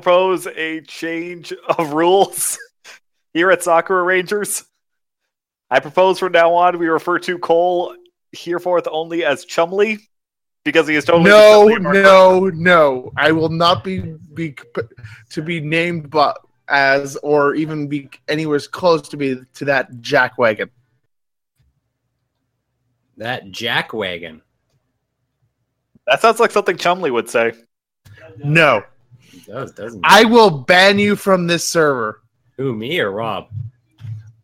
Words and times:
propose 0.00 0.46
a 0.46 0.80
change 0.80 1.52
of 1.78 1.92
rules 1.92 2.58
here 3.34 3.50
at 3.50 3.62
Sakura 3.62 4.02
Rangers. 4.02 4.64
I 5.70 5.80
propose 5.80 6.18
from 6.18 6.32
now 6.32 6.54
on 6.54 6.78
we 6.78 6.88
refer 6.88 7.18
to 7.20 7.38
Cole 7.38 7.94
hereforth 8.32 8.88
only 8.90 9.24
as 9.24 9.44
Chumley 9.44 9.98
because 10.64 10.88
he 10.88 10.94
is 10.94 11.04
totally 11.04 11.30
No, 11.30 11.68
the 11.68 11.74
Chumley 11.74 12.02
no, 12.02 12.48
no. 12.48 13.12
I 13.16 13.32
will 13.32 13.50
not 13.50 13.84
be 13.84 14.16
be 14.34 14.56
to 15.30 15.42
be 15.42 15.60
named 15.60 16.10
but 16.10 16.38
as 16.68 17.16
or 17.16 17.54
even 17.54 17.86
be 17.86 18.08
anywhere 18.28 18.60
close 18.60 19.08
to 19.10 19.16
be 19.16 19.40
to 19.54 19.64
that 19.66 19.92
jackwagon. 19.96 20.70
That 23.18 23.50
jack 23.50 23.92
wagon. 23.92 24.40
That 26.06 26.22
sounds 26.22 26.40
like 26.40 26.52
something 26.52 26.78
Chumley 26.78 27.10
would 27.10 27.28
say. 27.28 27.52
No. 28.38 28.82
It 29.50 29.52
does, 29.52 29.72
doesn't 29.72 29.98
it? 29.98 30.04
I 30.04 30.24
will 30.24 30.50
ban 30.50 30.98
you 30.98 31.16
from 31.16 31.46
this 31.46 31.68
server. 31.68 32.22
Who, 32.56 32.72
me 32.72 33.00
or 33.00 33.10
Rob? 33.10 33.48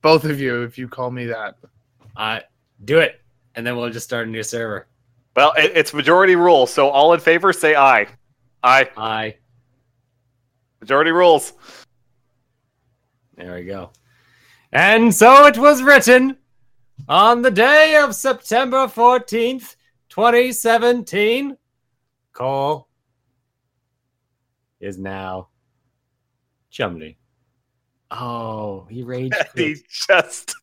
Both 0.03 0.25
of 0.25 0.41
you, 0.41 0.63
if 0.63 0.79
you 0.79 0.89
call 0.89 1.13
me 1.13 1.27
that. 1.27 1.57
I 2.17 2.43
do 2.85 2.99
it, 2.99 3.21
and 3.55 3.65
then 3.65 3.77
we'll 3.77 3.91
just 3.91 4.07
start 4.07 4.27
a 4.27 4.31
new 4.31 4.43
server. 4.43 4.89
Well, 5.37 5.53
it, 5.57 5.73
it's 5.77 5.95
majority 5.95 6.35
rule, 6.35 6.67
so 6.67 6.89
all 6.89 7.13
in 7.13 7.21
favor 7.21 7.53
say 7.53 7.77
aye. 7.77 8.09
Aye. 8.65 8.91
Aye. 8.97 9.37
Majority 10.81 11.13
rules. 11.13 11.53
There 13.37 13.55
we 13.55 13.65
go. 13.65 13.91
And 14.73 15.15
so 15.15 15.47
it 15.47 15.57
was 15.57 15.83
written 15.83 16.37
on 17.09 17.43
the 17.43 17.51
day 17.51 17.97
of 18.03 18.15
September 18.15 18.89
14th, 18.89 19.77
2017. 20.09 21.57
Cole 22.33 22.89
is 24.81 24.99
now 24.99 25.49
Chumley. 26.71 27.19
Oh, 28.11 28.87
he 28.91 29.03
raged. 29.03 29.35
And 29.35 29.49
he 29.55 29.75
quit. 29.75 29.85
just 30.09 30.55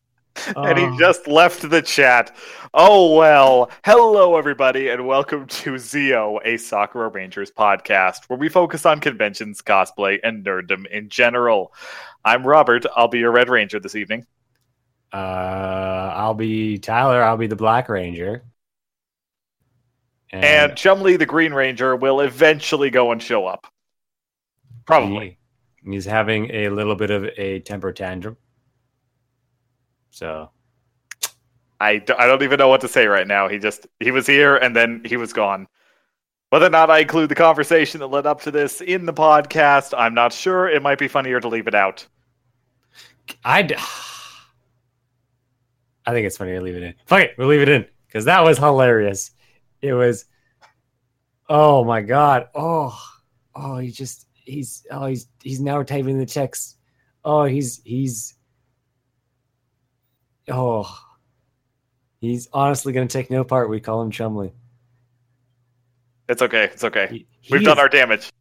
and 0.58 0.78
he 0.80 0.86
Oh. 0.86 0.98
just 1.00 1.28
left 1.28 1.70
the 1.70 1.82
chat. 1.82 2.36
Oh 2.74 3.16
well. 3.16 3.70
Hello 3.86 4.36
everybody 4.38 4.90
and 4.90 5.06
welcome 5.08 5.46
to 5.48 5.74
Zeo, 5.74 6.40
a 6.46 6.58
Sakura 6.58 7.10
Rangers 7.10 7.52
podcast 7.52 8.26
where 8.28 8.40
we 8.40 8.50
focus 8.50 8.86
on 8.86 9.00
conventions, 9.00 9.62
cosplay, 9.62 10.20
and 10.24 10.46
nerddom 10.46 10.86
in 10.88 11.10
general. 11.10 11.74
I'm 12.26 12.46
Robert. 12.46 12.86
I'll 12.96 13.08
be 13.10 13.20
your 13.20 13.32
Red 13.32 13.50
Ranger 13.50 13.80
this 13.80 13.96
evening. 13.96 14.26
Uh, 15.12 15.16
I'll 16.16 16.34
be 16.34 16.80
Tyler. 16.80 17.22
I'll 17.24 17.38
be 17.38 17.48
the 17.48 17.56
Black 17.56 17.90
Ranger. 17.90 18.44
And 20.32 20.76
Chumley 20.76 21.16
the 21.18 21.28
Green 21.28 21.54
Ranger 21.54 21.96
will 21.96 22.22
eventually 22.22 22.90
go 22.90 23.12
and 23.12 23.22
show 23.22 23.46
up. 23.46 23.68
Probably. 24.86 25.38
he- 25.84 25.92
he's 25.92 26.06
having 26.06 26.50
a 26.52 26.70
little 26.70 26.96
bit 26.96 27.12
of 27.12 27.26
a 27.38 27.60
temper 27.60 27.92
tantrum. 27.92 28.38
So 30.12 30.50
I, 31.80 31.98
d- 31.98 32.14
I 32.18 32.26
don't 32.28 32.44
even 32.44 32.58
know 32.60 32.68
what 32.70 32.82
to 32.82 32.88
say 32.88 33.08
right 33.08 33.28
now. 33.28 33.48
He 33.50 33.60
just 33.60 33.88
he 34.00 34.12
was 34.12 34.26
here 34.28 34.56
and 34.58 34.76
then 34.76 35.02
he 35.06 35.18
was 35.18 35.34
gone. 35.34 35.68
Whether 36.50 36.68
or 36.68 36.70
not 36.70 36.90
I 36.92 37.00
include 37.00 37.30
the 37.30 37.36
conversation 37.36 38.00
that 38.00 38.08
led 38.08 38.28
up 38.28 38.42
to 38.44 38.52
this 38.52 38.80
in 38.82 39.06
the 39.08 39.14
podcast, 39.14 39.94
I'm 39.98 40.14
not 40.14 40.32
sure. 40.32 40.70
It 40.70 40.84
might 40.84 41.00
be 41.00 41.08
funnier 41.08 41.40
to 41.40 41.48
leave 41.48 41.68
it 41.68 41.74
out. 41.76 42.06
I, 43.44 43.64
d- 43.64 43.76
I 46.06 46.12
think 46.12 46.28
it's 46.28 46.38
funny 46.38 46.52
to 46.54 46.62
leave 46.62 46.76
it 46.76 46.84
in. 46.84 46.94
Fuck 47.08 47.22
it, 47.22 47.32
we'll 47.38 47.48
leave 47.48 47.62
it 47.62 47.70
in 47.70 47.86
because 48.08 48.26
that 48.26 48.44
was 48.44 48.58
hilarious. 48.58 49.32
It 49.82 49.94
was, 49.94 50.26
oh 51.50 51.84
my 51.84 52.02
god, 52.02 52.50
oh, 52.54 52.98
oh, 53.56 53.78
he 53.80 53.90
just 53.92 54.28
he's 54.46 54.86
oh 54.92 55.08
he's 55.08 55.28
he's 55.42 55.60
now 55.60 55.82
typing 55.84 56.18
the 56.18 56.26
text. 56.26 56.78
Oh, 57.26 57.46
he's 57.46 57.82
he's, 57.84 58.36
oh, 60.50 61.00
he's 62.20 62.48
honestly 62.54 62.94
gonna 62.94 63.08
take 63.08 63.32
no 63.32 63.44
part. 63.44 63.70
We 63.70 63.80
call 63.80 64.02
him 64.02 64.12
Chumley. 64.12 64.54
It's 66.28 66.42
okay. 66.42 66.66
It's 66.66 66.84
okay. 66.84 67.08
He- 67.10 67.28
We've 67.52 67.64
done 67.64 67.80
our 67.80 67.90
damage. 67.90 68.32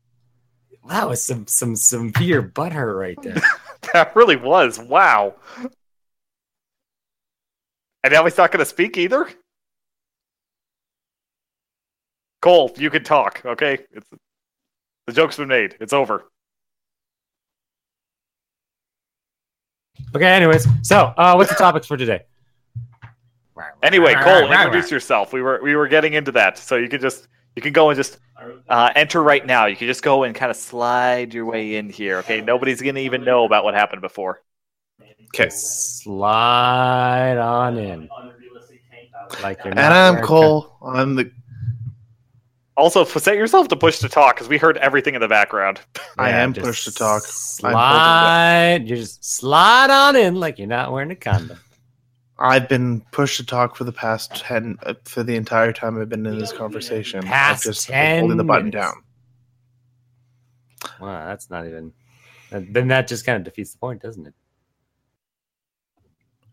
That 0.88 1.08
was 1.08 1.22
some 1.22 1.46
some 1.46 1.76
severe 1.76 2.42
butthurt 2.42 2.98
right 2.98 3.20
there. 3.22 3.42
That 3.92 4.14
really 4.14 4.36
was. 4.36 4.78
Wow. 4.78 5.34
And 8.04 8.12
now 8.12 8.24
he's 8.24 8.38
not 8.38 8.52
going 8.52 8.60
to 8.60 8.64
speak 8.64 8.96
either? 8.96 9.28
Cole, 12.40 12.72
you 12.76 12.90
can 12.90 13.04
talk, 13.04 13.42
okay? 13.44 13.78
It's, 13.92 14.08
the 15.06 15.12
joke's 15.12 15.36
been 15.36 15.48
made. 15.48 15.76
It's 15.80 15.92
over. 15.92 16.24
okay, 20.14 20.26
anyways, 20.26 20.66
so 20.82 21.12
uh, 21.16 21.34
what's 21.34 21.50
the 21.50 21.56
topics 21.56 21.86
for 21.86 21.96
today? 21.96 22.22
Anyway, 23.82 24.14
Cole, 24.14 24.50
introduce 24.50 24.90
yourself. 24.90 25.32
We 25.32 25.42
were 25.42 25.60
we 25.62 25.76
were 25.76 25.88
getting 25.88 26.14
into 26.14 26.32
that, 26.32 26.58
so 26.58 26.76
you 26.76 26.88
can 26.88 27.00
just 27.00 27.28
you 27.54 27.62
can 27.62 27.72
go 27.72 27.90
and 27.90 27.96
just 27.96 28.18
uh, 28.68 28.90
enter 28.94 29.22
right 29.22 29.44
now. 29.44 29.66
You 29.66 29.76
can 29.76 29.86
just 29.86 30.02
go 30.02 30.22
and 30.24 30.34
kind 30.34 30.50
of 30.50 30.56
slide 30.56 31.34
your 31.34 31.44
way 31.46 31.76
in 31.76 31.90
here. 31.90 32.18
Okay, 32.18 32.40
nobody's 32.40 32.80
gonna 32.80 33.00
even 33.00 33.24
know 33.24 33.44
about 33.44 33.64
what 33.64 33.74
happened 33.74 34.00
before. 34.02 34.42
Okay. 35.34 35.48
Slide 35.50 37.38
on 37.38 37.78
in. 37.78 38.08
Like 39.42 39.58
you're 39.64 39.70
And 39.70 39.80
I'm 39.80 40.14
wearing- 40.14 40.26
Cole. 40.26 40.76
I'm 40.84 41.14
the 41.14 41.30
Also, 42.76 43.04
set 43.04 43.36
yourself 43.36 43.68
to 43.68 43.76
push 43.76 43.98
to 43.98 44.08
talk 44.08 44.36
because 44.36 44.48
we 44.48 44.56
heard 44.56 44.78
everything 44.78 45.14
in 45.14 45.20
the 45.20 45.28
background. 45.28 45.80
I 46.18 46.30
am 46.30 46.54
just 46.54 46.64
pushed 46.64 46.84
to 46.84 46.92
talk. 46.92 47.22
Slide. 47.22 48.84
You 48.86 48.96
just 48.96 49.22
slide 49.22 49.90
on 49.90 50.16
in 50.16 50.36
like 50.36 50.58
you're 50.58 50.68
not 50.68 50.90
wearing 50.90 51.10
a 51.10 51.16
condom. 51.16 51.58
I've 52.38 52.68
been 52.68 53.02
pushed 53.12 53.36
to 53.36 53.46
talk 53.46 53.76
for 53.76 53.84
the 53.84 53.92
past 53.92 54.34
ten 54.34 54.78
uh, 54.84 54.94
for 55.04 55.22
the 55.22 55.36
entire 55.36 55.72
time 55.72 56.00
I've 56.00 56.08
been 56.08 56.24
in 56.26 56.38
this 56.38 56.52
conversation. 56.52 57.22
Past 57.22 57.66
I've 57.66 57.74
just 57.74 57.86
10 57.88 58.20
holding 58.20 58.36
the 58.38 58.44
button 58.44 58.70
minutes. 58.70 58.86
down. 58.86 58.94
Wow, 61.00 61.26
that's 61.26 61.50
not 61.50 61.66
even. 61.66 61.92
Then 62.50 62.88
that 62.88 63.06
just 63.06 63.24
kind 63.24 63.36
of 63.36 63.44
defeats 63.44 63.72
the 63.72 63.78
point, 63.78 64.02
doesn't 64.02 64.26
it? 64.26 64.34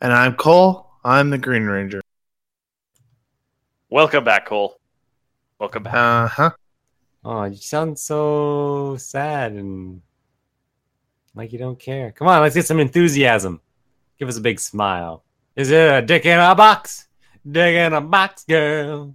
And 0.01 0.13
I'm 0.13 0.36
Cole. 0.36 0.91
I'm 1.03 1.30
the 1.30 1.38
Green 1.38 1.63
Ranger. 1.63 2.01
Welcome 3.90 4.24
back, 4.24 4.46
Cole. 4.46 4.78
Welcome 5.59 5.84
back. 5.84 5.94
Uh 5.94 6.28
huh. 6.28 6.52
Oh, 7.25 7.44
you 7.44 7.58
sound 7.58 8.00
so 8.00 8.96
sad 8.97 9.52
and 9.52 10.02
like 11.36 11.52
you 11.52 11.59
don't 11.59 11.78
care. 11.78 12.12
Come 12.14 12.30
on, 12.30 12.42
let's 12.42 12.56
get 12.56 12.66
some 12.66 12.80
enthusiasm. 12.80 13.59
Give 14.18 14.30
us 14.30 14.38
a 14.38 14.42
big 14.42 14.59
smile. 14.59 15.24
Is 15.58 15.69
it 15.72 15.94
a 15.94 16.02
dick 16.02 16.25
in 16.25 16.40
a 16.40 16.56
box? 16.56 17.09
Dick 17.50 17.75
in 17.75 17.92
a 17.94 18.00
box, 18.00 18.46
girl. 18.46 19.14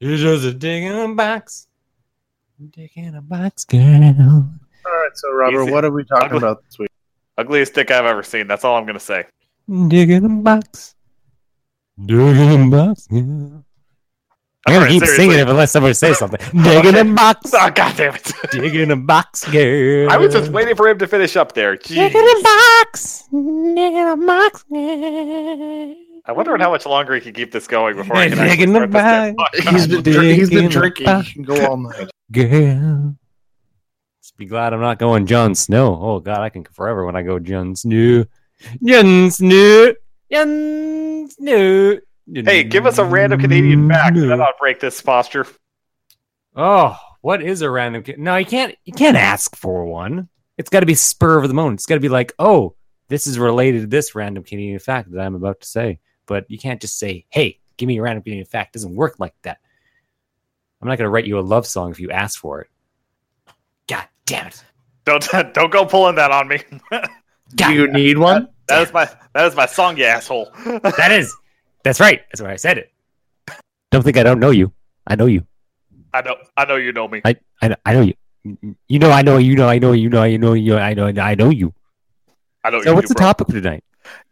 It's 0.00 0.22
just 0.22 0.44
a 0.44 0.54
dick 0.54 0.84
in 0.84 0.92
a 0.96 1.14
box. 1.14 1.68
Dick 2.70 2.92
in 2.96 3.14
a 3.16 3.20
box, 3.22 3.64
girl. 3.64 3.82
All 4.86 4.92
right. 4.92 5.10
So 5.14 5.32
Robert, 5.32 5.64
Easy. 5.64 5.70
what 5.72 5.84
are 5.84 5.90
we 5.90 6.04
talking 6.04 6.28
Ugly. 6.28 6.38
about 6.38 6.64
this 6.64 6.78
week? 6.78 6.88
Ugliest 7.36 7.74
dick 7.74 7.90
I've 7.90 8.06
ever 8.06 8.22
seen. 8.22 8.46
That's 8.46 8.64
all 8.64 8.76
I'm 8.76 8.86
gonna 8.86 8.98
say. 9.00 9.24
Dick 9.88 10.08
in 10.08 10.24
a 10.24 10.28
box. 10.30 10.94
Dick 12.06 12.16
in 12.16 12.62
a 12.62 12.70
box, 12.70 13.06
girl. 13.06 13.64
I'm 14.66 14.72
gonna 14.72 14.78
Alright, 14.84 14.92
keep 14.92 15.00
seriously. 15.02 15.24
singing 15.24 15.38
it 15.40 15.48
unless 15.50 15.72
somebody 15.72 15.92
says 15.94 16.18
something. 16.18 16.40
Dig 16.62 16.84
in 16.86 16.94
a 16.96 17.14
box. 17.14 17.50
Oh, 17.54 17.70
God 17.70 17.96
damn 17.96 18.14
it! 18.14 18.32
Dig 18.50 18.74
in 18.76 18.90
a 18.90 18.96
box, 18.96 19.44
girl. 19.50 20.10
I 20.10 20.16
was 20.16 20.32
just 20.32 20.50
waiting 20.52 20.74
for 20.74 20.88
him 20.88 20.98
to 21.00 21.06
finish 21.06 21.36
up 21.36 21.52
there. 21.52 21.76
Dig 21.76 22.14
in 22.14 22.16
a 22.16 22.42
box. 22.42 23.24
Dig 23.30 23.38
in 23.94 24.08
a 24.08 24.16
box, 24.16 24.62
girl. 24.64 25.94
I 26.26 26.32
wonder 26.32 26.56
how 26.56 26.70
much 26.70 26.86
longer 26.86 27.14
he 27.16 27.20
can 27.20 27.34
keep 27.34 27.52
this 27.52 27.66
going 27.66 27.96
before 27.96 28.16
I 28.16 28.30
can 28.30 28.38
Dig 28.38 28.60
in 28.62 28.72
the 28.72 28.78
start 28.88 28.90
this 28.92 29.02
damn 29.02 29.34
bag. 29.36 29.74
He's 29.74 29.86
been 29.86 30.02
Dick 30.02 30.14
dr- 30.14 30.24
he's 30.24 30.48
in 30.48 30.54
been 30.54 30.64
the 30.64 30.70
drinking. 30.70 31.04
box. 31.04 31.26
He 31.28 31.34
can 31.34 31.42
go 31.42 31.66
all 31.66 31.76
night. 31.76 32.10
Girl. 32.32 33.16
Just 34.22 34.36
be 34.38 34.46
glad 34.46 34.72
I'm 34.72 34.80
not 34.80 34.98
going 34.98 35.26
Jon 35.26 35.54
Snow. 35.54 35.98
Oh 36.00 36.20
god, 36.20 36.38
I 36.40 36.48
can 36.48 36.64
forever 36.64 37.04
when 37.04 37.14
I 37.16 37.20
go 37.22 37.38
Jon 37.38 37.76
Snow. 37.76 38.24
Jon 38.82 39.30
Snow. 39.30 39.94
Jon 40.32 41.28
Snow. 41.28 41.98
Hey, 42.32 42.64
give 42.64 42.86
us 42.86 42.98
a 42.98 43.04
random 43.04 43.40
Canadian 43.40 43.88
fact, 43.88 44.16
and 44.16 44.30
then 44.30 44.40
I'll 44.40 44.54
break 44.58 44.80
this 44.80 45.00
posture. 45.00 45.46
Oh, 46.56 46.98
what 47.20 47.42
is 47.42 47.62
a 47.62 47.70
random? 47.70 48.02
Ca- 48.02 48.16
no, 48.16 48.36
you 48.36 48.46
can't. 48.46 48.74
You 48.84 48.92
can't 48.92 49.16
ask 49.16 49.56
for 49.56 49.84
one. 49.84 50.28
It's 50.56 50.70
got 50.70 50.80
to 50.80 50.86
be 50.86 50.94
spur 50.94 51.38
of 51.38 51.48
the 51.48 51.54
moment. 51.54 51.80
It's 51.80 51.86
got 51.86 51.96
to 51.96 52.00
be 52.00 52.08
like, 52.08 52.32
oh, 52.38 52.76
this 53.08 53.26
is 53.26 53.38
related 53.38 53.82
to 53.82 53.86
this 53.86 54.14
random 54.14 54.44
Canadian 54.44 54.78
fact 54.78 55.10
that 55.10 55.20
I'm 55.20 55.34
about 55.34 55.60
to 55.60 55.66
say. 55.66 55.98
But 56.26 56.50
you 56.50 56.58
can't 56.58 56.80
just 56.80 56.98
say, 56.98 57.26
hey, 57.28 57.58
give 57.76 57.86
me 57.86 57.98
a 57.98 58.02
random 58.02 58.22
Canadian 58.22 58.46
fact. 58.46 58.74
It 58.74 58.78
doesn't 58.78 58.94
work 58.94 59.18
like 59.18 59.34
that. 59.42 59.58
I'm 60.80 60.88
not 60.88 60.98
going 60.98 61.06
to 61.06 61.10
write 61.10 61.26
you 61.26 61.38
a 61.38 61.40
love 61.40 61.66
song 61.66 61.90
if 61.90 62.00
you 62.00 62.10
ask 62.10 62.38
for 62.38 62.60
it. 62.60 62.68
God 63.88 64.06
damn 64.26 64.46
it. 64.46 64.64
Don't 65.04 65.28
don't 65.54 65.70
go 65.70 65.84
pulling 65.84 66.16
that 66.16 66.30
on 66.30 66.48
me. 66.48 66.62
Do 67.54 67.72
you 67.72 67.88
need 67.88 68.18
one? 68.18 68.48
That 68.68 68.82
is 68.82 68.92
my 68.92 69.08
that 69.34 69.46
is 69.46 69.54
my 69.54 69.66
song, 69.66 69.96
you 69.96 70.04
asshole. 70.04 70.50
that 70.64 71.12
is. 71.12 71.34
That's 71.84 72.00
right. 72.00 72.22
That's 72.32 72.40
why 72.42 72.50
I 72.52 72.56
said 72.56 72.78
it. 72.78 72.90
Don't 73.90 74.02
think 74.02 74.16
I 74.16 74.22
don't 74.24 74.40
know 74.40 74.50
you. 74.50 74.72
I 75.06 75.14
know 75.14 75.26
you. 75.26 75.46
I 76.12 76.22
know 76.22 76.36
I 76.56 76.64
know 76.64 76.76
you 76.76 76.92
know 76.92 77.06
me. 77.06 77.20
I 77.24 77.36
I, 77.62 77.68
know- 77.68 77.76
I 77.86 77.92
know 77.94 78.00
you. 78.00 78.14
You 78.88 78.98
know, 78.98 79.10
I 79.10 79.22
know, 79.22 79.38
you 79.38 79.56
know, 79.56 79.68
I 79.68 79.78
know, 79.78 79.92
you 79.92 80.10
know, 80.10 80.20
I 80.22 80.36
know, 80.36 80.52
you, 80.52 80.76
I 80.76 80.92
know, 80.92 81.06
I 81.06 81.34
know 81.34 81.48
you. 81.48 81.72
I 82.62 82.68
don't. 82.70 82.82
So, 82.82 82.90
you 82.90 82.94
what's 82.94 83.08
do, 83.08 83.14
the 83.14 83.18
bro. 83.18 83.26
topic 83.28 83.46
for 83.46 83.52
tonight? 83.54 83.82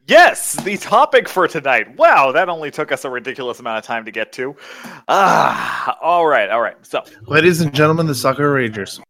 Yes, 0.06 0.54
the 0.64 0.76
topic 0.76 1.28
for 1.31 1.49
tonight. 1.49 1.96
Wow, 1.96 2.31
that 2.32 2.50
only 2.50 2.70
took 2.70 2.93
us 2.93 3.06
a 3.06 3.10
ridiculous 3.10 3.58
amount 3.60 3.78
of 3.78 3.84
time 3.84 4.04
to 4.04 4.10
get 4.10 4.31
to. 4.32 4.54
Ah, 5.08 5.96
all 6.02 6.26
right, 6.26 6.50
all 6.50 6.60
right. 6.60 6.76
So, 6.82 7.02
Ladies 7.26 7.62
and 7.62 7.72
gentlemen, 7.75 8.06
the 8.06 8.14
Sakura 8.14 8.50
Rangers. 8.50 9.00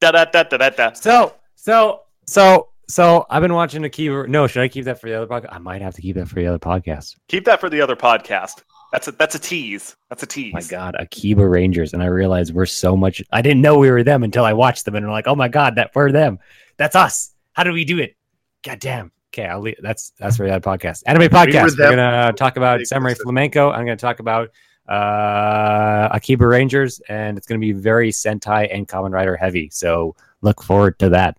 da 0.00 0.10
da 0.10 0.26
da 0.26 0.42
da 0.42 0.56
da 0.58 0.70
da. 0.70 0.92
So, 0.92 1.34
so, 1.54 2.02
so, 2.26 2.68
so, 2.88 3.26
I've 3.30 3.42
been 3.42 3.54
watching 3.54 3.84
Akiba. 3.84 4.26
No, 4.28 4.46
should 4.46 4.62
I 4.62 4.68
keep 4.68 4.84
that 4.84 5.00
for 5.00 5.08
the 5.08 5.14
other 5.14 5.26
podcast? 5.26 5.52
I 5.52 5.58
might 5.58 5.82
have 5.82 5.94
to 5.94 6.02
keep 6.02 6.16
that 6.16 6.28
for 6.28 6.36
the 6.36 6.46
other 6.46 6.58
podcast. 6.58 7.16
Keep 7.28 7.44
that 7.46 7.60
for 7.60 7.70
the 7.70 7.80
other 7.80 7.96
podcast. 7.96 8.62
That's 8.94 9.08
a 9.08 9.12
that's 9.12 9.34
a 9.34 9.40
tease. 9.40 9.96
That's 10.08 10.22
a 10.22 10.26
tease. 10.26 10.54
my 10.54 10.62
god 10.62 10.94
akiba 11.00 11.46
rangers 11.48 11.94
and 11.94 12.00
i 12.02 12.06
realized 12.06 12.54
we're 12.54 12.64
so 12.64 12.96
much 12.96 13.20
i 13.32 13.42
didn't 13.42 13.60
know 13.60 13.76
we 13.76 13.90
were 13.90 14.04
them 14.04 14.22
until 14.22 14.44
i 14.44 14.52
watched 14.52 14.84
them 14.84 14.94
and 14.94 15.04
i'm 15.04 15.10
like 15.10 15.26
oh 15.26 15.34
my 15.34 15.48
god 15.48 15.74
that 15.74 15.90
we're 15.96 16.12
them 16.12 16.38
that's 16.76 16.94
us 16.94 17.34
how 17.54 17.64
do 17.64 17.72
we 17.72 17.84
do 17.84 17.98
it 17.98 18.14
god 18.62 18.78
damn 18.78 19.10
okay 19.32 19.48
i'll 19.48 19.60
leave 19.60 19.74
that's 19.82 20.12
that's 20.20 20.36
for 20.36 20.46
that 20.46 20.62
podcast 20.62 21.02
anime 21.06 21.22
podcast 21.22 21.76
them. 21.76 21.90
we're 21.90 21.96
gonna 21.96 22.32
talk 22.34 22.56
about 22.56 22.86
samurai 22.86 23.14
flamenco 23.14 23.72
i'm 23.72 23.84
gonna 23.84 23.96
talk 23.96 24.20
about 24.20 24.50
uh 24.88 26.08
akiba 26.12 26.46
rangers 26.46 27.00
and 27.08 27.36
it's 27.36 27.48
gonna 27.48 27.58
be 27.58 27.72
very 27.72 28.12
sentai 28.12 28.72
and 28.72 28.86
Kamen 28.86 29.10
Rider 29.10 29.36
heavy 29.36 29.70
so 29.70 30.14
look 30.40 30.62
forward 30.62 31.00
to 31.00 31.08
that 31.08 31.36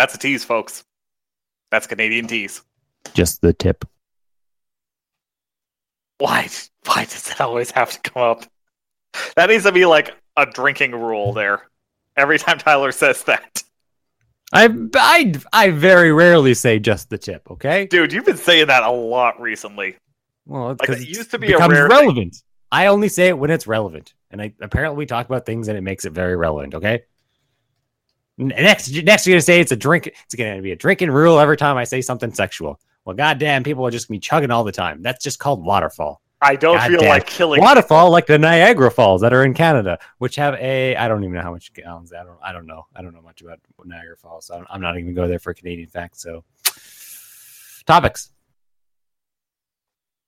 That's 0.00 0.14
a 0.14 0.18
tease, 0.18 0.46
folks. 0.46 0.82
That's 1.70 1.86
Canadian 1.86 2.26
tease. 2.26 2.62
just 3.12 3.42
the 3.42 3.52
tip 3.52 3.84
Why? 6.16 6.48
Why 6.86 7.04
does 7.04 7.30
it 7.30 7.38
always 7.38 7.70
have 7.72 7.90
to 7.90 8.10
come 8.10 8.22
up? 8.22 8.44
That 9.36 9.50
needs 9.50 9.64
to 9.64 9.72
be 9.72 9.84
like 9.84 10.16
a 10.38 10.46
drinking 10.46 10.92
rule 10.92 11.34
there. 11.34 11.68
Every 12.16 12.38
time 12.38 12.56
Tyler 12.56 12.92
says 12.92 13.24
that, 13.24 13.62
I, 14.54 14.70
I 14.94 15.34
I 15.52 15.68
very 15.70 16.12
rarely 16.12 16.54
say 16.54 16.78
just 16.78 17.10
the 17.10 17.18
tip. 17.18 17.50
Okay. 17.50 17.84
dude, 17.86 18.14
you've 18.14 18.24
been 18.24 18.38
saying 18.38 18.68
that 18.68 18.82
a 18.82 18.90
lot 18.90 19.38
recently. 19.38 19.96
Well, 20.46 20.68
Like, 20.68 20.78
because 20.78 21.02
it 21.02 21.08
used 21.08 21.30
to 21.32 21.38
be 21.38 21.48
a 21.48 21.56
becomes 21.56 21.74
rare 21.74 21.88
thing. 21.90 21.98
relevant. 21.98 22.42
I 22.72 22.86
only 22.86 23.08
say 23.10 23.28
it 23.28 23.36
when 23.38 23.50
it's 23.50 23.66
relevant, 23.66 24.14
and 24.30 24.40
I 24.40 24.54
apparently 24.62 24.96
we 24.96 25.04
talk 25.04 25.26
about 25.26 25.44
things 25.44 25.68
and 25.68 25.76
it 25.76 25.82
makes 25.82 26.06
it 26.06 26.14
very 26.14 26.36
relevant. 26.36 26.74
Okay. 26.74 27.02
Next, 28.40 28.90
next 28.90 29.26
you're 29.26 29.34
gonna 29.34 29.42
say 29.42 29.60
it's 29.60 29.72
a 29.72 29.76
drink. 29.76 30.06
It's 30.06 30.34
gonna 30.34 30.62
be 30.62 30.72
a 30.72 30.76
drinking 30.76 31.10
rule 31.10 31.38
every 31.38 31.58
time 31.58 31.76
I 31.76 31.84
say 31.84 32.00
something 32.00 32.32
sexual. 32.32 32.80
Well, 33.04 33.14
goddamn, 33.14 33.64
people 33.64 33.86
are 33.86 33.90
just 33.90 34.08
gonna 34.08 34.16
be 34.16 34.20
chugging 34.20 34.50
all 34.50 34.64
the 34.64 34.72
time. 34.72 35.02
That's 35.02 35.22
just 35.22 35.38
called 35.38 35.64
waterfall. 35.64 36.22
I 36.40 36.56
don't 36.56 36.76
God 36.76 36.88
feel 36.90 37.00
damn. 37.00 37.08
like 37.10 37.26
killing. 37.26 37.60
Waterfall, 37.60 38.10
like 38.10 38.26
the 38.26 38.38
Niagara 38.38 38.90
Falls 38.90 39.20
that 39.20 39.34
are 39.34 39.44
in 39.44 39.52
Canada, 39.52 39.98
which 40.18 40.36
have 40.36 40.54
a 40.54 40.96
I 40.96 41.06
don't 41.06 41.22
even 41.22 41.34
know 41.34 41.42
how 41.42 41.52
much 41.52 41.70
gallons. 41.74 42.14
I 42.14 42.24
don't 42.24 42.38
I 42.42 42.52
don't 42.52 42.66
know. 42.66 42.86
I 42.96 43.02
don't 43.02 43.12
know 43.12 43.20
much 43.20 43.42
about 43.42 43.60
Niagara 43.84 44.16
Falls. 44.16 44.46
So 44.46 44.54
I'm, 44.54 44.66
I'm 44.70 44.80
not 44.80 44.96
even 44.96 45.12
gonna 45.12 45.26
go 45.26 45.28
there 45.28 45.38
for 45.38 45.52
Canadian 45.52 45.88
facts. 45.88 46.22
So 46.22 46.44
topics. 47.84 48.30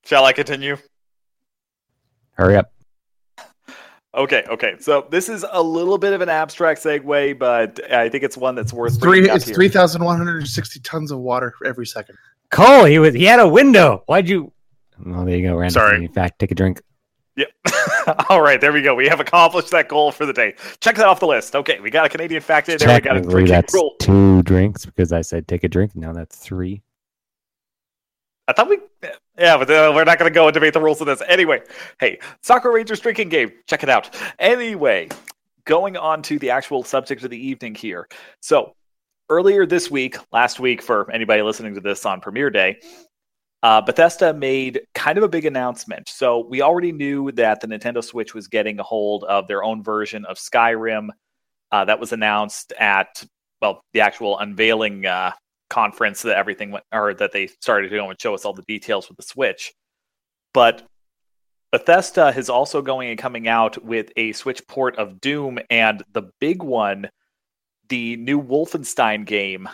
Shall 0.05 0.27
I 0.27 0.35
continue? 0.35 0.77
Hurry 2.33 2.57
up. 2.57 2.73
Okay, 4.15 4.45
okay. 4.49 4.75
So 4.79 5.07
this 5.11 5.29
is 5.31 5.45
a 5.51 5.63
little 5.63 5.97
bit 5.97 6.13
of 6.13 6.21
an 6.21 6.29
abstract 6.29 6.83
segue, 6.83 7.39
but 7.39 7.91
I 7.91 8.11
think 8.11 8.25
it's 8.25 8.37
one 8.37 8.55
that's 8.55 8.73
worth 8.73 9.01
Three, 9.01 9.21
bringing 9.21 9.31
up 9.31 9.37
it's 9.37 9.51
three 9.51 9.69
thousand 9.69 10.05
one 10.05 10.19
hundred 10.19 10.39
and 10.39 10.49
sixty 10.49 10.81
tons 10.81 11.11
of 11.11 11.19
water 11.19 11.55
every 11.65 11.87
second. 11.87 12.19
Cole, 12.51 12.85
he 12.85 12.99
was 12.99 13.15
he 13.15 13.25
had 13.25 13.41
a 13.41 13.49
window. 13.49 14.03
Why'd 14.07 14.29
you? 14.29 14.53
Well, 15.05 15.25
there 15.25 15.37
you 15.37 15.49
go. 15.49 15.57
Random 15.57 15.73
Sorry. 15.73 16.05
In 16.05 16.13
fact, 16.13 16.39
take 16.39 16.51
a 16.51 16.55
drink. 16.55 16.83
Yep. 17.37 17.49
All 18.29 18.43
right, 18.43 18.61
there 18.61 18.73
we 18.75 18.83
go. 18.83 18.95
We 18.95 19.09
have 19.09 19.21
accomplished 19.21 19.71
that 19.71 19.89
goal 19.89 20.13
for 20.13 20.27
the 20.27 20.35
day. 20.35 20.55
Check 20.81 20.97
that 20.97 21.07
off 21.07 21.19
the 21.19 21.27
list. 21.27 21.57
Okay, 21.57 21.81
we 21.81 21.91
got 21.91 22.05
a 22.05 22.09
Canadian 22.11 22.43
fact 22.43 22.69
in 22.69 22.77
there. 22.77 22.89
We 22.89 23.01
got 23.01 23.17
a 23.17 23.21
Technically, 23.21 23.33
drinking 23.33 23.53
that's 23.53 23.73
rule. 23.75 23.95
two 23.99 24.43
drinks 24.43 24.85
because 24.85 25.13
I 25.13 25.23
said 25.23 25.49
take 25.49 25.65
a 25.65 25.69
drink. 25.69 25.97
Now 25.97 26.13
that's 26.13 26.37
three. 26.37 26.83
I 28.49 28.53
thought 28.53 28.69
we, 28.69 28.79
yeah, 29.39 29.57
but 29.57 29.71
uh, 29.71 29.93
we're 29.95 30.05
not 30.05 30.19
going 30.19 30.31
to 30.31 30.35
go 30.35 30.47
and 30.47 30.55
debate 30.55 30.75
the 30.75 30.81
rules 30.81 31.01
of 31.01 31.07
this. 31.07 31.23
Anyway, 31.29 31.63
hey, 32.01 32.19
Sakura 32.43 32.75
Rangers 32.75 33.01
drinking 33.01 33.29
game. 33.29 33.53
Check 33.69 33.83
it 33.83 33.89
out. 33.89 34.17
Anyway, 34.39 35.09
going 35.65 35.97
on 35.97 36.23
to 36.23 36.39
the 36.39 36.51
actual 36.51 36.83
subject 36.83 37.23
of 37.23 37.31
the 37.31 37.39
evening 37.39 37.75
here. 37.75 38.09
So, 38.41 38.75
earlier 39.29 39.65
this 39.65 39.91
week, 39.91 40.17
last 40.33 40.59
week, 40.59 40.83
for 40.83 41.11
anybody 41.13 41.43
listening 41.43 41.75
to 41.77 41.81
this 41.81 42.05
on 42.05 42.21
premiere 42.21 42.51
day, 42.51 42.81
uh, 43.63 43.81
Bethesda 43.81 44.35
made 44.35 44.81
kind 44.93 45.19
of 45.19 45.25
a 45.25 45.29
big 45.29 45.45
announcement. 45.45 46.09
So, 46.09 46.45
we 46.45 46.63
already 46.63 46.91
knew 46.91 47.31
that 47.33 47.61
the 47.61 47.69
Nintendo 47.69 48.03
Switch 48.03 48.35
was 48.35 48.49
getting 48.49 48.81
a 48.81 48.83
hold 48.83 49.23
of 49.25 49.47
their 49.47 49.63
own 49.63 49.85
version 49.85 50.25
of 50.25 50.37
Skyrim. 50.37 51.11
Uh, 51.71 51.85
that 51.85 52.01
was 52.01 52.13
announced 52.13 52.73
at, 52.79 53.25
well, 53.61 53.83
the 53.93 54.01
actual 54.01 54.39
unveiling 54.41 55.07
uh, 55.07 55.31
conference 55.73 56.21
that 56.23 56.37
everything 56.37 56.71
went 56.71 56.85
or 56.93 57.15
that 57.15 57.33
they 57.33 57.47
started 57.47 57.89
to 57.89 57.97
go 57.97 58.11
and 58.11 58.21
show 58.21 58.35
us 58.35 58.45
all 58.45 58.53
the 58.53 58.63
details 58.63 59.09
with 59.09 59.17
the 59.17 59.23
Switch. 59.23 59.73
But 60.53 60.83
Bethesda 61.73 62.35
is 62.37 62.51
also 62.51 62.83
going 62.83 63.09
and 63.09 63.19
coming 63.19 63.49
out 63.49 63.83
with 63.83 64.13
a 64.17 64.33
Switch 64.33 64.61
port 64.69 64.97
of 64.97 65.21
Doom, 65.23 65.59
and 65.71 66.03
the 66.13 66.31
big 66.39 66.63
one, 66.63 67.09
the 67.89 68.17
new 68.17 68.41
Wolfenstein 68.41 69.25
game, 69.25 69.67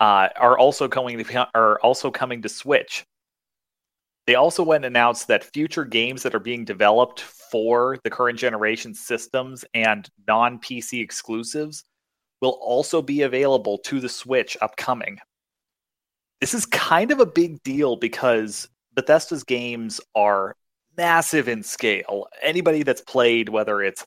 uh, 0.00 0.28
are 0.36 0.58
also 0.58 0.88
coming 0.88 1.22
to 1.22 1.48
are 1.54 1.78
also 1.80 2.10
coming 2.10 2.40
to 2.42 2.48
Switch. 2.48 3.04
They 4.26 4.36
also 4.36 4.62
went 4.62 4.86
and 4.86 4.96
announced 4.96 5.28
that 5.28 5.44
future 5.44 5.84
games 5.84 6.22
that 6.22 6.34
are 6.34 6.40
being 6.40 6.64
developed 6.64 7.20
for 7.20 7.98
the 8.02 8.10
current 8.10 8.38
generation 8.38 8.94
systems 8.94 9.66
and 9.74 10.08
non 10.26 10.58
PC 10.58 11.02
exclusives 11.02 11.84
will 12.40 12.58
also 12.62 13.02
be 13.02 13.22
available 13.22 13.76
to 13.78 14.00
the 14.00 14.08
Switch 14.08 14.56
upcoming. 14.62 15.18
This 16.44 16.52
is 16.52 16.66
kind 16.66 17.10
of 17.10 17.20
a 17.20 17.24
big 17.24 17.62
deal 17.62 17.96
because 17.96 18.68
Bethesda's 18.92 19.44
games 19.44 19.98
are 20.14 20.54
massive 20.94 21.48
in 21.48 21.62
scale. 21.62 22.26
Anybody 22.42 22.82
that's 22.82 23.00
played, 23.00 23.48
whether 23.48 23.80
it's 23.80 24.04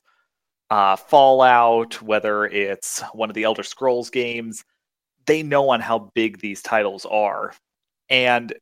uh, 0.70 0.94
Fallout, 0.94 2.00
whether 2.00 2.44
it's 2.44 3.00
one 3.12 3.28
of 3.28 3.34
the 3.34 3.42
Elder 3.42 3.64
Scrolls 3.64 4.10
games, 4.10 4.62
they 5.26 5.42
know 5.42 5.70
on 5.70 5.80
how 5.80 6.12
big 6.14 6.38
these 6.38 6.62
titles 6.62 7.04
are. 7.06 7.54
And 8.08 8.54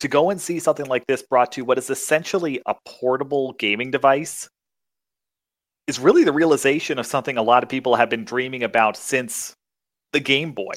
to 0.00 0.08
go 0.08 0.28
and 0.28 0.38
see 0.38 0.58
something 0.58 0.84
like 0.84 1.06
this 1.06 1.22
brought 1.22 1.52
to 1.52 1.62
what 1.62 1.78
is 1.78 1.88
essentially 1.88 2.60
a 2.66 2.74
portable 2.86 3.54
gaming 3.54 3.90
device 3.90 4.50
is 5.86 5.98
really 5.98 6.24
the 6.24 6.32
realization 6.32 6.98
of 6.98 7.06
something 7.06 7.38
a 7.38 7.42
lot 7.42 7.62
of 7.62 7.70
people 7.70 7.94
have 7.96 8.10
been 8.10 8.26
dreaming 8.26 8.62
about 8.62 8.94
since 8.94 9.54
the 10.12 10.20
Game 10.20 10.52
Boy. 10.52 10.74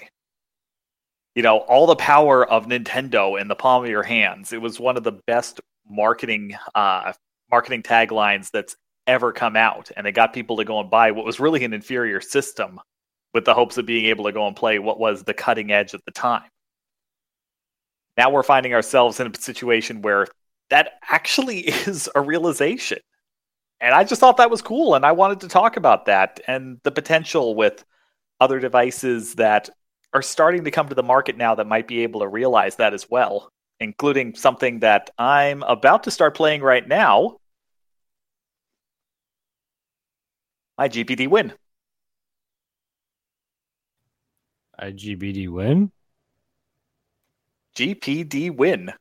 You 1.36 1.44
know, 1.44 1.58
all 1.60 1.86
the 1.86 1.98
power 1.98 2.50
of 2.50 2.66
Nintendo 2.66 3.40
in 3.40 3.48
the 3.48 3.56
palm 3.56 3.84
of 3.84 3.90
your 3.90 4.04
hands. 4.04 4.54
It 4.54 4.62
was 4.62 4.80
one 4.80 4.98
of 4.98 5.04
the 5.04 5.12
best 5.12 5.60
marketing 5.88 6.56
uh, 6.74 7.14
marketing 7.52 7.84
taglines 7.84 8.52
that's 8.52 8.76
ever 9.08 9.32
come 9.32 9.56
out, 9.56 9.92
and 9.96 10.08
it 10.08 10.14
got 10.14 10.34
people 10.34 10.58
to 10.58 10.66
go 10.66 10.80
and 10.80 10.90
buy 10.90 11.12
what 11.12 11.26
was 11.26 11.40
really 11.40 11.64
an 11.64 11.74
inferior 11.74 12.22
system, 12.22 12.80
with 13.34 13.46
the 13.46 13.54
hopes 13.54 13.78
of 13.78 13.86
being 13.86 14.06
able 14.06 14.24
to 14.24 14.32
go 14.32 14.48
and 14.48 14.56
play 14.56 14.80
what 14.80 14.98
was 14.98 15.24
the 15.24 15.34
cutting 15.34 15.72
edge 15.72 15.94
at 15.94 16.04
the 16.06 16.12
time. 16.12 16.50
Now 18.18 18.30
we're 18.30 18.44
finding 18.44 18.74
ourselves 18.74 19.20
in 19.20 19.28
a 19.28 19.38
situation 19.38 20.02
where 20.02 20.28
that 20.70 20.94
actually 21.10 21.60
is 21.68 22.10
a 22.16 22.22
realization. 22.22 23.00
And 23.82 23.94
I 23.94 24.06
just 24.06 24.22
thought 24.22 24.38
that 24.38 24.50
was 24.50 24.62
cool, 24.62 24.96
and 24.96 25.06
I 25.06 25.12
wanted 25.12 25.42
to 25.42 25.50
talk 25.50 25.76
about 25.76 26.06
that 26.06 26.40
and 26.48 26.80
the 26.84 26.92
potential 26.92 27.56
with 27.56 27.84
other 28.40 28.60
devices 28.60 29.36
that 29.36 29.70
are 30.16 30.22
starting 30.22 30.64
to 30.64 30.72
come 30.72 30.88
to 30.88 30.96
the 30.96 31.04
market 31.04 31.36
now 31.36 31.54
that 31.56 31.68
might 31.68 31.90
be 31.90 32.02
able 32.04 32.22
to 32.22 32.28
realize 32.28 32.78
that 32.78 32.94
as 32.94 33.10
well, 33.10 33.52
including 33.82 34.34
something 34.34 34.80
that 34.80 35.10
I'm 35.18 35.62
about 35.64 36.04
to 36.04 36.12
start 36.12 36.38
playing 36.38 36.62
right 36.62 36.88
now. 36.88 37.36
My 40.78 40.88
GPD 40.88 41.28
win. 41.28 41.52
IGBD 44.80 45.50
win. 45.50 45.92
GPD 47.76 48.56
win. 48.56 48.94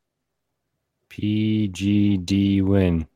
PGD 1.10 2.60
win. 2.62 3.06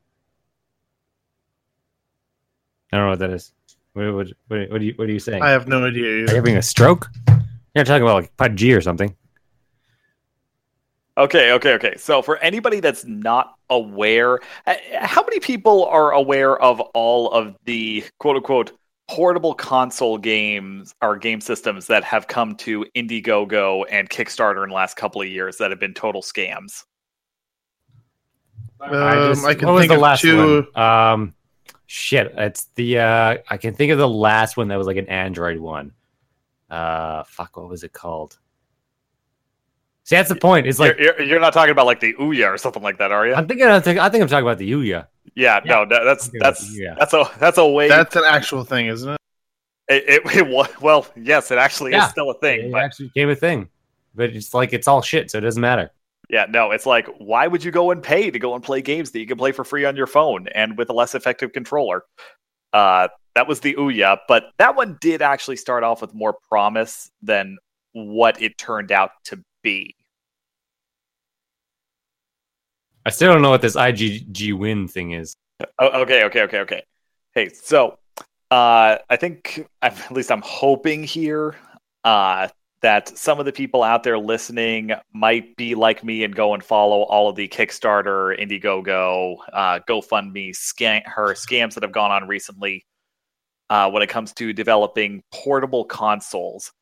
I 2.92 2.96
don't 2.96 3.06
know 3.06 3.10
what 3.10 3.18
that 3.18 3.30
is. 3.30 3.52
What, 3.94 4.14
what, 4.14 4.28
what, 4.46 4.70
what, 4.70 4.80
are, 4.80 4.84
you, 4.84 4.92
what 4.94 5.08
are 5.08 5.12
you 5.12 5.18
saying? 5.18 5.42
I 5.42 5.50
have 5.50 5.66
no 5.66 5.84
idea. 5.84 6.04
Are 6.04 6.18
you 6.18 6.26
having 6.28 6.56
a 6.56 6.62
stroke? 6.62 7.08
You're 7.74 7.84
talking 7.84 8.02
about 8.02 8.22
like 8.22 8.36
PUBG 8.36 8.76
or 8.76 8.80
something. 8.80 9.14
Okay, 11.16 11.52
okay, 11.52 11.74
okay. 11.74 11.96
So 11.96 12.22
for 12.22 12.36
anybody 12.38 12.80
that's 12.80 13.04
not 13.04 13.54
aware, 13.70 14.38
uh, 14.66 14.74
how 15.00 15.22
many 15.22 15.40
people 15.40 15.84
are 15.86 16.12
aware 16.12 16.56
of 16.56 16.80
all 16.80 17.30
of 17.32 17.56
the 17.64 18.04
quote 18.18 18.36
unquote 18.36 18.72
portable 19.08 19.54
console 19.54 20.18
games 20.18 20.94
or 21.02 21.16
game 21.16 21.40
systems 21.40 21.86
that 21.88 22.04
have 22.04 22.28
come 22.28 22.54
to 22.56 22.84
Indiegogo 22.94 23.84
and 23.90 24.08
Kickstarter 24.08 24.62
in 24.62 24.68
the 24.68 24.74
last 24.74 24.96
couple 24.96 25.20
of 25.20 25.28
years 25.28 25.56
that 25.58 25.70
have 25.70 25.80
been 25.80 25.94
total 25.94 26.22
scams? 26.22 26.84
Um, 28.80 29.44
I 29.44 29.54
can 29.54 29.66
what 29.66 29.72
was 29.74 29.80
think 29.80 29.88
the 29.90 29.94
of 29.96 30.00
last 30.00 30.20
two. 30.20 30.66
one? 30.74 30.82
Um, 30.82 31.34
Shit, 31.90 32.34
it's 32.36 32.66
the 32.74 32.98
uh 32.98 33.38
I 33.48 33.56
can 33.56 33.72
think 33.72 33.92
of 33.92 33.98
the 33.98 34.08
last 34.08 34.58
one 34.58 34.68
that 34.68 34.76
was 34.76 34.86
like 34.86 34.98
an 34.98 35.08
Android 35.08 35.58
one. 35.58 35.92
Uh 36.70 37.22
fuck, 37.24 37.56
what 37.56 37.68
was 37.68 37.82
it 37.84 37.92
called? 37.92 38.38
See, 40.04 40.16
that's 40.16 40.28
the 40.30 40.36
point. 40.36 40.66
It's 40.66 40.78
like 40.78 40.98
you're, 40.98 41.18
you're, 41.18 41.28
you're 41.28 41.40
not 41.40 41.52
talking 41.52 41.70
about 41.72 41.84
like 41.86 42.00
the 42.00 42.14
Ouya 42.14 42.48
or 42.52 42.56
something 42.58 42.82
like 42.82 42.98
that, 42.98 43.12
are 43.12 43.26
you? 43.26 43.34
I'm 43.34 43.46
thinking. 43.46 43.66
I 43.66 43.78
think, 43.78 43.98
I 43.98 44.08
think 44.08 44.22
I'm 44.22 44.28
talking 44.28 44.46
about 44.46 44.56
the 44.58 44.70
Ouya. 44.72 45.06
Yeah, 45.34 45.60
no, 45.66 45.84
that, 45.86 46.02
that's 46.04 46.30
that's 46.40 46.78
yeah. 46.78 46.94
that's 46.98 47.12
a 47.12 47.24
that's 47.38 47.58
a 47.58 47.66
way. 47.66 47.88
That's 47.88 48.16
an 48.16 48.24
actual 48.26 48.64
thing, 48.64 48.86
isn't 48.86 49.10
it? 49.10 49.18
it, 49.88 50.04
it, 50.26 50.36
it 50.48 50.80
well, 50.82 51.06
yes, 51.14 51.50
it 51.50 51.58
actually 51.58 51.92
Yeah. 51.92 52.04
is 52.06 52.10
still 52.10 52.30
a 52.30 52.38
thing, 52.40 52.60
It 52.60 52.72
but 52.72 52.82
actually 52.82 53.08
became 53.08 53.28
a 53.28 53.34
thing, 53.36 53.68
but 54.14 54.30
it's 54.30 54.54
like 54.54 54.72
it's 54.72 54.88
all 54.88 55.02
shit, 55.02 55.30
so 55.30 55.38
it 55.38 55.42
doesn't 55.42 55.60
matter. 55.60 55.90
yeah, 56.30 56.46
no, 56.48 56.70
it's 56.70 56.86
like 56.86 57.06
why 57.18 57.46
would 57.46 57.62
you 57.62 57.70
go 57.70 57.90
and 57.90 58.02
pay 58.02 58.30
to 58.30 58.38
go 58.38 58.54
and 58.54 58.64
play 58.64 58.80
games 58.80 59.10
that 59.10 59.20
you 59.20 59.26
can 59.26 59.36
play 59.36 59.52
for 59.52 59.64
free 59.64 59.84
on 59.84 59.94
your 59.94 60.06
phone 60.06 60.48
and 60.54 60.76
with 60.78 60.88
a 60.88 60.92
less 60.94 61.14
effective 61.14 61.52
controller? 61.52 62.04
Uh, 62.72 63.08
that 63.38 63.46
was 63.46 63.60
the 63.60 63.74
Ouya, 63.74 64.18
but 64.26 64.50
that 64.58 64.74
one 64.74 64.98
did 65.00 65.22
actually 65.22 65.54
start 65.54 65.84
off 65.84 66.02
with 66.02 66.12
more 66.12 66.36
promise 66.48 67.08
than 67.22 67.56
what 67.92 68.42
it 68.42 68.58
turned 68.58 68.90
out 68.90 69.12
to 69.26 69.40
be. 69.62 69.94
I 73.06 73.10
still 73.10 73.32
don't 73.32 73.40
know 73.40 73.50
what 73.50 73.62
this 73.62 73.76
IGG 73.76 74.58
win 74.58 74.88
thing 74.88 75.12
is. 75.12 75.36
Oh, 75.78 76.02
okay, 76.02 76.24
okay, 76.24 76.42
okay, 76.42 76.58
okay. 76.58 76.82
Hey, 77.32 77.48
so 77.50 78.00
uh, 78.50 78.96
I 79.08 79.14
think 79.14 79.68
at 79.82 80.10
least 80.10 80.32
I'm 80.32 80.42
hoping 80.42 81.04
here 81.04 81.54
uh, 82.02 82.48
that 82.80 83.16
some 83.16 83.38
of 83.38 83.46
the 83.46 83.52
people 83.52 83.84
out 83.84 84.02
there 84.02 84.18
listening 84.18 84.94
might 85.12 85.54
be 85.54 85.76
like 85.76 86.02
me 86.02 86.24
and 86.24 86.34
go 86.34 86.54
and 86.54 86.64
follow 86.64 87.02
all 87.02 87.28
of 87.28 87.36
the 87.36 87.46
Kickstarter, 87.46 88.36
Indiegogo, 88.36 89.36
uh, 89.52 89.78
GoFundMe 89.88 90.50
scam 90.50 91.02
her 91.06 91.34
scams 91.34 91.74
that 91.74 91.84
have 91.84 91.92
gone 91.92 92.10
on 92.10 92.26
recently 92.26 92.84
uh, 93.70 93.90
when 93.90 94.02
it 94.02 94.08
comes 94.08 94.32
to 94.34 94.52
developing 94.52 95.22
portable 95.32 95.84
consoles. 95.84 96.72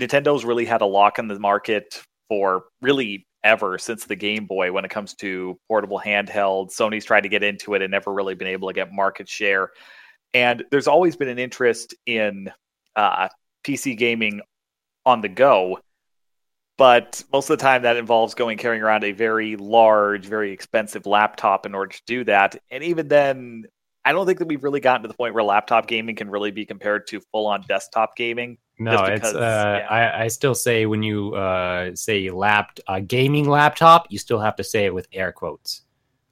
Nintendo's 0.00 0.44
really 0.44 0.64
had 0.64 0.80
a 0.80 0.86
lock 0.86 1.18
in 1.18 1.28
the 1.28 1.38
market 1.38 2.02
for 2.28 2.64
really 2.80 3.26
ever 3.44 3.78
since 3.78 4.04
the 4.04 4.16
Game 4.16 4.46
Boy 4.46 4.72
when 4.72 4.84
it 4.84 4.90
comes 4.90 5.14
to 5.16 5.58
portable 5.68 6.00
handheld. 6.00 6.74
Sony's 6.74 7.04
tried 7.04 7.22
to 7.22 7.28
get 7.28 7.42
into 7.42 7.74
it 7.74 7.82
and 7.82 7.90
never 7.90 8.12
really 8.12 8.34
been 8.34 8.48
able 8.48 8.68
to 8.68 8.74
get 8.74 8.92
market 8.92 9.28
share. 9.28 9.70
And 10.32 10.64
there's 10.70 10.86
always 10.86 11.16
been 11.16 11.28
an 11.28 11.38
interest 11.38 11.94
in 12.06 12.50
uh, 12.96 13.28
PC 13.64 13.96
gaming 13.96 14.40
on 15.04 15.20
the 15.20 15.28
go. 15.28 15.80
But 16.78 17.22
most 17.30 17.50
of 17.50 17.58
the 17.58 17.62
time, 17.62 17.82
that 17.82 17.96
involves 17.96 18.34
going 18.34 18.56
carrying 18.56 18.82
around 18.82 19.04
a 19.04 19.12
very 19.12 19.56
large, 19.56 20.24
very 20.24 20.52
expensive 20.52 21.04
laptop 21.04 21.66
in 21.66 21.74
order 21.74 21.92
to 21.92 22.02
do 22.06 22.24
that. 22.24 22.56
And 22.70 22.82
even 22.82 23.08
then, 23.08 23.66
I 24.04 24.12
don't 24.12 24.26
think 24.26 24.38
that 24.38 24.48
we've 24.48 24.64
really 24.64 24.80
gotten 24.80 25.02
to 25.02 25.08
the 25.08 25.14
point 25.14 25.34
where 25.34 25.44
laptop 25.44 25.86
gaming 25.86 26.16
can 26.16 26.30
really 26.30 26.50
be 26.50 26.64
compared 26.64 27.06
to 27.08 27.20
full 27.20 27.46
on 27.46 27.62
desktop 27.68 28.16
gaming. 28.16 28.56
No, 28.78 28.92
Just 28.92 29.10
it's 29.12 29.34
uh, 29.34 29.80
yeah. 29.82 29.86
I, 29.90 30.24
I 30.24 30.28
still 30.28 30.54
say 30.54 30.86
when 30.86 31.02
you 31.02 31.34
uh, 31.34 31.94
say 31.94 32.30
lap 32.30 32.78
a 32.88 33.00
gaming 33.02 33.46
laptop, 33.46 34.06
you 34.08 34.18
still 34.18 34.38
have 34.40 34.56
to 34.56 34.64
say 34.64 34.86
it 34.86 34.94
with 34.94 35.06
air 35.12 35.32
quotes. 35.32 35.82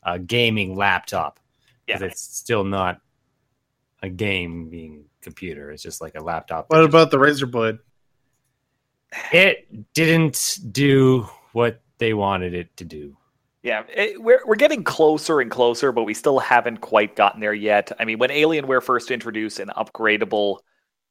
A 0.04 0.18
gaming 0.18 0.75
laptop, 0.75 1.40
because 1.84 2.00
Yeah. 2.00 2.06
it's 2.06 2.22
still 2.22 2.64
not 2.64 3.02
a 4.02 4.08
gaming 4.08 5.04
computer. 5.20 5.70
It's 5.70 5.82
just 5.82 6.00
like 6.00 6.14
a 6.14 6.22
laptop. 6.22 6.70
What 6.70 6.78
that 6.78 6.84
about 6.84 7.10
the 7.10 7.18
Razer 7.18 7.50
Blade? 7.50 7.78
it? 9.30 9.92
Didn't 9.92 10.58
do 10.72 11.28
what 11.52 11.82
they 11.98 12.14
wanted 12.14 12.54
it 12.54 12.75
to 12.78 12.84
do. 12.87 13.14
Yeah, 13.68 13.82
it, 13.94 14.22
we're 14.22 14.40
we're 14.46 14.56
getting 14.56 14.82
closer 14.82 15.42
and 15.42 15.50
closer, 15.50 15.92
but 15.92 16.04
we 16.04 16.14
still 16.14 16.38
haven't 16.38 16.78
quite 16.78 17.14
gotten 17.14 17.38
there 17.38 17.52
yet. 17.52 17.92
I 18.00 18.06
mean, 18.06 18.18
when 18.18 18.30
Alienware 18.30 18.82
first 18.82 19.10
introduced 19.10 19.60
an 19.60 19.68
upgradable 19.76 20.60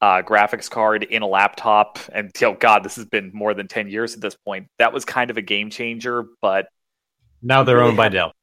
uh, 0.01 0.23
graphics 0.23 0.67
card 0.67 1.03
in 1.03 1.21
a 1.21 1.27
laptop, 1.27 1.99
and 2.11 2.31
oh 2.41 2.53
god, 2.55 2.83
this 2.83 2.95
has 2.95 3.05
been 3.05 3.29
more 3.31 3.53
than 3.53 3.67
ten 3.67 3.87
years 3.87 4.15
at 4.15 4.21
this 4.21 4.33
point. 4.33 4.69
That 4.79 4.91
was 4.91 5.05
kind 5.05 5.29
of 5.29 5.37
a 5.37 5.41
game 5.43 5.69
changer, 5.69 6.25
but 6.41 6.69
Now 7.43 7.61
they're 7.61 7.83
owned 7.83 7.95
by 7.95 8.09
Dell. 8.09 8.33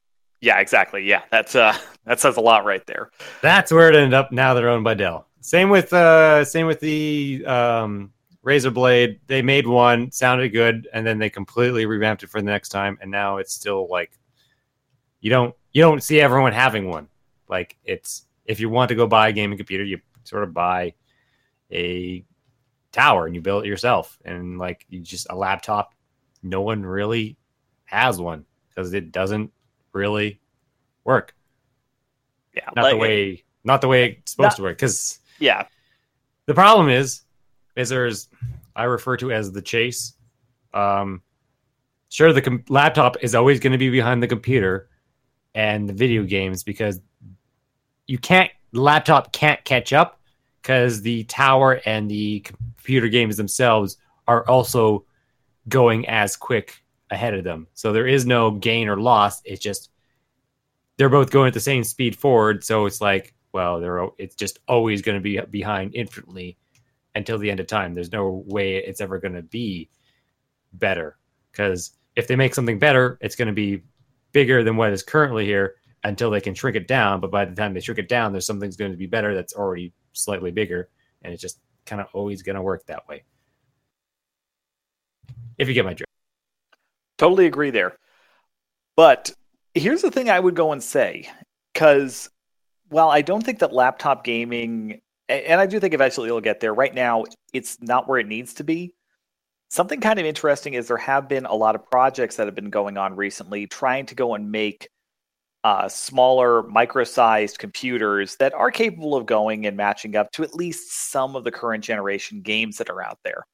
yeah, 0.40 0.60
exactly. 0.60 1.08
Yeah, 1.08 1.22
that's 1.32 1.56
uh, 1.56 1.76
that 2.06 2.20
says 2.20 2.36
a 2.36 2.40
lot 2.40 2.64
right 2.64 2.86
there. 2.86 3.10
That's 3.42 3.72
where 3.72 3.88
it 3.88 3.96
ended 3.96 4.14
up. 4.14 4.30
Now 4.30 4.54
they're 4.54 4.68
owned 4.68 4.84
by 4.84 4.94
Dell. 4.94 5.26
Same 5.40 5.70
with 5.70 5.92
uh, 5.92 6.44
same 6.44 6.68
with 6.68 6.78
the 6.78 7.44
um, 7.46 8.12
Razer 8.44 8.72
Blade. 8.72 9.20
They 9.26 9.42
made 9.42 9.66
one, 9.66 10.12
sounded 10.12 10.50
good, 10.50 10.88
and 10.92 11.06
then 11.06 11.18
they 11.18 11.30
completely 11.30 11.86
revamped 11.86 12.22
it 12.22 12.28
for 12.30 12.40
the 12.40 12.46
next 12.46 12.68
time, 12.68 12.98
and 13.00 13.10
now 13.10 13.38
it's 13.38 13.52
still 13.54 13.88
like 13.88 14.18
you 15.20 15.30
don't 15.30 15.54
you 15.72 15.82
don't 15.82 16.02
see 16.02 16.20
everyone 16.20 16.52
having 16.52 16.88
one. 16.88 17.08
Like 17.48 17.76
it's 17.84 18.26
if 18.44 18.60
you 18.60 18.68
want 18.68 18.90
to 18.90 18.94
go 18.94 19.06
buy 19.06 19.28
a 19.28 19.32
gaming 19.32 19.56
computer, 19.56 19.84
you 19.84 19.98
sort 20.24 20.42
of 20.44 20.52
buy 20.52 20.94
a 21.72 22.24
tower 22.92 23.26
and 23.26 23.34
you 23.34 23.40
build 23.40 23.64
it 23.64 23.68
yourself, 23.68 24.18
and 24.24 24.58
like 24.58 24.84
you 24.88 25.00
just 25.00 25.26
a 25.30 25.34
laptop. 25.36 25.94
No 26.42 26.60
one 26.60 26.84
really 26.84 27.38
has 27.86 28.20
one 28.20 28.44
because 28.68 28.92
it 28.92 29.10
doesn't 29.12 29.50
really 29.92 30.40
work 31.04 31.34
Yeah, 32.54 32.68
not 32.76 32.82
like- 32.82 32.92
the 32.92 32.98
way 32.98 33.44
not 33.62 33.80
the 33.80 33.88
way 33.88 34.18
it's 34.18 34.32
supposed 34.32 34.44
Not- 34.52 34.56
to 34.56 34.62
work 34.62 34.76
because 34.76 35.18
Yeah, 35.38 35.66
the 36.46 36.54
problem 36.54 36.88
is 36.90 37.22
is 37.76 37.88
there's 37.88 38.28
i 38.76 38.84
refer 38.84 39.16
to 39.16 39.32
as 39.32 39.52
the 39.52 39.62
chase. 39.62 40.14
Um 40.72 41.22
sure 42.08 42.32
the 42.32 42.42
com- 42.42 42.64
laptop 42.68 43.16
is 43.22 43.34
always 43.34 43.60
going 43.60 43.72
to 43.72 43.78
be 43.78 43.90
behind 43.90 44.22
the 44.22 44.28
computer 44.28 44.88
and 45.54 45.88
the 45.88 45.92
video 45.92 46.22
games 46.24 46.62
because 46.62 47.00
you 48.06 48.18
can't 48.18 48.50
laptop 48.72 49.32
can't 49.32 49.64
catch 49.64 49.92
up 49.92 50.20
because 50.62 51.02
the 51.02 51.24
tower 51.24 51.80
and 51.86 52.10
the 52.10 52.40
computer 52.40 53.08
games 53.08 53.36
themselves 53.36 53.96
are 54.26 54.46
also 54.48 55.04
going 55.68 56.06
as 56.08 56.36
quick 56.36 56.82
ahead 57.10 57.34
of 57.34 57.44
them. 57.44 57.66
So 57.74 57.92
there 57.92 58.06
is 58.06 58.26
no 58.26 58.50
gain 58.50 58.88
or 58.88 59.00
loss 59.00 59.40
it's 59.44 59.60
just 59.60 59.90
they're 60.96 61.08
both 61.08 61.30
going 61.30 61.48
at 61.48 61.54
the 61.54 61.60
same 61.60 61.84
speed 61.84 62.16
forward 62.16 62.64
so 62.64 62.86
it's 62.86 63.00
like 63.00 63.34
well 63.52 63.80
they're 63.80 64.08
it's 64.18 64.34
just 64.34 64.58
always 64.68 65.02
going 65.02 65.16
to 65.16 65.22
be 65.22 65.40
behind 65.50 65.94
infinitely 65.94 66.56
until 67.14 67.38
the 67.38 67.50
end 67.50 67.60
of 67.60 67.66
time. 67.66 67.94
There's 67.94 68.12
no 68.12 68.44
way 68.46 68.76
it's 68.76 69.00
ever 69.00 69.18
going 69.18 69.34
to 69.34 69.42
be 69.42 69.88
better 70.72 71.16
because 71.52 71.92
if 72.16 72.26
they 72.26 72.36
make 72.36 72.54
something 72.54 72.78
better 72.78 73.16
it's 73.20 73.36
going 73.36 73.46
to 73.46 73.54
be 73.54 73.82
bigger 74.32 74.64
than 74.64 74.76
what 74.76 74.92
is 74.92 75.02
currently 75.02 75.44
here 75.44 75.76
until 76.02 76.30
they 76.30 76.40
can 76.40 76.54
shrink 76.54 76.76
it 76.76 76.88
down. 76.88 77.20
But 77.20 77.30
by 77.30 77.44
the 77.44 77.54
time 77.54 77.74
they 77.74 77.80
shrink 77.80 77.98
it 77.98 78.08
down 78.08 78.32
there's 78.32 78.46
something's 78.46 78.76
going 78.76 78.90
to 78.90 78.96
be 78.96 79.06
better 79.06 79.34
that's 79.34 79.54
already 79.54 79.92
slightly 80.12 80.50
bigger 80.50 80.88
and 81.22 81.32
it's 81.32 81.42
just 81.42 81.60
kind 81.86 82.00
of 82.00 82.08
always 82.12 82.42
going 82.42 82.56
to 82.56 82.62
work 82.62 82.86
that 82.86 83.06
way. 83.08 83.24
If 85.58 85.68
you 85.68 85.74
get 85.74 85.84
my 85.84 85.94
drift. 85.94 86.10
Totally 87.18 87.46
agree 87.46 87.70
there. 87.70 87.96
But 88.96 89.32
here's 89.74 90.02
the 90.02 90.10
thing 90.10 90.30
I 90.30 90.40
would 90.40 90.54
go 90.54 90.72
and 90.72 90.82
say 90.82 91.28
because, 91.72 92.30
while 92.88 93.10
I 93.10 93.22
don't 93.22 93.44
think 93.44 93.58
that 93.60 93.72
laptop 93.72 94.24
gaming, 94.24 95.00
and 95.28 95.60
I 95.60 95.66
do 95.66 95.80
think 95.80 95.94
eventually 95.94 96.28
it'll 96.28 96.40
get 96.40 96.60
there. 96.60 96.74
Right 96.74 96.94
now, 96.94 97.24
it's 97.52 97.80
not 97.80 98.08
where 98.08 98.18
it 98.18 98.26
needs 98.26 98.54
to 98.54 98.64
be. 98.64 98.94
Something 99.70 100.00
kind 100.00 100.18
of 100.18 100.26
interesting 100.26 100.74
is 100.74 100.88
there 100.88 100.96
have 100.98 101.28
been 101.28 101.46
a 101.46 101.54
lot 101.54 101.74
of 101.74 101.90
projects 101.90 102.36
that 102.36 102.46
have 102.46 102.54
been 102.54 102.70
going 102.70 102.96
on 102.96 103.16
recently 103.16 103.66
trying 103.66 104.06
to 104.06 104.14
go 104.14 104.34
and 104.34 104.52
make 104.52 104.88
uh, 105.64 105.88
smaller, 105.88 106.62
micro-sized 106.64 107.58
computers 107.58 108.36
that 108.36 108.52
are 108.52 108.70
capable 108.70 109.16
of 109.16 109.24
going 109.24 109.66
and 109.66 109.76
matching 109.76 110.14
up 110.14 110.30
to 110.32 110.42
at 110.44 110.54
least 110.54 111.10
some 111.10 111.34
of 111.34 111.42
the 111.42 111.50
current 111.50 111.82
generation 111.82 112.42
games 112.42 112.76
that 112.76 112.90
are 112.90 113.02
out 113.02 113.18
there. 113.24 113.46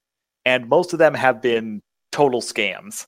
And 0.44 0.68
most 0.68 0.92
of 0.92 0.98
them 0.98 1.14
have 1.14 1.40
been 1.40 1.80
total 2.10 2.42
scams. 2.42 3.06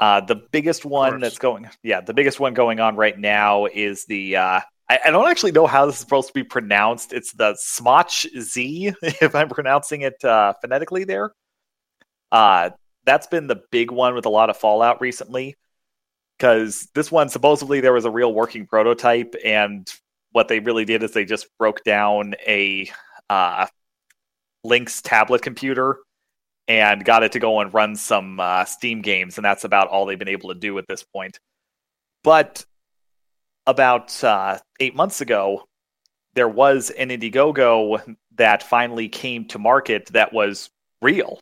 Uh, 0.00 0.20
the 0.20 0.42
biggest 0.50 0.84
one 0.84 1.20
that's 1.20 1.38
going, 1.38 1.68
yeah, 1.82 2.00
the 2.00 2.14
biggest 2.14 2.40
one 2.40 2.54
going 2.54 2.80
on 2.80 2.96
right 2.96 3.18
now 3.18 3.66
is 3.66 4.04
the. 4.06 4.36
Uh, 4.36 4.60
I, 4.90 4.98
I 5.06 5.10
don't 5.12 5.30
actually 5.30 5.52
know 5.52 5.68
how 5.68 5.86
this 5.86 5.94
is 5.94 6.00
supposed 6.00 6.28
to 6.28 6.34
be 6.34 6.42
pronounced. 6.42 7.12
It's 7.12 7.32
the 7.32 7.52
Smach 7.54 8.26
Z, 8.40 8.92
if 9.02 9.34
I'm 9.36 9.48
pronouncing 9.48 10.00
it 10.00 10.22
uh, 10.24 10.54
phonetically 10.60 11.04
there. 11.04 11.30
Uh, 12.32 12.70
that's 13.04 13.28
been 13.28 13.46
the 13.46 13.62
big 13.70 13.92
one 13.92 14.14
with 14.14 14.26
a 14.26 14.30
lot 14.30 14.50
of 14.50 14.56
fallout 14.56 15.00
recently. 15.00 15.56
Because 16.36 16.88
this 16.94 17.12
one, 17.12 17.28
supposedly, 17.28 17.80
there 17.80 17.92
was 17.92 18.04
a 18.04 18.10
real 18.10 18.32
working 18.32 18.66
prototype, 18.66 19.34
and 19.44 19.86
what 20.32 20.48
they 20.48 20.58
really 20.58 20.86
did 20.86 21.02
is 21.02 21.12
they 21.12 21.26
just 21.26 21.46
broke 21.58 21.84
down 21.84 22.34
a 22.46 22.90
uh, 23.28 23.66
Lynx 24.64 25.02
tablet 25.02 25.42
computer 25.42 25.98
and 26.66 27.04
got 27.04 27.22
it 27.22 27.32
to 27.32 27.38
go 27.38 27.60
and 27.60 27.74
run 27.74 27.94
some 27.94 28.40
uh, 28.40 28.64
Steam 28.64 29.02
games, 29.02 29.36
and 29.36 29.44
that's 29.44 29.64
about 29.64 29.88
all 29.88 30.06
they've 30.06 30.18
been 30.18 30.28
able 30.28 30.48
to 30.48 30.58
do 30.58 30.78
at 30.78 30.86
this 30.88 31.04
point. 31.04 31.38
But 32.24 32.64
about 33.70 34.22
uh, 34.22 34.58
eight 34.80 34.94
months 34.94 35.20
ago, 35.20 35.66
there 36.34 36.48
was 36.48 36.90
an 36.90 37.08
Indiegogo 37.08 38.16
that 38.36 38.62
finally 38.62 39.08
came 39.08 39.46
to 39.46 39.58
market 39.58 40.06
that 40.12 40.32
was 40.32 40.70
real. 41.02 41.40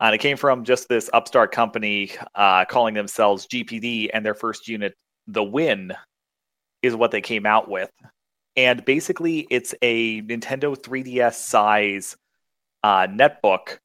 And 0.00 0.14
it 0.14 0.18
came 0.18 0.36
from 0.36 0.64
just 0.64 0.88
this 0.88 1.08
upstart 1.12 1.52
company 1.52 2.10
uh, 2.34 2.64
calling 2.64 2.94
themselves 2.94 3.46
GPD, 3.46 4.10
and 4.12 4.26
their 4.26 4.34
first 4.34 4.66
unit, 4.66 4.94
The 5.28 5.44
Win, 5.44 5.92
is 6.82 6.96
what 6.96 7.12
they 7.12 7.20
came 7.20 7.46
out 7.46 7.68
with. 7.70 7.90
and 8.56 8.84
basically 8.84 9.46
it's 9.50 9.74
a 9.82 10.20
Nintendo 10.22 10.76
3DS 10.76 11.34
size 11.34 12.16
uh, 12.82 13.06
netbook 13.06 13.78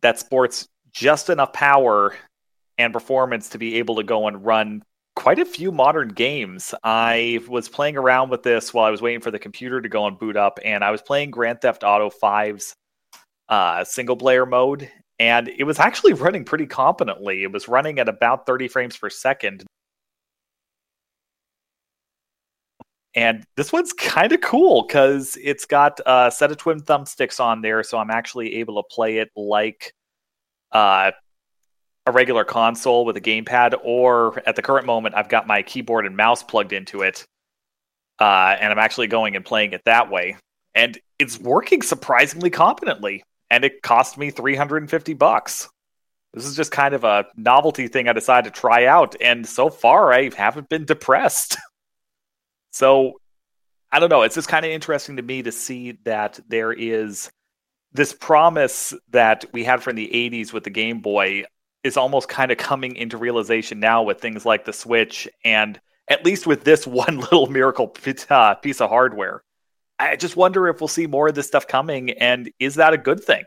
that 0.00 0.18
sports 0.18 0.68
just 0.92 1.28
enough 1.28 1.52
power 1.52 2.14
and 2.78 2.92
performance 2.92 3.50
to 3.50 3.58
be 3.58 3.76
able 3.76 3.96
to 3.96 4.02
go 4.02 4.26
and 4.28 4.44
run 4.44 4.82
quite 5.14 5.38
a 5.38 5.44
few 5.44 5.70
modern 5.70 6.08
games. 6.08 6.74
I 6.82 7.40
was 7.48 7.68
playing 7.68 7.96
around 7.96 8.30
with 8.30 8.42
this 8.42 8.74
while 8.74 8.84
I 8.84 8.90
was 8.90 9.02
waiting 9.02 9.20
for 9.20 9.30
the 9.30 9.38
computer 9.38 9.80
to 9.80 9.88
go 9.88 10.06
and 10.06 10.18
boot 10.18 10.36
up, 10.36 10.58
and 10.64 10.82
I 10.82 10.90
was 10.90 11.02
playing 11.02 11.30
Grand 11.30 11.60
Theft 11.60 11.84
Auto 11.84 12.10
5's 12.10 12.74
uh, 13.48 13.84
single 13.84 14.16
player 14.16 14.46
mode, 14.46 14.90
and 15.18 15.48
it 15.48 15.64
was 15.64 15.78
actually 15.78 16.12
running 16.14 16.44
pretty 16.44 16.66
competently. 16.66 17.42
It 17.42 17.52
was 17.52 17.68
running 17.68 17.98
at 17.98 18.08
about 18.08 18.46
30 18.46 18.68
frames 18.68 18.96
per 18.96 19.10
second. 19.10 19.64
And 23.14 23.44
this 23.56 23.72
one's 23.72 23.92
kind 23.98 24.32
of 24.32 24.40
cool 24.40 24.86
because 24.86 25.38
it's 25.42 25.66
got 25.66 26.00
a 26.06 26.30
set 26.34 26.50
of 26.50 26.56
twin 26.56 26.80
thumbsticks 26.80 27.38
on 27.40 27.62
there, 27.62 27.82
so 27.82 27.98
I'm 27.98 28.10
actually 28.10 28.56
able 28.56 28.82
to 28.82 28.94
play 28.94 29.18
it 29.18 29.30
like 29.36 29.92
uh, 30.72 31.12
a 32.06 32.12
regular 32.12 32.44
console 32.44 33.04
with 33.04 33.16
a 33.16 33.20
gamepad, 33.20 33.74
or 33.82 34.42
at 34.46 34.56
the 34.56 34.62
current 34.62 34.86
moment, 34.86 35.14
I've 35.14 35.28
got 35.28 35.46
my 35.46 35.62
keyboard 35.62 36.06
and 36.06 36.16
mouse 36.16 36.42
plugged 36.42 36.72
into 36.72 37.02
it, 37.02 37.24
uh, 38.20 38.56
and 38.60 38.72
I'm 38.72 38.78
actually 38.78 39.06
going 39.06 39.36
and 39.36 39.44
playing 39.44 39.72
it 39.72 39.82
that 39.86 40.10
way. 40.10 40.36
And 40.74 40.98
it's 41.18 41.38
working 41.38 41.82
surprisingly 41.82 42.50
competently, 42.50 43.24
and 43.50 43.64
it 43.64 43.82
cost 43.82 44.18
me 44.18 44.30
350 44.30 45.14
bucks. 45.14 45.68
This 46.34 46.46
is 46.46 46.56
just 46.56 46.72
kind 46.72 46.94
of 46.94 47.04
a 47.04 47.26
novelty 47.36 47.86
thing 47.88 48.08
I 48.08 48.12
decided 48.12 48.52
to 48.52 48.60
try 48.60 48.86
out, 48.86 49.14
and 49.20 49.46
so 49.46 49.70
far 49.70 50.12
I 50.12 50.30
haven't 50.36 50.68
been 50.68 50.84
depressed. 50.84 51.56
so 52.72 53.14
I 53.90 54.00
don't 54.00 54.10
know. 54.10 54.22
It's 54.22 54.34
just 54.34 54.48
kind 54.48 54.66
of 54.66 54.72
interesting 54.72 55.16
to 55.16 55.22
me 55.22 55.42
to 55.42 55.52
see 55.52 55.92
that 56.04 56.40
there 56.48 56.72
is 56.72 57.30
this 57.92 58.12
promise 58.12 58.92
that 59.10 59.44
we 59.52 59.62
had 59.62 59.82
from 59.82 59.94
the 59.94 60.10
80s 60.12 60.52
with 60.52 60.64
the 60.64 60.70
Game 60.70 60.98
Boy 60.98 61.44
is 61.84 61.96
almost 61.96 62.28
kind 62.28 62.50
of 62.50 62.58
coming 62.58 62.96
into 62.96 63.16
realization 63.16 63.78
now 63.78 64.02
with 64.02 64.20
things 64.20 64.44
like 64.44 64.64
the 64.64 64.72
Switch 64.72 65.28
and 65.44 65.80
at 66.08 66.24
least 66.24 66.46
with 66.46 66.64
this 66.64 66.86
one 66.86 67.18
little 67.18 67.46
miracle 67.46 67.94
uh, 68.30 68.54
piece 68.54 68.80
of 68.80 68.88
hardware. 68.88 69.42
I 69.98 70.16
just 70.16 70.36
wonder 70.36 70.66
if 70.68 70.80
we'll 70.80 70.88
see 70.88 71.06
more 71.06 71.28
of 71.28 71.34
this 71.34 71.46
stuff 71.46 71.68
coming 71.68 72.10
and 72.10 72.50
is 72.58 72.76
that 72.76 72.94
a 72.94 72.98
good 72.98 73.22
thing? 73.22 73.44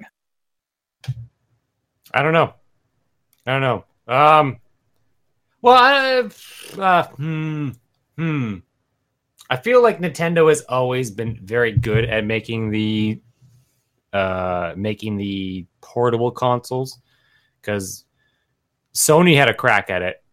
I 2.14 2.22
don't 2.22 2.34
know. 2.34 2.54
I 3.46 3.60
don't 3.60 3.62
know. 3.62 3.86
Um, 4.08 4.58
well, 5.62 5.76
I, 5.76 6.30
uh, 6.80 7.08
hmm, 7.08 7.70
hmm. 8.16 8.56
I 9.50 9.58
feel 9.58 9.82
like 9.82 10.00
Nintendo 10.00 10.50
has 10.50 10.62
always 10.62 11.12
been 11.12 11.40
very 11.44 11.72
good 11.72 12.06
at 12.06 12.26
making 12.26 12.72
the 12.72 13.22
uh 14.14 14.74
making 14.78 15.18
the 15.18 15.66
portable 15.82 16.32
consoles 16.32 17.00
because 17.62 18.06
Sony 18.98 19.36
had 19.36 19.48
a 19.48 19.54
crack 19.54 19.92
at 19.92 20.02
it 20.02 20.24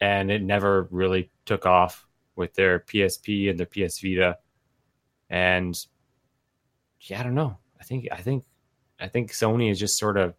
and 0.00 0.30
it 0.30 0.40
never 0.40 0.86
really 0.92 1.28
took 1.44 1.66
off 1.66 2.06
with 2.36 2.54
their 2.54 2.78
PSP 2.78 3.50
and 3.50 3.58
their 3.58 3.66
PS 3.66 4.00
Vita. 4.00 4.38
And 5.28 5.76
yeah, 7.00 7.18
I 7.18 7.24
don't 7.24 7.34
know. 7.34 7.58
I 7.80 7.82
think 7.82 8.06
I 8.12 8.18
think 8.18 8.44
I 9.00 9.08
think 9.08 9.32
Sony 9.32 9.72
is 9.72 9.80
just 9.80 9.98
sort 9.98 10.16
of 10.16 10.34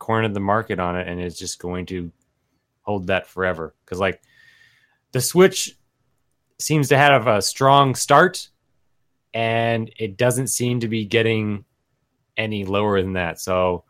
cornered 0.00 0.34
the 0.34 0.40
market 0.40 0.80
on 0.80 0.96
it 0.96 1.06
and 1.06 1.20
is 1.20 1.38
just 1.38 1.60
going 1.60 1.86
to 1.86 2.10
hold 2.82 3.06
that 3.06 3.28
forever. 3.28 3.76
Because 3.84 4.00
like 4.00 4.20
the 5.12 5.20
Switch 5.20 5.78
seems 6.58 6.88
to 6.88 6.96
have 6.96 7.28
a 7.28 7.40
strong 7.40 7.94
start 7.94 8.48
and 9.32 9.92
it 9.96 10.16
doesn't 10.16 10.48
seem 10.48 10.80
to 10.80 10.88
be 10.88 11.04
getting 11.04 11.64
any 12.36 12.64
lower 12.64 13.00
than 13.00 13.12
that. 13.12 13.38
So 13.38 13.84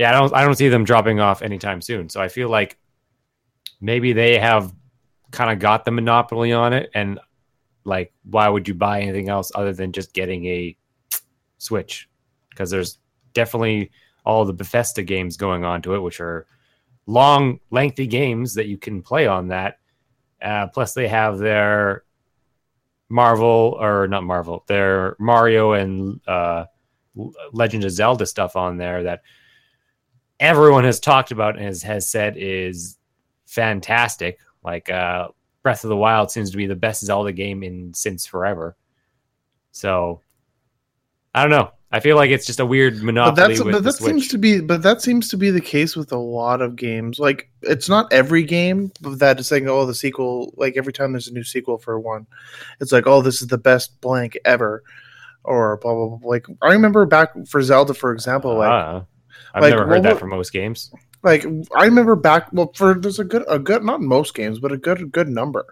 yeah, 0.00 0.08
I 0.08 0.12
don't 0.12 0.34
I 0.34 0.44
don't 0.46 0.54
see 0.54 0.70
them 0.70 0.84
dropping 0.84 1.20
off 1.20 1.42
anytime 1.42 1.82
soon. 1.82 2.08
So 2.08 2.22
I 2.22 2.28
feel 2.28 2.48
like 2.48 2.78
maybe 3.82 4.14
they 4.14 4.38
have 4.38 4.72
kind 5.30 5.50
of 5.50 5.58
got 5.58 5.84
the 5.84 5.90
monopoly 5.90 6.54
on 6.54 6.72
it 6.72 6.88
and 6.94 7.20
like 7.84 8.10
why 8.24 8.48
would 8.48 8.66
you 8.66 8.72
buy 8.72 9.02
anything 9.02 9.28
else 9.28 9.52
other 9.54 9.74
than 9.74 9.92
just 9.92 10.14
getting 10.14 10.46
a 10.46 10.74
Switch? 11.58 12.08
Because 12.48 12.70
there's 12.70 12.96
definitely 13.34 13.90
all 14.24 14.46
the 14.46 14.54
Bethesda 14.54 15.02
games 15.02 15.36
going 15.36 15.66
on 15.66 15.82
to 15.82 15.94
it, 15.94 16.00
which 16.00 16.18
are 16.18 16.46
long, 17.04 17.60
lengthy 17.70 18.06
games 18.06 18.54
that 18.54 18.68
you 18.68 18.78
can 18.78 19.02
play 19.02 19.26
on 19.26 19.48
that. 19.48 19.80
Uh, 20.40 20.66
plus, 20.68 20.94
they 20.94 21.08
have 21.08 21.36
their 21.36 22.04
Marvel 23.10 23.76
or 23.78 24.08
not 24.08 24.24
Marvel, 24.24 24.64
their 24.66 25.14
Mario 25.18 25.72
and 25.72 26.22
uh, 26.26 26.64
Legend 27.52 27.84
of 27.84 27.90
Zelda 27.90 28.24
stuff 28.24 28.56
on 28.56 28.78
there 28.78 29.02
that 29.02 29.20
everyone 30.40 30.84
has 30.84 30.98
talked 30.98 31.30
about 31.30 31.56
and 31.56 31.64
has, 31.66 31.82
has 31.82 32.08
said 32.08 32.34
is 32.36 32.98
fantastic. 33.46 34.38
Like 34.64 34.90
uh, 34.90 35.28
Breath 35.62 35.84
of 35.84 35.90
the 35.90 35.96
Wild 35.96 36.30
seems 36.30 36.50
to 36.50 36.56
be 36.56 36.66
the 36.66 36.74
best 36.74 37.04
Zelda 37.04 37.32
game 37.32 37.62
in 37.62 37.94
since 37.94 38.26
forever. 38.26 38.76
So 39.70 40.22
I 41.34 41.42
don't 41.42 41.50
know. 41.50 41.70
I 41.92 41.98
feel 41.98 42.14
like 42.14 42.30
it's 42.30 42.46
just 42.46 42.60
a 42.60 42.66
weird 42.66 43.02
monopoly. 43.02 43.56
But 43.58 43.64
but 43.64 43.72
the 43.72 43.80
that 43.80 43.94
seems 43.94 44.28
to 44.28 44.38
be 44.38 44.60
but 44.60 44.82
that 44.82 45.02
seems 45.02 45.28
to 45.28 45.36
be 45.36 45.50
the 45.50 45.60
case 45.60 45.96
with 45.96 46.12
a 46.12 46.18
lot 46.18 46.62
of 46.62 46.76
games. 46.76 47.18
Like 47.18 47.50
it's 47.62 47.88
not 47.88 48.12
every 48.12 48.44
game 48.44 48.92
that 49.02 49.40
is 49.40 49.48
saying, 49.48 49.68
"Oh, 49.68 49.86
the 49.86 49.94
sequel." 49.94 50.54
Like 50.56 50.76
every 50.76 50.92
time 50.92 51.12
there's 51.12 51.26
a 51.26 51.32
new 51.32 51.42
sequel 51.42 51.78
for 51.78 51.98
one, 51.98 52.28
it's 52.80 52.92
like, 52.92 53.08
"Oh, 53.08 53.22
this 53.22 53.42
is 53.42 53.48
the 53.48 53.58
best 53.58 54.00
blank 54.00 54.38
ever," 54.44 54.84
or 55.42 55.78
blah 55.78 55.92
blah 55.92 56.16
blah. 56.16 56.28
Like 56.30 56.46
I 56.62 56.72
remember 56.72 57.06
back 57.06 57.30
for 57.48 57.60
Zelda, 57.60 57.92
for 57.92 58.12
example, 58.12 58.56
like 58.56 58.70
Ah, 58.70 59.04
I've 59.54 59.62
like, 59.62 59.70
never 59.70 59.86
what 59.86 59.94
heard 59.96 60.02
that 60.04 60.18
for 60.18 60.26
most 60.26 60.52
games. 60.52 60.90
like 61.22 61.44
I 61.76 61.84
remember 61.84 62.16
back 62.16 62.48
well 62.52 62.72
for 62.74 62.94
there's 62.94 63.18
a 63.18 63.24
good 63.24 63.44
a 63.48 63.58
good 63.58 63.84
not 63.84 64.00
most 64.00 64.34
games 64.34 64.58
but 64.58 64.72
a 64.72 64.76
good 64.76 65.00
a 65.02 65.06
good 65.06 65.28
number 65.28 65.66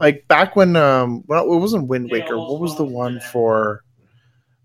like 0.00 0.26
back 0.28 0.56
when 0.56 0.76
um 0.76 1.22
well 1.26 1.44
it 1.52 1.58
wasn't 1.58 1.88
Wind 1.88 2.10
Waker 2.10 2.36
what 2.38 2.60
was 2.60 2.76
the 2.76 2.84
one 2.84 3.20
for 3.20 3.84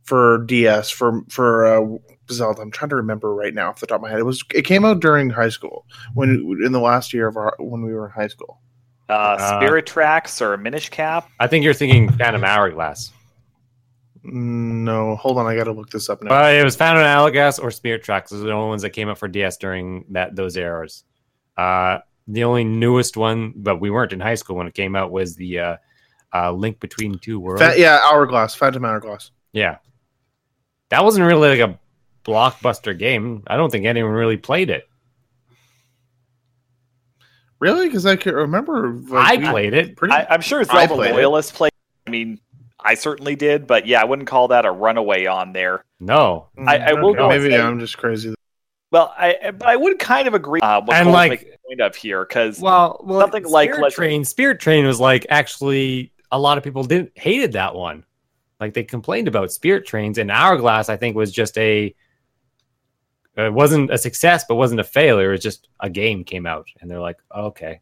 for 0.03 0.39
DS 0.45 0.89
for 0.89 1.21
for 1.29 1.65
uh, 1.65 1.97
Zelda 2.31 2.61
I'm 2.61 2.71
trying 2.71 2.89
to 2.89 2.95
remember 2.95 3.33
right 3.33 3.53
now 3.53 3.69
off 3.69 3.79
the 3.79 3.87
top 3.87 3.97
of 3.97 4.01
my 4.01 4.09
head 4.09 4.19
it 4.19 4.23
was 4.25 4.43
it 4.53 4.63
came 4.63 4.85
out 4.85 4.99
during 5.01 5.29
high 5.29 5.49
school 5.49 5.85
when 6.13 6.29
in 6.65 6.71
the 6.71 6.79
last 6.79 7.13
year 7.13 7.27
of 7.27 7.37
our 7.37 7.55
when 7.59 7.83
we 7.83 7.93
were 7.93 8.05
in 8.07 8.11
high 8.11 8.27
school 8.27 8.59
Uh, 9.09 9.35
Uh, 9.39 9.59
Spirit 9.59 9.85
Tracks 9.85 10.41
or 10.41 10.57
Minish 10.57 10.89
Cap? 10.89 11.29
I 11.39 11.47
think 11.47 11.63
you're 11.65 11.73
thinking 11.73 12.09
Phantom 12.13 12.43
Hourglass. 12.43 13.11
No 14.23 15.15
hold 15.17 15.37
on 15.37 15.45
I 15.45 15.55
gotta 15.55 15.71
look 15.71 15.89
this 15.89 16.09
up 16.09 16.23
now 16.23 16.29
But 16.29 16.55
it 16.55 16.63
was 16.63 16.75
Phantom 16.75 17.03
Hourglass 17.03 17.59
or 17.59 17.71
Spirit 17.71 18.03
Tracks. 18.03 18.31
Those 18.31 18.41
are 18.41 18.45
the 18.45 18.51
only 18.51 18.69
ones 18.69 18.81
that 18.83 18.91
came 18.91 19.09
up 19.09 19.17
for 19.17 19.27
DS 19.27 19.57
during 19.57 20.05
that 20.11 20.35
those 20.35 20.55
eras. 20.55 21.03
Uh, 21.57 21.99
the 22.27 22.45
only 22.45 22.63
newest 22.63 23.17
one, 23.17 23.53
but 23.55 23.81
we 23.81 23.89
weren't 23.89 24.13
in 24.13 24.19
high 24.19 24.35
school 24.35 24.55
when 24.55 24.67
it 24.67 24.73
came 24.73 24.95
out, 24.95 25.11
was 25.11 25.35
the 25.35 25.59
uh, 25.59 25.77
uh, 26.33 26.51
Link 26.51 26.79
Between 26.79 27.19
Two 27.19 27.39
Worlds. 27.39 27.61
Fa- 27.61 27.75
yeah 27.77 27.99
Hourglass 28.03 28.55
Phantom 28.55 28.83
Hourglass 28.85 29.31
Yeah. 29.51 29.77
That 30.89 31.03
wasn't 31.03 31.25
really 31.25 31.57
like 31.57 31.69
a 31.69 31.79
blockbuster 32.23 32.97
game. 32.97 33.43
I 33.47 33.57
don't 33.57 33.69
think 33.69 33.85
anyone 33.85 34.13
really 34.13 34.37
played 34.37 34.69
it. 34.69 34.87
really 37.59 37.87
because 37.87 38.05
I 38.05 38.15
can't 38.15 38.35
remember 38.35 38.89
like, 38.89 39.39
I 39.39 39.51
played 39.51 39.73
it. 39.73 39.95
pretty 39.95 40.13
I, 40.13 40.27
I'm 40.29 40.41
sure 40.41 40.59
I 40.59 40.63
Zelda 40.63 40.95
played 40.95 41.11
it. 41.11 41.13
loyalists 41.13 41.51
play. 41.51 41.69
I 42.05 42.09
mean, 42.09 42.39
I 42.83 42.95
certainly 42.95 43.35
did, 43.35 43.65
but 43.65 43.87
yeah, 43.87 44.01
I 44.01 44.05
wouldn't 44.05 44.27
call 44.27 44.49
that 44.49 44.65
a 44.65 44.71
runaway 44.71 45.25
on 45.25 45.53
there. 45.53 45.83
No. 45.99 46.47
I- 46.57 46.77
I 46.79 46.93
will 46.93 47.09
Okay, 47.11 47.17
go 47.17 47.29
maybe 47.29 47.49
say- 47.51 47.59
I'm 47.61 47.79
just 47.79 47.97
crazy 47.97 48.33
Well, 48.91 49.13
I 49.17 49.51
but 49.57 49.67
I 49.67 49.75
would 49.75 49.97
kind 49.99 50.27
of 50.27 50.33
agree. 50.33 50.59
Uh, 50.61 50.81
what 50.81 50.95
And, 50.95 51.05
Cole's 51.05 51.13
like- 51.15 51.59
point 51.65 51.81
of 51.81 51.95
here 51.95 52.25
because 52.25 52.59
Well, 52.59 53.01
well 53.03 53.21
Something 53.21 53.45
like- 53.45 53.69
Spirit 53.69 53.81
like- 53.83 53.93
Train. 53.93 54.25
Spirit 54.25 54.59
Train 54.59 54.85
was 54.85 54.99
like 54.99 55.25
actually 55.29 56.11
a 56.31 56.37
lot 56.39 56.57
of 56.57 56.63
people 56.63 56.83
didn't 56.83 57.11
hated 57.15 57.53
that 57.53 57.73
one. 57.73 58.03
Like 58.59 58.73
they 58.73 58.83
complained 58.83 59.27
about 59.27 59.51
Spirit 59.51 59.85
Trains, 59.85 60.17
and 60.17 60.29
Hourglass 60.29 60.89
I 60.89 60.97
think 60.97 61.15
was 61.15 61.31
just 61.31 61.57
a 61.57 61.93
it 63.35 63.51
wasn't 63.53 63.89
a 63.91 63.97
success, 63.97 64.45
but 64.47 64.55
wasn't 64.55 64.79
a 64.79 64.83
failure. 64.83 65.29
It 65.29 65.33
was 65.33 65.41
just 65.41 65.67
a 65.79 65.89
game 65.89 66.23
came 66.23 66.45
out, 66.45 66.67
and 66.79 66.89
they're 66.91 66.99
like, 66.99 67.17
okay, 67.35 67.79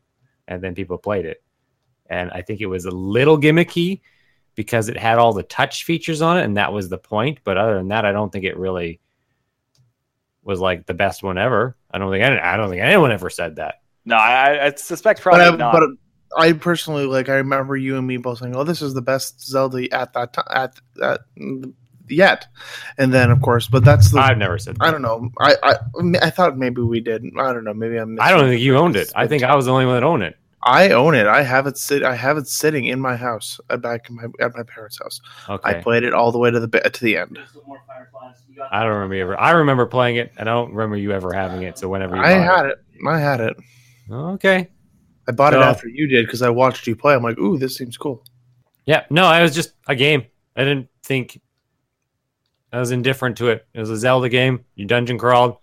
and 0.48 0.62
then 0.64 0.76
people 0.76 0.98
played 0.98 1.26
it, 1.26 1.44
and 2.10 2.32
I 2.32 2.42
think 2.42 2.62
it 2.62 2.68
was 2.68 2.86
a 2.86 2.92
little 2.92 3.38
gimmicky 3.38 4.00
because 4.56 4.90
it 4.90 4.98
had 4.98 5.18
all 5.18 5.34
the 5.34 5.44
touch 5.44 5.84
features 5.84 6.22
on 6.22 6.38
it, 6.38 6.44
and 6.44 6.58
that 6.58 6.74
was 6.74 6.90
the 6.90 6.98
point. 6.98 7.40
But 7.44 7.58
other 7.58 7.76
than 7.76 7.90
that, 7.90 8.06
I 8.06 8.12
don't 8.12 8.32
think 8.32 8.46
it 8.46 8.58
really 8.58 9.00
was 10.44 10.60
like 10.60 10.86
the 10.86 10.94
best 10.94 11.24
one 11.24 11.38
ever. 11.38 11.76
I 11.92 11.98
don't 11.98 12.12
think 12.12 12.24
any, 12.24 12.38
I 12.38 12.58
don't 12.58 12.70
think 12.70 12.82
anyone 12.82 13.12
ever 13.12 13.30
said 13.30 13.58
that. 13.58 13.76
no, 14.06 14.16
I, 14.16 14.68
I 14.68 14.74
suspect 14.76 15.20
but 15.20 15.24
probably 15.24 15.46
I, 15.46 15.56
not. 15.56 15.74
but 15.74 15.84
I 16.38 16.54
personally 16.54 17.06
like. 17.06 17.30
I 17.30 17.36
remember 17.36 17.76
you 17.76 17.98
and 17.98 18.08
me 18.08 18.18
both 18.18 18.40
saying, 18.40 18.56
"Oh, 18.56 18.64
this 18.64 18.82
is 18.82 18.94
the 18.94 19.02
best 19.02 19.42
Zelda 19.42 19.88
at 19.94 20.14
that 20.14 20.34
time 20.34 20.46
at 20.50 20.80
at 21.02 21.22
yet," 22.08 22.48
and 22.98 23.14
then 23.14 23.32
of 23.32 23.42
course, 23.42 23.68
but 23.68 23.84
that's 23.84 24.12
the. 24.12 24.20
I've 24.20 24.38
never 24.38 24.58
said. 24.58 24.78
That. 24.78 24.86
I 24.86 24.92
don't 24.92 25.02
know. 25.02 25.30
I, 25.40 25.56
I 25.62 25.76
I 26.22 26.30
thought 26.30 26.58
maybe 26.58 26.82
we 26.82 27.02
did. 27.02 27.24
I 27.38 27.54
don't 27.54 27.64
know. 27.64 27.74
Maybe 27.74 27.98
I'm. 27.98 28.20
I 28.20 28.32
don't 28.32 28.48
think 28.48 28.62
you 28.62 28.78
owned 28.78 28.96
it. 28.96 29.12
I 29.16 29.28
think 29.28 29.44
I 29.44 29.56
was 29.56 29.66
the 29.66 29.74
only 29.74 29.86
one 29.86 29.96
that 29.96 30.04
owned 30.04 30.24
it. 30.24 30.38
I 30.64 30.92
own 30.92 31.16
it. 31.16 31.26
I 31.26 31.42
have 31.42 31.66
it 31.68 31.78
sit. 31.78 32.04
I 32.04 32.16
have 32.16 32.38
it 32.38 32.48
sitting 32.48 32.86
in 32.86 33.00
my 33.00 33.16
house, 33.16 33.60
uh, 33.70 33.78
back 33.78 34.10
in 34.10 34.16
my 34.16 34.26
at 34.40 34.56
my 34.56 34.64
parents' 34.64 35.00
house. 35.02 35.20
Okay. 35.50 35.70
I 35.70 35.82
played 35.82 36.04
it 36.04 36.14
all 36.14 36.32
the 36.32 36.38
way 36.38 36.52
to 36.52 36.60
the 36.60 36.68
to 36.68 37.04
the 37.04 37.18
end. 37.18 37.40
I 38.72 38.84
don't 38.84 38.94
remember 38.94 39.16
you 39.16 39.24
ever. 39.24 39.40
I 39.40 39.52
remember 39.52 39.86
playing 39.86 40.18
it. 40.18 40.32
I 40.38 40.44
don't 40.44 40.72
remember 40.72 40.98
you 40.98 41.12
ever 41.12 41.34
having 41.34 41.64
it. 41.64 41.78
So 41.78 41.90
whenever 41.90 42.16
you 42.16 42.22
I 42.22 42.32
had 42.32 42.68
it. 42.68 42.78
I 43.08 43.20
had 43.20 43.42
it. 43.42 43.58
Okay. 44.12 44.70
I 45.28 45.32
bought 45.32 45.54
it 45.54 45.60
after 45.60 45.88
you 45.88 46.08
did 46.08 46.26
because 46.26 46.42
I 46.42 46.50
watched 46.50 46.86
you 46.88 46.96
play. 46.96 47.14
I'm 47.14 47.24
like, 47.24 47.38
ooh, 47.40 47.58
this 47.58 47.76
seems 47.78 47.98
cool. 47.98 48.24
Yeah. 48.86 49.06
No, 49.10 49.26
I 49.26 49.42
was 49.42 49.56
just 49.56 49.74
a 49.88 49.96
game. 49.96 50.26
I 50.56 50.64
didn't 50.64 50.90
think 51.04 51.40
I 52.74 52.80
was 52.80 52.92
indifferent 52.92 53.38
to 53.38 53.48
it. 53.50 53.66
It 53.74 53.80
was 53.80 53.90
a 53.90 53.98
Zelda 53.98 54.30
game. 54.30 54.66
You 54.76 54.86
dungeon 54.86 55.18
crawled. 55.18 55.58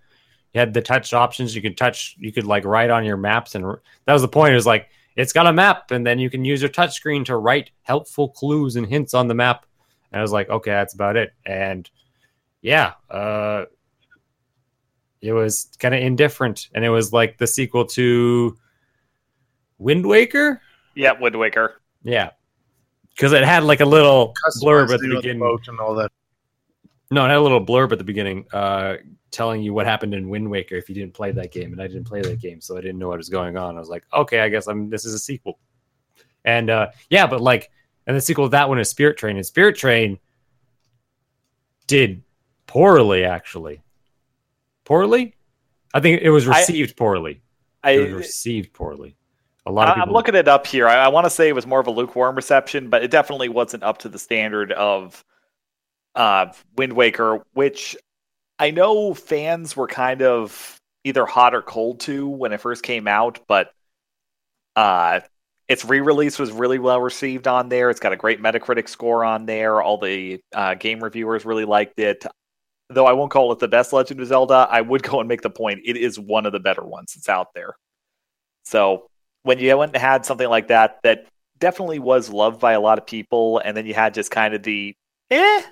You 0.55 0.61
had 0.61 0.73
the 0.73 0.81
touch 0.83 1.13
options. 1.13 1.55
You 1.55 1.63
could 1.63 1.77
touch. 1.77 2.17
You 2.19 2.33
could 2.33 2.47
like 2.47 2.65
write 2.65 2.91
on 2.91 3.05
your 3.05 3.17
maps, 3.17 3.55
and 3.55 3.65
that 4.07 4.13
was 4.13 4.23
the 4.23 4.29
point. 4.29 4.53
It 4.53 4.57
was 4.57 4.67
like 4.67 4.89
it's 5.17 5.33
got 5.33 5.47
a 5.47 5.53
map, 5.53 5.91
and 5.91 6.07
then 6.07 6.19
you 6.19 6.31
can 6.31 6.45
use 6.45 6.63
your 6.63 6.71
touch 6.71 6.95
screen 6.95 7.25
to 7.25 7.37
write 7.37 7.71
helpful 7.83 8.29
clues 8.31 8.77
and 8.77 8.87
hints 8.87 9.15
on 9.15 9.29
the 9.29 9.35
map. 9.35 9.67
And 10.11 10.19
I 10.19 10.23
was 10.23 10.33
like, 10.33 10.49
okay, 10.49 10.71
that's 10.71 10.95
about 10.95 11.17
it. 11.17 11.33
And 11.45 11.89
yeah, 12.63 12.95
uh, 13.11 13.65
it 15.21 15.33
was 15.33 15.69
kind 15.79 15.95
of 15.95 16.01
indifferent, 16.01 16.69
and 16.75 16.85
it 16.85 16.91
was 16.91 17.13
like 17.13 17.37
the 17.37 17.47
sequel 17.47 17.85
to 17.87 18.57
Wind 19.79 20.07
Waker. 20.07 20.63
Yeah, 20.95 21.13
Wind 21.13 21.37
Waker. 21.37 21.81
Yeah, 22.03 22.31
because 23.11 23.33
it 23.33 23.45
had 23.45 23.65
like 23.65 23.81
a 23.81 23.85
little 23.87 24.35
blurb 24.63 24.93
at 24.95 25.01
the 25.01 25.07
Customizing 25.09 25.17
of 25.17 25.23
beginning. 25.23 25.41
boat 25.41 25.69
and 25.69 25.79
all 25.79 25.95
that. 25.97 26.11
No, 27.11 27.25
I 27.25 27.29
had 27.29 27.39
a 27.39 27.41
little 27.41 27.65
blurb 27.65 27.93
at 27.93 27.99
the 27.99 28.05
beginning, 28.05 28.45
uh, 28.53 28.97
telling 29.31 29.63
you 29.63 29.73
what 29.73 29.87
happened 29.87 30.15
in 30.15 30.29
Wind 30.29 30.51
Waker 30.51 30.75
if 30.77 30.89
you 30.89 30.95
didn't 30.95 31.15
play 31.15 31.33
that 31.33 31.53
game, 31.53 31.73
and 31.73 31.81
I 31.81 31.87
didn't 31.87 32.05
play 32.05 32.21
that 32.21 32.41
game, 32.41 32.61
so 32.61 32.77
I 32.77 32.81
didn't 32.81 32.99
know 32.99 33.09
what 33.09 33.17
was 33.19 33.29
going 33.31 33.57
on. 33.57 33.77
I 33.77 33.81
was 33.81 33.89
like, 33.89 34.05
okay, 34.13 34.41
I 34.41 34.49
guess 34.49 34.67
I'm. 34.67 34.91
This 34.91 35.05
is 35.05 35.15
a 35.15 35.19
sequel, 35.19 35.59
and 36.45 36.69
uh, 36.69 36.89
yeah, 37.09 37.27
but 37.27 37.41
like, 37.41 37.71
and 38.07 38.15
the 38.17 38.21
sequel 38.21 38.45
to 38.47 38.51
that 38.51 38.69
one 38.69 38.79
is 38.79 38.91
Spirit 38.91 39.17
Train, 39.17 39.37
and 39.37 39.47
Spirit 39.47 39.77
Train 39.77 40.19
did 41.87 42.23
poorly, 42.67 43.25
actually. 43.25 43.81
Poorly, 44.85 45.35
I 45.95 46.01
think 46.01 46.21
it 46.23 46.31
was 46.31 46.47
I- 46.49 46.59
received 46.59 46.97
poorly. 46.97 47.41
I, 47.83 47.93
It 47.93 48.03
was 48.13 48.27
received 48.27 48.73
poorly. 48.73 49.17
A 49.65 49.71
lot 49.73 49.89
of 49.89 49.93
I- 49.93 49.95
people. 49.95 50.09
I'm 50.09 50.15
looking 50.15 50.35
it 50.35 50.49
up 50.49 50.67
here. 50.67 50.89
I, 50.89 50.97
I 50.97 51.09
want 51.09 51.25
to 51.25 51.31
say 51.31 51.49
it 51.49 51.55
was 51.55 51.67
more 51.67 51.81
of 51.81 51.87
a 51.87 51.91
lukewarm 51.91 52.35
reception, 52.37 52.91
but 52.91 53.03
it 53.03 53.11
definitely 53.11 53.49
wasn't 53.49 53.83
up 53.83 53.99
to 53.99 54.09
the 54.09 54.19
standard 54.19 54.73
of 54.73 55.25
uh, 56.15 56.53
Wind 56.77 56.93
Waker, 56.93 57.45
which 57.53 57.97
I 58.59 58.71
know 58.71 59.15
fans 59.15 59.77
were 59.77 59.87
kind 59.87 60.23
of 60.23 60.81
either 61.05 61.27
hot 61.27 61.55
or 61.55 61.63
cold 61.63 62.01
to 62.01 62.29
when 62.29 62.53
it 62.53 62.61
first 62.61 62.83
came 62.83 63.07
out, 63.07 63.41
but 63.47 63.73
uh, 64.77 65.21
its 65.69 65.85
re-release 65.85 66.39
was 66.39 66.51
really 66.51 66.79
well 66.79 67.01
received 67.01 67.47
on 67.47 67.69
there. 67.69 67.91
It's 67.91 68.01
got 68.01 68.13
a 68.13 68.17
great 68.17 68.43
Metacritic 68.43 68.89
score 68.89 69.25
on 69.25 69.47
there. 69.47 69.83
All 69.83 69.99
the 69.99 70.41
uh, 70.55 70.75
game 70.75 71.03
reviewers 71.03 71.45
really 71.45 71.65
liked 71.65 71.99
it. 71.99 72.25
Though 72.91 73.07
I 73.07 73.13
won't 73.13 73.31
call 73.31 73.53
it 73.53 73.59
the 73.59 73.69
best 73.69 73.93
Legend 73.93 74.21
of 74.21 74.27
Zelda, 74.27 74.67
I 74.71 74.81
would 74.81 75.03
go 75.09 75.21
and 75.21 75.29
make 75.29 75.43
the 75.43 75.51
point 75.51 75.81
it 75.85 75.97
is 75.97 76.19
one 76.19 76.47
of 76.47 76.53
the 76.53 76.61
better 76.61 76.83
ones 76.83 77.15
that's 77.15 77.29
out 77.29 77.55
there. 77.55 77.75
So 78.65 79.09
when 79.43 79.59
you 79.59 79.77
went 79.77 79.93
and 79.95 80.01
had 80.01 80.25
something 80.25 80.49
like 80.49 80.69
that, 80.69 80.99
that 81.03 81.27
definitely 81.59 81.99
was 81.99 82.31
loved 82.31 82.61
by 82.61 82.73
a 82.73 82.81
lot 82.81 82.99
of 82.99 83.07
people, 83.07 83.59
and 83.59 83.77
then 83.77 83.87
you 83.87 83.95
had 83.95 84.15
just 84.15 84.31
kind 84.31 84.55
of 84.55 84.63
the 84.63 84.95
eh 85.31 85.63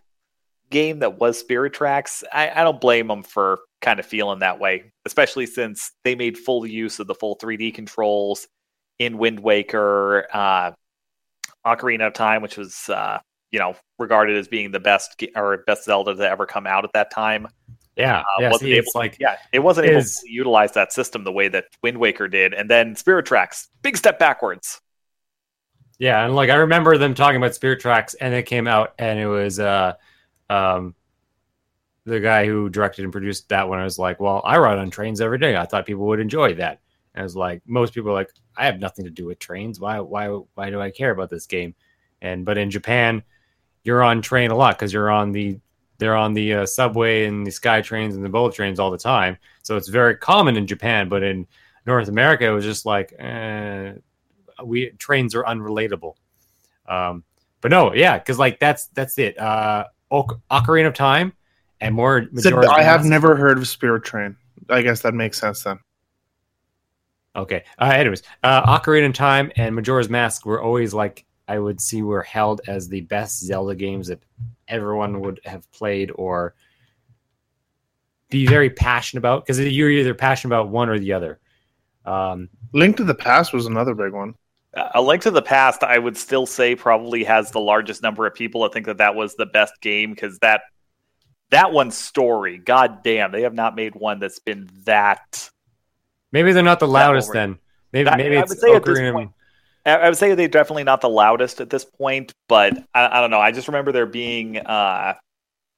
game 0.71 1.01
that 1.01 1.19
was 1.19 1.39
Spirit 1.39 1.73
Tracks, 1.75 2.25
I, 2.33 2.51
I 2.51 2.65
don't 2.65 2.81
blame 2.81 3.09
them 3.09 3.23
for 3.23 3.61
kind 3.81 4.01
of 4.01 4.07
feeling 4.07 4.41
that 4.41 4.59
way, 4.59 4.93
especially 5.05 5.47
since 5.47 5.93
they 6.05 6.15
made 6.15 6.37
full 6.39 6.67
use 6.67 6.99
of 6.99 7.07
the 7.07 7.15
full 7.15 7.37
3D 7.37 7.75
controls 7.75 8.49
in 8.99 9.19
Wind 9.19 9.41
Waker, 9.41 10.27
uh, 10.33 10.73
Ocarina 11.67 12.07
of 12.09 12.13
Time, 12.15 12.43
which 12.43 12.57
was 12.57 12.89
uh, 12.89 13.19
you 13.51 13.59
know 13.59 13.75
regarded 13.99 14.37
as 14.37 14.49
being 14.49 14.71
the 14.73 14.81
best 14.81 15.23
or 15.35 15.59
best 15.67 15.85
Zelda 15.85 16.15
to 16.15 16.29
ever 16.29 16.47
come 16.47 16.67
out 16.67 16.85
at 16.85 16.93
that 16.95 17.11
time. 17.11 17.47
yeah, 17.97 18.21
Uh, 18.21 18.25
yeah. 18.41 18.51
wasn't 18.51 18.69
See, 18.69 18.77
able, 18.77 18.87
like 18.95 19.17
yeah, 19.21 19.37
it 19.53 19.59
wasn't 19.61 19.87
able 19.89 19.99
is- 19.99 20.21
to 20.25 20.31
utilize 20.31 20.73
that 20.73 20.93
system 20.93 21.25
the 21.25 21.33
way 21.33 21.49
that 21.49 21.65
Wind 21.83 21.99
Waker 21.99 22.29
did, 22.29 22.55
and 22.55 22.71
then 22.71 22.95
Spirit 22.97 23.27
Tracks, 23.27 23.69
big 23.83 23.97
step 23.97 24.19
backwards. 24.19 24.81
Yeah, 25.99 26.25
and 26.25 26.35
like 26.35 26.51
I 26.51 26.57
remember 26.57 26.99
them 26.99 27.15
talking 27.15 27.37
about 27.39 27.55
Spirit 27.55 27.81
Tracks, 27.81 28.15
and 28.15 28.35
it 28.35 28.45
came 28.45 28.67
out, 28.69 28.93
and 28.99 29.19
it 29.19 29.27
was 29.27 29.59
uh, 29.59 29.95
um, 30.51 30.95
the 32.05 32.21
guy 32.21 32.47
who 32.47 32.69
directed 32.69 33.03
and 33.03 33.13
produced 33.13 33.49
that 33.49 33.69
one. 33.69 33.79
I 33.79 33.85
was 33.85 33.99
like, 33.99 34.21
well, 34.21 34.41
I 34.45 34.59
ride 34.59 34.79
on 34.79 34.91
trains 34.91 35.21
every 35.21 35.39
day. 35.39 35.57
I 35.57 35.67
thought 35.67 35.87
people 35.87 36.07
would 36.07 36.21
enjoy 36.21 36.55
that. 36.55 36.81
And 37.15 37.23
I 37.23 37.25
was 37.25 37.37
like, 37.37 37.63
most 37.67 37.95
people 37.95 38.11
are 38.11 38.15
like, 38.15 38.31
I 38.57 38.67
have 38.67 38.79
nothing 38.79 39.05
to 39.05 39.11
do 39.11 39.27
with 39.27 39.39
trains. 39.39 39.81
Why, 39.81 40.01
why, 40.01 40.29
why 40.29 40.71
do 40.71 40.81
I 40.81 40.91
care 40.91 41.11
about 41.11 41.31
this 41.31 41.47
game? 41.47 41.75
And 42.23 42.45
but 42.45 42.59
in 42.59 42.71
Japan, 42.71 43.23
you're 43.83 44.03
on 44.03 44.23
train 44.23 44.51
a 44.51 44.57
lot 44.57 44.79
because 44.79 44.93
you're 44.93 45.11
on 45.11 45.33
the 45.33 45.59
they're 45.99 46.17
on 46.17 46.35
the 46.35 46.53
uh, 46.53 46.67
subway 46.67 47.25
and 47.25 47.47
the 47.47 47.51
sky 47.51 47.81
trains 47.81 48.17
and 48.17 48.25
the 48.25 48.29
bullet 48.29 48.55
trains 48.55 48.79
all 48.79 48.91
the 48.91 48.99
time. 48.99 49.39
So 49.63 49.77
it's 49.77 49.89
very 49.89 50.17
common 50.17 50.57
in 50.57 50.67
Japan, 50.67 51.09
but 51.09 51.23
in 51.23 51.47
North 51.87 52.09
America, 52.09 52.47
it 52.47 52.51
was 52.51 52.65
just 52.65 52.85
like, 52.85 53.15
eh, 53.19 53.93
we 54.63 54.91
trains 54.99 55.35
are 55.35 55.45
unrelatable. 55.45 56.15
Um, 56.87 57.25
but 57.61 57.71
no, 57.71 57.95
yeah, 57.95 58.19
because 58.19 58.39
like 58.39 58.59
that's 58.61 58.87
that's 58.89 59.19
it. 59.19 59.39
Uh, 59.39 59.87
Oc- 60.11 60.41
Ocarina 60.51 60.87
of 60.87 60.95
Time 60.95 61.33
and 61.81 61.95
more. 61.95 62.27
Majora's 62.33 62.67
I 62.67 62.83
have 62.83 63.05
never 63.05 63.37
heard 63.37 63.59
of 63.59 63.69
Spirit 63.69 64.05
Train. 64.05 64.37
I 64.69 64.83
guess 64.83 65.03
that 65.03 65.15
makes 65.15 65.39
sense 65.39 65.63
then. 65.63 65.79
Okay. 67.35 67.65
Uh, 67.79 67.93
anyways, 67.95 68.23
uh, 68.43 68.79
Ocarina 68.79 69.07
of 69.07 69.13
Time 69.15 69.53
and 69.57 69.75
Majora's 69.75 70.09
Mask 70.09 70.47
were 70.47 70.61
always 70.61 70.95
like 70.95 71.27
I 71.49 71.59
would 71.59 71.81
see 71.81 72.03
were 72.03 72.23
held 72.23 72.61
as 72.67 72.89
the 72.89 73.03
best 73.03 73.45
Zelda 73.45 73.75
games 73.75 74.09
that 74.09 74.23
everyone 74.69 75.21
would 75.21 75.41
have 75.45 75.71
played 75.73 76.11
or 76.15 76.55
be 78.31 78.47
very 78.47 78.71
passionate 78.71 79.21
about 79.21 79.45
because 79.45 79.61
you're 79.61 79.91
either 79.91 80.15
passionate 80.15 80.55
about 80.55 80.71
one 80.71 80.89
or 80.89 80.99
the 80.99 81.13
other. 81.13 81.39
Um, 82.05 82.49
Link 82.73 82.97
to 82.97 83.05
the 83.05 83.15
Past 83.15 83.53
was 83.53 83.67
another 83.67 83.95
big 83.95 84.13
one. 84.13 84.35
A 84.95 85.01
Link 85.01 85.23
to 85.23 85.31
the 85.31 85.43
Past, 85.43 85.83
I 85.83 85.99
would 85.99 86.17
still 86.17 86.47
say 86.47 86.77
probably 86.77 87.25
has 87.25 87.51
the 87.51 87.61
largest 87.61 88.03
number 88.03 88.27
of 88.27 88.35
people 88.35 88.63
I 88.65 88.69
think 88.69 88.87
that 88.87 88.99
that 88.99 89.15
was 89.15 89.35
the 89.35 89.47
best 89.47 89.73
game 89.81 90.11
because 90.11 90.39
that 90.41 90.63
that 91.51 91.73
one's 91.73 91.97
story. 91.97 92.59
God 92.59 93.03
damn, 93.03 93.33
they 93.33 93.43
have 93.43 93.55
not 93.55 93.75
made 93.77 93.95
one 93.95 94.19
that's 94.19 94.39
been 94.41 94.69
that. 94.85 95.49
maybe 96.33 96.53
they're 96.53 96.63
not 96.63 96.81
the 96.81 96.89
loudest 96.89 97.33
then. 97.33 97.59
Maybe 97.93 98.09
I- 98.11 98.17
maybe 98.17 98.37
I 98.37 98.41
it's 98.41 98.51
would 98.51 98.59
say 98.59 98.73
at 98.75 98.83
Ocarina. 98.83 99.13
point- 99.13 99.31
I 99.87 99.93
I 99.95 100.09
would 100.09 100.19
say 100.19 100.35
they're 100.35 100.49
definitely 100.49 100.85
not 100.85 101.01
the 101.01 101.09
loudest 101.09 101.61
at 101.61 101.71
this 101.71 101.85
point, 101.85 102.33
but 102.49 102.77
I, 102.93 103.19
I 103.19 103.21
don't 103.21 103.31
know. 103.31 103.41
I 103.41 103.53
just 103.53 103.69
remember 103.69 103.93
there 103.93 104.05
being, 104.07 104.59
uh, 104.59 105.15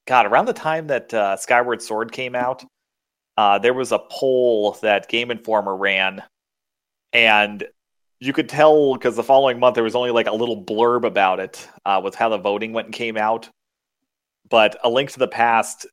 God, 0.07 0.25
around 0.27 0.47
the 0.47 0.55
time 0.55 0.87
that 0.87 1.13
uh, 1.13 1.37
Skyward 1.37 1.83
Sword 1.83 2.11
came 2.11 2.35
out, 2.35 2.65
uh, 3.37 3.59
there 3.59 3.75
was 3.75 3.93
a 3.93 3.99
poll 4.11 4.73
that 4.81 5.09
Game 5.09 5.31
Informer 5.31 5.77
ran, 5.77 6.23
and 7.13 7.63
you 8.21 8.33
could 8.33 8.49
tell 8.49 8.95
because 8.95 9.17
the 9.17 9.23
following 9.23 9.59
month 9.59 9.75
there 9.75 9.85
was 9.85 9.95
only 9.95 10.11
like 10.11 10.27
a 10.27 10.33
little 10.33 10.63
blurb 10.63 11.05
about 11.07 11.41
it 11.41 11.69
uh, 11.85 12.01
with 12.03 12.15
how 12.15 12.29
the 12.29 12.39
voting 12.39 12.73
went 12.73 12.87
and 12.89 12.95
came 12.95 13.17
out. 13.17 13.49
But 14.49 14.77
A 14.83 14.89
Link 14.89 15.11
to 15.13 15.19
the 15.19 15.29
Past 15.29 15.87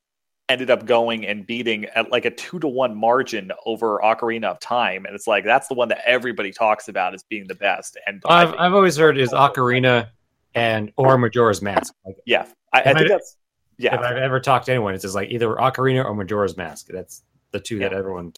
ended 0.47 0.69
up 0.69 0.85
going 0.85 1.25
and 1.25 1.45
beating 1.45 1.85
at 1.85 2.11
like 2.11 2.25
a 2.25 2.31
two 2.31 2.59
to 2.59 2.67
one 2.67 2.95
margin 2.95 3.51
over 3.65 3.99
Ocarina 4.03 4.45
of 4.45 4.59
Time, 4.59 5.05
and 5.05 5.13
it's 5.15 5.27
like 5.27 5.43
that's 5.43 5.67
the 5.67 5.73
one 5.73 5.89
that 5.89 6.01
everybody 6.05 6.51
talks 6.51 6.87
about 6.87 7.13
as 7.13 7.23
being 7.23 7.47
the 7.47 7.55
best. 7.55 7.97
And 8.07 8.21
I've, 8.25 8.53
I've 8.53 8.73
always 8.73 8.95
heard 8.95 9.17
is 9.17 9.31
Ocarina 9.31 10.09
and 10.53 10.91
or 10.97 11.17
Majora's 11.17 11.61
Mask. 11.61 11.93
Like 12.05 12.17
yeah, 12.25 12.45
I, 12.73 12.77
I 12.77 12.81
If 12.81 12.87
I- 12.87 12.93
think 12.99 13.09
that's 13.09 13.37
if 13.77 13.83
yeah. 13.83 13.99
I've 13.99 14.15
ever 14.17 14.39
talked 14.39 14.67
to 14.67 14.71
anyone, 14.71 14.93
it's 14.93 15.01
just 15.01 15.15
like 15.15 15.29
either 15.31 15.49
Ocarina 15.49 16.05
or 16.05 16.15
Majora's 16.15 16.55
Mask. 16.55 16.87
That's 16.87 17.23
the 17.51 17.59
two 17.59 17.79
that 17.79 17.91
everyone. 17.91 18.31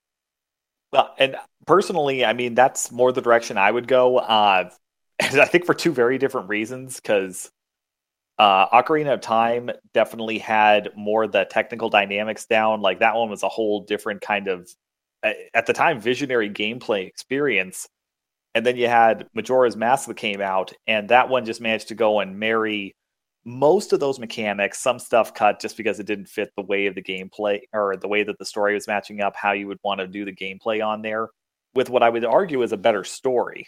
Well, 0.92 1.14
and 1.20 1.36
personally, 1.68 2.26
I 2.26 2.34
mean 2.34 2.56
that's 2.56 2.92
more 2.92 3.12
the 3.12 3.22
direction 3.22 3.58
I 3.58 3.70
would 3.70 3.88
go. 3.88 4.18
Uh, 4.18 4.70
I 5.22 5.46
think 5.46 5.66
for 5.66 5.74
two 5.74 5.92
very 5.92 6.18
different 6.18 6.50
reasons, 6.50 6.96
because 6.96 7.52
uh, 8.40 8.70
Ocarina 8.70 9.14
of 9.14 9.22
Time 9.22 9.72
definitely 9.94 10.38
had 10.38 10.90
more 10.96 11.24
of 11.24 11.32
the 11.32 11.46
technical 11.46 11.90
dynamics 11.90 12.46
down. 12.46 12.82
Like 12.82 13.00
that 13.00 13.16
one 13.16 13.30
was 13.30 13.44
a 13.44 13.50
whole 13.50 13.82
different 13.82 14.22
kind 14.22 14.48
of, 14.48 14.70
at 15.24 15.66
the 15.66 15.74
time, 15.74 16.00
visionary 16.00 16.50
gameplay 16.50 17.08
experience. 17.08 17.88
And 18.54 18.66
then 18.66 18.78
you 18.78 18.88
had 18.88 19.28
Majora's 19.34 19.76
Mask 19.76 20.08
that 20.08 20.18
came 20.18 20.42
out, 20.42 20.74
and 20.88 21.10
that 21.10 21.30
one 21.30 21.46
just 21.46 21.62
managed 21.62 21.90
to 21.90 21.96
go 21.96 22.20
and 22.20 22.40
marry 22.40 22.96
most 23.46 23.94
of 23.94 24.00
those 24.00 24.20
mechanics. 24.20 24.80
Some 24.80 25.00
stuff 25.00 25.34
cut 25.34 25.60
just 25.60 25.78
because 25.78 26.00
it 26.00 26.06
didn't 26.06 26.28
fit 26.28 26.52
the 26.56 26.64
way 26.64 26.88
of 26.88 26.96
the 26.96 27.04
gameplay 27.04 27.62
or 27.74 27.98
the 27.98 28.08
way 28.08 28.24
that 28.24 28.38
the 28.40 28.46
story 28.46 28.74
was 28.74 28.88
matching 28.88 29.22
up, 29.22 29.36
how 29.36 29.52
you 29.52 29.68
would 29.68 29.80
want 29.84 30.00
to 30.00 30.08
do 30.08 30.26
the 30.26 30.36
gameplay 30.36 30.86
on 30.86 31.02
there, 31.02 31.30
with 31.78 31.92
what 31.92 32.02
I 32.02 32.10
would 32.10 32.26
argue 32.26 32.64
is 32.64 32.72
a 32.72 32.78
better 32.78 33.04
story. 33.04 33.68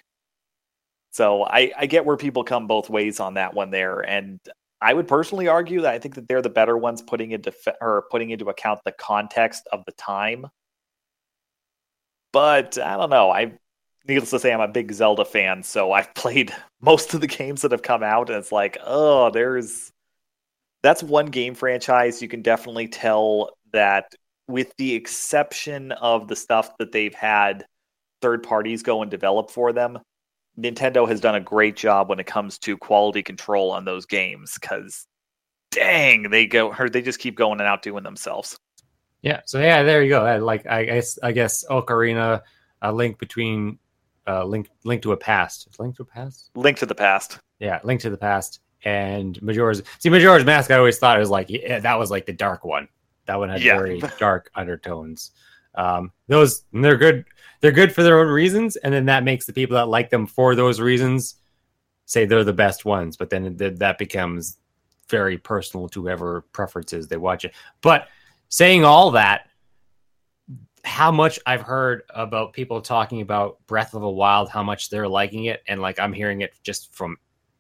So 1.12 1.44
I, 1.44 1.72
I 1.78 1.86
get 1.86 2.06
where 2.06 2.18
people 2.18 2.44
come 2.44 2.66
both 2.66 2.90
ways 2.90 3.20
on 3.20 3.36
that 3.36 3.54
one 3.54 3.70
there, 3.70 4.00
and 4.00 4.40
I 4.82 4.96
would 4.96 5.08
personally 5.08 5.48
argue 5.48 5.82
that 5.82 5.94
I 5.94 6.00
think 6.00 6.16
that 6.16 6.28
they're 6.28 6.42
the 6.42 6.50
better 6.50 6.76
ones 6.76 7.04
putting 7.04 7.32
into 7.32 7.54
or 7.80 8.06
putting 8.10 8.32
into 8.32 8.50
account 8.50 8.80
the 8.84 8.94
context 8.94 9.68
of 9.72 9.86
the 9.86 9.92
time. 9.92 10.48
But 12.34 12.80
I 12.80 12.98
don't 12.98 13.12
know. 13.12 13.30
I 13.30 13.54
needless 14.08 14.32
to 14.32 14.40
say, 14.40 14.52
I'm 14.52 14.60
a 14.60 14.68
big 14.68 14.92
Zelda 14.92 15.24
fan, 15.24 15.62
so 15.62 15.92
I've 15.98 16.14
played 16.16 16.52
most 16.82 17.14
of 17.14 17.22
the 17.22 17.28
games 17.28 17.62
that 17.62 17.72
have 17.72 17.84
come 17.84 18.02
out, 18.02 18.30
and 18.30 18.40
it's 18.40 18.52
like, 18.52 18.80
oh, 18.84 19.30
there's 19.30 19.92
that's 20.82 21.04
one 21.04 21.28
game 21.28 21.54
franchise 21.54 22.24
you 22.24 22.28
can 22.28 22.42
definitely 22.42 22.88
tell 22.88 23.52
that, 23.72 24.16
with 24.48 24.74
the 24.78 24.96
exception 24.96 25.92
of 25.92 26.28
the 26.28 26.36
stuff 26.36 26.76
that 26.80 26.92
they've 26.92 27.14
had 27.14 27.66
third 28.22 28.44
parties 28.44 28.84
go 28.84 29.02
and 29.02 29.10
develop 29.12 29.52
for 29.52 29.74
them, 29.74 30.00
Nintendo 30.58 31.08
has 31.08 31.22
done 31.22 31.36
a 31.36 31.40
great 31.40 31.76
job 31.76 32.10
when 32.10 32.20
it 32.20 32.26
comes 32.28 32.58
to 32.60 32.78
quality 32.78 33.24
control 33.24 33.72
on 33.72 33.86
those 33.86 34.06
games. 34.06 34.58
Because, 34.60 35.06
dang, 35.72 36.30
they 36.30 36.46
go 36.46 36.74
or 36.74 36.90
they 36.90 37.02
just 37.02 37.20
keep 37.20 37.36
going 37.36 37.60
and 37.60 37.68
outdoing 37.68 38.04
themselves. 38.04 38.58
Yeah. 39.22 39.42
So 39.46 39.60
yeah, 39.60 39.84
there 39.84 40.04
you 40.04 40.10
go. 40.10 40.26
I, 40.26 40.38
like 40.38 40.66
I 40.68 40.86
guess 40.86 41.20
I 41.22 41.32
guess 41.32 41.66
Ocarina, 41.70 42.42
a 42.82 42.92
link 42.92 43.20
between 43.20 43.80
uh, 44.28 44.44
link 44.46 44.70
link 44.84 45.02
to 45.04 45.12
a 45.12 45.18
past. 45.18 45.68
Link 45.80 45.96
to 45.98 46.04
a 46.04 46.06
past. 46.06 46.52
Link 46.56 46.78
to 46.78 46.86
the 46.86 46.96
past. 46.96 47.40
Yeah, 47.60 47.80
link 47.84 48.02
to 48.02 48.10
the 48.10 48.18
past 48.18 48.62
and 48.84 49.42
Majora's. 49.42 49.82
See, 50.00 50.10
Majora's 50.10 50.46
Mask. 50.46 50.72
I 50.72 50.78
always 50.78 50.98
thought 50.98 51.18
it 51.18 51.20
was 51.20 51.30
like 51.30 51.50
yeah, 51.50 51.80
that 51.80 52.00
was 52.00 52.12
like 52.12 52.26
the 52.26 52.34
dark 52.34 52.64
one. 52.64 52.88
That 53.26 53.38
one 53.40 53.50
had 53.50 53.62
Yeah. 53.62 53.78
very 53.78 54.02
dark 54.20 54.50
undertones. 54.56 55.32
Um, 55.76 56.12
those 56.28 56.64
they're 56.74 56.98
good. 56.98 57.26
They're 57.62 57.72
good 57.72 57.94
for 57.94 58.04
their 58.04 58.20
own 58.20 58.28
reasons, 58.28 58.78
and 58.78 58.94
then 58.94 59.06
that 59.08 59.24
makes 59.24 59.46
the 59.46 59.54
people 59.54 59.76
that 59.76 59.90
like 59.90 60.10
them 60.10 60.28
for 60.28 60.56
those 60.56 60.80
reasons 60.80 61.36
say 62.06 62.26
they're 62.26 62.44
the 62.44 62.54
best 62.54 62.86
ones. 62.86 63.18
But 63.18 63.30
then 63.30 63.58
th- 63.58 63.78
that 63.80 63.98
becomes 63.98 64.58
very 65.10 65.38
personal 65.38 65.90
to 65.90 66.02
whoever 66.02 66.42
preferences 66.54 67.08
they 67.08 67.18
watch 67.18 67.44
it. 67.46 67.54
But 67.82 68.08
saying 68.48 68.86
all 68.86 69.12
that, 69.12 69.48
how 70.86 71.12
much 71.12 71.40
I've 71.46 71.62
heard 71.62 72.04
about 72.10 72.54
people 72.54 72.82
talking 72.82 73.22
about 73.22 73.58
Breath 73.68 73.94
of 73.94 74.02
the 74.02 74.10
Wild, 74.10 74.50
how 74.50 74.64
much 74.64 74.90
they're 74.90 75.08
liking 75.08 75.46
it, 75.46 75.62
and 75.68 75.82
like 75.82 76.00
I'm 76.00 76.14
hearing 76.14 76.42
it 76.42 76.54
just 76.64 76.94
from 76.96 77.18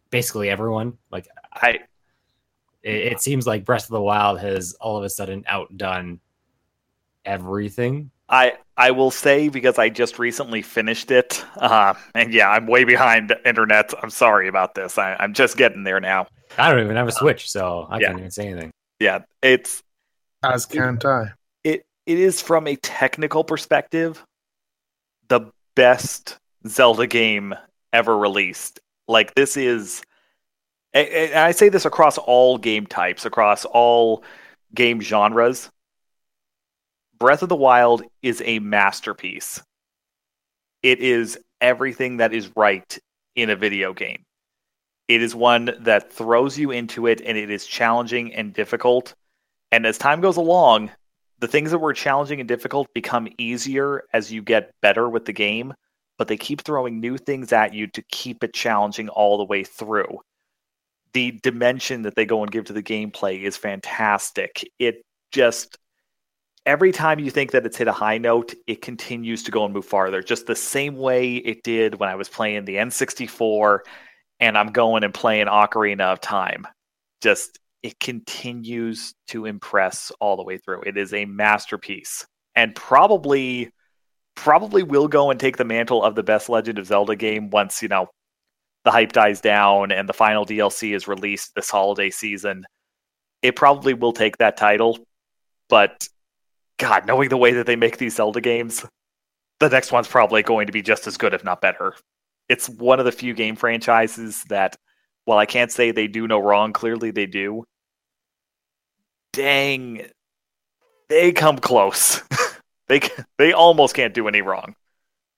basically 0.09 0.49
everyone. 0.49 0.97
Like 1.11 1.27
I 1.53 1.79
it, 2.81 2.95
it 3.13 3.21
seems 3.21 3.45
like 3.45 3.65
Breath 3.65 3.83
of 3.83 3.91
the 3.91 4.01
Wild 4.01 4.39
has 4.39 4.73
all 4.79 4.97
of 4.97 5.03
a 5.03 5.09
sudden 5.09 5.43
outdone 5.47 6.19
everything. 7.25 8.11
I 8.27 8.53
I 8.77 8.91
will 8.91 9.11
say 9.11 9.49
because 9.49 9.79
I 9.79 9.89
just 9.89 10.19
recently 10.19 10.61
finished 10.61 11.09
it, 11.11 11.43
uh, 11.57 11.95
and 12.13 12.33
yeah, 12.33 12.49
I'm 12.49 12.67
way 12.67 12.83
behind 12.83 13.35
internet. 13.45 13.91
I'm 14.01 14.11
sorry 14.11 14.47
about 14.47 14.75
this. 14.75 14.97
I, 14.97 15.15
I'm 15.19 15.33
just 15.33 15.57
getting 15.57 15.83
there 15.83 15.99
now. 15.99 16.27
I 16.57 16.69
don't 16.69 16.83
even 16.83 16.95
have 16.95 17.07
a 17.07 17.11
Switch, 17.11 17.49
so 17.49 17.87
I 17.89 17.99
yeah. 17.99 18.07
can't 18.07 18.19
even 18.19 18.31
say 18.31 18.47
anything. 18.47 18.71
Yeah, 18.99 19.19
it's 19.41 19.81
As 20.43 20.65
can't 20.65 21.03
I. 21.05 21.31
it 21.63 21.85
it 22.05 22.19
is 22.19 22.41
from 22.41 22.67
a 22.67 22.75
technical 22.75 23.43
perspective 23.43 24.23
the 25.27 25.41
best 25.75 26.37
Zelda 26.67 27.07
game 27.07 27.55
ever 27.93 28.15
released. 28.17 28.79
Like 29.07 29.33
this 29.35 29.57
is 29.57 30.03
and- 30.93 31.07
and 31.07 31.35
I 31.39 31.51
say 31.51 31.69
this 31.69 31.85
across 31.85 32.17
all 32.17 32.57
game 32.57 32.85
types, 32.85 33.25
across 33.25 33.65
all 33.65 34.23
game 34.75 35.01
genres. 35.01 35.69
Breath 37.19 37.43
of 37.43 37.49
the 37.49 37.55
Wild 37.55 38.03
is 38.21 38.41
a 38.45 38.59
masterpiece. 38.59 39.61
It 40.81 40.99
is 40.99 41.37
everything 41.59 42.17
that 42.17 42.33
is 42.33 42.55
right 42.55 42.97
in 43.35 43.49
a 43.49 43.57
video 43.57 43.93
game. 43.93 44.23
It 45.09 45.21
is 45.21 45.35
one 45.35 45.71
that 45.81 46.13
throws 46.13 46.57
you 46.57 46.71
into 46.71 47.07
it 47.07 47.21
and 47.25 47.37
it 47.37 47.49
is 47.49 47.65
challenging 47.65 48.33
and 48.33 48.53
difficult. 48.53 49.13
And 49.71 49.85
as 49.85 49.97
time 49.97 50.21
goes 50.21 50.37
along, 50.37 50.91
the 51.39 51.47
things 51.47 51.71
that 51.71 51.79
were 51.79 51.93
challenging 51.93 52.39
and 52.39 52.47
difficult 52.47 52.87
become 52.93 53.27
easier 53.37 54.03
as 54.13 54.31
you 54.31 54.41
get 54.41 54.71
better 54.81 55.09
with 55.09 55.25
the 55.25 55.33
game, 55.33 55.73
but 56.17 56.29
they 56.29 56.37
keep 56.37 56.61
throwing 56.61 57.01
new 57.01 57.17
things 57.17 57.51
at 57.51 57.73
you 57.73 57.87
to 57.87 58.01
keep 58.11 58.45
it 58.45 58.53
challenging 58.53 59.09
all 59.09 59.37
the 59.37 59.43
way 59.43 59.65
through. 59.65 60.19
The 61.11 61.31
dimension 61.43 62.03
that 62.03 62.15
they 62.15 62.25
go 62.25 62.43
and 62.43 62.51
give 62.51 62.65
to 62.65 62.73
the 62.73 62.83
gameplay 62.83 63.41
is 63.41 63.57
fantastic. 63.57 64.63
It 64.79 65.01
just 65.33 65.77
every 66.69 66.91
time 66.91 67.17
you 67.17 67.31
think 67.31 67.49
that 67.49 67.65
it's 67.65 67.77
hit 67.77 67.87
a 67.87 67.91
high 67.91 68.19
note, 68.19 68.53
it 68.67 68.79
continues 68.83 69.41
to 69.41 69.49
go 69.49 69.65
and 69.65 69.73
move 69.73 69.85
farther. 69.85 70.21
Just 70.21 70.45
the 70.45 70.55
same 70.55 70.95
way 70.95 71.37
it 71.37 71.63
did 71.63 71.95
when 71.95 72.09
I 72.09 72.15
was 72.15 72.29
playing 72.29 72.65
the 72.65 72.75
N64 72.75 73.79
and 74.39 74.55
I'm 74.55 74.71
going 74.71 75.03
and 75.03 75.11
playing 75.11 75.47
Ocarina 75.47 76.13
of 76.13 76.21
Time. 76.21 76.67
Just 77.21 77.57
it 77.81 77.99
continues 77.99 79.15
to 79.29 79.47
impress 79.47 80.11
all 80.19 80.37
the 80.37 80.43
way 80.43 80.59
through. 80.59 80.83
It 80.83 80.95
is 80.95 81.11
a 81.11 81.25
masterpiece 81.25 82.27
and 82.55 82.75
probably 82.75 83.71
probably 84.35 84.83
will 84.83 85.07
go 85.07 85.31
and 85.31 85.39
take 85.39 85.57
the 85.57 85.65
mantle 85.65 86.03
of 86.03 86.13
the 86.13 86.23
best 86.23 86.49
Legend 86.49 86.77
of 86.77 86.85
Zelda 86.85 87.15
game 87.15 87.49
once, 87.49 87.81
you 87.81 87.87
know, 87.87 88.09
the 88.85 88.91
hype 88.91 89.11
dies 89.11 89.41
down 89.41 89.91
and 89.91 90.07
the 90.07 90.13
final 90.13 90.45
DLC 90.45 90.95
is 90.95 91.07
released 91.07 91.55
this 91.55 91.71
holiday 91.71 92.11
season. 92.11 92.63
It 93.41 93.55
probably 93.55 93.95
will 93.95 94.13
take 94.13 94.37
that 94.37 94.55
title, 94.55 94.99
but 95.67 96.07
god, 96.79 97.05
knowing 97.05 97.29
the 97.29 97.37
way 97.37 97.53
that 97.53 97.67
they 97.67 97.75
make 97.75 97.97
these 97.97 98.15
Zelda 98.15 98.41
games, 98.41 98.85
the 99.59 99.69
next 99.69 99.91
one's 99.91 100.07
probably 100.07 100.41
going 100.41 100.65
to 100.65 100.73
be 100.73 100.81
just 100.81 101.05
as 101.05 101.17
good 101.17 101.33
if 101.33 101.43
not 101.43 101.61
better. 101.61 101.93
It's 102.47 102.67
one 102.67 102.99
of 102.99 103.05
the 103.05 103.11
few 103.11 103.33
game 103.35 103.55
franchises 103.55 104.43
that 104.49 104.75
while 105.25 105.37
I 105.37 105.45
can't 105.45 105.71
say 105.71 105.91
they 105.91 106.07
do 106.07 106.27
no 106.27 106.39
wrong, 106.39 106.73
clearly 106.73 107.11
they 107.11 107.27
do. 107.27 107.65
Dang, 109.33 110.07
they 111.07 111.31
come 111.31 111.59
close. 111.59 112.23
they 112.87 113.01
they 113.37 113.53
almost 113.53 113.93
can't 113.93 114.13
do 114.13 114.27
any 114.27 114.41
wrong. 114.41 114.75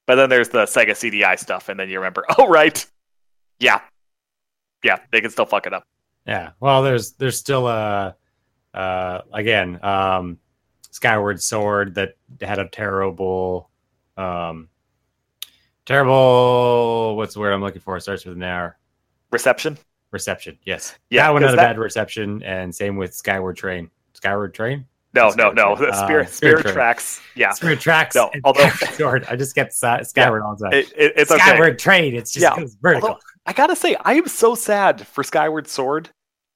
But 0.07 0.15
then 0.15 0.29
there's 0.29 0.49
the 0.49 0.63
Sega 0.63 0.91
CDI 0.91 1.37
stuff, 1.37 1.67
and 1.67 1.79
then 1.79 1.89
you 1.89 1.97
remember, 1.97 2.25
oh 2.37 2.47
right, 2.47 2.85
yeah, 3.59 3.81
yeah, 4.83 4.99
they 5.11 5.21
can 5.21 5.31
still 5.31 5.45
fuck 5.45 5.67
it 5.67 5.73
up. 5.73 5.83
Yeah. 6.25 6.51
Well, 6.59 6.83
there's 6.83 7.13
there's 7.13 7.37
still 7.37 7.67
a 7.67 8.15
uh 8.73 9.21
again 9.33 9.83
um 9.83 10.37
Skyward 10.91 11.41
Sword 11.41 11.95
that 11.95 12.15
had 12.41 12.59
a 12.59 12.67
terrible 12.67 13.69
um 14.17 14.67
terrible 15.85 17.15
what's 17.17 17.33
the 17.33 17.39
word 17.39 17.53
I'm 17.53 17.61
looking 17.61 17.81
for? 17.81 17.97
It 17.97 18.01
starts 18.01 18.25
with 18.25 18.35
an 18.37 18.43
R. 18.43 18.77
Reception, 19.31 19.77
Reception. 20.11 20.57
Yes. 20.65 20.95
Yeah, 21.09 21.27
that 21.27 21.33
one 21.33 21.41
had 21.41 21.53
a 21.53 21.55
that- 21.55 21.61
bad 21.61 21.77
reception, 21.79 22.43
and 22.43 22.73
same 22.73 22.97
with 22.97 23.13
Skyward 23.13 23.55
Train. 23.57 23.89
Skyward 24.13 24.53
Train. 24.53 24.85
no, 25.13 25.29
no, 25.29 25.31
Spirit 25.31 25.55
no, 25.55 25.75
Train. 25.75 25.89
Uh, 25.91 25.93
Spirit 26.05 26.29
Spirit 26.29 26.29
Spirit 26.29 26.61
Train. 26.63 26.73
Tracks, 26.73 27.21
yeah, 27.35 27.51
Spirit 27.51 27.79
Tracks. 27.79 28.15
No, 28.15 28.29
although- 28.43 28.67
Skyward 28.69 28.95
Sword. 28.95 29.25
I 29.29 29.35
just 29.37 29.55
get 29.55 29.73
Sky- 29.73 30.01
Skyward 30.03 30.43
all 30.43 30.55
the 30.55 30.65
time. 30.69 30.73
it, 30.73 30.91
it, 30.97 31.13
it's 31.15 31.31
okay. 31.31 31.39
Skyward 31.41 31.79
Train. 31.79 32.15
It's 32.15 32.31
just 32.33 32.43
Yeah. 32.43 32.65
vertical. 32.81 33.09
Although, 33.09 33.19
I 33.45 33.53
gotta 33.53 33.75
say, 33.75 33.95
I 34.01 34.13
am 34.15 34.27
so 34.27 34.53
sad 34.55 35.07
for 35.07 35.23
Skyward 35.23 35.67
Sword 35.67 36.09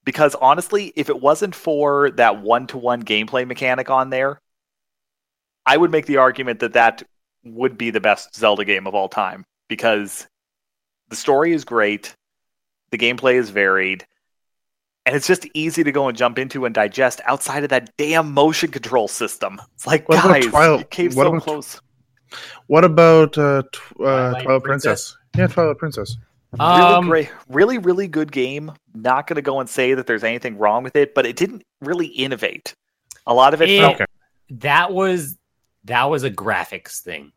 because 0.06 0.36
honestly, 0.36 0.94
if 0.96 1.10
it 1.10 1.20
wasn't 1.20 1.54
for 1.56 2.12
that 2.12 2.41
one-to-one 2.41 3.04
gameplay 3.04 3.46
mechanic 3.46 3.89
on 3.89 4.10
there, 4.10 4.39
I 5.65 5.76
would 5.76 5.91
make 5.91 6.06
the 6.06 6.18
argument 6.18 6.60
that 6.60 6.74
that 6.74 7.04
would 7.44 7.78
be 7.78 7.89
the 7.91 8.00
best 8.00 8.36
Zelda 8.36 8.63
game 8.65 8.88
of 8.88 8.96
all 8.96 9.10
time 9.10 9.46
because 9.68 10.28
the 11.10 11.15
story 11.15 11.54
is 11.54 11.65
great, 11.65 12.15
the 12.91 12.98
gameplay 12.98 13.34
is 13.36 13.50
varied, 13.50 14.06
and 15.06 15.15
it's 15.15 15.28
just 15.28 15.48
easy 15.54 15.84
to 15.84 15.91
go 15.91 16.08
and 16.08 16.18
jump 16.18 16.39
into 16.39 16.65
and 16.65 16.74
digest 16.74 17.22
outside 17.26 17.63
of 17.63 17.70
that 17.70 17.91
damn 17.98 18.32
motion 18.34 18.72
control 18.72 19.08
system. 19.08 19.60
It's 19.76 19.86
like, 19.86 20.08
What 20.10 20.20
about 20.20 20.34
guys, 20.34 20.46
Twilight- 20.48 20.80
you 20.80 20.86
came 20.86 21.08
what 21.12 21.24
so 21.26 21.28
about- 21.30 21.41
close. 21.44 21.82
What 22.68 22.84
about 22.84 23.38
uh, 23.38 23.62
tw- 23.72 23.76
uh, 23.76 24.04
Twilight 24.04 24.44
Twilight, 24.44 24.63
Princess? 24.63 25.15
Princess? 25.15 25.18
Yeah, 25.38 25.48
Twilight 25.48 25.78
Princess. 25.78 26.18
Really 26.60 26.94
Um, 26.94 27.08
great, 27.08 27.30
really, 27.50 27.78
really 27.78 28.08
good 28.08 28.32
game. 28.32 28.72
Not 28.94 29.28
going 29.28 29.36
to 29.36 29.41
go 29.41 29.60
and 29.60 29.70
say 29.70 29.94
that 29.94 30.08
there's 30.08 30.24
anything 30.24 30.58
wrong 30.58 30.84
with 30.84 30.96
it, 30.96 31.13
but 31.13 31.26
it 31.26 31.36
didn't 31.36 31.63
really 31.82 32.08
innovate. 32.08 32.76
A 33.28 33.34
lot 33.34 33.54
of 33.54 33.62
it 33.62 33.70
It- 33.70 33.80
felt 33.80 34.02
that 34.50 34.91
was 34.91 35.38
that 35.86 36.06
was 36.06 36.24
a 36.24 36.32
graphics 36.32 37.00
thing. 37.02 37.32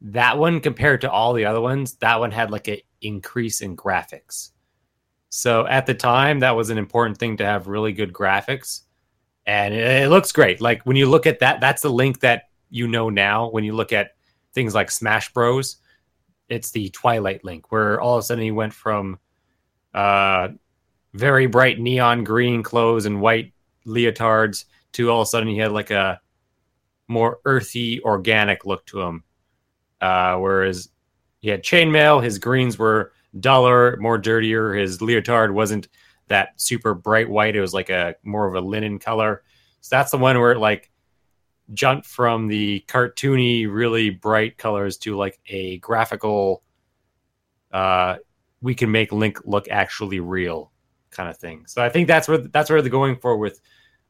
That 0.00 0.38
one 0.38 0.60
compared 0.60 1.02
to 1.02 1.10
all 1.10 1.34
the 1.34 1.44
other 1.44 1.60
ones, 1.60 1.96
that 1.96 2.18
one 2.18 2.30
had 2.30 2.50
like 2.50 2.68
an 2.68 2.78
increase 3.02 3.60
in 3.60 3.76
graphics. 3.76 4.50
So 5.28 5.66
at 5.66 5.84
the 5.86 5.94
time, 5.94 6.40
that 6.40 6.56
was 6.56 6.70
an 6.70 6.78
important 6.78 7.18
thing 7.18 7.36
to 7.36 7.44
have 7.44 7.66
really 7.68 7.92
good 7.92 8.12
graphics, 8.12 8.80
and 9.46 9.74
it, 9.74 10.04
it 10.04 10.08
looks 10.08 10.32
great. 10.32 10.60
Like 10.60 10.82
when 10.84 10.96
you 10.96 11.06
look 11.08 11.26
at 11.26 11.38
that, 11.40 11.60
that's 11.60 11.82
the 11.82 11.90
link 11.90 12.20
that 12.20 12.44
you 12.70 12.88
know 12.88 13.10
now. 13.10 13.48
When 13.50 13.62
you 13.62 13.74
look 13.74 13.92
at 13.92 14.12
things 14.54 14.74
like 14.74 14.90
Smash 14.90 15.32
Bros, 15.32 15.76
it's 16.50 16.70
the 16.72 16.90
Twilight 16.90 17.44
link, 17.44 17.70
where 17.72 18.00
all 18.00 18.16
of 18.16 18.20
a 18.20 18.22
sudden 18.22 18.44
he 18.44 18.50
went 18.50 18.74
from 18.74 19.18
uh, 19.94 20.48
very 21.14 21.46
bright 21.46 21.78
neon 21.78 22.24
green 22.24 22.62
clothes 22.62 23.06
and 23.06 23.20
white 23.20 23.52
leotards 23.86 24.64
to 24.92 25.10
all 25.10 25.22
of 25.22 25.26
a 25.26 25.30
sudden 25.30 25.48
he 25.48 25.58
had 25.58 25.72
like 25.72 25.90
a 25.90 26.20
more 27.08 27.38
earthy, 27.44 28.02
organic 28.02 28.66
look 28.66 28.84
to 28.86 29.00
him. 29.00 29.24
Uh, 30.00 30.36
whereas 30.36 30.88
he 31.40 31.48
had 31.48 31.62
chainmail, 31.62 32.22
his 32.22 32.38
greens 32.38 32.78
were 32.78 33.12
duller, 33.38 33.96
more 33.98 34.18
dirtier. 34.18 34.74
His 34.74 35.00
leotard 35.00 35.52
wasn't 35.52 35.88
that 36.28 36.60
super 36.60 36.94
bright 36.94 37.28
white. 37.28 37.56
It 37.56 37.60
was 37.60 37.74
like 37.74 37.90
a 37.90 38.14
more 38.22 38.46
of 38.46 38.54
a 38.54 38.60
linen 38.60 38.98
color. 38.98 39.42
So 39.80 39.96
that's 39.96 40.10
the 40.10 40.18
one 40.18 40.38
where 40.38 40.56
like 40.56 40.89
jumped 41.72 42.06
from 42.06 42.48
the 42.48 42.84
cartoony, 42.88 43.66
really 43.70 44.10
bright 44.10 44.58
colors 44.58 44.96
to 44.98 45.16
like 45.16 45.38
a 45.46 45.78
graphical. 45.78 46.62
Uh, 47.72 48.16
we 48.60 48.74
can 48.74 48.90
make 48.90 49.12
Link 49.12 49.38
look 49.44 49.68
actually 49.70 50.20
real, 50.20 50.72
kind 51.10 51.28
of 51.28 51.36
thing. 51.38 51.64
So 51.66 51.82
I 51.82 51.88
think 51.88 52.08
that's 52.08 52.28
where 52.28 52.38
that's 52.38 52.70
where 52.70 52.82
they're 52.82 52.90
going 52.90 53.16
for 53.16 53.36
with 53.36 53.60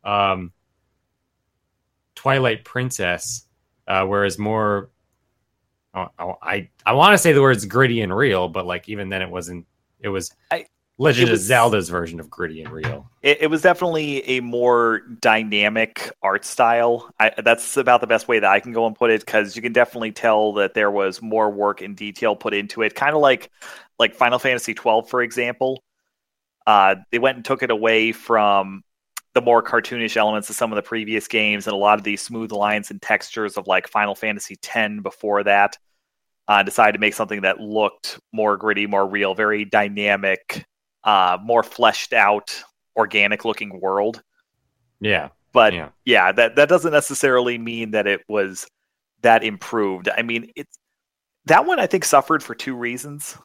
um, 0.05 0.53
Twilight 2.15 2.65
Princess, 2.65 3.47
uh, 3.87 4.05
whereas 4.07 4.39
more. 4.39 4.91
oh, 5.95 6.09
oh, 6.19 6.35
I 6.43 6.69
I 6.87 6.95
want 6.95 7.13
to 7.15 7.19
say 7.19 7.33
the 7.33 7.43
words 7.43 7.65
gritty 7.67 8.01
and 8.01 8.15
real, 8.15 8.49
but 8.49 8.67
like 8.67 8.89
even 8.89 9.09
then 9.09 9.23
it 9.23 9.31
wasn't. 9.31 9.67
It 10.01 10.09
was 10.09 10.35
I- 10.51 10.67
Legend 11.01 11.29
it 11.29 11.33
of 11.33 11.39
was- 11.39 11.43
Zelda's 11.43 11.89
version 11.89 12.21
of 12.21 12.29
gritty 12.29 12.63
and 12.63 12.71
real. 12.71 13.09
It, 13.23 13.39
it 13.43 13.47
was 13.49 13.63
definitely 13.63 14.23
a 14.29 14.41
more 14.41 15.01
dynamic 15.21 16.13
art 16.23 16.45
style. 16.45 17.11
I, 17.19 17.33
that's 17.43 17.79
about 17.79 18.03
the 18.03 18.07
best 18.07 18.29
way 18.29 18.39
that 18.39 18.51
I 18.51 18.61
can 18.61 18.73
go 18.73 18.87
and 18.87 18.95
put 18.95 19.11
it 19.11 19.21
because 19.21 19.57
you 19.57 19.63
can 19.63 19.73
definitely 19.73 20.13
tell 20.13 20.53
that 20.55 20.75
there 20.75 20.91
was 20.91 21.23
more 21.23 21.51
work 21.51 21.81
and 21.81 21.97
detail 21.97 22.37
put 22.37 22.53
into 22.53 22.83
it. 22.83 22.95
Kind 22.95 23.17
of 23.17 23.23
like 23.23 23.51
like 23.99 24.15
Final 24.15 24.39
Fantasy 24.39 24.75
twelve, 24.75 25.09
for 25.09 25.23
example. 25.23 25.83
Uh, 26.67 26.97
they 27.11 27.19
went 27.19 27.37
and 27.37 27.45
took 27.45 27.63
it 27.63 27.71
away 27.71 28.13
from 28.13 28.83
the 29.33 29.41
more 29.41 29.63
cartoonish 29.63 30.17
elements 30.17 30.51
of 30.51 30.57
some 30.57 30.71
of 30.71 30.77
the 30.77 30.83
previous 30.83 31.27
games 31.29 31.67
and 31.67 31.73
a 31.73 31.79
lot 31.79 31.99
of 31.99 32.05
these 32.05 32.21
smooth 32.21 32.53
lines 32.53 32.91
and 32.91 33.01
textures 33.01 33.57
of 33.57 33.67
like 33.67 33.89
Final 33.89 34.15
Fantasy 34.15 34.57
X 34.63 34.93
before 35.03 35.45
that. 35.45 35.79
Uh, 36.49 36.63
decided 36.65 36.93
to 36.93 36.99
make 36.99 37.15
something 37.15 37.43
that 37.43 37.61
looked 37.61 38.19
more 38.33 38.57
gritty, 38.57 38.87
more 38.87 39.07
real, 39.07 39.35
very 39.37 39.65
dynamic, 39.65 40.65
uh, 41.05 41.39
more 41.43 41.63
fleshed 41.63 42.13
out, 42.13 42.63
organic 42.97 43.45
looking 43.45 43.81
world. 43.81 44.23
Yeah, 45.01 45.29
But 45.53 45.73
yeah. 45.73 45.89
yeah, 46.05 46.33
that 46.33 46.57
that 46.57 46.69
doesn't 46.69 46.93
necessarily 46.93 47.59
mean 47.59 47.93
that 47.93 48.07
it 48.07 48.23
was 48.29 48.67
that 49.23 49.43
improved. 49.43 50.09
I 50.17 50.23
mean, 50.23 50.51
it's 50.57 50.79
that 51.47 51.65
one 51.67 51.81
I 51.81 51.87
think 51.87 52.05
suffered 52.05 52.43
for 52.43 52.55
two 52.55 52.77
reasons. 52.77 53.37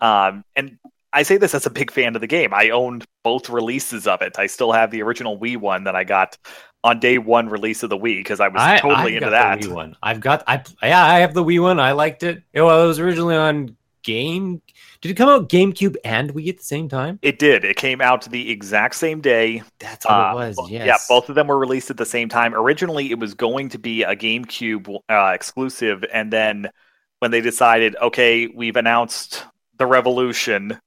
Um, 0.00 0.44
and 0.56 0.78
I 1.12 1.22
say 1.22 1.36
this 1.36 1.54
as 1.54 1.66
a 1.66 1.70
big 1.70 1.90
fan 1.90 2.14
of 2.14 2.20
the 2.20 2.26
game. 2.26 2.54
I 2.54 2.70
owned 2.70 3.04
both 3.22 3.50
releases 3.50 4.06
of 4.06 4.22
it. 4.22 4.38
I 4.38 4.46
still 4.46 4.72
have 4.72 4.90
the 4.90 5.02
original 5.02 5.38
Wii 5.38 5.56
one 5.58 5.84
that 5.84 5.94
I 5.94 6.04
got 6.04 6.38
on 6.84 6.98
day 7.00 7.18
one 7.18 7.48
release 7.48 7.82
of 7.82 7.90
the 7.90 7.98
Wii 7.98 8.18
because 8.18 8.40
I 8.40 8.48
was 8.48 8.62
I, 8.62 8.78
totally 8.78 9.16
I've 9.16 9.22
into 9.22 9.30
that. 9.30 9.60
Wii 9.60 9.72
one. 9.72 9.96
I've 10.02 10.20
got. 10.20 10.42
I 10.46 10.62
yeah. 10.82 11.04
I 11.04 11.18
have 11.20 11.34
the 11.34 11.44
Wii 11.44 11.60
one. 11.60 11.78
I 11.80 11.92
liked 11.92 12.22
it. 12.22 12.42
It 12.52 12.62
was 12.62 12.98
originally 12.98 13.36
on 13.36 13.76
Game. 14.02 14.62
Did 15.00 15.10
it 15.10 15.14
come 15.14 15.28
out 15.28 15.48
GameCube 15.48 15.96
and 16.04 16.32
Wii 16.34 16.48
at 16.48 16.58
the 16.58 16.64
same 16.64 16.88
time? 16.88 17.18
It 17.22 17.38
did. 17.38 17.64
It 17.64 17.76
came 17.76 18.00
out 18.00 18.30
the 18.30 18.50
exact 18.50 18.94
same 18.96 19.20
day. 19.20 19.62
That's 19.78 20.04
what 20.04 20.12
Uh, 20.14 20.30
it 20.30 20.34
was. 20.34 20.70
Yes. 20.70 20.86
Yeah, 20.86 20.96
both 21.08 21.28
of 21.28 21.34
them 21.34 21.46
were 21.46 21.58
released 21.58 21.90
at 21.90 21.96
the 21.96 22.06
same 22.06 22.28
time. 22.28 22.54
Originally, 22.54 23.10
it 23.10 23.18
was 23.18 23.34
going 23.34 23.68
to 23.70 23.78
be 23.78 24.02
a 24.02 24.14
GameCube 24.16 24.94
uh, 25.08 25.32
exclusive, 25.34 26.04
and 26.12 26.32
then 26.32 26.70
when 27.18 27.30
they 27.30 27.40
decided, 27.40 27.96
okay, 28.00 28.48
we've 28.48 28.76
announced 28.76 29.44
the 29.78 29.86
Revolution, 29.86 30.78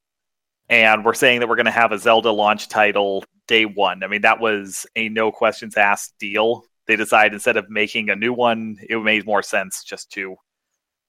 and 0.70 1.06
we're 1.06 1.14
saying 1.14 1.40
that 1.40 1.48
we're 1.50 1.56
going 1.56 1.66
to 1.66 1.72
have 1.72 1.92
a 1.92 2.00
Zelda 2.00 2.32
launch 2.32 2.70
title 2.70 3.24
day 3.48 3.66
one. 3.66 4.04
I 4.04 4.08
mean, 4.08 4.22
that 4.22 4.40
was 4.40 4.86
a 4.96 5.10
no 5.10 5.32
questions 5.32 5.78
asked 5.78 6.16
deal. 6.20 6.64
They 6.88 6.96
decided 6.96 7.34
instead 7.34 7.58
of 7.58 7.70
making 7.70 8.10
a 8.10 8.16
new 8.16 8.34
one, 8.34 8.78
it 8.88 8.98
made 9.02 9.26
more 9.26 9.44
sense 9.44 9.84
just 9.84 10.12
to 10.12 10.36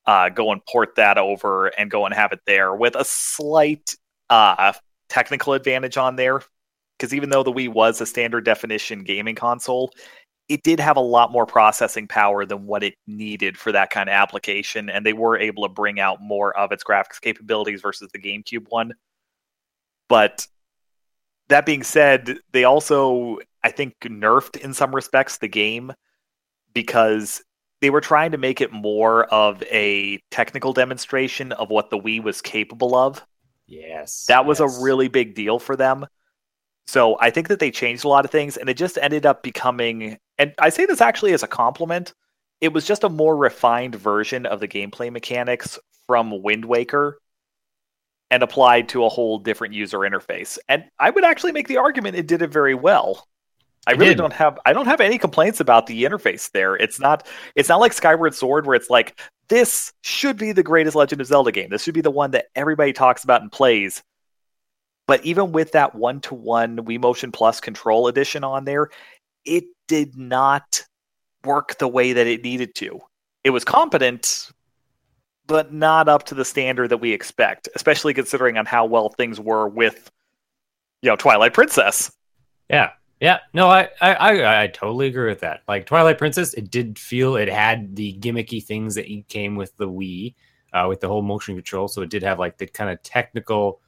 uh, 0.06 0.28
go 0.28 0.52
and 0.52 0.64
port 0.66 0.94
that 0.96 1.18
over 1.18 1.66
and 1.68 1.90
go 1.90 2.06
and 2.06 2.14
have 2.14 2.32
it 2.32 2.40
there 2.46 2.74
with 2.74 2.94
a 2.94 3.04
slight 3.04 3.94
uh, 4.30 4.72
technical 5.08 5.52
advantage 5.52 5.96
on 5.96 6.16
there 6.16 6.42
because 6.98 7.14
even 7.14 7.30
though 7.30 7.42
the 7.42 7.52
Wii 7.52 7.68
was 7.68 8.00
a 8.00 8.06
standard 8.06 8.44
definition 8.44 9.04
gaming 9.04 9.34
console, 9.34 9.90
it 10.48 10.62
did 10.62 10.78
have 10.80 10.96
a 10.96 11.00
lot 11.00 11.32
more 11.32 11.46
processing 11.46 12.06
power 12.06 12.46
than 12.46 12.66
what 12.66 12.82
it 12.82 12.94
needed 13.06 13.58
for 13.58 13.72
that 13.72 13.90
kind 13.90 14.08
of 14.08 14.14
application, 14.14 14.88
and 14.88 15.04
they 15.04 15.12
were 15.12 15.36
able 15.36 15.64
to 15.64 15.68
bring 15.68 15.98
out 15.98 16.22
more 16.22 16.56
of 16.56 16.72
its 16.72 16.84
graphics 16.84 17.20
capabilities 17.20 17.82
versus 17.82 18.08
the 18.12 18.18
GameCube 18.18 18.66
one. 18.68 18.94
But 20.08 20.46
that 21.48 21.66
being 21.66 21.82
said, 21.82 22.38
they 22.52 22.64
also, 22.64 23.38
I 23.62 23.70
think, 23.70 23.94
nerfed 24.00 24.56
in 24.56 24.72
some 24.72 24.94
respects 24.94 25.38
the 25.38 25.48
game 25.48 25.92
because 26.72 27.42
they 27.80 27.90
were 27.90 28.00
trying 28.00 28.32
to 28.32 28.38
make 28.38 28.60
it 28.60 28.72
more 28.72 29.24
of 29.26 29.62
a 29.64 30.20
technical 30.30 30.72
demonstration 30.72 31.52
of 31.52 31.70
what 31.70 31.90
the 31.90 31.98
Wii 31.98 32.22
was 32.22 32.40
capable 32.40 32.94
of. 32.94 33.24
Yes. 33.66 34.26
That 34.26 34.46
was 34.46 34.60
yes. 34.60 34.78
a 34.78 34.82
really 34.82 35.08
big 35.08 35.34
deal 35.34 35.58
for 35.58 35.76
them. 35.76 36.06
So 36.86 37.18
I 37.20 37.30
think 37.30 37.48
that 37.48 37.58
they 37.58 37.70
changed 37.70 38.04
a 38.04 38.08
lot 38.08 38.24
of 38.24 38.30
things, 38.30 38.56
and 38.56 38.68
it 38.68 38.76
just 38.76 38.96
ended 38.98 39.26
up 39.26 39.42
becoming. 39.42 40.18
And 40.38 40.54
I 40.58 40.68
say 40.68 40.86
this 40.86 41.00
actually 41.00 41.32
as 41.32 41.42
a 41.42 41.48
compliment. 41.48 42.14
It 42.60 42.72
was 42.72 42.86
just 42.86 43.04
a 43.04 43.08
more 43.08 43.36
refined 43.36 43.96
version 43.96 44.46
of 44.46 44.60
the 44.60 44.68
gameplay 44.68 45.10
mechanics 45.10 45.78
from 46.06 46.42
Wind 46.42 46.64
Waker, 46.64 47.18
and 48.30 48.42
applied 48.42 48.88
to 48.90 49.04
a 49.04 49.08
whole 49.08 49.38
different 49.38 49.74
user 49.74 49.98
interface. 49.98 50.58
And 50.68 50.84
I 50.98 51.10
would 51.10 51.24
actually 51.24 51.52
make 51.52 51.68
the 51.68 51.76
argument 51.76 52.16
it 52.16 52.26
did 52.26 52.42
it 52.42 52.52
very 52.52 52.74
well. 52.74 53.26
I 53.86 53.92
really 53.92 54.14
don't 54.14 54.32
have 54.32 54.58
I 54.66 54.72
don't 54.72 54.86
have 54.86 55.00
any 55.00 55.16
complaints 55.16 55.60
about 55.60 55.86
the 55.86 56.04
interface 56.04 56.50
there. 56.50 56.74
It's 56.76 56.98
not 56.98 57.26
it's 57.54 57.68
not 57.68 57.80
like 57.80 57.92
Skyward 57.92 58.34
Sword 58.34 58.66
where 58.66 58.74
it's 58.74 58.90
like 58.90 59.20
this 59.48 59.92
should 60.02 60.36
be 60.36 60.52
the 60.52 60.62
greatest 60.62 60.96
Legend 60.96 61.20
of 61.20 61.26
Zelda 61.28 61.52
game. 61.52 61.70
This 61.70 61.84
should 61.84 61.94
be 61.94 62.00
the 62.00 62.10
one 62.10 62.32
that 62.32 62.46
everybody 62.56 62.92
talks 62.92 63.22
about 63.22 63.42
and 63.42 63.52
plays. 63.52 64.02
But 65.06 65.24
even 65.24 65.52
with 65.52 65.72
that 65.72 65.94
one 65.94 66.20
to 66.22 66.34
one 66.34 66.78
Wii 66.78 67.00
Motion 67.00 67.30
Plus 67.30 67.60
control 67.60 68.08
edition 68.08 68.42
on 68.42 68.64
there, 68.64 68.90
it 69.44 69.64
did 69.86 70.16
not 70.16 70.84
work 71.44 71.78
the 71.78 71.86
way 71.86 72.12
that 72.12 72.26
it 72.26 72.42
needed 72.42 72.74
to. 72.76 72.98
It 73.44 73.50
was 73.50 73.64
competent, 73.64 74.50
but 75.46 75.72
not 75.72 76.08
up 76.08 76.24
to 76.24 76.34
the 76.34 76.44
standard 76.44 76.88
that 76.88 76.98
we 76.98 77.12
expect, 77.12 77.68
especially 77.76 78.14
considering 78.14 78.58
on 78.58 78.66
how 78.66 78.84
well 78.86 79.10
things 79.10 79.38
were 79.38 79.68
with, 79.68 80.10
you 81.02 81.10
know, 81.10 81.14
Twilight 81.14 81.54
Princess. 81.54 82.10
Yeah. 82.68 82.90
Yeah. 83.20 83.38
No, 83.54 83.68
I, 83.68 83.88
I, 84.00 84.62
I, 84.64 84.66
totally 84.66 85.06
agree 85.06 85.28
with 85.28 85.40
that. 85.40 85.62
Like 85.66 85.86
Twilight 85.86 86.18
Princess, 86.18 86.52
it 86.52 86.70
did 86.70 86.98
feel 86.98 87.36
it 87.36 87.48
had 87.48 87.96
the 87.96 88.14
gimmicky 88.20 88.62
things 88.62 88.94
that 88.96 89.06
came 89.28 89.56
with 89.56 89.74
the 89.78 89.88
Wii, 89.88 90.34
uh, 90.74 90.86
with 90.88 91.00
the 91.00 91.08
whole 91.08 91.22
motion 91.22 91.54
control. 91.54 91.88
So 91.88 92.02
it 92.02 92.10
did 92.10 92.22
have 92.22 92.38
like 92.38 92.58
the 92.58 92.66
kind 92.66 92.90
of 92.90 93.02
technical 93.02 93.80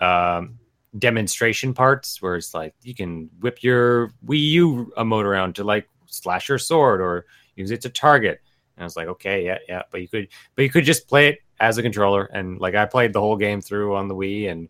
um, 0.00 0.58
demonstration 0.98 1.72
parts 1.72 2.20
where 2.20 2.34
it's 2.34 2.52
like 2.52 2.74
you 2.82 2.94
can 2.94 3.30
whip 3.40 3.62
your 3.62 4.08
Wii 4.26 4.50
U 4.50 4.92
emote 4.96 5.24
around 5.24 5.54
to 5.56 5.64
like 5.64 5.88
slash 6.06 6.48
your 6.48 6.58
sword 6.58 7.00
or 7.00 7.26
use 7.54 7.70
it 7.70 7.82
to 7.82 7.88
target. 7.88 8.40
And 8.76 8.82
I 8.82 8.86
was 8.86 8.96
like, 8.96 9.08
okay, 9.08 9.44
yeah, 9.44 9.58
yeah, 9.68 9.82
but 9.92 10.00
you 10.00 10.08
could, 10.08 10.28
but 10.56 10.62
you 10.62 10.70
could 10.70 10.84
just 10.84 11.06
play 11.06 11.28
it 11.28 11.38
as 11.60 11.78
a 11.78 11.82
controller. 11.82 12.24
And 12.24 12.58
like 12.58 12.74
I 12.74 12.86
played 12.86 13.12
the 13.12 13.20
whole 13.20 13.36
game 13.36 13.60
through 13.60 13.94
on 13.94 14.08
the 14.08 14.14
Wii, 14.14 14.50
and 14.50 14.68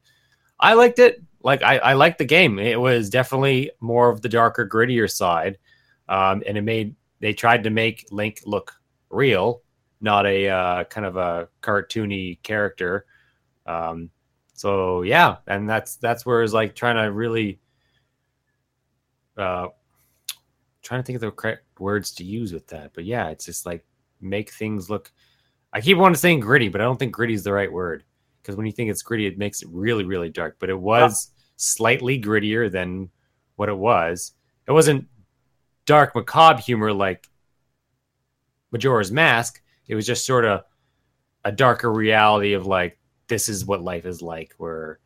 I 0.59 0.75
liked 0.75 0.99
it. 0.99 1.23
Like 1.43 1.63
I, 1.63 1.79
I 1.79 1.93
liked 1.95 2.19
the 2.19 2.25
game. 2.25 2.59
It 2.59 2.79
was 2.79 3.09
definitely 3.09 3.71
more 3.81 4.11
of 4.11 4.21
the 4.21 4.29
darker, 4.29 4.69
grittier 4.69 5.11
side, 5.11 5.59
um, 6.09 6.43
and 6.47 6.59
it 6.59 6.63
made 6.63 6.95
they 7.21 7.33
tried 7.33 7.65
to 7.65 7.71
make 7.71 8.07
Link 8.11 8.41
look 8.45 8.73
real, 9.09 9.63
not 10.01 10.27
a 10.27 10.49
uh, 10.49 10.85
kind 10.85 11.07
of 11.07 11.17
a 11.17 11.49
cartoony 11.63 12.43
character. 12.43 13.07
Um, 13.67 14.11
so 14.55 15.03
yeah, 15.03 15.37
and 15.47 15.69
that's 15.69 15.97
that's 15.97 16.27
where 16.27 16.43
it's 16.43 16.53
like 16.53 16.75
trying 16.75 16.97
to 16.97 17.11
really, 17.11 17.59
uh, 19.39 19.69
trying 20.83 21.01
to 21.01 21.07
think 21.07 21.17
of 21.17 21.23
the 21.23 21.31
correct 21.31 21.65
words 21.79 22.13
to 22.13 22.25
use 22.25 22.53
with 22.53 22.67
that. 22.69 22.93
But 22.95 23.05
yeah, 23.05 23.29
it's 23.29 23.47
just 23.47 23.65
like 23.65 23.85
make 24.21 24.53
things 24.53 24.91
look. 24.91 25.11
I 25.73 25.81
keep 25.81 25.97
wanting 25.97 26.15
to 26.15 26.21
saying 26.21 26.41
gritty, 26.41 26.69
but 26.69 26.83
I 26.83 26.85
don't 26.85 26.99
think 26.99 27.13
gritty 27.13 27.33
is 27.33 27.45
the 27.45 27.53
right 27.53 27.73
word 27.73 28.05
because 28.51 28.57
when 28.57 28.67
you 28.67 28.73
think 28.73 28.91
it's 28.91 29.03
gritty, 29.03 29.27
it 29.27 29.39
makes 29.39 29.63
it 29.63 29.69
really, 29.71 30.05
really 30.05 30.29
dark. 30.29 30.57
But 30.59 30.71
it 30.71 30.79
was 30.79 31.31
slightly 31.57 32.21
grittier 32.21 32.71
than 32.71 33.11
what 33.55 33.69
it 33.69 33.79
was. 33.79 34.33
It 34.67 34.73
wasn't 34.73 35.07
dark 35.87 36.17
macabre 36.17 36.61
humor 36.61 36.93
like 36.93 37.29
Majora's 38.73 39.13
Mask. 39.13 39.63
It 39.87 39.95
was 39.95 40.05
just 40.05 40.27
sort 40.27 40.45
of 40.45 40.65
a 41.45 41.53
darker 41.53 41.93
reality 41.93 42.55
of 42.55 42.67
like 42.67 42.99
this 43.29 43.49
is 43.49 43.65
what 43.65 43.85
life 43.85 44.05
is 44.05 44.21
like, 44.21 44.53
where 44.59 44.99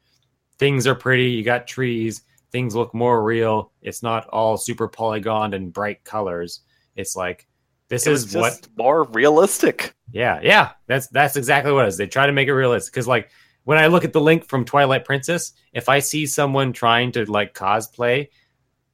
things 0.58 0.86
are 0.86 0.94
pretty. 0.94 1.26
You 1.26 1.44
got 1.44 1.66
trees. 1.66 2.22
Things 2.50 2.74
look 2.74 2.94
more 2.94 3.22
real. 3.22 3.72
It's 3.82 4.02
not 4.02 4.26
all 4.28 4.56
super 4.56 4.88
polygoned 4.88 5.52
and 5.52 5.70
bright 5.70 6.02
colors. 6.04 6.60
It's 6.96 7.14
like 7.14 7.46
this 7.88 8.06
It 8.06 8.12
is 8.12 8.34
what 8.34 8.66
more 8.76 9.04
realistic. 9.04 9.94
yeah, 10.12 10.40
yeah, 10.42 10.70
that's 10.86 11.08
that's 11.08 11.36
exactly 11.36 11.72
what 11.72 11.84
it 11.84 11.88
is. 11.88 11.96
They 11.96 12.06
try 12.06 12.26
to 12.26 12.32
make 12.32 12.48
it 12.48 12.54
realistic 12.54 12.92
because, 12.92 13.06
like, 13.08 13.30
when 13.64 13.78
I 13.78 13.86
look 13.88 14.04
at 14.04 14.12
the 14.12 14.20
link 14.20 14.46
from 14.46 14.64
Twilight 14.64 15.04
Princess, 15.04 15.52
if 15.72 15.88
I 15.88 15.98
see 15.98 16.26
someone 16.26 16.72
trying 16.72 17.12
to 17.12 17.30
like 17.30 17.54
cosplay, 17.54 18.28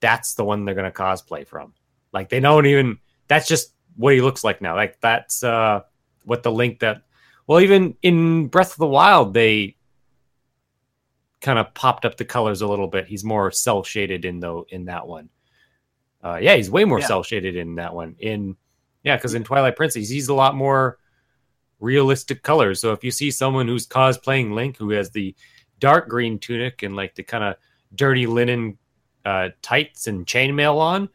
that's 0.00 0.34
the 0.34 0.44
one 0.44 0.64
they're 0.64 0.74
gonna 0.74 0.90
cosplay 0.90 1.46
from. 1.46 1.72
Like, 2.12 2.28
they 2.28 2.40
don't 2.40 2.66
even. 2.66 2.98
That's 3.28 3.46
just 3.46 3.74
what 3.96 4.14
he 4.14 4.20
looks 4.20 4.42
like 4.42 4.60
now. 4.60 4.74
Like, 4.74 5.00
that's 5.00 5.42
uh 5.44 5.82
what 6.24 6.42
the 6.42 6.52
link 6.52 6.80
that. 6.80 7.02
Well, 7.46 7.60
even 7.60 7.96
in 8.02 8.46
Breath 8.48 8.72
of 8.72 8.76
the 8.78 8.86
Wild, 8.86 9.34
they 9.34 9.76
kind 11.40 11.58
of 11.58 11.72
popped 11.74 12.04
up 12.04 12.16
the 12.16 12.24
colors 12.24 12.60
a 12.60 12.66
little 12.66 12.86
bit. 12.86 13.06
He's 13.06 13.24
more 13.24 13.50
cell 13.50 13.82
shaded 13.82 14.24
in 14.24 14.40
though 14.40 14.66
in 14.68 14.84
that 14.86 15.06
one. 15.06 15.30
Uh, 16.22 16.38
yeah, 16.40 16.54
he's 16.54 16.70
way 16.70 16.84
more 16.84 17.00
Yeah. 17.00 17.06
cell 17.06 17.22
shaded 17.22 17.56
in 17.56 17.76
that 17.76 17.94
one. 17.94 18.14
In 18.18 18.56
yeah, 19.02 19.16
because 19.16 19.34
in 19.34 19.44
Twilight 19.44 19.76
Princess, 19.76 20.08
he's 20.08 20.28
a 20.28 20.34
lot 20.34 20.54
more 20.54 20.98
realistic 21.78 22.42
colors. 22.42 22.80
So 22.80 22.92
if 22.92 23.02
you 23.02 23.10
see 23.10 23.30
someone 23.30 23.66
who's 23.66 23.86
cosplaying 23.86 24.52
Link, 24.52 24.76
who 24.76 24.90
has 24.90 25.10
the 25.10 25.34
dark 25.78 26.08
green 26.08 26.38
tunic 26.38 26.82
and 26.82 26.94
like 26.94 27.14
the 27.14 27.22
kind 27.22 27.42
of 27.42 27.56
dirty 27.94 28.26
linen 28.26 28.76
uh, 29.24 29.48
tights 29.62 30.06
and 30.06 30.26
chainmail 30.26 30.76
on, 30.76 31.08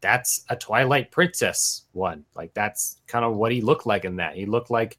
that's 0.00 0.44
a 0.48 0.56
Twilight 0.56 1.12
Princess 1.12 1.86
one. 1.92 2.24
Like 2.34 2.52
that's 2.54 3.00
kind 3.06 3.24
of 3.24 3.36
what 3.36 3.52
he 3.52 3.60
looked 3.60 3.86
like 3.86 4.04
in 4.04 4.16
that. 4.16 4.34
He 4.34 4.46
looked 4.46 4.70
like 4.70 4.98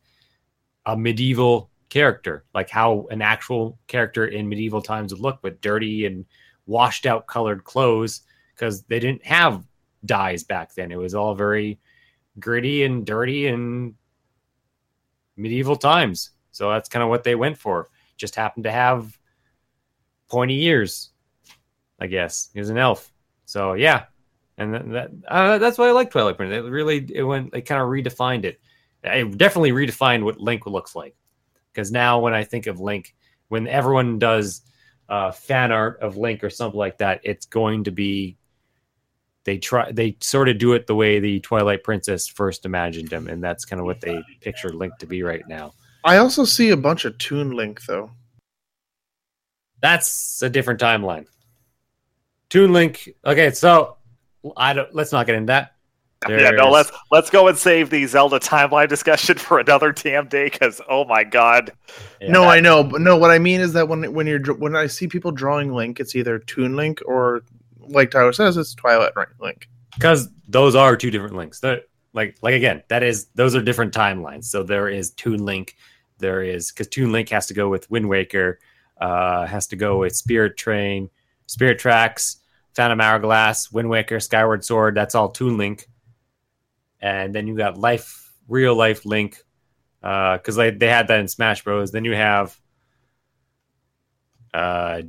a 0.86 0.95
medieval 0.95 1.69
character, 1.89 2.45
like 2.55 2.69
how 2.69 3.07
an 3.11 3.21
actual 3.21 3.78
character 3.88 4.26
in 4.26 4.47
medieval 4.47 4.82
times 4.82 5.13
would 5.13 5.21
look, 5.21 5.43
with 5.43 5.59
dirty 5.59 6.05
and 6.05 6.26
washed 6.65 7.05
out 7.05 7.28
colored 7.28 7.65
clothes, 7.65 8.21
because 8.55 8.84
they 8.84 8.99
didn't 8.99 9.26
have 9.26 9.65
dyes 10.05 10.43
back 10.45 10.74
then. 10.74 10.91
It 10.91 10.97
was 10.97 11.13
all 11.13 11.36
very 11.36 11.80
gritty 12.39 12.84
and 12.84 13.05
dirty 13.05 13.47
and 13.47 13.95
medieval 15.36 15.75
times. 15.75 16.31
So 16.51 16.69
that's 16.69 16.89
kind 16.89 17.03
of 17.03 17.09
what 17.09 17.23
they 17.23 17.36
went 17.36 17.57
for. 17.57 17.89
Just 18.17 18.36
happened 18.36 18.65
to 18.65 18.71
have 18.71 19.17
pointy 20.29 20.63
ears, 20.65 21.11
I 21.99 22.07
guess. 22.07 22.49
He 22.53 22.59
was 22.59 22.69
an 22.69 22.77
elf. 22.77 23.11
So 23.45 23.73
yeah, 23.73 24.05
and 24.57 24.73
that, 24.73 24.89
that 24.91 25.11
uh, 25.27 25.57
that's 25.57 25.77
why 25.77 25.88
I 25.88 25.91
like 25.91 26.11
Twilight 26.11 26.38
Princess. 26.38 26.65
It 26.65 26.69
really 26.69 27.05
it 27.13 27.23
went 27.23 27.53
it 27.53 27.61
kind 27.61 27.81
of 27.81 27.88
redefined 27.88 28.45
it. 28.45 28.59
It 29.03 29.38
definitely 29.38 29.71
redefined 29.71 30.23
what 30.23 30.39
Link 30.39 30.65
looks 30.65 30.95
like. 30.95 31.15
Because 31.73 31.91
now 31.91 32.19
when 32.19 32.34
I 32.34 32.43
think 32.43 32.67
of 32.67 32.79
Link, 32.79 33.15
when 33.47 33.67
everyone 33.67 34.19
does 34.19 34.61
uh, 35.09 35.31
fan 35.31 35.71
art 35.71 35.99
of 36.01 36.17
Link 36.17 36.43
or 36.43 36.49
something 36.49 36.77
like 36.77 36.99
that, 36.99 37.21
it's 37.23 37.45
going 37.45 37.84
to 37.86 37.91
be 37.91 38.38
they 39.45 39.57
try 39.57 39.91
they 39.91 40.17
sort 40.21 40.49
of 40.49 40.57
do 40.57 40.73
it 40.73 40.87
the 40.87 40.95
way 40.95 41.19
the 41.19 41.39
Twilight 41.41 41.83
Princess 41.83 42.27
first 42.27 42.65
imagined 42.65 43.11
him, 43.11 43.27
and 43.27 43.43
that's 43.43 43.65
kind 43.65 43.79
of 43.79 43.85
what 43.85 44.01
they 44.01 44.21
picture 44.41 44.69
Link 44.69 44.97
to 44.99 45.05
be 45.05 45.23
right 45.23 45.47
now. 45.47 45.73
I 46.03 46.17
also 46.17 46.45
see 46.45 46.69
a 46.71 46.77
bunch 46.77 47.05
of 47.05 47.17
Toon 47.17 47.51
Link 47.51 47.81
though. 47.85 48.11
That's 49.81 50.41
a 50.41 50.49
different 50.49 50.79
timeline. 50.79 51.25
Toon 52.49 52.71
Link. 52.71 53.09
Okay, 53.25 53.51
so 53.51 53.97
I 54.55 54.73
don't. 54.73 54.93
Let's 54.95 55.11
not 55.11 55.25
get 55.25 55.35
into 55.35 55.47
that. 55.47 55.71
Yeah, 56.29 56.51
no, 56.51 56.69
let's 56.69 56.89
let's 57.11 57.29
go 57.29 57.49
and 57.49 57.57
save 57.57 57.89
the 57.89 58.05
Zelda 58.05 58.39
timeline 58.39 58.87
discussion 58.87 59.37
for 59.39 59.59
another 59.59 59.91
damn 59.91 60.27
day 60.27 60.45
because 60.45 60.79
oh 60.89 61.03
my 61.03 61.23
god, 61.25 61.71
Yeah. 62.21 62.31
no, 62.31 62.43
I 62.45 62.61
know, 62.61 62.81
but 62.81 63.01
no. 63.01 63.17
What 63.17 63.31
I 63.31 63.39
mean 63.39 63.59
is 63.59 63.73
that 63.73 63.89
when 63.89 64.13
when 64.13 64.25
you're 64.25 64.53
when 64.53 64.73
I 64.75 64.87
see 64.87 65.07
people 65.07 65.31
drawing 65.31 65.73
Link, 65.73 65.99
it's 65.99 66.15
either 66.15 66.39
Toon 66.39 66.77
Link 66.77 67.01
or, 67.05 67.43
like 67.88 68.11
Tyler 68.11 68.34
says, 68.34 68.57
it's 68.57 68.73
Twilight 68.73 69.13
Link. 69.39 69.67
because 69.95 70.29
those 70.47 70.75
are 70.75 70.95
two 70.95 71.11
different 71.11 71.36
links. 71.36 71.61
Like 72.13 72.38
like 72.41 72.53
again, 72.53 72.84
that 72.89 73.03
is 73.03 73.27
those 73.36 73.55
are 73.55 73.61
different 73.61 73.93
timelines. 73.93 74.45
So 74.45 74.63
there 74.63 74.89
is 74.89 75.11
Toon 75.11 75.45
Link, 75.45 75.75
there 76.19 76.43
is 76.43 76.71
because 76.71 76.88
Toon 76.88 77.11
Link 77.11 77.29
has 77.29 77.47
to 77.47 77.53
go 77.53 77.69
with 77.69 77.89
Wind 77.89 78.07
Waker, 78.07 78.59
uh, 78.99 79.45
has 79.45 79.67
to 79.67 79.75
go 79.75 79.99
with 79.99 80.15
Spirit 80.15 80.57
Train, 80.57 81.09
Spirit 81.47 81.79
Tracks, 81.79 82.38
Phantom 82.75 83.01
Hourglass, 83.01 83.71
Wind 83.71 83.89
Waker, 83.89 84.19
Skyward 84.19 84.63
Sword. 84.63 84.95
That's 84.95 85.15
all 85.15 85.29
Toon 85.29 85.57
Link, 85.57 85.88
and 87.01 87.34
then 87.34 87.47
you 87.47 87.55
got 87.55 87.77
Life, 87.77 88.31
Real 88.47 88.75
Life 88.75 89.05
Link, 89.05 89.43
because 90.01 90.55
they 90.55 90.71
they 90.71 90.88
had 90.88 91.07
that 91.07 91.19
in 91.19 91.27
Smash 91.27 91.63
Bros. 91.63 91.91
Then 91.91 92.05
you 92.05 92.15
have 92.15 92.59
uh, 94.53 95.01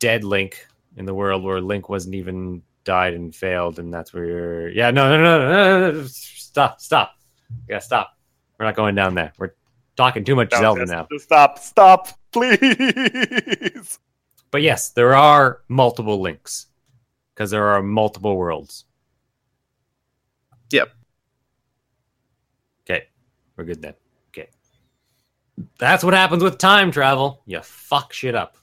Dead 0.00 0.24
Link 0.24 0.66
in 0.98 1.06
the 1.06 1.14
world 1.14 1.42
where 1.44 1.60
Link 1.60 1.88
wasn't 1.88 2.14
even 2.16 2.62
died 2.84 3.14
and 3.14 3.34
failed, 3.34 3.78
and 3.78 3.92
that's 3.92 4.12
where 4.12 4.24
you're. 4.24 4.68
Yeah, 4.70 4.90
no, 4.90 5.08
no, 5.16 5.22
no, 5.22 5.38
no, 5.48 5.80
no, 5.92 5.92
no, 6.00 6.06
stop, 6.08 6.80
stop. 6.80 7.14
Yeah, 7.68 7.78
stop. 7.78 8.16
We're 8.58 8.66
not 8.66 8.74
going 8.76 8.94
down 8.94 9.14
there. 9.14 9.32
We're 9.38 9.52
talking 9.96 10.24
too 10.24 10.34
much 10.36 10.50
No, 10.52 10.60
Zelda 10.60 10.80
just- 10.82 10.92
now. 10.92 11.06
just 11.10 11.24
stop, 11.24 11.58
stop, 11.58 12.08
please. 12.32 13.98
But 14.50 14.62
yes, 14.62 14.90
there 14.90 15.14
are 15.14 15.60
multiple 15.68 16.20
links 16.20 16.66
because 17.34 17.50
there 17.50 17.66
are 17.68 17.82
multiple 17.82 18.34
worlds. 18.36 18.84
Yep. 20.70 20.88
Okay, 22.82 23.04
we're 23.56 23.64
good 23.64 23.82
then. 23.82 23.94
Okay, 24.30 24.48
that's 25.78 26.02
what 26.02 26.14
happens 26.14 26.42
with 26.42 26.58
time 26.58 26.90
travel. 26.90 27.42
You 27.46 27.60
fuck 27.60 28.12
shit 28.12 28.34
up. 28.34 28.56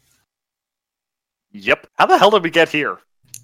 Yep. 1.60 1.88
How 1.98 2.06
the 2.06 2.18
hell 2.18 2.32
did 2.32 2.44
we 2.44 2.50
get 2.50 2.70
here? 2.70 2.98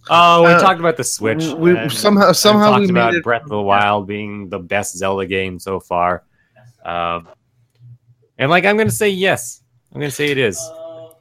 Oh, 0.10 0.42
we 0.44 0.48
Uh, 0.50 0.60
talked 0.60 0.80
about 0.80 0.98
the 0.98 1.04
Switch. 1.04 1.46
we- 1.58 1.78
and- 1.78 1.92
somehow- 1.92 2.32
somehow 2.32 2.72
talked 2.72 2.82
we 2.86 2.90
about 2.90 3.14
made 3.14 3.20
it- 3.20 3.24
Breath 3.24 3.44
of 3.44 3.50
the 3.50 3.62
Wild 3.62 4.08
being 4.08 4.50
the 4.50 4.60
best 4.60 4.98
Zelda 4.98 5.26
game 5.26 5.60
so 5.60 5.80
far. 5.80 6.24
Um, 6.84 7.28
and 8.38 8.50
like, 8.50 8.66
I'm 8.66 8.78
gonna 8.78 8.90
say 8.92 9.10
yes. 9.10 9.62
I'm 9.94 10.02
gonna 10.02 10.12
say 10.12 10.28
it 10.28 10.38
is. 10.38 10.60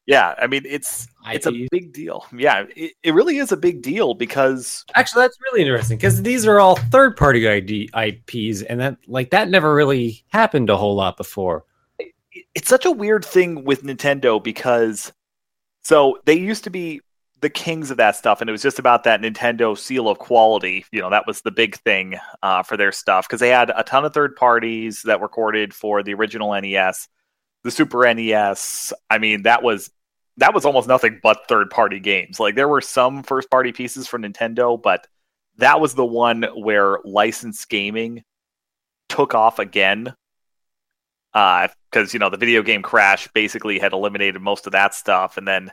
Yeah, 0.07 0.34
I 0.38 0.47
mean 0.47 0.62
it's 0.64 1.07
it's 1.30 1.47
a 1.47 1.68
big 1.70 1.93
deal. 1.93 2.24
Yeah, 2.36 2.64
it, 2.74 2.93
it 3.03 3.14
really 3.14 3.36
is 3.38 3.53
a 3.53 3.57
big 3.57 3.82
deal 3.82 4.14
because 4.14 4.84
Actually, 4.97 5.24
that's 5.24 5.36
really 5.45 5.61
interesting 5.61 5.99
because 5.99 6.22
these 6.22 6.47
are 6.47 6.59
all 6.59 6.74
third-party 6.76 7.47
ID 7.49 7.91
IPs, 7.95 8.62
and 8.62 8.80
that 8.80 8.97
like 9.07 9.30
that 9.30 9.51
never 9.51 9.72
really 9.74 10.24
happened 10.28 10.70
a 10.70 10.76
whole 10.76 10.97
lot 10.97 11.16
before. 11.16 11.64
it- 11.99 12.14
it's 12.55 12.68
such 12.68 12.86
a 12.86 12.91
weird 12.91 13.24
thing 13.24 13.62
with 13.64 13.82
Nintendo 13.84 14.43
because 14.43 15.12
so 15.83 16.18
they 16.24 16.35
used 16.35 16.64
to 16.64 16.70
be 16.70 17.01
the 17.41 17.51
kings 17.51 17.91
of 17.91 17.97
that 17.97 18.16
stuff, 18.16 18.41
and 18.41 18.51
it 18.51 18.53
was 18.53 18.62
just 18.62 18.78
about 18.78 19.05
that 19.05 19.20
Nintendo 19.20 19.76
seal 19.76 20.09
of 20.09 20.18
quality. 20.18 20.85
You 20.93 21.01
know, 21.01 21.11
that 21.11 21.26
was 21.26 21.41
the 21.41 21.51
big 21.51 21.76
thing 21.76 22.16
uh, 22.43 22.62
for 22.62 22.76
their 22.76 22.93
stuff 22.93 23.26
because 23.26 23.41
they 23.41 23.49
had 23.49 23.70
a 23.74 23.83
ton 23.83 24.05
of 24.05 24.12
third 24.12 24.37
parties 24.37 25.03
that 25.05 25.20
recorded 25.20 25.72
for 25.72 26.03
the 26.03 26.14
original 26.14 26.59
NES, 26.61 27.09
the 27.64 27.70
Super 27.70 28.12
NES. 28.12 28.93
I 29.09 29.18
mean, 29.18 29.45
that 29.45 29.62
was 29.62 29.91
that 30.37 30.55
was 30.55 30.64
almost 30.64 30.89
nothing 30.89 31.20
but 31.22 31.49
third 31.49 31.70
party 31.70 32.01
games. 32.01 32.39
Like 32.39 32.55
there 32.55 32.68
were 32.68 32.81
some 32.81 33.22
first 33.22 33.51
party 33.51 33.72
pieces 33.72 34.07
for 34.07 34.18
Nintendo, 34.18 34.81
but 34.81 35.07
that 35.57 35.81
was 35.81 35.95
the 35.95 36.05
one 36.05 36.45
where 36.55 36.99
licensed 37.05 37.68
gaming 37.68 38.24
took 39.09 39.35
off 39.35 39.59
again 39.59 40.14
Uh, 41.33 41.68
because 41.91 42.12
you 42.12 42.18
know 42.18 42.31
the 42.31 42.37
video 42.37 42.62
game 42.62 42.83
crash 42.83 43.28
basically 43.35 43.78
had 43.78 43.93
eliminated 43.93 44.41
most 44.43 44.66
of 44.66 44.72
that 44.72 44.95
stuff 44.95 45.37
and 45.37 45.47
then 45.47 45.70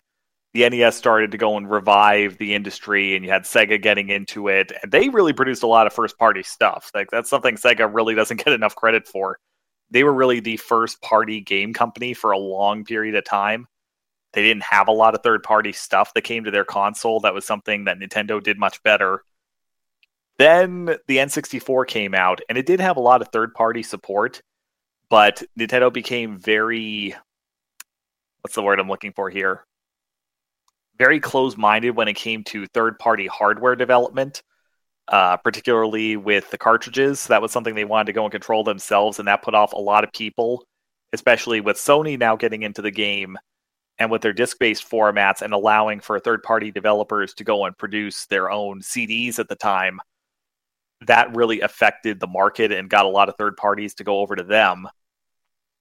the 0.54 0.68
nes 0.70 0.96
started 0.96 1.32
to 1.32 1.38
go 1.38 1.58
and 1.58 1.70
revive 1.70 2.38
the 2.38 2.54
industry 2.54 3.16
and 3.16 3.24
you 3.24 3.32
had 3.32 3.44
sega 3.44 3.82
getting 3.82 4.10
into 4.10 4.48
it 4.48 4.72
and 4.82 4.92
they 4.92 5.10
really 5.10 5.34
produced 5.34 5.64
a 5.64 5.68
lot 5.68 5.88
of 5.88 5.94
first 5.94 6.18
party 6.18 6.44
stuff. 6.44 6.90
Like 6.96 7.12
that's 7.12 7.30
something 7.30 7.56
sega 7.56 7.90
really 7.94 8.16
doesn't 8.16 8.38
get 8.44 8.54
enough 8.54 8.76
credit 8.76 9.08
for. 9.08 9.40
They 9.90 10.04
were 10.04 10.14
really 10.14 10.40
the 10.40 10.58
first 10.58 11.02
party 11.02 11.42
game 11.42 11.74
company 11.74 12.14
for 12.14 12.32
a 12.32 12.38
long 12.38 12.84
period 12.84 13.16
of 13.16 13.24
time. 13.24 13.68
They 14.34 14.44
didn't 14.44 14.64
have 14.64 14.88
a 14.88 14.94
lot 14.94 15.16
of 15.16 15.24
third 15.24 15.44
party 15.44 15.72
stuff 15.72 16.14
that 16.14 16.24
came 16.24 16.44
to 16.44 16.52
their 16.52 16.66
console. 16.66 17.20
That 17.22 17.34
was 17.34 17.46
something 17.46 17.86
that 17.86 18.00
nintendo 18.00 18.42
did 18.42 18.58
much 18.58 18.82
better. 18.84 19.24
Then 20.38 20.86
the 21.08 21.18
n64 21.18 21.88
came 21.88 22.14
out 22.14 22.42
and 22.50 22.58
it 22.58 22.66
did 22.66 22.80
have 22.80 22.98
a 22.98 23.02
lot 23.02 23.22
of 23.22 23.30
third 23.30 23.54
party 23.54 23.84
support 23.84 24.42
but 25.10 25.44
Nintendo 25.58 25.92
became 25.92 26.38
very 26.38 27.16
what's 28.42 28.56
the 28.56 28.64
word 28.64 28.80
I'm 28.80 28.90
looking 28.90 29.14
for 29.14 29.30
here? 29.30 29.66
Very 30.98 31.20
close 31.20 31.58
minded 31.58 31.96
when 31.96 32.08
it 32.08 32.16
came 32.16 32.44
to 32.46 32.66
third 32.68 32.98
party 32.98 33.28
hardware 33.28 33.76
development, 33.76 34.42
uh, 35.10 35.38
particularly 35.38 36.18
with 36.18 36.50
the 36.50 36.58
cartridges. 36.58 37.28
That 37.28 37.42
was 37.42 37.52
something 37.52 37.76
they 37.76 37.86
wanted 37.86 38.08
to 38.08 38.14
go 38.14 38.24
and 38.24 38.32
control 38.32 38.64
themselves, 38.64 39.20
and 39.20 39.28
that 39.28 39.44
put 39.44 39.54
off 39.54 39.74
a 39.74 39.78
lot 39.78 40.04
of 40.04 40.12
people, 40.14 40.66
especially 41.14 41.62
with 41.62 41.78
Sony 41.78 42.18
now 42.18 42.36
getting 42.36 42.64
into 42.64 42.82
the 42.82 42.92
game 42.92 43.38
and 44.00 44.12
with 44.12 44.22
their 44.22 44.34
disc 44.34 44.58
based 44.60 44.90
formats 44.90 45.42
and 45.42 45.54
allowing 45.54 46.00
for 46.00 46.20
third 46.20 46.44
party 46.44 46.72
developers 46.72 47.34
to 47.36 47.44
go 47.44 47.66
and 47.66 47.78
produce 47.78 48.26
their 48.28 48.50
own 48.50 48.82
CDs 48.82 49.40
at 49.40 49.50
the 49.50 49.56
time. 49.56 50.00
That 51.06 51.36
really 51.36 51.62
affected 51.62 52.20
the 52.20 52.28
market 52.28 52.72
and 52.72 52.90
got 52.90 53.06
a 53.06 53.10
lot 53.10 53.30
of 53.30 53.36
third 53.38 53.56
parties 53.56 53.94
to 53.96 54.04
go 54.04 54.20
over 54.20 54.36
to 54.36 54.44
them. 54.44 54.88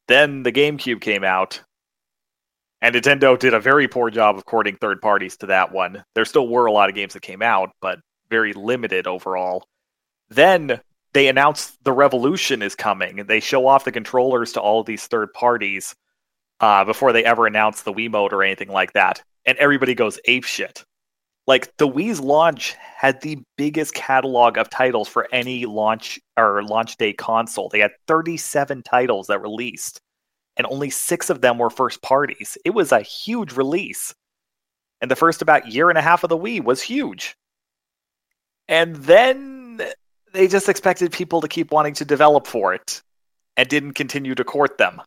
Then 0.09 0.43
the 0.43 0.53
GameCube 0.53 1.01
came 1.01 1.25
out, 1.25 1.63
and 2.81 2.95
Nintendo 2.95 3.39
did 3.39 3.55
a 3.55 3.61
very 3.61 3.89
poor 3.89 4.11
job 4.11 4.37
of 4.37 4.45
courting 4.45 4.77
third 4.77 5.01
parties 5.01 5.37
to 5.39 5.47
that 5.47 5.73
one. 5.73 6.05
There 6.15 6.25
still 6.25 6.47
were 6.47 6.67
a 6.67 6.73
lot 6.73 6.89
of 6.89 6.95
games 6.95 7.15
that 7.15 7.23
came 7.23 7.43
out, 7.43 7.71
but 7.81 7.99
very 8.31 8.53
limited 8.53 9.07
overall. 9.07 9.67
Then 10.29 10.81
they 11.13 11.29
announced 11.29 11.83
the 11.83 11.93
Revolution 11.93 12.63
is 12.63 12.75
coming, 12.75 13.21
and 13.21 13.29
they 13.29 13.41
show 13.41 13.67
off 13.67 13.85
the 13.85 13.93
controllers 13.93 14.53
to 14.53 14.61
all 14.61 14.85
these 14.85 15.07
third 15.07 15.33
parties 15.33 15.95
uh, 16.61 16.85
before 16.85 17.13
they 17.13 17.25
ever 17.25 17.47
announce 17.47 17.83
the 17.83 17.93
Wiimote 17.93 18.33
or 18.33 18.43
anything 18.43 18.69
like 18.69 18.93
that. 18.93 19.23
And 19.45 19.57
everybody 19.59 19.95
goes 19.95 20.19
apeshit. 20.29 20.85
Like 21.47 21.77
the 21.77 21.89
Wii's 21.89 22.21
launch 22.21 22.75
had 22.75 23.21
the 23.21 23.39
biggest 23.57 23.95
catalog 23.95 24.59
of 24.59 24.69
titles 24.69 25.09
for 25.09 25.29
any 25.33 25.65
launch 25.65 26.19
or 26.37 26.63
launch 26.63 26.97
day 26.97 27.13
console. 27.13 27.69
They 27.69 27.79
had 27.79 27.93
37 28.09 28.83
titles 28.83 29.29
that 29.29 29.41
released, 29.41 30.01
and 30.57 30.67
only 30.67 30.91
six 30.91 31.31
of 31.31 31.41
them 31.41 31.59
were 31.59 31.71
first 31.71 32.03
parties. 32.03 32.59
It 32.65 32.71
was 32.71 32.91
a 32.91 33.01
huge 33.01 33.53
release. 33.53 34.15
And 35.01 35.11
the 35.11 35.17
first 35.17 35.43
about 35.43 35.69
year 35.69 35.89
and 35.89 35.99
a 35.99 36.03
half 36.03 36.25
of 36.25 36.31
the 36.31 36.39
Wii 36.39 36.65
was 36.65 36.83
huge. 36.83 37.37
And 38.67 38.97
then 38.97 39.81
they 40.33 40.49
just 40.49 40.69
expected 40.69 41.13
people 41.13 41.41
to 41.43 41.49
keep 41.49 41.71
wanting 41.71 41.95
to 41.95 42.05
develop 42.05 42.47
for 42.47 42.75
it 42.75 43.03
and 43.57 43.69
didn't 43.69 43.93
continue 43.93 44.35
to 44.35 44.45
court 44.45 44.79
them. 44.79 45.01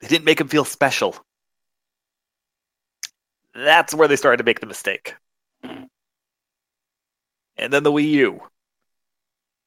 They 0.00 0.08
didn't 0.08 0.24
make 0.24 0.38
them 0.38 0.48
feel 0.48 0.64
special. 0.64 1.16
That's 3.54 3.94
where 3.94 4.06
they 4.06 4.16
started 4.16 4.38
to 4.38 4.44
make 4.44 4.60
the 4.60 4.66
mistake. 4.66 5.14
And 7.58 7.72
then 7.72 7.82
the 7.82 7.92
Wii 7.92 8.10
U. 8.10 8.40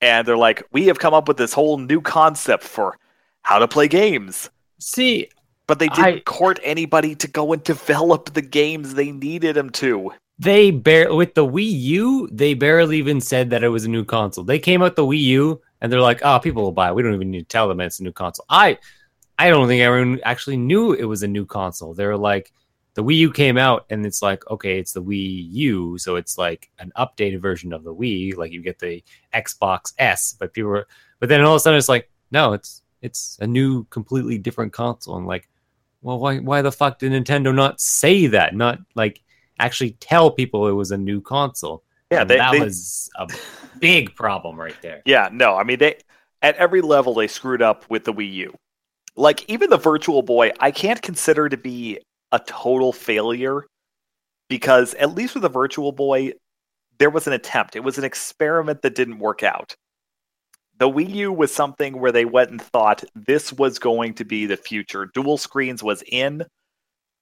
And 0.01 0.27
they're 0.27 0.37
like, 0.37 0.63
we 0.71 0.87
have 0.87 0.99
come 0.99 1.13
up 1.13 1.27
with 1.27 1.37
this 1.37 1.53
whole 1.53 1.77
new 1.77 2.01
concept 2.01 2.63
for 2.63 2.97
how 3.41 3.59
to 3.59 3.67
play 3.67 3.87
games. 3.87 4.49
See, 4.79 5.29
But 5.67 5.79
they 5.79 5.87
didn't 5.89 6.03
I- 6.05 6.19
court 6.21 6.59
anybody 6.63 7.15
to 7.15 7.27
go 7.27 7.51
and 7.53 7.63
develop 7.63 8.33
the 8.33 8.41
games 8.41 8.93
they 8.93 9.11
needed 9.11 9.55
them 9.55 9.69
to. 9.71 10.11
they 10.41 10.71
bare 10.71 11.13
with 11.13 11.33
the 11.35 11.45
Wii 11.45 11.69
U, 11.69 12.29
they 12.31 12.53
barely 12.53 12.97
even 12.97 13.19
said 13.19 13.49
that 13.49 13.63
it 13.63 13.67
was 13.69 13.83
a 13.85 13.89
new 13.89 14.05
console. 14.05 14.45
They 14.45 14.57
came 14.59 14.81
out 14.81 14.95
the 14.95 15.03
Wii 15.05 15.19
U 15.21 15.61
and 15.81 15.91
they're 15.91 15.99
like, 16.01 16.21
"Oh, 16.23 16.39
people 16.39 16.63
will 16.63 16.71
buy. 16.71 16.87
it. 16.89 16.95
We 16.95 17.03
don't 17.03 17.13
even 17.13 17.29
need 17.31 17.39
to 17.41 17.45
tell 17.45 17.67
them 17.67 17.81
it's 17.81 17.99
a 17.99 18.03
new 18.03 18.13
console." 18.13 18.45
I, 18.49 18.77
I 19.37 19.49
don't 19.49 19.67
think 19.67 19.81
everyone 19.81 20.21
actually 20.23 20.55
knew 20.57 20.93
it 20.93 21.03
was 21.03 21.23
a 21.23 21.27
new 21.27 21.45
console. 21.45 21.93
They 21.93 22.05
were 22.05 22.17
like, 22.17 22.53
the 22.99 23.05
Wii 23.05 23.15
U 23.15 23.31
came 23.31 23.57
out 23.57 23.85
and 23.89 24.05
it's 24.05 24.21
like, 24.21 24.45
okay, 24.51 24.77
it's 24.77 24.91
the 24.91 25.01
Wii 25.01 25.47
U, 25.51 25.97
so 25.97 26.17
it's 26.17 26.37
like 26.37 26.69
an 26.79 26.91
updated 26.97 27.39
version 27.39 27.71
of 27.71 27.85
the 27.85 27.95
Wii. 27.95 28.35
Like 28.35 28.51
you 28.51 28.61
get 28.61 28.77
the 28.77 29.01
Xbox 29.33 29.93
S, 29.97 30.35
but 30.37 30.51
people 30.51 30.69
were, 30.69 30.85
but 31.21 31.29
then 31.29 31.39
all 31.39 31.53
of 31.53 31.57
a 31.57 31.59
sudden 31.61 31.77
it's 31.77 31.87
like, 31.87 32.09
no, 32.29 32.51
it's 32.51 32.81
it's 33.01 33.37
a 33.39 33.47
new, 33.47 33.85
completely 33.85 34.37
different 34.37 34.73
console. 34.73 35.15
And 35.15 35.25
like, 35.25 35.47
well, 36.01 36.19
why 36.19 36.39
why 36.39 36.61
the 36.61 36.73
fuck 36.73 36.99
did 36.99 37.13
Nintendo 37.13 37.55
not 37.55 37.79
say 37.79 38.27
that? 38.27 38.53
Not 38.53 38.79
like 38.95 39.21
actually 39.59 39.91
tell 40.01 40.29
people 40.29 40.67
it 40.67 40.73
was 40.73 40.91
a 40.91 40.97
new 40.97 41.21
console. 41.21 41.83
Yeah, 42.11 42.25
they, 42.25 42.35
that 42.35 42.51
they, 42.51 42.59
was 42.59 43.09
a 43.15 43.29
big 43.79 44.13
problem 44.13 44.59
right 44.59 44.75
there. 44.81 45.03
Yeah, 45.05 45.29
no, 45.31 45.55
I 45.55 45.63
mean 45.63 45.79
they 45.79 45.99
at 46.41 46.57
every 46.57 46.81
level 46.81 47.13
they 47.13 47.27
screwed 47.27 47.61
up 47.61 47.89
with 47.89 48.03
the 48.03 48.13
Wii 48.13 48.33
U. 48.33 48.57
Like 49.15 49.49
even 49.49 49.69
the 49.69 49.77
Virtual 49.77 50.21
Boy, 50.21 50.51
I 50.59 50.71
can't 50.71 51.01
consider 51.01 51.47
to 51.47 51.55
be 51.55 51.99
a 52.31 52.39
total 52.39 52.93
failure 52.93 53.65
because 54.49 54.93
at 54.95 55.15
least 55.15 55.35
with 55.35 55.43
the 55.43 55.49
Virtual 55.49 55.91
Boy, 55.91 56.33
there 56.97 57.09
was 57.09 57.27
an 57.27 57.33
attempt. 57.33 57.75
It 57.75 57.83
was 57.83 57.97
an 57.97 58.03
experiment 58.03 58.81
that 58.81 58.95
didn't 58.95 59.19
work 59.19 59.43
out. 59.43 59.75
The 60.77 60.89
Wii 60.89 61.09
U 61.15 61.33
was 61.33 61.53
something 61.53 61.99
where 61.99 62.11
they 62.11 62.25
went 62.25 62.51
and 62.51 62.61
thought 62.61 63.03
this 63.13 63.51
was 63.51 63.79
going 63.79 64.13
to 64.15 64.25
be 64.25 64.45
the 64.45 64.57
future. 64.57 65.09
Dual 65.13 65.37
screens 65.37 65.83
was 65.83 66.03
in, 66.07 66.45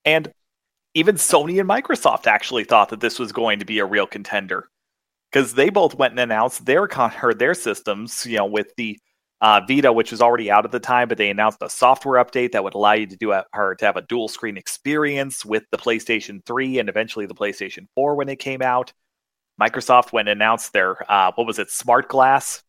and 0.06 0.32
even 0.94 1.16
Sony 1.16 1.60
and 1.60 1.70
Microsoft 1.70 2.28
actually 2.28 2.64
thought 2.64 2.90
that 2.90 3.00
this 3.00 3.20
was 3.20 3.32
going 3.32 3.60
to 3.60 3.66
be 3.66 3.80
a 3.80 3.86
real 3.86 4.08
contender 4.08 4.68
because 5.32 5.54
they 5.54 5.70
both 5.70 5.96
went 5.96 6.12
and 6.12 6.20
announced 6.20 6.66
their 6.66 6.88
con- 6.88 7.14
or 7.22 7.34
their 7.34 7.54
systems, 7.54 8.26
you 8.26 8.38
know, 8.38 8.46
with 8.46 8.72
the 8.78 8.98
uh, 9.42 9.62
Vita, 9.68 9.94
which 9.94 10.12
was 10.12 10.22
already 10.22 10.50
out 10.50 10.66
at 10.66 10.72
the 10.72 10.80
time, 10.80 11.08
but 11.08 11.18
they 11.18 11.30
announced 11.30 11.60
a 11.62 11.70
software 11.70 12.24
update 12.24 12.52
that 12.52 12.64
would 12.64 12.74
allow 12.74 12.94
you 12.94 13.06
to 13.06 13.16
do 13.16 13.32
a, 13.32 13.46
or 13.54 13.76
to 13.76 13.86
have 13.86 13.98
a 13.98 14.02
dual 14.02 14.28
screen 14.28 14.58
experience 14.58 15.46
with 15.46 15.64
the 15.72 15.78
PlayStation 15.78 16.44
3 16.46 16.80
and 16.80 16.90
eventually 16.90 17.26
the 17.26 17.36
PlayStation 17.36 17.88
4 17.96 18.16
when 18.16 18.30
it 18.30 18.38
came 18.38 18.62
out. 18.62 18.92
Microsoft 19.62 20.18
and 20.18 20.30
announced 20.30 20.74
their 20.74 21.12
uh, 21.12 21.32
what 21.36 21.48
was 21.48 21.60
it, 21.60 21.70
Smart 21.72 22.10
Glass, 22.10 22.64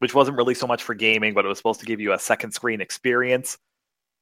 which 0.00 0.14
wasn't 0.14 0.36
really 0.36 0.54
so 0.54 0.66
much 0.66 0.82
for 0.82 0.94
gaming, 0.94 1.34
but 1.34 1.44
it 1.44 1.48
was 1.48 1.58
supposed 1.58 1.80
to 1.80 1.86
give 1.86 2.00
you 2.00 2.12
a 2.12 2.18
second 2.18 2.52
screen 2.52 2.80
experience. 2.80 3.56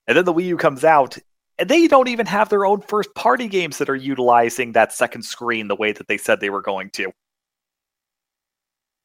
And 0.07 0.16
then 0.16 0.24
the 0.24 0.34
Wii 0.34 0.45
U 0.47 0.57
comes 0.59 0.84
out, 0.84 1.16
and 1.59 1.68
they 1.68 1.86
don't 1.86 2.09
even 2.09 2.26
have 2.26 2.49
their 2.49 2.66
own 2.66 2.82
first 2.82 3.14
party 3.14 3.49
games 3.49 3.78
that 3.78 3.88
are 3.88 3.97
utilizing 3.97 4.72
that 4.72 4.93
second 4.93 5.22
screen 5.22 5.68
the 5.68 5.76
way 5.76 5.93
that 5.93 6.07
they 6.07 6.18
said 6.18 6.40
they 6.40 6.51
were 6.51 6.61
going 6.61 6.90
to 6.90 7.12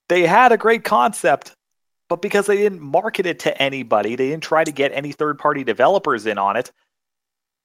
they 0.09 0.25
had 0.25 0.51
a 0.51 0.57
great 0.57 0.83
concept, 0.83 1.55
but 2.09 2.21
because 2.21 2.45
they 2.45 2.57
didn't 2.57 2.81
market 2.81 3.25
it 3.25 3.39
to 3.39 3.61
anybody, 3.61 4.15
they 4.15 4.29
didn't 4.29 4.43
try 4.43 4.63
to 4.63 4.71
get 4.71 4.91
any 4.93 5.11
third 5.11 5.37
party 5.37 5.63
developers 5.63 6.25
in 6.25 6.37
on 6.37 6.55
it, 6.55 6.71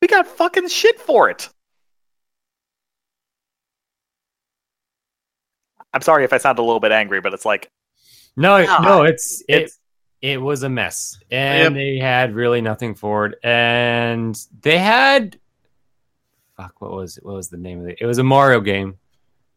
we 0.00 0.08
got 0.08 0.26
fucking 0.26 0.68
shit 0.68 1.00
for 1.00 1.30
it. 1.30 1.48
I'm 5.94 6.02
sorry 6.02 6.24
if 6.24 6.32
I 6.32 6.38
sound 6.38 6.58
a 6.58 6.62
little 6.62 6.80
bit 6.80 6.92
angry, 6.92 7.20
but 7.20 7.34
it's 7.34 7.44
like 7.44 7.70
No, 8.36 8.64
God, 8.64 8.82
no, 8.82 9.02
it's 9.02 9.42
it, 9.48 9.62
it's 9.62 9.78
it 10.20 10.40
was 10.40 10.62
a 10.62 10.68
mess, 10.68 11.18
and 11.30 11.74
they 11.74 11.98
had 11.98 12.34
really 12.34 12.60
nothing 12.60 12.94
for 12.94 13.26
it, 13.26 13.38
and 13.42 14.40
they 14.60 14.78
had 14.78 15.38
fuck. 16.56 16.80
What 16.80 16.92
was 16.92 17.16
what 17.22 17.34
was 17.34 17.48
the 17.48 17.56
name 17.56 17.80
of 17.80 17.88
it? 17.88 17.98
It 18.00 18.06
was 18.06 18.18
a 18.18 18.24
Mario 18.24 18.60
game. 18.60 18.98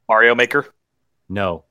Mario 0.10 0.36
Maker. 0.36 0.66
No, 1.30 1.65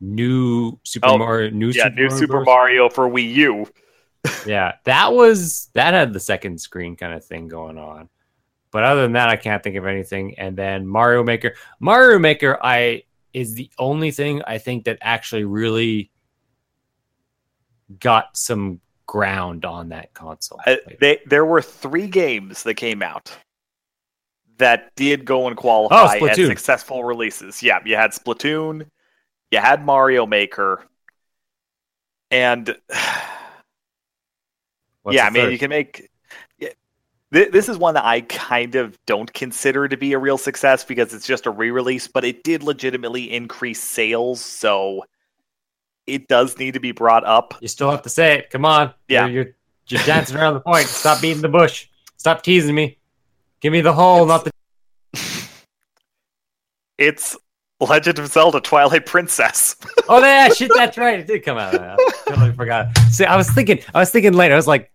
new 0.00 0.78
Super 0.84 1.08
Oh, 1.08 1.18
Mario, 1.18 1.50
new 1.50 1.68
Yeah, 1.70 1.84
Super 1.84 1.94
new 1.96 2.02
Mario 2.08 2.18
Super 2.18 2.32
Bros. 2.32 2.46
Mario 2.46 2.88
for 2.88 3.08
Wii 3.08 3.34
U. 3.34 3.66
Yeah, 4.46 4.72
that 4.84 5.12
was 5.14 5.70
that 5.74 5.94
had 5.94 6.12
the 6.12 6.20
second 6.20 6.60
screen 6.60 6.94
kind 6.96 7.14
of 7.14 7.24
thing 7.24 7.48
going 7.48 7.78
on. 7.78 8.08
But 8.70 8.84
other 8.84 9.02
than 9.02 9.12
that, 9.12 9.28
I 9.30 9.36
can't 9.36 9.62
think 9.62 9.76
of 9.76 9.86
anything. 9.86 10.38
And 10.38 10.56
then 10.56 10.86
Mario 10.86 11.24
Maker, 11.24 11.54
Mario 11.80 12.18
Maker, 12.18 12.58
I 12.62 13.04
is 13.32 13.54
the 13.54 13.70
only 13.78 14.10
thing 14.10 14.42
I 14.46 14.58
think 14.58 14.84
that 14.84 14.98
actually 15.00 15.44
really 15.44 16.10
got 17.98 18.36
some 18.36 18.80
ground 19.06 19.64
on 19.64 19.88
that 19.88 20.12
console. 20.14 20.60
Uh, 20.66 20.76
they, 21.00 21.18
there 21.26 21.44
were 21.44 21.62
three 21.62 22.06
games 22.06 22.62
that 22.64 22.74
came 22.74 23.02
out 23.02 23.36
that 24.58 24.94
did 24.96 25.24
go 25.24 25.46
and 25.48 25.56
qualify 25.56 26.04
as 26.16 26.22
Oh, 26.22 26.26
Splatoon. 26.26 26.46
successful 26.46 27.04
releases. 27.04 27.62
Yeah, 27.62 27.78
you 27.84 27.96
had 27.96 28.10
Splatoon, 28.12 28.86
you 29.50 29.58
had 29.58 29.84
Mario 29.84 30.26
Maker, 30.26 30.84
and 32.30 32.76
What's 35.02 35.16
yeah, 35.16 35.26
I 35.26 35.30
mean, 35.30 35.44
third? 35.44 35.52
you 35.52 35.58
can 35.58 35.70
make. 35.70 36.10
This 37.32 37.68
is 37.68 37.78
one 37.78 37.94
that 37.94 38.04
I 38.04 38.22
kind 38.22 38.74
of 38.74 38.98
don't 39.06 39.32
consider 39.32 39.86
to 39.86 39.96
be 39.96 40.14
a 40.14 40.18
real 40.18 40.36
success 40.36 40.84
because 40.84 41.14
it's 41.14 41.26
just 41.26 41.46
a 41.46 41.50
re-release, 41.50 42.08
but 42.08 42.24
it 42.24 42.42
did 42.42 42.64
legitimately 42.64 43.32
increase 43.32 43.80
sales, 43.80 44.40
so 44.40 45.04
it 46.08 46.26
does 46.26 46.58
need 46.58 46.74
to 46.74 46.80
be 46.80 46.90
brought 46.90 47.24
up. 47.24 47.54
You 47.60 47.68
still 47.68 47.88
have 47.88 48.02
to 48.02 48.08
say 48.08 48.38
it. 48.38 48.50
Come 48.50 48.64
on. 48.64 48.92
Yeah. 49.06 49.26
You're, 49.26 49.44
you're, 49.44 49.54
you're 49.86 50.02
dancing 50.02 50.36
around 50.38 50.54
the 50.54 50.60
point. 50.60 50.86
Stop 50.86 51.22
beating 51.22 51.40
the 51.40 51.48
bush. 51.48 51.86
Stop 52.16 52.42
teasing 52.42 52.74
me. 52.74 52.98
Give 53.60 53.72
me 53.72 53.80
the 53.80 53.92
hole, 53.92 54.26
not 54.26 54.44
the. 54.44 54.50
It's 56.98 57.34
Legend 57.80 58.18
of 58.18 58.26
Zelda: 58.28 58.60
Twilight 58.60 59.06
Princess. 59.06 59.76
Oh, 60.08 60.18
yeah, 60.18 60.48
shit, 60.48 60.70
that's 60.74 60.98
right. 60.98 61.20
It 61.20 61.26
did 61.26 61.44
come 61.44 61.58
out. 61.58 61.74
I 61.74 61.96
totally 62.26 62.52
forgot. 62.52 62.96
See, 63.10 63.24
I 63.24 63.36
was 63.36 63.50
thinking, 63.50 63.80
I 63.94 64.00
was 64.00 64.10
thinking 64.10 64.34
later. 64.34 64.54
I 64.54 64.56
was 64.56 64.66
like, 64.66 64.90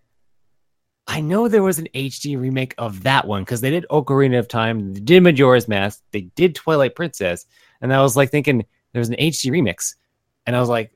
I 1.07 1.21
know 1.21 1.47
there 1.47 1.63
was 1.63 1.79
an 1.79 1.87
HD 1.93 2.39
remake 2.39 2.73
of 2.77 3.03
that 3.03 3.27
one 3.27 3.43
because 3.43 3.61
they 3.61 3.69
did 3.69 3.85
Ocarina 3.89 4.39
of 4.39 4.47
Time, 4.47 4.93
they 4.93 4.99
did 4.99 5.23
Majora's 5.23 5.67
Mask, 5.67 6.01
they 6.11 6.21
did 6.21 6.55
Twilight 6.55 6.95
Princess, 6.95 7.45
and 7.81 7.93
I 7.93 8.01
was 8.01 8.17
like 8.17 8.31
thinking 8.31 8.65
there 8.91 8.99
was 8.99 9.09
an 9.09 9.15
HD 9.15 9.51
remix, 9.51 9.95
and 10.45 10.55
I 10.55 10.59
was 10.59 10.69
like, 10.69 10.91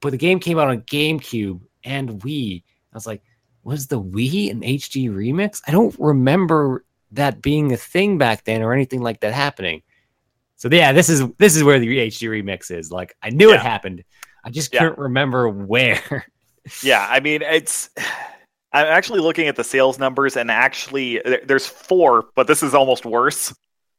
but 0.00 0.10
the 0.10 0.18
game 0.18 0.40
came 0.40 0.58
out 0.58 0.68
on 0.68 0.82
GameCube 0.82 1.60
and 1.84 2.20
Wii. 2.22 2.62
I 2.92 2.96
was 2.96 3.06
like, 3.06 3.22
was 3.62 3.86
the 3.86 4.00
Wii 4.00 4.50
an 4.50 4.60
HD 4.60 5.10
remix? 5.10 5.62
I 5.66 5.70
don't 5.70 5.96
remember 5.98 6.84
that 7.12 7.40
being 7.40 7.72
a 7.72 7.76
thing 7.76 8.18
back 8.18 8.44
then 8.44 8.60
or 8.62 8.72
anything 8.72 9.00
like 9.00 9.20
that 9.20 9.32
happening. 9.32 9.82
So 10.56 10.68
yeah, 10.70 10.92
this 10.92 11.08
is 11.08 11.22
this 11.38 11.56
is 11.56 11.64
where 11.64 11.78
the 11.78 11.86
HD 12.08 12.28
remix 12.28 12.70
is. 12.70 12.90
Like 12.90 13.14
I 13.22 13.30
knew 13.30 13.48
Yeah. 13.50 13.56
it 13.56 13.60
happened. 13.60 14.04
I 14.44 14.50
just 14.50 14.72
Yeah. 14.72 14.80
couldn't 14.80 14.98
remember 14.98 15.48
where. 15.48 16.26
Yeah, 16.82 17.06
I 17.10 17.20
mean, 17.20 17.42
it's. 17.42 17.90
I'm 18.72 18.86
actually 18.86 19.20
looking 19.20 19.48
at 19.48 19.54
the 19.56 19.62
sales 19.64 19.98
numbers, 19.98 20.34
and 20.38 20.50
actually, 20.50 21.20
there's 21.44 21.66
four, 21.66 22.24
but 22.34 22.46
this 22.46 22.62
is 22.62 22.72
almost 22.74 23.04
worse 23.04 23.54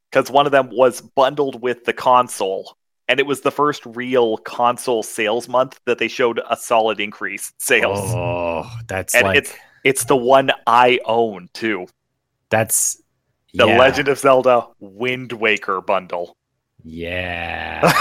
because 0.10 0.32
one 0.32 0.47
of 0.47 0.51
them 0.51 0.72
was 0.72 0.99
bundled 0.99 1.62
with 1.62 1.86
the 1.86 1.93
console, 1.93 2.76
and 3.08 3.20
it 3.20 3.26
was 3.28 3.41
the 3.41 3.51
first 3.51 3.86
real 3.86 4.38
console 4.38 5.03
sales 5.03 5.47
month 5.47 5.80
that 5.86 5.99
they 5.99 6.08
showed 6.08 6.41
a 6.49 6.58
solid 6.58 6.99
increase 6.99 7.53
sales. 7.60 7.99
Oh, 8.01 8.68
that's 8.88 9.14
And 9.14 9.26
like 9.28 9.38
it's- 9.38 9.56
It's 9.84 10.06
the 10.06 10.16
one 10.18 10.49
I 10.66 10.99
own 11.06 11.49
too, 11.53 11.86
that's 12.49 12.95
the 13.53 13.68
yeah, 13.68 13.78
Legend 13.78 14.08
of 14.08 14.18
Zelda 14.18 14.66
Wind 14.80 15.34
Waker 15.34 15.82
bundle. 15.82 16.36
Yeah, 16.88 17.81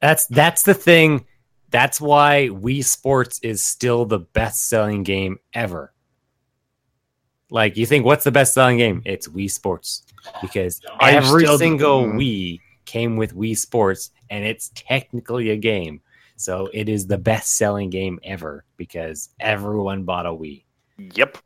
that's 0.00 0.26
that's 0.26 0.62
the 0.62 0.74
thing. 0.74 1.24
That's 1.70 2.02
why 2.02 2.50
Wii 2.52 2.84
Sports 2.84 3.40
is 3.42 3.64
still 3.64 4.04
the 4.04 4.18
best 4.18 4.68
selling 4.68 5.02
game 5.02 5.38
ever. 5.54 5.94
Like 7.50 7.78
you 7.78 7.86
think, 7.86 8.04
what's 8.04 8.24
the 8.24 8.30
best 8.30 8.52
selling 8.52 8.76
game? 8.76 9.00
It's 9.06 9.26
Wii 9.26 9.50
Sports 9.50 10.02
because 10.42 10.82
I 11.00 11.12
every 11.12 11.46
single. 11.56 12.04
Wii 12.04 12.60
came 12.84 13.16
with 13.16 13.34
Wii 13.34 13.56
Sports, 13.56 14.10
and 14.28 14.44
it's 14.44 14.70
technically 14.74 15.50
a 15.50 15.56
game. 15.56 16.02
So 16.36 16.68
it 16.74 16.90
is 16.90 17.06
the 17.06 17.18
best 17.18 17.56
selling 17.56 17.88
game 17.88 18.20
ever 18.22 18.66
because 18.76 19.30
everyone 19.40 20.02
bought 20.02 20.26
a 20.26 20.30
Wii. 20.30 20.64
yep. 20.98 21.38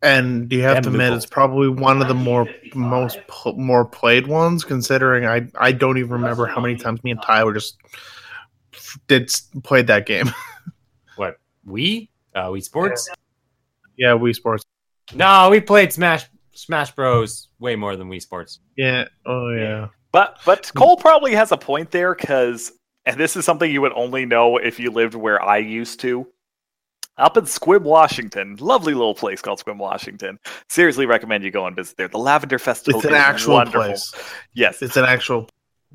And 0.00 0.52
you 0.52 0.62
have 0.62 0.76
Them 0.76 0.84
to 0.84 0.90
admit, 0.90 1.12
it's 1.12 1.26
probably 1.26 1.68
one 1.68 2.00
of 2.00 2.06
the 2.06 2.14
more 2.14 2.48
most 2.74 3.18
pl- 3.26 3.54
more 3.54 3.84
played 3.84 4.28
ones. 4.28 4.62
Considering 4.64 5.26
I 5.26 5.48
I 5.58 5.72
don't 5.72 5.98
even 5.98 6.10
remember 6.12 6.46
how 6.46 6.60
many 6.60 6.76
times 6.76 7.02
me 7.02 7.10
and 7.10 7.20
Tyler 7.20 7.52
just 7.52 7.76
did 9.08 9.24
s- 9.24 9.48
played 9.64 9.86
that 9.88 10.06
game. 10.06 10.30
What 11.16 11.38
we? 11.64 12.10
Uh, 12.32 12.44
Wii 12.46 12.62
Sports? 12.62 13.10
yeah, 13.96 14.10
Wii 14.10 14.32
Sports. 14.36 14.64
No, 15.16 15.48
we 15.50 15.60
played 15.60 15.92
Smash 15.92 16.26
Smash 16.54 16.92
Bros. 16.92 17.48
way 17.58 17.74
more 17.74 17.96
than 17.96 18.08
Wii 18.08 18.22
Sports. 18.22 18.60
Yeah. 18.76 19.06
Oh 19.26 19.50
yeah. 19.50 19.88
But 20.12 20.38
but 20.46 20.70
Cole 20.76 20.96
probably 20.96 21.34
has 21.34 21.50
a 21.50 21.56
point 21.56 21.90
there 21.90 22.14
because, 22.14 22.70
and 23.04 23.16
this 23.18 23.34
is 23.36 23.44
something 23.44 23.68
you 23.68 23.80
would 23.80 23.92
only 23.96 24.26
know 24.26 24.58
if 24.58 24.78
you 24.78 24.92
lived 24.92 25.16
where 25.16 25.42
I 25.42 25.58
used 25.58 25.98
to. 26.00 26.28
Up 27.18 27.36
in 27.36 27.44
Sequim, 27.44 27.82
Washington, 27.82 28.56
lovely 28.60 28.94
little 28.94 29.14
place 29.14 29.42
called 29.42 29.62
Sequim, 29.62 29.76
Washington. 29.78 30.38
Seriously, 30.68 31.04
recommend 31.04 31.42
you 31.44 31.50
go 31.50 31.66
and 31.66 31.74
visit 31.74 31.96
there. 31.96 32.08
The 32.08 32.18
Lavender 32.18 32.58
Festival 32.58 33.00
It's 33.00 33.06
an 33.06 33.12
is 33.14 33.18
actual 33.18 33.54
wonderful. 33.54 33.82
place. 33.82 34.14
Yes, 34.54 34.80
It's 34.82 34.96
an 34.96 35.04
actual. 35.04 35.48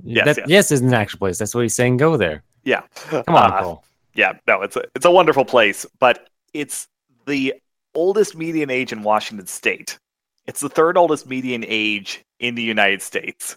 Yes, 0.04 0.26
That- 0.26 0.38
yes. 0.38 0.48
yes, 0.50 0.72
it's 0.72 0.82
an 0.82 0.94
actual 0.94 1.20
place. 1.20 1.38
That's 1.38 1.56
what 1.56 1.62
he's 1.62 1.76
saying. 1.76 1.98
Go 1.98 2.18
there. 2.18 2.44
yeah. 2.64 2.82
Come 3.10 3.24
on, 3.36 3.54
Uh, 3.54 3.62
Cole. 3.62 3.84
yeah, 4.16 4.34
no, 4.48 4.62
it's 4.64 4.76
a 4.76 4.84
it's 4.96 5.06
a 5.06 5.12
wonderful 5.12 5.46
place, 5.46 5.86
but 6.00 6.28
it's 6.54 6.88
the 7.26 7.54
oldest 7.96 8.36
median 8.36 8.70
age 8.70 8.92
in 8.92 9.04
Washington 9.04 9.46
State. 9.48 10.00
It's 10.48 10.60
the 10.62 10.70
third 10.70 10.98
oldest 10.98 11.28
median 11.28 11.64
age 11.68 12.24
in 12.40 12.56
the 12.56 12.64
United 12.64 13.02
States. 13.02 13.56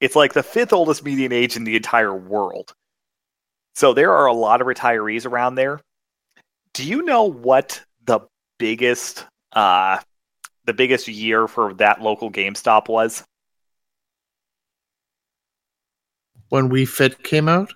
It's 0.00 0.16
like 0.16 0.32
the 0.34 0.42
fifth 0.42 0.72
oldest 0.72 1.02
median 1.04 1.32
age 1.32 1.56
in 1.56 1.64
the 1.64 1.76
entire 1.76 2.14
world. 2.14 2.74
So 3.74 3.94
there 3.94 4.12
are 4.12 4.26
a 4.26 4.32
lot 4.32 4.60
of 4.60 4.66
retirees 4.66 5.24
around 5.24 5.54
there. 5.54 5.80
Do 6.76 6.86
you 6.86 7.00
know 7.00 7.22
what 7.22 7.82
the 8.04 8.20
biggest 8.58 9.24
uh 9.54 9.98
the 10.66 10.74
biggest 10.74 11.08
year 11.08 11.48
for 11.48 11.72
that 11.74 12.02
local 12.02 12.30
GameStop 12.30 12.88
was? 12.88 13.24
When 16.50 16.68
Wii 16.68 16.86
Fit 16.86 17.22
came 17.22 17.48
out, 17.48 17.72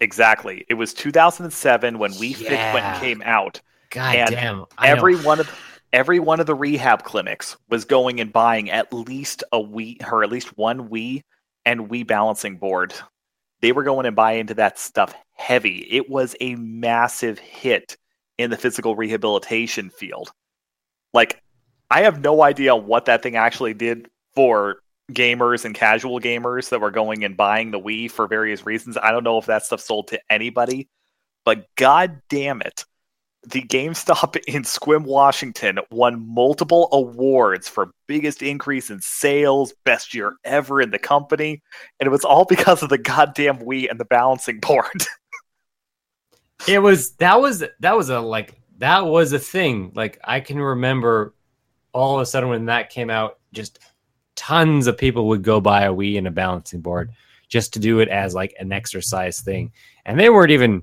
Exactly. 0.00 0.64
It 0.70 0.74
was 0.74 0.94
2007 0.94 1.98
when 1.98 2.12
Wii 2.12 2.36
Fit 2.36 2.74
went 2.74 3.00
came 3.02 3.20
out. 3.22 3.60
God 3.90 4.14
and 4.16 4.30
damn. 4.30 4.64
I 4.78 4.88
every 4.88 5.16
know. 5.16 5.22
one 5.22 5.40
of 5.40 5.50
every 5.92 6.18
one 6.18 6.40
of 6.40 6.46
the 6.46 6.54
rehab 6.54 7.02
clinics 7.02 7.58
was 7.68 7.84
going 7.84 8.18
and 8.18 8.32
buying 8.32 8.70
at 8.70 8.94
least 8.94 9.44
a 9.52 9.58
Wii 9.58 10.10
or 10.10 10.24
at 10.24 10.32
least 10.32 10.56
one 10.56 10.88
Wii 10.88 11.20
and 11.66 11.90
Wii 11.90 12.06
balancing 12.06 12.56
board. 12.56 12.94
They 13.60 13.72
were 13.72 13.84
going 13.84 14.06
and 14.06 14.16
buying 14.16 14.40
into 14.40 14.54
that 14.54 14.78
stuff 14.78 15.14
heavy. 15.32 15.86
It 15.90 16.08
was 16.08 16.34
a 16.40 16.54
massive 16.54 17.38
hit 17.38 17.98
in 18.38 18.50
the 18.50 18.56
physical 18.56 18.96
rehabilitation 18.96 19.90
field. 19.90 20.30
Like 21.14 21.42
I 21.90 22.02
have 22.02 22.20
no 22.20 22.42
idea 22.42 22.76
what 22.76 23.06
that 23.06 23.22
thing 23.22 23.36
actually 23.36 23.74
did 23.74 24.08
for 24.34 24.80
gamers 25.12 25.64
and 25.64 25.74
casual 25.74 26.20
gamers 26.20 26.70
that 26.70 26.80
were 26.80 26.90
going 26.90 27.24
and 27.24 27.36
buying 27.36 27.70
the 27.70 27.80
Wii 27.80 28.10
for 28.10 28.26
various 28.26 28.66
reasons. 28.66 28.96
I 28.96 29.12
don't 29.12 29.24
know 29.24 29.38
if 29.38 29.46
that 29.46 29.64
stuff 29.64 29.80
sold 29.80 30.08
to 30.08 30.20
anybody, 30.28 30.88
but 31.44 31.66
god 31.76 32.20
damn 32.28 32.60
it 32.60 32.84
the 33.46 33.62
GameStop 33.62 34.36
in 34.48 34.62
Sequim, 34.62 35.04
Washington 35.04 35.78
won 35.90 36.26
multiple 36.26 36.88
awards 36.92 37.68
for 37.68 37.92
biggest 38.06 38.42
increase 38.42 38.90
in 38.90 39.00
sales, 39.00 39.72
best 39.84 40.14
year 40.14 40.36
ever 40.44 40.80
in 40.80 40.90
the 40.90 40.98
company, 40.98 41.62
and 42.00 42.06
it 42.06 42.10
was 42.10 42.24
all 42.24 42.44
because 42.48 42.82
of 42.82 42.88
the 42.88 42.98
goddamn 42.98 43.58
Wii 43.58 43.90
and 43.90 44.00
the 44.00 44.04
balancing 44.04 44.60
board. 44.60 44.86
It 46.68 46.80
was 46.80 47.12
that 47.16 47.40
was 47.40 47.62
that 47.80 47.96
was 47.96 48.08
a 48.10 48.20
like 48.20 48.54
that 48.78 49.06
was 49.06 49.32
a 49.32 49.38
thing. 49.38 49.92
Like 49.94 50.18
I 50.24 50.40
can 50.40 50.58
remember 50.58 51.34
all 51.92 52.16
of 52.16 52.22
a 52.22 52.26
sudden 52.26 52.48
when 52.50 52.66
that 52.66 52.90
came 52.90 53.10
out, 53.10 53.38
just 53.52 53.78
tons 54.34 54.86
of 54.86 54.98
people 54.98 55.28
would 55.28 55.42
go 55.42 55.60
buy 55.60 55.84
a 55.84 55.92
Wii 55.94 56.18
and 56.18 56.26
a 56.26 56.30
balancing 56.30 56.80
board 56.80 57.10
just 57.48 57.72
to 57.74 57.78
do 57.78 58.00
it 58.00 58.08
as 58.08 58.34
like 58.34 58.54
an 58.58 58.72
exercise 58.72 59.40
thing. 59.40 59.72
And 60.04 60.18
they 60.18 60.28
weren't 60.30 60.50
even 60.50 60.82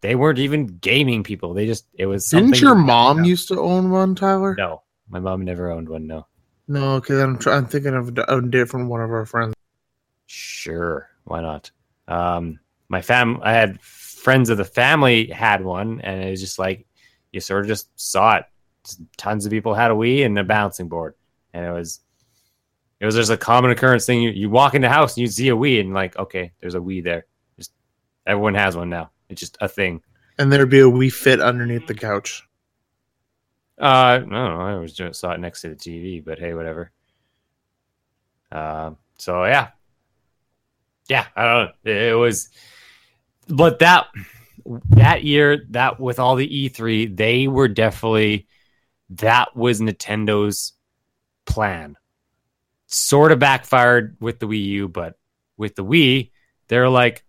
they 0.00 0.14
weren't 0.14 0.38
even 0.38 0.66
gaming 0.66 1.22
people. 1.22 1.54
They 1.54 1.66
just 1.66 1.86
it 1.94 2.06
was 2.06 2.26
something 2.28 2.50
didn't 2.50 2.62
your 2.62 2.74
mom 2.74 3.24
used 3.24 3.48
to 3.48 3.60
own 3.60 3.90
one, 3.90 4.14
Tyler? 4.14 4.54
No, 4.58 4.82
my 5.08 5.20
mom 5.20 5.42
never 5.42 5.70
owned 5.70 5.88
one. 5.88 6.06
No, 6.06 6.26
No, 6.68 7.00
because 7.00 7.20
I'm 7.20 7.38
try- 7.38 7.56
I'm 7.56 7.66
thinking 7.66 7.94
of 7.94 8.16
a 8.18 8.42
different 8.42 8.88
one 8.88 9.00
of 9.00 9.10
our 9.10 9.24
friends. 9.26 9.54
sure, 10.26 11.08
why 11.24 11.40
not? 11.40 11.70
Um, 12.08 12.60
my 12.88 13.02
fam, 13.02 13.40
I 13.42 13.52
had 13.52 13.80
friends 14.26 14.50
of 14.50 14.56
the 14.56 14.64
family 14.64 15.28
had 15.28 15.64
one, 15.64 16.00
and 16.00 16.20
it 16.20 16.28
was 16.28 16.40
just 16.40 16.58
like 16.58 16.84
you 17.30 17.38
sort 17.38 17.60
of 17.60 17.68
just 17.68 17.88
saw 17.94 18.38
it. 18.38 18.44
Just 18.84 19.00
tons 19.16 19.46
of 19.46 19.52
people 19.52 19.72
had 19.72 19.92
a 19.92 19.94
Wii 19.94 20.26
and 20.26 20.36
a 20.36 20.42
bouncing 20.42 20.88
board, 20.88 21.14
and 21.54 21.64
it 21.64 21.70
was 21.70 22.00
it 22.98 23.06
was 23.06 23.14
just 23.14 23.30
a 23.30 23.36
common 23.36 23.70
occurrence 23.70 24.04
thing. 24.04 24.20
You, 24.20 24.30
you 24.30 24.50
walk 24.50 24.74
in 24.74 24.82
the 24.82 24.88
house 24.88 25.16
and 25.16 25.22
you 25.22 25.28
see 25.28 25.48
a 25.50 25.54
Wii, 25.54 25.78
and 25.78 25.94
like, 25.94 26.18
okay, 26.18 26.50
there's 26.58 26.74
a 26.74 26.80
Wii 26.80 27.04
there. 27.04 27.26
Just 27.56 27.70
everyone 28.26 28.56
has 28.56 28.76
one 28.76 28.90
now. 28.90 29.12
It's 29.28 29.38
just 29.38 29.58
a 29.60 29.68
thing. 29.68 30.02
And 30.38 30.52
there'd 30.52 30.70
be 30.70 30.80
a 30.80 30.90
Wii 30.90 31.12
Fit 31.12 31.40
underneath 31.40 31.86
the 31.86 31.94
couch. 31.94 32.42
Uh, 33.78 34.22
no, 34.26 34.60
I 34.60 34.72
always 34.72 34.92
just 34.92 35.20
saw 35.20 35.34
it 35.34 35.38
next 35.38 35.60
to 35.60 35.68
the 35.68 35.76
TV, 35.76 36.24
but 36.24 36.40
hey, 36.40 36.52
whatever. 36.52 36.90
Uh, 38.50 38.90
so 39.18 39.44
yeah, 39.44 39.68
yeah, 41.08 41.26
I 41.36 41.44
don't 41.44 41.70
know. 41.84 41.92
It 41.92 42.18
was, 42.18 42.50
but 43.48 43.78
that 43.80 44.06
that 44.90 45.24
year, 45.24 45.64
that 45.70 46.00
with 46.00 46.18
all 46.18 46.36
the 46.36 46.70
E3, 46.70 47.16
they 47.16 47.48
were 47.48 47.68
definitely 47.68 48.46
that 49.10 49.56
was 49.56 49.80
Nintendo's 49.80 50.72
plan. 51.44 51.96
Sort 52.86 53.32
of 53.32 53.38
backfired 53.38 54.16
with 54.20 54.38
the 54.38 54.46
Wii 54.46 54.64
U, 54.64 54.88
but 54.88 55.14
with 55.56 55.74
the 55.74 55.84
Wii, 55.84 56.30
they're 56.68 56.88
like, 56.88 57.24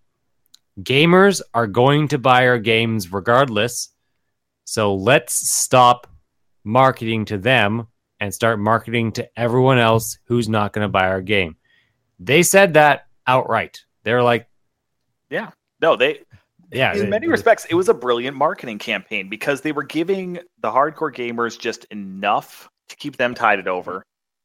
gamers 0.80 1.40
are 1.54 1.66
going 1.66 2.08
to 2.08 2.18
buy 2.18 2.46
our 2.46 2.58
games 2.58 3.12
regardless. 3.12 3.88
So 4.64 4.94
let's 4.94 5.32
stop 5.32 6.06
marketing 6.64 7.24
to 7.26 7.38
them 7.38 7.88
and 8.20 8.34
start 8.34 8.58
marketing 8.58 9.12
to 9.12 9.28
everyone 9.36 9.78
else 9.78 10.18
who's 10.24 10.48
not 10.48 10.72
going 10.72 10.84
to 10.84 10.88
buy 10.88 11.08
our 11.08 11.22
game. 11.22 11.56
They 12.18 12.42
said 12.42 12.74
that 12.74 13.06
outright. 13.26 13.84
They're 14.02 14.22
like, 14.22 14.48
no, 15.80 15.96
they 15.96 16.20
yeah, 16.72 16.92
in 16.92 17.00
they- 17.00 17.06
many 17.08 17.28
respects 17.28 17.66
it 17.70 17.74
was 17.74 17.88
a 17.88 17.94
brilliant 17.94 18.36
marketing 18.36 18.78
campaign 18.78 19.28
because 19.28 19.60
they 19.60 19.72
were 19.72 19.84
giving 19.84 20.34
the 20.60 20.70
hardcore 20.70 21.14
gamers 21.14 21.58
just 21.58 21.84
enough 21.86 22.68
to 22.88 22.96
keep 22.96 23.16
them 23.16 23.34
tided 23.34 23.68
over. 23.68 24.02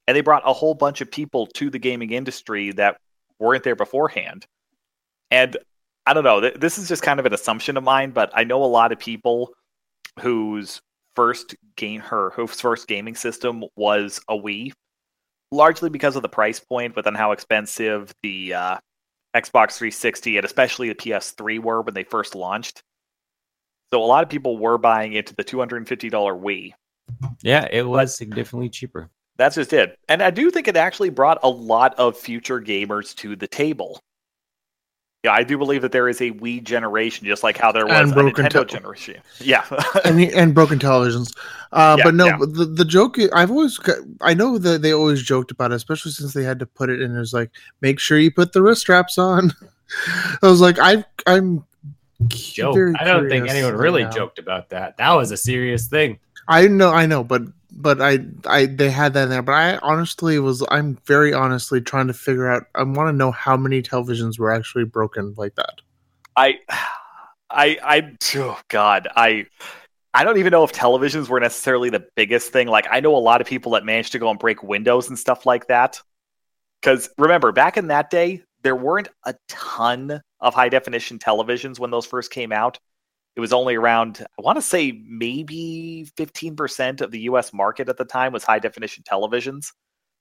And 0.07 0.15
they 0.17 0.21
brought 0.21 0.43
a 0.45 0.53
whole 0.53 0.73
bunch 0.73 1.01
of 1.01 1.09
people 1.09 1.47
to 1.47 1.69
the 1.69 1.79
gaming 1.79 2.11
industry 2.11 2.71
that 2.73 2.97
weren't 3.39 3.63
there 3.63 3.75
beforehand. 3.75 4.45
And 5.31 5.55
I 6.05 6.13
don't 6.13 6.25
know, 6.25 6.41
th- 6.41 6.55
this 6.55 6.77
is 6.77 6.89
just 6.89 7.01
kind 7.01 7.19
of 7.19 7.25
an 7.25 7.33
assumption 7.33 7.77
of 7.77 7.83
mine, 7.83 8.11
but 8.11 8.29
I 8.33 8.43
know 8.43 8.63
a 8.63 8.65
lot 8.65 8.91
of 8.91 8.99
people 8.99 9.53
whose 10.19 10.81
first 11.15 11.55
game 11.75 12.01
her 12.01 12.31
whose 12.31 12.59
first 12.59 12.87
gaming 12.87 13.15
system 13.15 13.63
was 13.75 14.19
a 14.27 14.33
Wii, 14.35 14.73
largely 15.51 15.89
because 15.89 16.15
of 16.15 16.21
the 16.21 16.29
price 16.29 16.59
point, 16.59 16.95
but 16.95 17.05
then 17.05 17.15
how 17.15 17.31
expensive 17.31 18.13
the 18.23 18.53
uh, 18.53 18.77
Xbox 19.35 19.77
360 19.77 20.37
and 20.37 20.45
especially 20.45 20.89
the 20.89 20.95
PS3 20.95 21.59
were 21.59 21.81
when 21.81 21.93
they 21.93 22.03
first 22.03 22.35
launched. 22.35 22.83
So 23.91 24.01
a 24.01 24.05
lot 24.05 24.23
of 24.23 24.29
people 24.29 24.57
were 24.57 24.77
buying 24.77 25.13
into 25.13 25.35
the 25.35 25.43
$250 25.43 25.85
Wii. 26.11 26.73
yeah, 27.41 27.67
it 27.71 27.87
was 27.87 28.15
significantly 28.15 28.69
cheaper. 28.69 29.09
That's 29.37 29.55
just 29.55 29.73
it. 29.73 29.97
And 30.09 30.21
I 30.21 30.29
do 30.29 30.51
think 30.51 30.67
it 30.67 30.77
actually 30.77 31.09
brought 31.09 31.39
a 31.43 31.49
lot 31.49 31.97
of 31.99 32.17
future 32.17 32.61
gamers 32.61 33.15
to 33.17 33.35
the 33.35 33.47
table. 33.47 33.99
Yeah, 35.23 35.31
I 35.31 35.43
do 35.43 35.57
believe 35.57 35.81
that 35.83 35.93
there 35.93 36.09
is 36.09 36.19
a 36.19 36.31
Wii 36.31 36.61
generation, 36.63 37.25
just 37.25 37.43
like 37.43 37.57
how 37.57 37.71
there 37.71 37.85
was 37.85 37.95
And 37.95 38.11
a 38.11 38.13
broken 38.13 38.45
Nintendo 38.45 38.67
te- 38.67 38.73
generation. 38.75 39.21
Yeah. 39.39 39.63
and 40.05 40.19
and 40.19 40.53
broken 40.53 40.79
televisions. 40.79 41.33
Uh, 41.71 41.95
Yeah, 41.97 42.03
but 42.03 42.13
no, 42.13 42.25
yeah. 42.25 42.37
but 42.37 42.53
the 42.53 42.65
the 42.65 42.83
joke 42.83 43.17
i- 43.17 43.29
I've 43.33 43.49
always 43.49 43.79
I 44.19 44.33
know 44.33 44.57
that 44.57 44.81
they 44.81 44.91
always 44.93 45.23
joked 45.23 45.49
about 45.51 45.71
it, 45.71 45.75
especially 45.75 46.11
since 46.11 46.33
they 46.33 46.43
had 46.43 46.59
to 46.59 46.65
put 46.65 46.89
it 46.89 47.01
in. 47.01 47.15
It 47.15 47.19
was 47.19 47.33
like, 47.33 47.51
make 47.79 47.99
sure 47.99 48.17
you 48.19 48.31
put 48.31 48.51
the 48.51 48.61
wrist 48.61 48.81
straps 48.81 49.17
on. 49.17 49.53
I 50.43 50.47
was 50.47 50.59
like, 50.59 50.77
I 50.79 51.05
I'm 51.25 51.63
Joke. 52.27 52.77
I 52.99 53.05
don't 53.05 53.29
think 53.29 53.49
anyone 53.49 53.75
really 53.75 54.03
now. 54.03 54.11
joked 54.11 54.39
about 54.39 54.69
that. 54.69 54.97
That 54.97 55.13
was 55.13 55.31
a 55.31 55.37
serious 55.37 55.87
thing. 55.87 56.19
I 56.49 56.67
know, 56.67 56.89
I 56.89 57.05
know, 57.05 57.23
but 57.23 57.43
but 57.75 58.01
I 58.01 58.19
I 58.45 58.65
they 58.67 58.89
had 58.89 59.13
that 59.13 59.23
in 59.23 59.29
there. 59.29 59.41
But 59.41 59.53
I 59.53 59.77
honestly 59.77 60.39
was 60.39 60.63
I'm 60.69 60.97
very 61.05 61.33
honestly 61.33 61.81
trying 61.81 62.07
to 62.07 62.13
figure 62.13 62.49
out. 62.49 62.67
I 62.75 62.83
want 62.83 63.09
to 63.09 63.13
know 63.13 63.31
how 63.31 63.57
many 63.57 63.81
televisions 63.81 64.39
were 64.39 64.51
actually 64.51 64.85
broken 64.85 65.33
like 65.37 65.55
that. 65.55 65.81
I, 66.35 66.59
I, 67.49 67.77
I, 67.83 68.15
oh 68.35 68.59
God, 68.69 69.07
I, 69.15 69.45
I 70.13 70.23
don't 70.23 70.37
even 70.37 70.51
know 70.51 70.63
if 70.63 70.71
televisions 70.71 71.29
were 71.29 71.39
necessarily 71.39 71.89
the 71.89 72.05
biggest 72.15 72.51
thing. 72.51 72.67
Like, 72.67 72.87
I 72.89 72.99
know 72.99 73.15
a 73.15 73.17
lot 73.17 73.41
of 73.41 73.47
people 73.47 73.73
that 73.73 73.85
managed 73.85 74.11
to 74.13 74.19
go 74.19 74.29
and 74.29 74.39
break 74.39 74.63
windows 74.63 75.09
and 75.09 75.17
stuff 75.17 75.45
like 75.45 75.67
that. 75.67 76.01
Because 76.81 77.09
remember, 77.17 77.51
back 77.51 77.77
in 77.77 77.87
that 77.87 78.09
day, 78.09 78.43
there 78.63 78.75
weren't 78.75 79.07
a 79.25 79.35
ton 79.47 80.21
of 80.39 80.53
high 80.53 80.69
definition 80.69 81.19
televisions 81.19 81.79
when 81.79 81.91
those 81.91 82.05
first 82.05 82.31
came 82.31 82.51
out. 82.51 82.79
It 83.35 83.39
was 83.39 83.53
only 83.53 83.75
around, 83.75 84.25
I 84.37 84.41
want 84.41 84.57
to 84.57 84.61
say 84.61 85.01
maybe 85.07 86.07
15% 86.17 87.01
of 87.01 87.11
the 87.11 87.21
US 87.21 87.53
market 87.53 87.89
at 87.89 87.97
the 87.97 88.05
time 88.05 88.31
was 88.33 88.43
high 88.43 88.59
definition 88.59 89.03
televisions. 89.03 89.67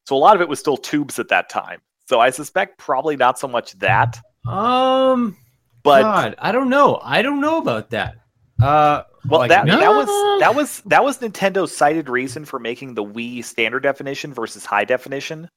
So 0.06 0.16
a 0.16 0.18
lot 0.18 0.34
of 0.34 0.40
it 0.40 0.48
was 0.48 0.58
still 0.58 0.76
tubes 0.76 1.18
at 1.18 1.28
that 1.28 1.48
time. 1.48 1.80
So 2.06 2.20
I 2.20 2.30
suspect 2.30 2.78
probably 2.78 3.16
not 3.16 3.38
so 3.38 3.46
much 3.48 3.78
that, 3.78 4.18
Um, 4.46 5.36
but 5.82 6.02
God, 6.02 6.34
I 6.38 6.52
don't 6.52 6.68
know. 6.68 7.00
I 7.02 7.22
don't 7.22 7.40
know 7.40 7.58
about 7.58 7.90
that. 7.90 8.16
Uh, 8.62 9.02
well 9.28 9.40
like, 9.40 9.50
that 9.50 9.66
no. 9.66 9.78
that 9.78 9.90
was 9.90 10.40
that 10.40 10.54
was 10.54 10.80
that 10.86 11.04
was 11.04 11.18
Nintendo's 11.18 11.74
cited 11.74 12.08
reason 12.08 12.44
for 12.44 12.58
making 12.58 12.94
the 12.94 13.04
Wii 13.04 13.44
standard 13.44 13.82
definition 13.82 14.32
versus 14.34 14.64
high 14.64 14.84
definition. 14.84 15.48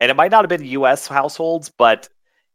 And 0.00 0.10
it 0.10 0.14
might 0.14 0.30
not 0.30 0.44
have 0.44 0.48
been 0.48 0.66
US 0.66 1.06
households, 1.06 1.70
but 1.76 2.08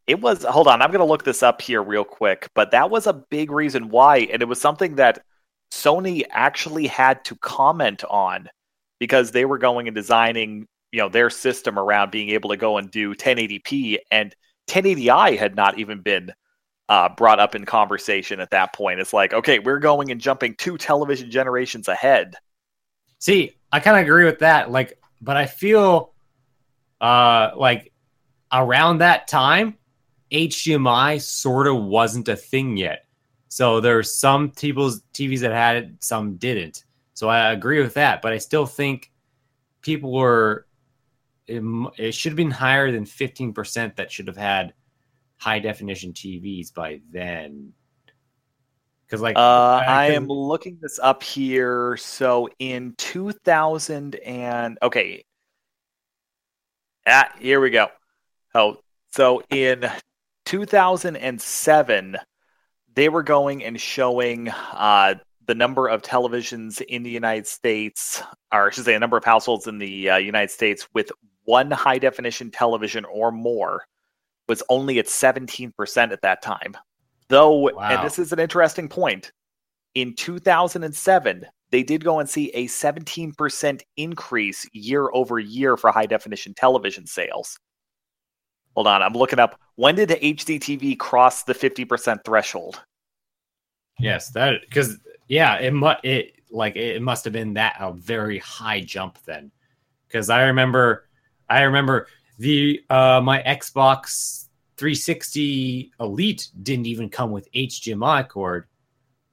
it 0.07 0.21
was 0.21 0.43
hold 0.43 0.67
on, 0.67 0.81
I'm 0.81 0.89
going 0.89 0.99
to 0.99 1.05
look 1.05 1.23
this 1.23 1.43
up 1.43 1.61
here 1.61 1.83
real 1.83 2.05
quick, 2.05 2.49
but 2.55 2.71
that 2.71 2.89
was 2.89 3.07
a 3.07 3.13
big 3.13 3.51
reason 3.51 3.89
why 3.89 4.19
and 4.31 4.41
it 4.41 4.47
was 4.47 4.59
something 4.59 4.95
that 4.95 5.23
Sony 5.71 6.23
actually 6.31 6.87
had 6.87 7.23
to 7.25 7.35
comment 7.35 8.03
on 8.09 8.49
because 8.99 9.31
they 9.31 9.45
were 9.45 9.57
going 9.57 9.87
and 9.87 9.95
designing, 9.95 10.65
you 10.91 10.99
know, 10.99 11.09
their 11.09 11.29
system 11.29 11.77
around 11.77 12.11
being 12.11 12.29
able 12.29 12.49
to 12.49 12.57
go 12.57 12.77
and 12.77 12.89
do 12.89 13.13
1080p 13.13 13.97
and 14.11 14.33
1080i 14.69 15.37
had 15.37 15.55
not 15.55 15.77
even 15.77 16.01
been 16.01 16.31
uh, 16.89 17.09
brought 17.09 17.39
up 17.39 17.53
in 17.53 17.65
conversation 17.65 18.39
at 18.39 18.51
that 18.51 18.73
point. 18.73 18.99
It's 18.99 19.13
like, 19.13 19.33
okay, 19.33 19.59
we're 19.59 19.79
going 19.79 20.09
and 20.09 20.21
jumping 20.21 20.55
two 20.55 20.77
television 20.77 21.29
generations 21.29 21.87
ahead. 21.89 22.35
See, 23.19 23.57
I 23.71 23.79
kind 23.81 23.97
of 23.97 24.03
agree 24.03 24.25
with 24.25 24.39
that. 24.39 24.71
Like, 24.71 24.99
but 25.21 25.35
I 25.37 25.45
feel 25.47 26.13
uh 26.99 27.51
like 27.55 27.91
around 28.51 28.99
that 28.99 29.27
time, 29.27 29.77
HDMI 30.31 31.21
sort 31.21 31.67
of 31.67 31.83
wasn't 31.83 32.27
a 32.27 32.35
thing 32.35 32.77
yet. 32.77 33.05
So 33.47 33.79
there's 33.79 34.13
some 34.13 34.51
people's 34.51 35.01
TVs 35.13 35.39
that 35.39 35.51
had 35.51 35.75
it, 35.77 35.89
some 35.99 36.35
didn't. 36.35 36.83
So 37.13 37.29
I 37.29 37.51
agree 37.51 37.81
with 37.81 37.95
that, 37.95 38.21
but 38.21 38.33
I 38.33 38.37
still 38.37 38.65
think 38.65 39.11
people 39.81 40.11
were 40.11 40.67
it, 41.47 41.63
it 41.97 42.13
should 42.13 42.33
have 42.33 42.37
been 42.37 42.51
higher 42.51 42.91
than 42.91 43.05
15% 43.05 43.95
that 43.95 44.11
should 44.11 44.27
have 44.27 44.37
had 44.37 44.73
high 45.37 45.59
definition 45.59 46.11
TVs 46.13 46.73
by 46.73 46.99
then. 47.11 47.73
Cuz 49.09 49.21
like 49.21 49.37
Uh, 49.37 49.81
I 49.81 49.85
I 49.85 50.05
am 50.11 50.27
looking 50.27 50.77
this 50.81 50.99
up 50.99 51.23
here. 51.23 51.95
So 51.97 52.49
in 52.59 52.93
2000 52.97 54.15
and 54.15 54.77
okay, 54.83 55.23
ah, 57.07 57.31
here 57.39 57.61
we 57.61 57.69
go. 57.69 57.87
Oh, 58.53 58.77
so 59.11 59.41
in 59.49 59.89
2007, 60.47 62.17
they 62.95 63.09
were 63.09 63.23
going 63.23 63.63
and 63.65 63.79
showing 63.79 64.47
uh, 64.49 65.15
the 65.45 65.53
number 65.55 65.87
of 65.87 66.01
televisions 66.01 66.81
in 66.81 67.03
the 67.03 67.09
United 67.09 67.45
States, 67.45 68.23
or 68.53 68.67
I 68.67 68.71
should 68.71 68.85
say, 68.85 68.95
a 68.95 68.99
number 68.99 69.17
of 69.17 69.25
households 69.25 69.67
in 69.67 69.77
the 69.77 70.09
uh, 70.09 70.17
United 70.17 70.51
States 70.51 70.87
with 70.93 71.11
one 71.43 71.69
high 71.69 71.97
definition 71.99 72.49
television 72.49 73.03
or 73.05 73.31
more 73.31 73.83
was 74.47 74.63
only 74.69 74.99
at 74.99 75.07
17% 75.07 76.11
at 76.11 76.21
that 76.21 76.41
time. 76.41 76.77
Though, 77.27 77.73
Wow. 77.73 77.89
and 77.89 78.05
this 78.05 78.17
is 78.17 78.31
an 78.31 78.39
interesting 78.39 78.87
point, 78.87 79.33
in 79.95 80.15
2007, 80.15 81.45
they 81.71 81.83
did 81.83 82.05
go 82.05 82.19
and 82.19 82.29
see 82.29 82.49
a 82.51 82.67
17% 82.67 83.81
increase 83.97 84.65
year 84.71 85.09
over 85.13 85.39
year 85.39 85.75
for 85.75 85.91
high 85.91 86.05
definition 86.05 86.53
television 86.53 87.05
sales. 87.05 87.57
Hold 88.77 88.85
on, 88.85 89.01
I'm 89.01 89.13
looking 89.13 89.39
up. 89.39 89.59
When 89.73 89.95
did 89.95 90.09
the 90.09 90.17
HDTV 90.17 90.99
cross 90.99 91.41
the 91.41 91.55
50% 91.55 92.23
threshold? 92.23 92.79
Yes, 93.97 94.29
that 94.33 94.61
because 94.69 94.97
yeah, 95.27 95.55
it 95.55 95.73
must 95.73 96.05
it 96.05 96.35
like 96.51 96.75
it 96.75 97.01
must 97.01 97.23
have 97.23 97.33
been 97.33 97.55
that 97.55 97.77
a 97.79 97.91
very 97.91 98.37
high 98.37 98.81
jump 98.81 99.17
then, 99.25 99.49
because 100.07 100.29
I 100.29 100.43
remember 100.43 101.07
I 101.49 101.63
remember 101.63 102.05
the 102.37 102.79
uh 102.91 103.19
my 103.19 103.41
Xbox 103.41 104.45
360 104.77 105.91
Elite 105.99 106.47
didn't 106.61 106.85
even 106.85 107.09
come 107.09 107.31
with 107.31 107.51
HDMI 107.53 108.27
cord, 108.29 108.67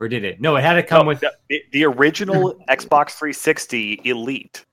or 0.01 0.09
did 0.09 0.25
it? 0.25 0.41
No, 0.41 0.57
it 0.57 0.63
had 0.63 0.73
to 0.73 0.83
come 0.83 1.03
No, 1.03 1.09
with 1.09 1.23
the, 1.51 1.63
the 1.71 1.85
original 1.85 2.55
Xbox 2.71 3.11
360 3.11 4.01
Elite 4.05 4.65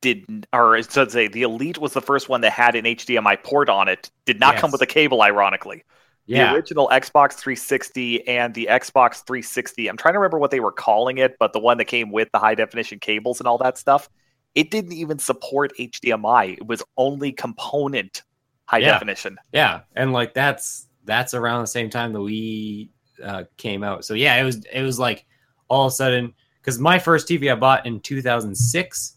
did, 0.00 0.46
or 0.52 0.76
I 0.76 0.82
should 0.82 1.10
say, 1.10 1.28
the 1.28 1.42
Elite 1.42 1.78
was 1.78 1.92
the 1.92 2.00
first 2.00 2.28
one 2.28 2.40
that 2.42 2.52
had 2.52 2.74
an 2.74 2.84
HDMI 2.84 3.42
port 3.42 3.68
on 3.68 3.88
it. 3.88 4.10
Did 4.24 4.40
not 4.40 4.56
come 4.56 4.70
with 4.70 4.82
a 4.82 4.86
cable, 4.86 5.22
ironically. 5.22 5.84
The 6.26 6.34
yeah 6.36 6.54
original 6.54 6.88
Xbox 6.92 7.32
360 7.34 8.26
and 8.28 8.54
the 8.54 8.68
Xbox 8.70 9.24
360. 9.26 9.88
I'm 9.88 9.96
trying 9.96 10.14
to 10.14 10.18
remember 10.20 10.38
what 10.38 10.50
they 10.52 10.60
were 10.60 10.70
calling 10.72 11.18
it, 11.18 11.36
but 11.40 11.52
the 11.52 11.58
one 11.58 11.78
that 11.78 11.86
came 11.86 12.12
with 12.12 12.28
the 12.32 12.38
high 12.38 12.54
definition 12.54 12.98
cables 13.00 13.40
and 13.40 13.48
all 13.48 13.58
that 13.58 13.78
stuff, 13.78 14.08
it 14.54 14.70
didn't 14.70 14.92
even 14.92 15.18
support 15.18 15.72
HDMI. 15.78 16.52
It 16.58 16.66
was 16.66 16.82
only 16.96 17.32
component 17.32 18.22
high 18.66 18.78
Yeah. 18.78 18.92
definition. 18.92 19.38
yeah, 19.52 19.80
and 19.96 20.12
like 20.12 20.32
that's 20.34 20.86
that's 21.04 21.34
around 21.34 21.62
the 21.62 21.66
same 21.66 21.90
time 21.90 22.12
the 22.12 22.20
Wii 22.20 22.90
uh, 23.24 23.44
came 23.56 23.82
out. 23.82 24.04
So 24.04 24.14
yeah, 24.14 24.36
it 24.36 24.44
was 24.44 24.64
it 24.72 24.82
was 24.82 24.98
like 25.00 25.26
all 25.68 25.86
of 25.86 25.92
a 25.92 25.94
sudden 25.96 26.32
because 26.60 26.78
my 26.78 26.98
first 27.00 27.26
TV 27.26 27.50
I 27.50 27.56
bought 27.56 27.86
in 27.86 27.98
2006 27.98 29.16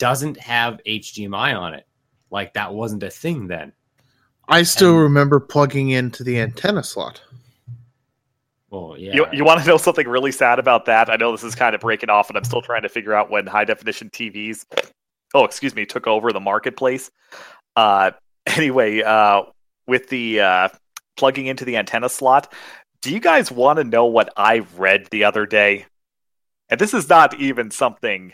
doesn't 0.00 0.36
have 0.40 0.80
HDMI 0.84 1.56
on 1.56 1.74
it. 1.74 1.86
Like 2.30 2.54
that 2.54 2.74
wasn't 2.74 3.04
a 3.04 3.10
thing 3.10 3.46
then. 3.46 3.72
I 4.48 4.64
still 4.64 4.94
And- 4.94 5.02
remember 5.02 5.38
plugging 5.38 5.90
into 5.90 6.24
the 6.24 6.40
antenna 6.40 6.82
slot. 6.82 7.22
Well, 8.70 8.96
yeah. 8.96 9.14
You, 9.14 9.26
you 9.32 9.44
want 9.44 9.60
to 9.60 9.66
know 9.66 9.76
something 9.76 10.06
really 10.06 10.30
sad 10.32 10.58
about 10.60 10.84
that? 10.86 11.10
I 11.10 11.16
know 11.16 11.32
this 11.32 11.42
is 11.42 11.56
kind 11.56 11.74
of 11.74 11.80
breaking 11.80 12.08
off, 12.08 12.28
and 12.28 12.38
I'm 12.38 12.44
still 12.44 12.62
trying 12.62 12.82
to 12.82 12.88
figure 12.88 13.12
out 13.12 13.28
when 13.28 13.46
high 13.46 13.64
definition 13.64 14.10
TVs, 14.10 14.64
oh, 15.34 15.44
excuse 15.44 15.74
me, 15.74 15.84
took 15.86 16.06
over 16.06 16.32
the 16.32 16.38
marketplace. 16.40 17.10
Uh, 17.74 18.12
anyway, 18.46 19.02
uh, 19.02 19.42
with 19.88 20.08
the 20.08 20.40
uh, 20.40 20.68
plugging 21.16 21.46
into 21.46 21.64
the 21.64 21.76
antenna 21.76 22.08
slot, 22.08 22.52
do 23.02 23.12
you 23.12 23.18
guys 23.18 23.50
want 23.50 23.78
to 23.78 23.84
know 23.84 24.06
what 24.06 24.32
I 24.36 24.64
read 24.76 25.08
the 25.10 25.24
other 25.24 25.46
day? 25.46 25.86
And 26.68 26.80
this 26.80 26.94
is 26.94 27.08
not 27.08 27.34
even 27.40 27.72
something. 27.72 28.32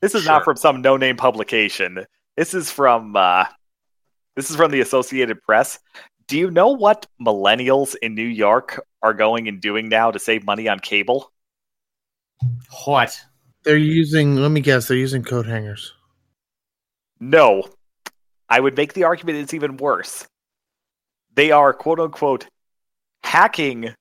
This 0.00 0.14
is 0.14 0.26
not 0.26 0.44
from 0.44 0.56
some 0.56 0.82
no-name 0.82 1.16
publication. 1.16 2.04
This 2.36 2.54
is 2.54 2.70
from 2.70 3.16
uh, 3.16 3.44
this 4.34 4.50
is 4.50 4.56
from 4.56 4.70
the 4.70 4.80
Associated 4.80 5.42
Press. 5.42 5.78
Do 6.28 6.36
you 6.36 6.50
know 6.50 6.68
what 6.68 7.06
millennials 7.20 7.94
in 8.02 8.14
New 8.14 8.26
York 8.26 8.84
are 9.02 9.14
going 9.14 9.48
and 9.48 9.60
doing 9.60 9.88
now 9.88 10.10
to 10.10 10.18
save 10.18 10.44
money 10.44 10.68
on 10.68 10.80
cable? 10.80 11.32
what? 12.84 13.18
They're 13.64 13.76
using. 13.76 14.36
Let 14.36 14.50
me 14.50 14.60
guess. 14.60 14.88
They're 14.88 14.96
using 14.96 15.24
coat 15.24 15.46
hangers. 15.46 15.92
No. 17.18 17.64
I 18.48 18.60
would 18.60 18.76
make 18.76 18.92
the 18.92 19.04
argument 19.04 19.38
it's 19.38 19.54
even 19.54 19.76
worse. 19.76 20.26
They 21.34 21.50
are 21.50 21.72
quote 21.72 21.98
unquote 21.98 22.46
hacking 23.24 23.94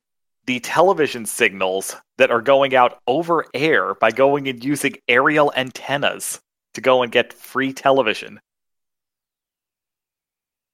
the 0.46 0.60
television 0.60 1.26
signals 1.26 1.96
that 2.18 2.32
are 2.32 2.42
going 2.42 2.76
out 2.76 3.00
over 3.08 3.46
air 3.54 3.94
by 3.96 4.12
going 4.12 4.48
and 4.48 4.64
using 4.64 4.96
aerial 5.08 5.52
antennas 5.56 6.40
to 6.74 6.82
go 6.82 7.04
and 7.04 7.12
get 7.12 7.34
free 7.34 7.74
television. 7.74 8.40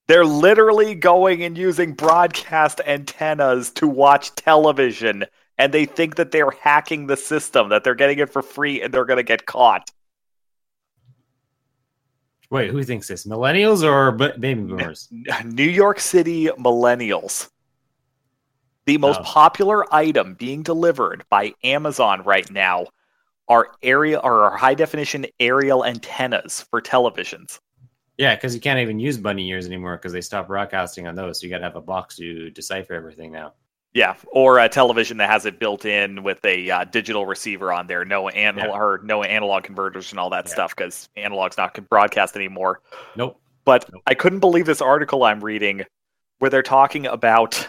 They're 0.08 0.26
literally 0.26 0.94
going 0.96 1.44
and 1.44 1.58
using 1.58 1.94
broadcast 1.94 2.82
antennas 2.86 3.70
to 3.72 3.88
watch 3.88 4.36
television, 4.36 5.26
and 5.58 5.74
they 5.74 5.86
think 5.86 6.16
that 6.16 6.32
they're 6.32 6.52
hacking 6.52 7.08
the 7.08 7.16
system, 7.16 7.70
that 7.70 7.84
they're 7.84 7.96
getting 7.96 8.20
it 8.20 8.30
for 8.30 8.42
free, 8.42 8.82
and 8.82 8.94
they're 8.94 9.06
going 9.06 9.18
to 9.18 9.24
get 9.24 9.46
caught. 9.46 9.90
Wait, 12.50 12.70
who 12.70 12.84
thinks 12.84 13.08
this? 13.08 13.26
Millennials 13.26 13.82
or 13.84 14.12
baby 14.12 14.62
boomers? 14.62 15.08
New 15.46 15.64
York 15.64 16.02
City 16.02 16.48
millennials. 16.58 17.50
The 18.86 18.98
most 18.98 19.20
Oh. 19.22 19.24
popular 19.24 19.94
item 19.94 20.34
being 20.36 20.64
delivered 20.64 21.24
by 21.30 21.54
Amazon 21.64 22.24
right 22.24 22.50
now 22.52 22.88
are 23.48 23.72
area 23.84 24.18
or 24.20 24.56
high 24.58 24.74
definition 24.74 25.26
aerial 25.40 25.86
antennas 25.86 26.66
for 26.70 26.82
televisions. 26.82 27.60
Yeah, 28.18 28.36
because 28.36 28.54
you 28.56 28.62
can't 28.62 28.80
even 28.80 29.00
use 29.00 29.18
bunny 29.18 29.48
ears 29.50 29.66
anymore 29.68 29.98
because 29.98 30.14
they 30.14 30.22
stopped 30.22 30.48
broadcasting 30.48 31.08
on 31.08 31.16
those. 31.16 31.40
So 31.40 31.46
you 31.46 31.50
got 31.52 31.58
to 31.60 31.64
have 31.66 31.76
a 31.76 31.82
box 31.82 32.16
to 32.18 32.50
decipher 32.52 32.94
everything 32.94 33.32
now. 33.32 33.54
Yeah, 33.94 34.16
or 34.32 34.58
a 34.60 34.70
television 34.70 35.18
that 35.18 35.30
has 35.30 35.46
it 35.46 35.60
built 35.60 35.84
in 35.86 36.24
with 36.24 36.44
a 36.46 36.70
uh, 36.72 36.84
digital 36.86 37.26
receiver 37.26 37.74
on 37.74 37.88
there, 37.88 38.06
no 38.06 38.30
an- 38.30 38.58
Yeah. 38.58 38.68
or 38.68 39.02
no 39.04 39.22
analog 39.24 39.64
converters 39.64 40.12
and 40.12 40.20
all 40.20 40.30
that 40.30 40.46
Yeah. 40.48 40.54
stuff 40.54 40.76
because 40.76 41.10
analog's 41.18 41.58
not 41.58 41.74
broadcast 41.90 42.36
anymore. 42.38 42.80
Nope. 43.18 43.38
But 43.66 43.90
Nope. 43.92 44.02
I 44.08 44.14
couldn't 44.14 44.40
believe 44.40 44.66
this 44.66 44.82
article 44.82 45.24
I'm 45.26 45.44
reading 45.44 45.84
where 46.40 46.50
they're 46.50 46.64
talking 46.64 47.06
about 47.06 47.68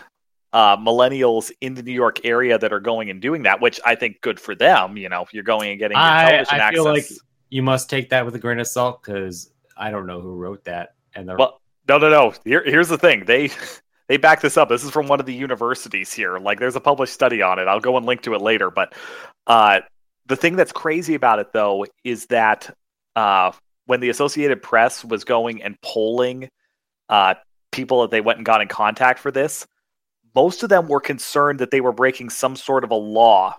uh, 0.53 0.77
millennials 0.77 1.51
in 1.61 1.75
the 1.75 1.83
New 1.83 1.93
York 1.93 2.25
area 2.25 2.59
that 2.59 2.73
are 2.73 2.81
going 2.81 3.11
and 3.11 3.21
doing 3.21 3.45
that, 3.45 3.61
which 3.61 3.81
I 3.85 3.95
think 3.95 4.21
good 4.21 4.39
for 4.39 4.55
them. 4.55 4.97
You 4.97 5.09
know, 5.09 5.27
you're 5.33 5.43
going 5.43 5.71
and 5.71 5.79
getting 5.79 5.97
your 5.97 6.05
I- 6.05 6.31
television 6.31 6.61
I 6.61 6.71
feel 6.73 6.89
access. 6.89 7.19
You 7.51 7.63
must 7.63 7.91
take 7.91 8.11
that 8.11 8.25
with 8.25 8.35
a 8.35 8.39
grain 8.39 8.61
of 8.61 8.67
salt 8.67 9.03
because 9.03 9.51
I 9.77 9.91
don't 9.91 10.07
know 10.07 10.21
who 10.21 10.37
wrote 10.37 10.65
that. 10.65 10.95
And 11.15 11.29
the 11.29 11.37
Well, 11.37 11.61
no, 11.89 11.99
no, 11.99 12.09
no. 12.09 12.35
Here, 12.45 12.63
here's 12.65 12.89
the 12.89 12.97
thing. 12.97 13.25
They 13.27 13.51
they 14.09 14.17
back 14.17 14.41
this 14.41 14.57
up. 14.57 14.69
This 14.69 14.85
is 14.85 14.91
from 14.91 15.07
one 15.07 15.21
of 15.21 15.27
the 15.27 15.35
universities 15.35 16.13
here. 16.13 16.39
Like 16.39 16.59
there's 16.59 16.77
a 16.77 16.81
published 16.81 17.13
study 17.13 17.43
on 17.43 17.59
it. 17.59 17.69
I'll 17.69 17.81
go 17.81 17.97
and 17.97 18.07
link 18.07 18.23
to 18.23 18.35
it 18.35 18.41
later. 18.41 18.71
But 18.71 18.95
uh, 19.47 19.81
the 20.27 20.37
thing 20.37 20.57
that's 20.57 20.73
crazy 20.73 21.15
about 21.15 21.39
it 21.39 21.53
though 21.53 21.87
is 22.05 22.27
that 22.27 22.75
uh, 23.17 23.53
when 23.87 24.01
the 24.01 24.09
Associated 24.09 24.63
Press 24.63 25.05
was 25.05 25.25
going 25.25 25.63
and 25.63 25.81
polling 25.83 26.49
uh, 27.09 27.35
people 27.71 28.03
that 28.03 28.11
they 28.11 28.21
went 28.21 28.39
and 28.39 28.47
got 28.47 28.63
in 28.63 28.69
contact 28.69 29.19
for 29.19 29.31
this, 29.31 29.67
most 30.35 30.63
of 30.63 30.69
them 30.69 30.89
were 30.89 31.01
concerned 31.01 31.59
that 31.61 31.71
they 31.71 31.81
were 31.81 31.93
breaking 31.93 32.31
some 32.31 32.57
sort 32.57 32.85
of 32.85 32.91
a 32.91 32.97
law. 32.97 33.57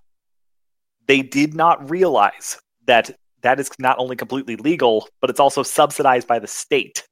They 1.08 1.22
did 1.22 1.54
not 1.54 1.90
realize 1.90 2.60
that 2.86 3.16
that 3.42 3.60
is 3.60 3.70
not 3.78 4.00
only 4.00 4.16
completely 4.16 4.56
legal, 4.56 5.08
but 5.22 5.30
it's 5.30 5.40
also 5.40 5.64
subsidized 5.64 6.28
by 6.28 6.40
the 6.40 6.48
state. 6.48 7.06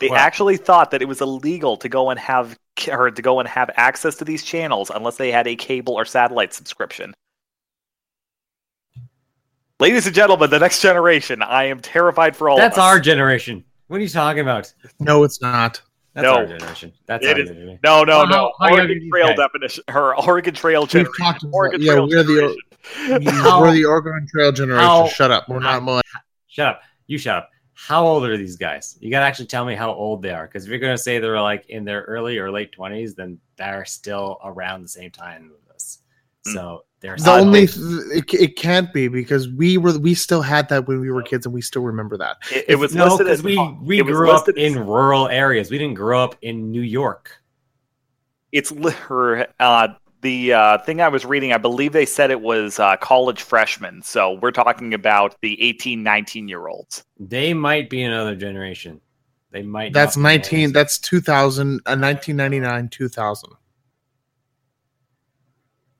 They 0.00 0.08
Wow. 0.08 0.16
actually 0.16 0.56
thought 0.56 0.90
that 0.90 1.02
it 1.02 1.04
was 1.06 1.20
illegal 1.20 1.76
to 1.76 1.88
go 1.88 2.10
and 2.10 2.18
have 2.18 2.58
or 2.88 3.10
to 3.10 3.22
go 3.22 3.38
and 3.38 3.48
have 3.48 3.70
access 3.76 4.16
to 4.16 4.24
these 4.24 4.42
channels 4.42 4.90
unless 4.92 5.16
they 5.16 5.30
had 5.30 5.46
a 5.46 5.54
cable 5.54 5.94
or 5.94 6.04
satellite 6.04 6.54
subscription. 6.54 7.14
Ladies 9.78 10.06
and 10.06 10.14
gentlemen, 10.14 10.48
the 10.50 10.58
next 10.58 10.80
generation. 10.80 11.42
I 11.42 11.64
am 11.64 11.80
terrified 11.80 12.34
for 12.34 12.48
all 12.48 12.56
That's 12.56 12.76
of 12.76 12.82
us. 12.82 12.88
our 12.88 13.00
generation. 13.00 13.64
What 13.88 13.98
are 13.98 14.00
you 14.02 14.08
talking 14.08 14.40
about? 14.40 14.72
No, 14.98 15.22
it's 15.22 15.40
not. 15.42 15.82
That's 16.14 16.24
No. 16.24 16.34
our 16.36 16.46
generation. 16.46 16.92
That's 17.06 17.24
It 17.24 17.32
our 17.34 17.40
is- 17.40 17.48
generation. 17.48 17.78
No, 17.82 18.04
no, 18.04 18.18
Well, 18.18 18.26
no. 18.28 18.34
how- 18.58 18.68
how 18.68 18.74
Oregon 18.74 19.08
Trail 19.10 19.28
guys? 19.28 19.36
definition. 19.36 19.84
Her 19.88 20.14
Oregon 20.20 20.54
Trail 20.54 20.80
We've 20.82 20.90
generation. 20.90 21.14
talked 21.24 21.42
about 21.42 21.54
Oregon 21.54 21.80
yeah, 21.82 21.92
Trail 21.92 22.08
we're 22.08 22.22
the 22.22 22.56
generation. 23.04 23.32
How- 23.34 23.60
we're 23.62 23.72
the 23.72 23.84
Oregon 23.84 24.26
Trail 24.30 24.52
generation. 24.52 24.84
how- 24.84 25.08
Shut 25.08 25.30
up. 25.30 25.48
We're 25.48 25.60
not 25.60 25.82
millennials. 25.82 26.02
Shut 26.48 26.66
up. 26.68 26.82
You 27.06 27.18
shut 27.18 27.36
up. 27.36 27.48
How 27.74 28.04
old 28.06 28.24
are 28.26 28.36
these 28.36 28.56
guys? 28.56 28.96
You 29.00 29.10
gotta 29.10 29.24
actually 29.26 29.46
tell 29.46 29.64
me 29.64 29.74
how 29.74 29.92
old 29.92 30.22
they 30.22 30.30
are. 30.30 30.46
Because 30.46 30.64
if 30.64 30.70
you're 30.70 30.78
gonna 30.78 30.98
say 30.98 31.18
they're 31.18 31.40
like 31.40 31.64
in 31.68 31.84
their 31.84 32.02
early 32.02 32.38
or 32.38 32.50
late 32.50 32.72
twenties, 32.72 33.14
then 33.14 33.38
they're 33.56 33.84
still 33.86 34.38
around 34.44 34.82
the 34.82 34.88
same 34.88 35.10
time 35.10 35.50
with 35.50 35.58
us. 35.61 35.61
So 36.44 36.84
they're 37.00 37.16
The 37.16 37.30
only 37.32 37.66
th- 37.66 37.78
it, 38.12 38.34
it 38.34 38.56
can't 38.56 38.92
be 38.92 39.08
because 39.08 39.48
we 39.48 39.78
were 39.78 39.98
we 39.98 40.14
still 40.14 40.42
had 40.42 40.68
that 40.68 40.86
when 40.88 41.00
we 41.00 41.10
were 41.10 41.22
kids 41.22 41.46
and 41.46 41.54
we 41.54 41.60
still 41.62 41.82
remember 41.82 42.16
that. 42.18 42.38
It, 42.52 42.64
it 42.68 42.74
was 42.76 42.94
no, 42.94 43.04
listed 43.04 43.26
because 43.26 43.38
as 43.38 43.44
we 43.44 43.58
we 43.82 44.02
grew 44.02 44.30
up 44.30 44.46
listed 44.46 44.58
as- 44.58 44.74
in 44.74 44.86
rural 44.86 45.28
areas. 45.28 45.70
We 45.70 45.78
didn't 45.78 45.94
grow 45.94 46.22
up 46.22 46.36
in 46.42 46.70
New 46.70 46.82
York. 46.82 47.40
it's 48.50 48.72
uh 48.72 49.88
the 50.22 50.52
uh, 50.52 50.78
thing 50.78 51.00
I 51.00 51.08
was 51.08 51.24
reading, 51.24 51.52
I 51.52 51.58
believe 51.58 51.92
they 51.92 52.06
said 52.06 52.30
it 52.30 52.40
was 52.40 52.78
uh, 52.78 52.96
college 52.98 53.42
freshmen. 53.42 54.02
So 54.02 54.34
we're 54.34 54.52
talking 54.52 54.94
about 54.94 55.34
the 55.40 55.60
18, 55.60 56.00
19 56.00 56.46
year 56.48 56.68
olds. 56.68 57.04
They 57.18 57.52
might 57.52 57.90
be 57.90 58.04
another 58.04 58.36
generation. 58.36 59.00
They 59.50 59.62
might. 59.62 59.92
That's 59.92 60.16
nineteen. 60.16 60.72
That's 60.72 60.98
two 60.98 61.20
thousand. 61.20 61.80
Uh, 61.84 61.94
Nineteen 61.94 62.36
ninety 62.36 62.58
nine. 62.58 62.88
Two 62.88 63.08
thousand. 63.08 63.52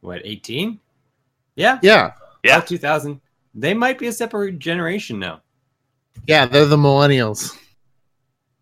What 0.03 0.20
eighteen? 0.24 0.78
Yeah, 1.57 1.78
Yeah, 1.82 2.12
Yeah. 2.44 2.61
two 2.61 2.78
thousand. 2.78 3.20
They 3.55 3.72
might 3.74 3.98
be 3.98 4.07
a 4.09 4.12
separate 4.12 4.59
generation 4.59 5.18
now. 5.18 5.40
yeah. 6.26 6.44
They're 6.46 6.66
the 6.66 6.76
millennials. 6.76 7.57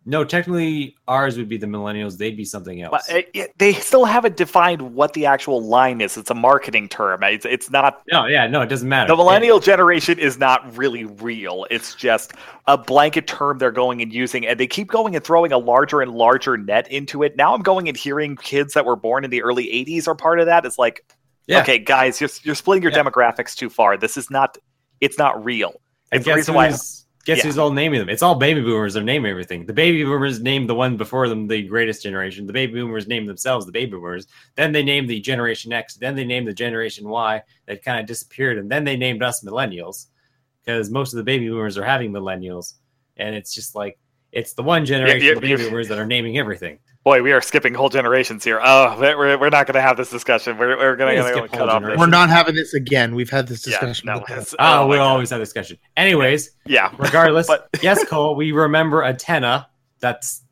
No, 0.06 0.24
technically 0.24 0.96
ours 1.06 1.36
would 1.36 1.48
be 1.48 1.58
the 1.58 1.66
millennials. 1.66 2.16
They'd 2.16 2.36
be 2.36 2.44
something 2.44 2.80
else. 2.82 2.90
But 3.06 3.14
uh, 3.14 3.18
it, 3.18 3.30
it- 3.34 3.58
they 3.58 3.74
still 3.74 4.06
haven't 4.06 4.36
defined 4.36 4.80
what 4.94 5.12
the 5.12 5.26
actual 5.26 5.62
line 5.62 6.00
is. 6.00 6.16
It's 6.16 6.30
a 6.30 6.34
marketing 6.34 6.88
term. 6.88 7.22
It's, 7.22 7.44
it's 7.44 7.70
not 7.70 8.02
no, 8.10 8.24
yeah, 8.26 8.46
no, 8.46 8.62
it 8.62 8.66
doesn't 8.66 8.88
matter. 8.88 9.08
the 9.08 9.16
millennial 9.16 9.60
generation 9.60 10.18
is 10.18 10.38
not 10.38 10.76
really 10.76 11.04
real. 11.04 11.66
It's 11.70 11.94
just 11.94 12.32
a 12.66 12.78
blanket 12.78 13.26
term 13.28 13.58
they're 13.58 13.70
going 13.70 14.00
and 14.02 14.12
using, 14.12 14.46
and 14.46 14.58
they 14.58 14.66
keep 14.66 14.88
going 14.88 15.14
and 15.14 15.22
throwing 15.24 15.52
a 15.52 15.58
larger 15.58 16.00
and 16.00 16.12
larger 16.12 16.56
net 16.56 16.90
into 16.90 17.22
it. 17.22 17.36
Now 17.36 17.54
I'm 17.54 17.62
going 17.62 17.86
and 17.86 17.96
hearing 17.96 18.36
kids 18.36 18.72
that 18.74 18.86
were 18.86 18.96
born 18.96 19.22
in 19.24 19.30
the 19.30 19.42
early 19.42 19.66
80s 19.66 20.08
are 20.08 20.14
part 20.16 20.40
of 20.40 20.46
that. 20.46 20.64
It's 20.64 20.78
like, 20.78 21.04
Yeah. 21.50 21.62
okay, 21.62 21.78
guys, 21.78 22.20
you're, 22.20 22.30
you're 22.42 22.54
splitting 22.54 22.82
your 22.82 22.92
Yeah. 22.92 23.02
demographics 23.02 23.54
too 23.56 23.68
far. 23.68 23.96
This 23.96 24.16
is 24.16 24.30
not, 24.30 24.56
it's 25.00 25.18
not 25.18 25.44
real. 25.44 25.80
And 26.12 26.24
guess 26.24 26.36
reason 26.36 26.54
why. 26.54 26.70
who's, 26.70 27.06
guess 27.24 27.38
yeah. 27.38 27.44
who's 27.44 27.58
all 27.58 27.72
naming 27.72 27.98
them? 27.98 28.08
It's 28.08 28.22
all 28.22 28.34
baby 28.34 28.60
boomers. 28.60 28.94
They're 28.94 29.02
naming 29.02 29.30
everything. 29.30 29.66
The 29.66 29.72
baby 29.72 30.04
boomers 30.04 30.40
named 30.40 30.68
the 30.68 30.74
one 30.74 30.96
before 30.96 31.28
them 31.28 31.46
the 31.46 31.62
greatest 31.62 32.02
generation. 32.02 32.46
The 32.46 32.52
baby 32.52 32.74
boomers 32.74 33.06
named 33.08 33.28
themselves 33.28 33.66
the 33.66 33.72
baby 33.72 33.92
boomers. 33.92 34.26
Then 34.54 34.72
they 34.72 34.82
named 34.82 35.10
the 35.10 35.20
Generation 35.20 35.72
X. 35.72 35.94
Then 35.94 36.14
they 36.14 36.24
named 36.24 36.46
the 36.46 36.54
Generation 36.54 37.08
Y 37.08 37.42
that 37.66 37.84
kind 37.84 38.00
of 38.00 38.06
disappeared. 38.06 38.58
And 38.58 38.70
then 38.70 38.84
they 38.84 38.96
named 38.96 39.22
us 39.22 39.44
millennials 39.44 40.06
because 40.64 40.90
most 40.90 41.12
of 41.12 41.18
the 41.18 41.24
baby 41.24 41.48
boomers 41.48 41.76
are 41.76 41.84
having 41.84 42.12
millennials. 42.12 42.74
And 43.16 43.34
it's 43.34 43.54
just 43.54 43.74
like, 43.74 43.98
it's 44.32 44.52
the 44.52 44.62
one 44.62 44.86
generation 44.86 45.26
yeah, 45.26 45.32
of 45.32 45.40
baby 45.40 45.64
boomers 45.64 45.88
that 45.88 45.98
are 45.98 46.06
naming 46.06 46.38
everything. 46.38 46.78
Boy, 47.02 47.22
we 47.22 47.32
are 47.32 47.40
skipping 47.40 47.72
whole 47.72 47.88
generations 47.88 48.44
here. 48.44 48.60
Oh, 48.62 48.94
we're, 49.00 49.38
we're 49.38 49.48
not 49.48 49.66
going 49.66 49.74
to 49.74 49.80
have 49.80 49.96
this 49.96 50.10
discussion. 50.10 50.58
We're, 50.58 50.76
we're 50.76 50.96
going 50.96 51.16
to 51.16 51.22
skip 51.22 51.50
cut 51.50 51.60
whole 51.60 51.70
off 51.70 51.98
We're 51.98 52.06
not 52.06 52.28
having 52.28 52.54
this 52.54 52.74
again. 52.74 53.14
We've 53.14 53.30
had 53.30 53.46
this 53.46 53.62
discussion. 53.62 54.06
Yeah, 54.06 54.18
discussion. 54.18 54.36
no, 54.36 54.42
before. 54.42 54.56
Oh, 54.58 54.82
oh 54.82 54.86
we'll 54.86 54.98
God. 54.98 55.06
always 55.12 55.30
have 55.30 55.40
discussion. 55.40 55.78
Anyways, 55.96 56.50
Yeah. 56.66 56.92
regardless, 56.98 57.46
But- 57.46 57.68
yes, 57.82 58.04
Cole, 58.04 58.34
we 58.36 58.52
remember 58.52 59.02
Atena. 59.02 59.66
That's 60.00 60.42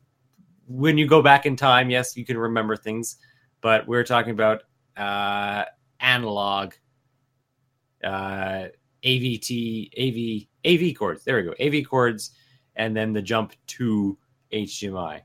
when 0.67 0.97
you 0.97 1.05
go 1.05 1.21
back 1.21 1.45
in 1.45 1.55
time. 1.55 1.91
Yes, 1.91 2.17
you 2.17 2.25
can 2.25 2.37
remember 2.37 2.75
things, 2.75 3.17
but 3.61 3.87
we're 3.87 4.03
talking 4.03 4.31
about 4.31 4.63
uh, 4.97 5.65
analog, 5.99 6.73
uh, 8.03 8.65
AVT, 9.03 9.91
AV, 9.97 10.47
AV 10.65 10.97
cords. 10.97 11.23
There 11.23 11.35
we 11.35 11.43
go, 11.43 11.53
AV 11.59 11.87
cords, 11.87 12.31
and 12.75 12.97
then 12.97 13.13
the 13.13 13.21
jump 13.21 13.53
to 13.67 14.17
HDMI. 14.51 15.21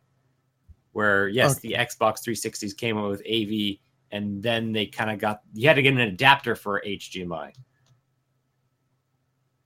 Where 0.94 1.28
yes, 1.28 1.58
the 1.58 1.72
Xbox 1.72 2.26
360s 2.26 2.76
came 2.76 2.96
out 2.96 3.10
with 3.10 3.20
AV, 3.20 3.76
and 4.10 4.42
then 4.42 4.72
they 4.72 4.86
kind 4.86 5.10
of 5.10 5.18
got 5.18 5.40
you 5.52 5.68
had 5.68 5.74
to 5.74 5.82
get 5.82 5.92
an 5.92 6.00
adapter 6.00 6.56
for 6.56 6.82
HDMI 6.84 7.52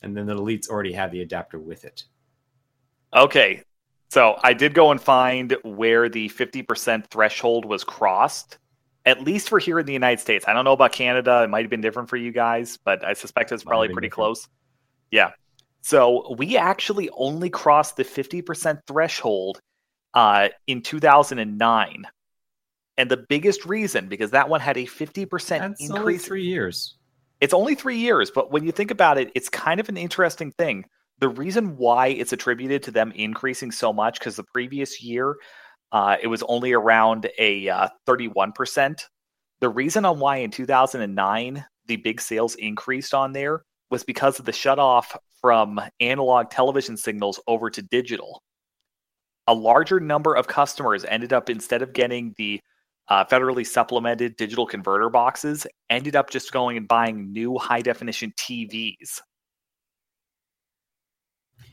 and 0.03 0.17
then 0.17 0.27
the 0.27 0.35
elites 0.35 0.69
already 0.69 0.93
had 0.93 1.11
the 1.11 1.23
adapter 1.23 1.59
with 1.59 1.85
it. 1.85 2.05
Okay. 3.15 3.63
So 4.11 4.39
I 4.43 4.53
did 4.55 4.75
go 4.75 4.91
and 4.91 5.01
find 5.01 5.57
where 5.65 6.09
the 6.09 6.29
50% 6.31 7.07
threshold 7.11 7.65
was 7.65 7.85
crossed, 7.85 8.59
at 9.05 9.23
least 9.23 9.49
for 9.49 9.59
here 9.59 9.79
in 9.79 9.87
the 9.87 9.93
United 9.93 10.21
States. 10.21 10.47
I 10.49 10.53
don't 10.53 10.65
know 10.65 10.73
about 10.73 10.93
Canada. 10.93 11.43
It 11.43 11.51
might 11.51 11.63
have 11.63 11.71
been 11.71 11.81
different 11.81 12.09
for 12.09 12.17
you 12.17 12.33
guys, 12.33 12.79
but 12.79 13.05
I 13.05 13.13
suspect 13.13 13.53
it's 13.53 13.65
probably 13.65 13.89
pretty 13.89 14.09
different. 14.09 14.15
close. 14.15 14.49
Yeah. 15.11 15.31
So 15.83 16.35
we 16.39 16.57
actually 16.57 17.11
only 17.11 17.51
crossed 17.51 17.97
the 17.97 18.05
50% 18.05 18.81
threshold 18.87 19.61
uh, 20.15 20.49
in 20.67 20.83
2009. 20.83 22.05
And 22.97 23.11
the 23.11 23.17
biggest 23.17 23.65
reason, 23.65 24.09
because 24.09 24.33
that 24.33 24.49
one 24.49 24.61
had 24.61 24.77
a 24.77 24.85
50% 24.85 25.49
That's 25.49 25.91
only 25.91 25.97
increase 26.01 26.25
three 26.25 26.45
years. 26.45 26.97
it's 27.41 27.55
only 27.55 27.75
three 27.75 27.99
years, 27.99 28.31
but 28.31 28.51
when 28.51 28.65
you 28.65 28.73
think 28.73 28.91
about 28.91 29.19
it, 29.19 29.31
it's 29.35 29.49
kind 29.49 29.79
of 29.79 29.89
an 29.89 29.97
interesting 29.97 30.51
thing. 30.53 30.85
The 31.21 31.29
reason 31.29 31.77
why 31.77 32.09
it's 32.09 32.33
attributed 32.33 32.83
to 32.85 32.91
them 32.91 33.13
increasing 33.15 33.71
so 33.71 33.93
much, 33.93 34.19
because 34.19 34.37
the 34.37 34.45
previous 34.53 35.03
year 35.03 35.37
uh, 35.93 36.17
it 36.23 36.27
was 36.27 36.43
only 36.49 36.73
around 36.73 37.29
a 37.39 37.69
uh, 37.69 37.89
31%. 38.07 39.01
The 39.61 39.69
reason 39.69 40.05
on 40.05 40.19
why 40.19 40.39
in 40.39 40.51
2009 40.51 41.65
the 41.87 41.97
big 41.97 42.21
sales 42.21 42.55
increased 42.57 43.15
on 43.15 43.33
there 43.33 43.63
was 43.91 44.05
because 44.05 44.39
of 44.39 44.45
the 44.45 44.53
shut 44.53 44.79
off 44.79 45.17
from 45.41 45.81
analog 46.01 46.51
television 46.51 46.97
signals 46.97 47.41
over 47.47 47.71
to 47.71 47.81
digital. 47.81 48.43
A 49.49 49.55
larger 49.55 49.99
number 49.99 50.35
of 50.35 50.47
customers 50.47 51.05
ended 51.05 51.33
up, 51.33 51.51
instead 51.51 51.83
of 51.83 51.93
getting 51.93 52.35
the 52.37 52.61
uh, 53.09 53.25
federally 53.25 53.67
supplemented 53.67 54.37
digital 54.37 54.67
converter 54.67 55.09
boxes 55.09 55.67
ended 55.91 56.15
up 56.15 56.31
just 56.31 56.53
going 56.53 56.77
and 56.77 56.87
buying 56.87 57.33
new 57.33 57.59
high 57.59 57.81
definition 57.81 58.33
TVs. 58.37 59.21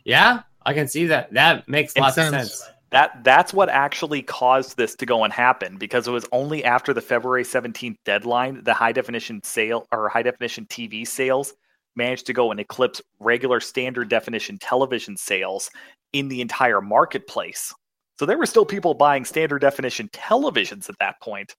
Yeah, 0.06 0.42
I 0.66 0.74
can 0.74 0.88
see 0.88 1.08
that. 1.08 1.34
That 1.34 1.68
makes 1.68 1.94
Makes 1.96 2.02
lots 2.02 2.18
of 2.18 2.24
sense. 2.30 2.54
sense. 2.54 2.72
That 2.92 3.24
that's 3.24 3.54
what 3.54 3.68
actually 3.68 4.22
caused 4.22 4.78
this 4.78 4.96
to 4.96 5.06
go 5.06 5.24
and 5.24 5.34
happen 5.34 5.78
because 5.78 6.08
it 6.08 6.12
was 6.12 6.26
only 6.32 6.64
after 6.64 6.94
the 6.94 7.02
February 7.02 7.44
17th 7.44 7.98
deadline 8.06 8.64
the 8.64 8.74
high 8.74 8.94
definition 8.94 9.44
sale 9.44 9.88
or 9.92 10.08
high 10.08 10.22
definition 10.22 10.66
TV 10.68 11.06
sales 11.06 11.54
managed 11.98 12.28
to 12.28 12.34
go 12.34 12.52
and 12.52 12.60
eclipse 12.60 13.02
regular 13.20 13.60
standard 13.60 14.08
definition 14.08 14.58
television 14.60 15.18
sales 15.18 15.70
in 16.16 16.30
the 16.30 16.40
entire 16.40 16.80
marketplace. 16.80 17.74
So 18.18 18.26
there 18.26 18.38
were 18.38 18.46
still 18.46 18.66
people 18.66 18.94
buying 18.94 19.26
standard 19.26 19.60
definition 19.60 20.08
televisions 20.14 20.88
at 20.88 20.98
that 21.00 21.20
point. 21.22 21.54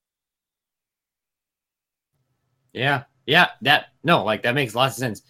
Yeah, 2.72 3.04
yeah. 3.26 3.48
That 3.60 3.88
no, 4.02 4.24
like 4.24 4.42
that 4.44 4.54
makes 4.54 4.74
lots 4.74 4.96
of 4.96 5.00
sense. 5.00 5.20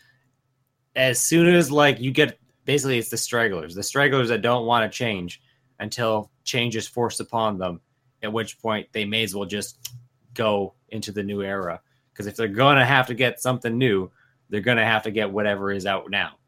As 0.95 1.18
soon 1.18 1.53
as 1.53 1.72
like 1.72 1.99
you 1.99 2.12
get 2.12 2.39
basically 2.64 2.99
it's 2.99 3.11
the 3.11 3.16
stragglers, 3.16 3.74
the 3.74 3.83
stragglers 3.83 4.29
that 4.29 4.43
don't 4.43 4.64
want 4.64 4.91
to 4.91 4.97
change 4.97 5.43
until 5.81 6.31
change 6.45 6.77
is 6.77 6.87
forced 6.87 7.18
upon 7.18 7.59
them. 7.59 7.81
At 8.22 8.33
which 8.33 8.61
point 8.61 8.87
they 8.93 9.05
may 9.05 9.24
as 9.24 9.35
well 9.35 9.45
just 9.45 9.91
go 10.35 10.74
into 10.91 11.11
the 11.11 11.22
new 11.22 11.43
era 11.43 11.81
because 12.12 12.29
if 12.29 12.37
they're 12.37 12.47
gonna 12.47 12.87
have 12.87 13.09
to 13.09 13.14
get 13.14 13.41
something 13.41 13.77
new, 13.77 14.09
they're 14.51 14.61
gonna 14.61 14.85
have 14.85 15.03
to 15.03 15.11
get 15.11 15.33
whatever 15.33 15.72
is 15.72 15.85
out 15.85 16.11
now. 16.11 16.39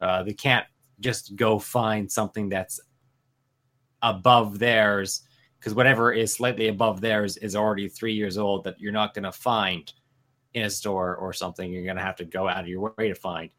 Uh, 0.00 0.22
they 0.22 0.32
can't 0.32 0.64
just 1.00 1.36
go 1.36 1.58
find 1.58 2.10
something 2.10 2.48
that's 2.48 2.80
above 4.02 4.58
theirs 4.58 5.22
because 5.58 5.74
whatever 5.74 6.12
is 6.12 6.32
slightly 6.32 6.68
above 6.68 7.00
theirs 7.00 7.36
is 7.36 7.54
already 7.54 7.88
three 7.88 8.14
years 8.14 8.38
old 8.38 8.64
that 8.64 8.80
you're 8.80 8.92
not 8.92 9.12
going 9.12 9.24
to 9.24 9.32
find 9.32 9.92
in 10.54 10.64
a 10.64 10.70
store 10.70 11.16
or 11.16 11.32
something. 11.32 11.70
You're 11.70 11.84
going 11.84 11.96
to 11.96 12.02
have 12.02 12.16
to 12.16 12.24
go 12.24 12.48
out 12.48 12.60
of 12.60 12.68
your 12.68 12.94
way 12.96 13.08
to 13.08 13.14
find, 13.14 13.50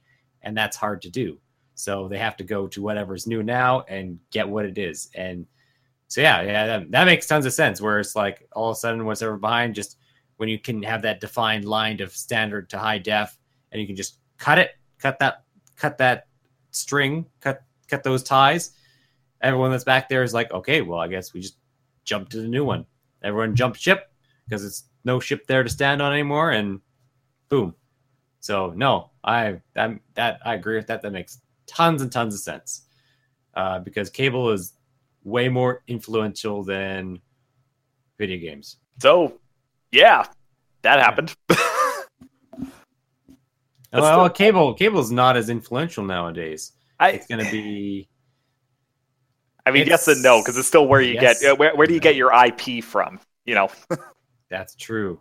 and 0.41 0.57
that's 0.57 0.75
hard 0.75 1.01
to 1.03 1.09
do. 1.09 1.39
So 1.75 2.07
they 2.07 2.17
have 2.17 2.37
to 2.37 2.43
go 2.43 2.67
to 2.67 2.81
whatever's 2.81 3.27
new 3.27 3.43
now 3.43 3.81
and 3.87 4.19
get 4.31 4.49
what 4.49 4.65
it 4.65 4.77
is. 4.77 5.09
And 5.15 5.45
so 6.07 6.21
yeah, 6.21 6.41
yeah, 6.41 6.67
that, 6.67 6.91
that 6.91 7.05
makes 7.05 7.27
tons 7.27 7.45
of 7.45 7.53
sense. 7.53 7.79
Where 7.79 7.99
it's 7.99 8.15
like 8.15 8.47
all 8.53 8.71
of 8.71 8.75
a 8.75 8.79
sudden 8.79 9.05
what's 9.05 9.21
ever 9.21 9.37
behind, 9.37 9.75
just 9.75 9.97
when 10.37 10.49
you 10.49 10.59
can 10.59 10.81
have 10.83 11.03
that 11.03 11.21
defined 11.21 11.65
line 11.65 12.01
of 12.01 12.11
standard 12.11 12.69
to 12.71 12.79
high 12.79 12.97
def, 12.97 13.37
and 13.71 13.79
you 13.79 13.87
can 13.87 13.95
just 13.95 14.17
cut 14.37 14.57
it, 14.57 14.71
cut 14.99 15.19
that, 15.19 15.43
cut 15.75 15.97
that 15.99 16.27
string, 16.71 17.25
cut 17.39 17.63
cut 17.87 18.03
those 18.03 18.23
ties. 18.23 18.71
Everyone 19.41 19.71
that's 19.71 19.83
back 19.83 20.09
there 20.09 20.23
is 20.23 20.33
like, 20.33 20.51
okay, 20.51 20.81
well, 20.81 20.99
I 20.99 21.07
guess 21.07 21.33
we 21.33 21.41
just 21.41 21.57
jump 22.03 22.29
to 22.29 22.41
the 22.41 22.47
new 22.47 22.63
one. 22.65 22.85
Everyone 23.23 23.55
jump 23.55 23.75
ship 23.75 24.11
because 24.45 24.65
it's 24.65 24.85
no 25.03 25.19
ship 25.19 25.47
there 25.47 25.63
to 25.63 25.69
stand 25.69 26.01
on 26.01 26.13
anymore, 26.13 26.51
and 26.51 26.79
boom. 27.49 27.75
So 28.39 28.73
no, 28.75 29.11
I 29.23 29.61
that 29.73 29.91
that 30.15 30.39
I 30.45 30.55
agree 30.55 30.77
with 30.77 30.87
that. 30.87 31.01
That 31.01 31.11
makes 31.11 31.39
tons 31.67 32.01
and 32.01 32.11
tons 32.11 32.33
of 32.33 32.39
sense 32.39 32.83
uh, 33.55 33.79
because 33.79 34.09
cable 34.09 34.49
is 34.51 34.73
way 35.23 35.49
more 35.49 35.83
influential 35.87 36.63
than 36.63 37.19
video 38.17 38.39
games. 38.39 38.77
So, 38.99 39.39
yeah, 39.91 40.25
that 40.83 40.99
happened. 40.99 41.35
well, 43.93 44.25
still, 44.25 44.29
cable 44.29 44.73
cable 44.73 44.99
is 44.99 45.11
not 45.11 45.37
as 45.37 45.49
influential 45.49 46.03
nowadays. 46.03 46.71
I, 46.99 47.11
it's 47.11 47.27
going 47.27 47.43
to 47.43 47.51
be. 47.51 48.07
I 49.65 49.71
mean, 49.71 49.87
yes 49.87 50.07
and 50.07 50.23
no, 50.23 50.41
because 50.41 50.57
it's 50.57 50.67
still 50.67 50.87
where 50.87 51.01
you 51.01 51.13
yes, 51.13 51.41
get 51.41 51.57
where, 51.59 51.75
where 51.75 51.87
do 51.87 51.93
you 51.93 51.99
get 51.99 52.15
your 52.15 52.31
IP 52.33 52.83
from? 52.83 53.19
You 53.45 53.55
know. 53.55 53.69
That's 54.49 54.75
true. 54.75 55.19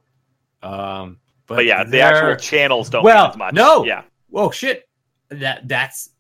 Um, 0.63 1.19
but, 1.47 1.57
but 1.57 1.65
yeah, 1.67 1.85
the 1.85 2.01
actual 2.01 2.37
channels 2.37 2.91
don't 2.91 3.05
well, 3.05 3.29
as 3.29 3.37
much. 3.37 3.55
No. 3.55 3.85
Yeah. 3.85 4.03
Whoa, 4.29 4.51
shit. 4.51 4.89
That 5.31 5.69
that's 5.69 6.11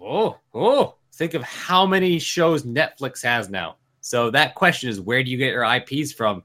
oh 0.00 0.38
oh. 0.54 0.96
Think 1.12 1.34
of 1.34 1.42
how 1.42 1.86
many 1.86 2.18
shows 2.18 2.64
Netflix 2.64 3.22
has 3.22 3.48
now. 3.48 3.76
So 4.00 4.30
that 4.30 4.54
question 4.54 4.90
is, 4.90 5.00
where 5.00 5.24
do 5.24 5.30
you 5.30 5.38
get 5.38 5.52
your 5.52 5.64
IPs 5.64 6.12
from? 6.12 6.42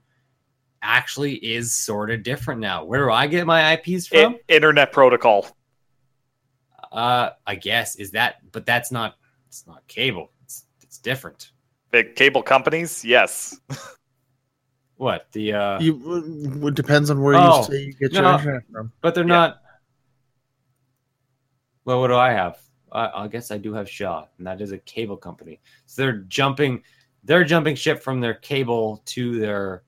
Actually, 0.82 1.34
is 1.34 1.72
sort 1.72 2.10
of 2.10 2.22
different 2.22 2.60
now. 2.60 2.84
Where 2.84 3.06
do 3.06 3.12
I 3.12 3.26
get 3.26 3.46
my 3.46 3.74
IPs 3.74 4.08
from? 4.08 4.36
Internet 4.48 4.92
Protocol. 4.92 5.46
Uh, 6.90 7.30
I 7.46 7.54
guess 7.54 7.96
is 7.96 8.10
that, 8.10 8.36
but 8.52 8.66
that's 8.66 8.90
not. 8.90 9.14
It's 9.46 9.66
not 9.66 9.86
cable. 9.86 10.32
It's 10.42 10.66
it's 10.82 10.98
different. 10.98 11.52
The 11.92 12.04
cable 12.04 12.42
companies, 12.42 13.04
yes. 13.04 13.58
What 15.02 15.26
the? 15.32 15.52
uh 15.52 15.80
you, 15.80 16.62
It 16.68 16.74
depends 16.74 17.10
on 17.10 17.20
where 17.20 17.34
oh, 17.34 17.58
you 17.58 17.64
say 17.64 17.82
you 17.86 17.92
get 17.94 18.12
no, 18.12 18.20
your 18.20 18.38
internet 18.38 18.62
from. 18.70 18.92
But 19.00 19.16
they're 19.16 19.24
yeah. 19.24 19.34
not. 19.34 19.62
Well, 21.84 22.00
what 22.00 22.06
do 22.06 22.14
I 22.14 22.30
have? 22.30 22.60
I, 22.92 23.24
I 23.24 23.26
guess 23.26 23.50
I 23.50 23.58
do 23.58 23.74
have 23.74 23.90
Shaw, 23.90 24.26
and 24.38 24.46
that 24.46 24.60
is 24.60 24.70
a 24.70 24.78
cable 24.78 25.16
company. 25.16 25.60
So 25.86 26.02
they're 26.02 26.18
jumping, 26.28 26.84
they're 27.24 27.42
jumping 27.42 27.74
ship 27.74 28.00
from 28.00 28.20
their 28.20 28.34
cable 28.34 29.02
to 29.06 29.40
their. 29.40 29.82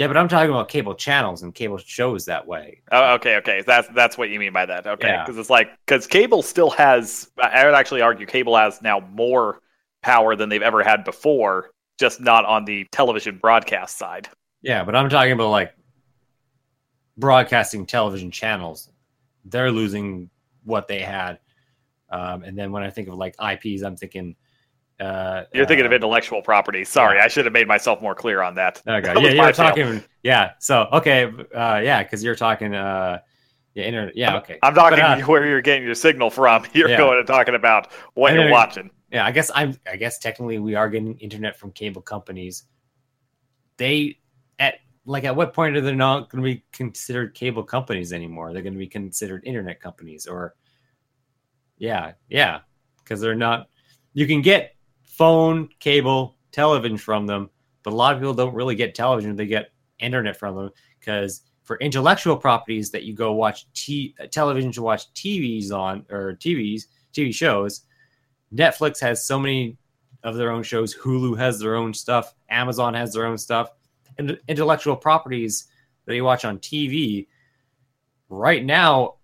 Yeah, 0.00 0.06
but 0.06 0.16
I'm 0.16 0.28
talking 0.28 0.48
about 0.48 0.70
cable 0.70 0.94
channels 0.94 1.42
and 1.42 1.54
cable 1.54 1.76
shows 1.76 2.24
that 2.24 2.46
way. 2.46 2.80
Oh, 2.90 3.12
okay, 3.16 3.36
okay. 3.36 3.62
That's 3.66 3.86
that's 3.88 4.16
what 4.16 4.30
you 4.30 4.38
mean 4.38 4.54
by 4.54 4.64
that. 4.64 4.86
Okay, 4.86 5.14
because 5.20 5.34
yeah. 5.34 5.40
it's 5.42 5.50
like 5.50 5.68
because 5.84 6.06
cable 6.06 6.40
still 6.40 6.70
has. 6.70 7.30
I 7.36 7.66
would 7.66 7.74
actually 7.74 8.00
argue 8.00 8.24
cable 8.24 8.56
has 8.56 8.80
now 8.80 9.00
more 9.00 9.60
power 10.00 10.36
than 10.36 10.48
they've 10.48 10.62
ever 10.62 10.82
had 10.82 11.04
before 11.04 11.72
just 11.98 12.18
not 12.18 12.46
on 12.46 12.64
the 12.64 12.86
television 12.92 13.36
broadcast 13.36 13.98
side. 13.98 14.30
Yeah, 14.62 14.84
but 14.84 14.96
I'm 14.96 15.10
talking 15.10 15.32
about 15.32 15.50
like 15.50 15.74
broadcasting 17.18 17.84
television 17.84 18.30
channels. 18.30 18.88
They're 19.44 19.70
losing 19.70 20.30
what 20.64 20.88
they 20.88 21.00
had. 21.00 21.40
Um, 22.08 22.42
and 22.42 22.56
then 22.56 22.72
when 22.72 22.82
I 22.82 22.88
think 22.88 23.08
of 23.08 23.16
like 23.16 23.34
IPs, 23.38 23.82
I'm 23.82 23.98
thinking. 23.98 24.34
Uh, 25.00 25.44
you're 25.54 25.66
thinking 25.66 25.86
uh, 25.86 25.88
of 25.88 25.92
intellectual 25.92 26.42
property. 26.42 26.84
Sorry, 26.84 27.16
yeah. 27.16 27.24
I 27.24 27.28
should 27.28 27.46
have 27.46 27.54
made 27.54 27.66
myself 27.66 28.02
more 28.02 28.14
clear 28.14 28.42
on 28.42 28.54
that. 28.56 28.82
Okay, 28.86 29.14
that 29.14 29.22
yeah, 29.22 29.30
you're 29.30 29.52
talking. 29.52 30.04
Yeah, 30.22 30.52
so 30.58 30.88
okay, 30.92 31.24
uh, 31.54 31.80
yeah, 31.82 32.02
because 32.02 32.22
you're 32.22 32.36
talking. 32.36 32.74
Uh, 32.74 33.20
yeah, 33.74 33.84
internet. 33.84 34.16
Yeah, 34.16 34.36
okay. 34.38 34.58
I'm 34.62 34.74
talking 34.74 34.98
but, 34.98 35.22
uh, 35.22 35.26
where 35.26 35.46
you're 35.46 35.60
getting 35.62 35.84
your 35.84 35.94
signal 35.94 36.28
from. 36.28 36.66
You're 36.74 36.90
yeah. 36.90 36.96
going 36.96 37.18
and 37.18 37.26
talking 37.26 37.54
about 37.54 37.92
what 38.14 38.34
you're 38.34 38.50
watching 38.50 38.90
yeah, 39.10 39.26
I 39.26 39.32
guess 39.32 39.50
I'm. 39.54 39.76
I 39.90 39.96
guess 39.96 40.18
technically 40.18 40.58
we 40.58 40.74
are 40.74 40.88
getting 40.88 41.18
internet 41.18 41.56
from 41.56 41.72
cable 41.72 42.02
companies. 42.02 42.64
They 43.76 44.18
at 44.58 44.76
like 45.04 45.24
at 45.24 45.34
what 45.34 45.52
point 45.52 45.76
are 45.76 45.80
they 45.80 45.94
not 45.94 46.30
going 46.30 46.42
to 46.42 46.48
be 46.48 46.64
considered 46.72 47.34
cable 47.34 47.64
companies 47.64 48.12
anymore? 48.12 48.52
They're 48.52 48.62
going 48.62 48.74
to 48.74 48.78
be 48.78 48.86
considered 48.86 49.42
internet 49.44 49.80
companies, 49.80 50.26
or 50.26 50.54
yeah, 51.78 52.12
yeah, 52.28 52.60
because 52.98 53.20
they're 53.20 53.34
not. 53.34 53.68
You 54.12 54.26
can 54.26 54.42
get 54.42 54.76
phone, 55.20 55.68
cable, 55.80 56.36
television 56.50 56.96
from 56.96 57.26
them, 57.26 57.50
but 57.82 57.92
a 57.92 57.96
lot 57.96 58.14
of 58.14 58.20
people 58.20 58.32
don't 58.32 58.54
really 58.54 58.74
get 58.74 58.94
television; 58.94 59.36
they 59.36 59.44
get 59.44 59.70
internet 59.98 60.34
from 60.34 60.56
them 60.56 60.70
because 60.98 61.42
for 61.62 61.76
intellectual 61.76 62.38
properties 62.38 62.90
that 62.90 63.04
you 63.04 63.12
go 63.14 63.32
watch 63.32 63.70
t- 63.74 64.14
uh, 64.18 64.26
television 64.26 64.72
to 64.72 64.80
watch 64.80 65.12
TVs 65.12 65.72
on 65.72 66.06
or 66.10 66.38
TVs 66.40 66.86
TV 67.12 67.34
shows 67.34 67.82
Netflix 68.54 69.00
has 69.00 69.24
so 69.24 69.38
many 69.38 69.76
of 70.22 70.36
their 70.36 70.50
own 70.50 70.62
shows. 70.62 70.94
Hulu 70.94 71.38
has 71.38 71.58
their 71.58 71.76
own 71.76 71.94
stuff. 71.94 72.34
Amazon 72.48 72.94
has 72.94 73.12
their 73.12 73.26
own 73.26 73.38
stuff. 73.38 73.70
And 74.18 74.38
intellectual 74.48 74.96
properties 74.96 75.68
that 76.06 76.14
you 76.14 76.24
watch 76.24 76.44
on 76.44 76.58
TV. 76.58 77.28
Right 78.28 78.64
now, 78.64 79.16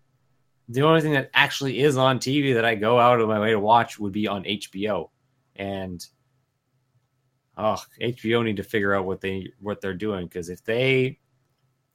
the 0.69 0.83
only 0.83 1.01
thing 1.01 1.13
that 1.13 1.31
actually 1.35 1.81
is 1.81 1.97
on 1.97 2.19
TV 2.19 2.55
that 2.55 2.65
I 2.65 2.75
go 2.75 2.99
out 2.99 3.21
of 3.21 3.29
my 3.29 3.39
way 3.39 3.51
to 3.51 3.61
watch 3.61 3.99
would 3.99 4.13
be 4.13 4.27
on 4.27 4.45
HBO. 4.45 5.11
And 5.59 6.05
oh, 7.57 7.81
HBO 8.01 8.45
need 8.45 8.57
to 8.57 8.63
figure 8.63 8.95
out 8.95 9.07
what 9.07 9.21
they 9.21 9.53
what 9.61 9.81
they're 9.81 9.95
doing 9.95 10.27
because 10.27 10.49
if 10.49 10.65
they 10.65 11.19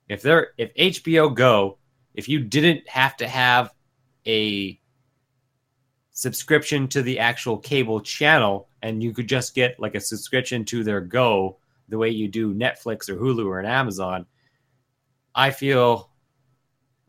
if 0.10 0.22
they're 0.22 0.50
if 0.58 0.74
HBO 0.76 1.34
Go, 1.34 1.78
if 2.14 2.28
you 2.28 2.40
didn't 2.40 2.88
have 2.90 3.18
to 3.18 3.28
have 3.28 3.74
a 4.28 4.80
subscription 6.12 6.88
to 6.90 7.02
the 7.02 7.20
actual 7.20 7.58
cable 7.58 8.02
channel 8.02 8.68
and 8.82 9.02
you 9.02 9.14
could 9.14 9.28
just 9.28 9.56
get 9.56 9.80
like 9.80 9.96
a 9.96 10.00
subscription 10.00 10.66
to 10.66 10.84
their 10.84 11.02
go 11.02 11.58
the 11.90 11.98
way 11.98 12.10
you 12.10 12.28
do 12.28 12.54
Netflix 12.54 13.10
or 13.10 13.16
Hulu 13.16 13.46
or 13.46 13.60
an 13.60 13.66
Amazon, 13.66 14.26
I 15.36 15.52
feel 15.52 16.10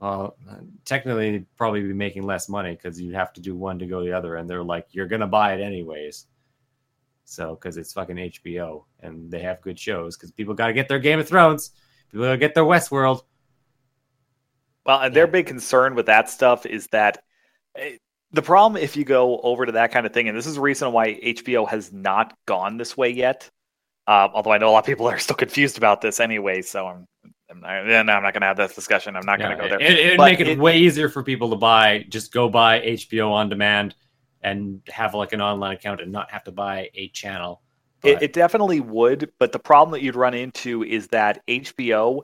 well, 0.00 0.36
technically 0.84 1.46
probably 1.56 1.80
be 1.82 1.92
making 1.92 2.24
less 2.24 2.48
money 2.48 2.72
because 2.72 3.00
you'd 3.00 3.14
have 3.14 3.32
to 3.34 3.40
do 3.40 3.54
one 3.54 3.78
to 3.78 3.86
go 3.86 4.02
the 4.02 4.12
other, 4.12 4.36
and 4.36 4.50
they're 4.50 4.64
like, 4.64 4.88
you're 4.90 5.06
gonna 5.06 5.28
buy 5.28 5.54
it 5.54 5.60
anyways. 5.60 6.26
So 7.24 7.54
because 7.54 7.76
it's 7.76 7.92
fucking 7.92 8.16
HBO 8.16 8.84
and 9.00 9.30
they 9.30 9.40
have 9.40 9.60
good 9.60 9.78
shows 9.78 10.16
because 10.16 10.32
people 10.32 10.54
got 10.54 10.68
to 10.68 10.72
get 10.72 10.88
their 10.88 10.98
Game 10.98 11.18
of 11.18 11.28
Thrones, 11.28 11.70
people 12.10 12.26
got 12.26 12.32
to 12.32 12.38
get 12.38 12.54
their 12.54 12.64
Westworld. 12.64 13.22
Well, 14.84 15.00
and 15.00 15.14
their 15.14 15.26
big 15.26 15.46
concern 15.46 15.94
with 15.94 16.06
that 16.06 16.28
stuff 16.28 16.66
is 16.66 16.88
that 16.88 17.22
eh, 17.76 17.96
the 18.32 18.42
problem 18.42 18.82
if 18.82 18.96
you 18.96 19.04
go 19.04 19.40
over 19.40 19.66
to 19.66 19.72
that 19.72 19.92
kind 19.92 20.06
of 20.06 20.12
thing, 20.12 20.28
and 20.28 20.36
this 20.36 20.46
is 20.46 20.56
the 20.56 20.60
reason 20.60 20.92
why 20.92 21.14
HBO 21.14 21.68
has 21.68 21.92
not 21.92 22.36
gone 22.46 22.76
this 22.76 22.96
way 22.96 23.10
yet. 23.10 23.50
Uh, 24.06 24.28
although 24.34 24.50
I 24.50 24.58
know 24.58 24.70
a 24.70 24.72
lot 24.72 24.80
of 24.80 24.86
people 24.86 25.06
are 25.08 25.18
still 25.18 25.36
confused 25.36 25.78
about 25.78 26.00
this 26.00 26.18
anyway, 26.18 26.62
so 26.62 26.86
I'm 26.86 27.06
I'm 27.50 27.60
not, 27.60 28.08
I'm 28.08 28.22
not 28.22 28.32
going 28.32 28.40
to 28.40 28.46
have 28.46 28.56
this 28.56 28.74
discussion. 28.74 29.14
I'm 29.16 29.26
not 29.26 29.38
going 29.38 29.50
to 29.50 29.56
go 29.56 29.68
there. 29.68 29.80
It, 29.80 30.18
would 30.18 30.24
make 30.24 30.40
it, 30.40 30.48
it, 30.48 30.58
way 30.58 30.78
easier 30.78 31.08
for 31.08 31.22
people 31.22 31.50
to 31.50 31.56
buy. 31.56 32.04
Just 32.08 32.32
go 32.32 32.48
buy 32.48 32.80
HBO 32.80 33.30
on 33.30 33.48
demand 33.48 33.94
and 34.42 34.80
have 34.88 35.14
like 35.14 35.32
an 35.32 35.40
online 35.40 35.74
account 35.74 36.00
and 36.00 36.12
not 36.12 36.30
have 36.30 36.44
to 36.44 36.52
buy 36.52 36.90
a 36.94 37.08
channel. 37.08 37.62
It, 38.02 38.20
it, 38.20 38.32
definitely 38.32 38.80
would, 38.80 39.30
but 39.38 39.52
the 39.52 39.60
problem 39.60 39.92
that 39.92 40.02
you'd 40.02 40.16
run 40.16 40.34
into 40.34 40.82
is 40.82 41.06
that 41.08 41.40
HBO 41.46 42.22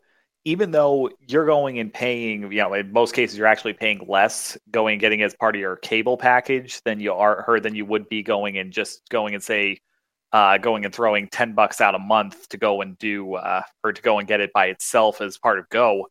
even 0.49 0.71
though 0.71 1.11
you're 1.27 1.45
going 1.45 1.79
and 1.79 1.93
paying, 1.93 2.51
you 2.51 2.59
know, 2.59 2.73
in 2.73 2.91
most 2.91 3.15
cases 3.15 3.37
you're 3.37 3.47
actually 3.47 3.75
paying 3.75 4.01
less 4.09 4.57
going 4.71 4.95
and 4.95 5.01
getting 5.01 5.21
as 5.21 5.35
part 5.35 5.55
of 5.55 5.61
your 5.61 5.77
cable 5.77 6.17
package 6.17 6.83
than 6.85 7.01
you 7.01 7.13
are 7.13 7.43
her 7.43 7.61
than 7.61 7.75
you 7.75 7.85
would 7.85 8.09
be 8.09 8.23
going 8.23 8.57
and 8.57 8.73
just 8.73 9.07
going 9.11 9.35
and 9.35 9.43
say 9.43 9.79
uh, 10.33 10.57
going 10.57 10.87
and 10.87 10.95
throwing 10.95 11.29
10 11.29 11.53
bucks 11.53 11.83
out 11.83 11.95
a 11.95 11.99
month 11.99 12.49
to 12.49 12.57
go 12.57 12.81
and 12.81 12.97
do 12.99 13.35
uh, 13.35 13.63
or 13.85 13.93
to 13.93 14.01
go 14.01 14.19
and 14.19 14.27
get 14.27 14.41
it 14.41 14.51
by 14.55 14.67
itself 14.67 15.21
as 15.21 15.37
part 15.37 15.59
of 15.59 15.69
go 15.69 16.07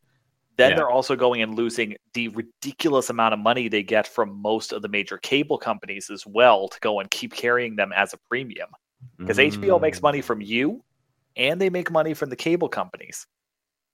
then 0.58 0.70
yeah. 0.70 0.76
they're 0.76 0.90
also 0.90 1.16
going 1.16 1.40
and 1.40 1.54
losing 1.54 1.96
the 2.12 2.28
ridiculous 2.28 3.08
amount 3.08 3.32
of 3.32 3.40
money 3.40 3.68
they 3.68 3.82
get 3.82 4.06
from 4.06 4.40
most 4.42 4.72
of 4.72 4.82
the 4.82 4.88
major 4.88 5.16
cable 5.16 5.56
companies 5.56 6.10
as 6.10 6.26
well 6.26 6.68
to 6.68 6.78
go 6.80 7.00
and 7.00 7.10
keep 7.10 7.32
carrying 7.32 7.76
them 7.76 7.92
as 7.94 8.12
a 8.12 8.18
premium 8.28 8.68
because 9.16 9.38
mm. 9.38 9.50
hbo 9.52 9.80
makes 9.80 10.02
money 10.02 10.20
from 10.20 10.42
you 10.42 10.84
and 11.36 11.60
they 11.60 11.70
make 11.70 11.90
money 11.90 12.12
from 12.12 12.28
the 12.28 12.36
cable 12.36 12.68
companies 12.68 13.26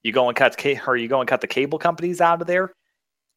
you 0.05 0.11
go 0.11 0.27
and 0.27 0.37
cut 0.37 0.55
or 0.87 0.95
you 0.95 1.07
go 1.07 1.19
and 1.19 1.27
cut 1.27 1.41
the 1.41 1.47
cable 1.47 1.79
companies 1.79 2.21
out 2.21 2.39
of 2.39 2.45
there. 2.45 2.71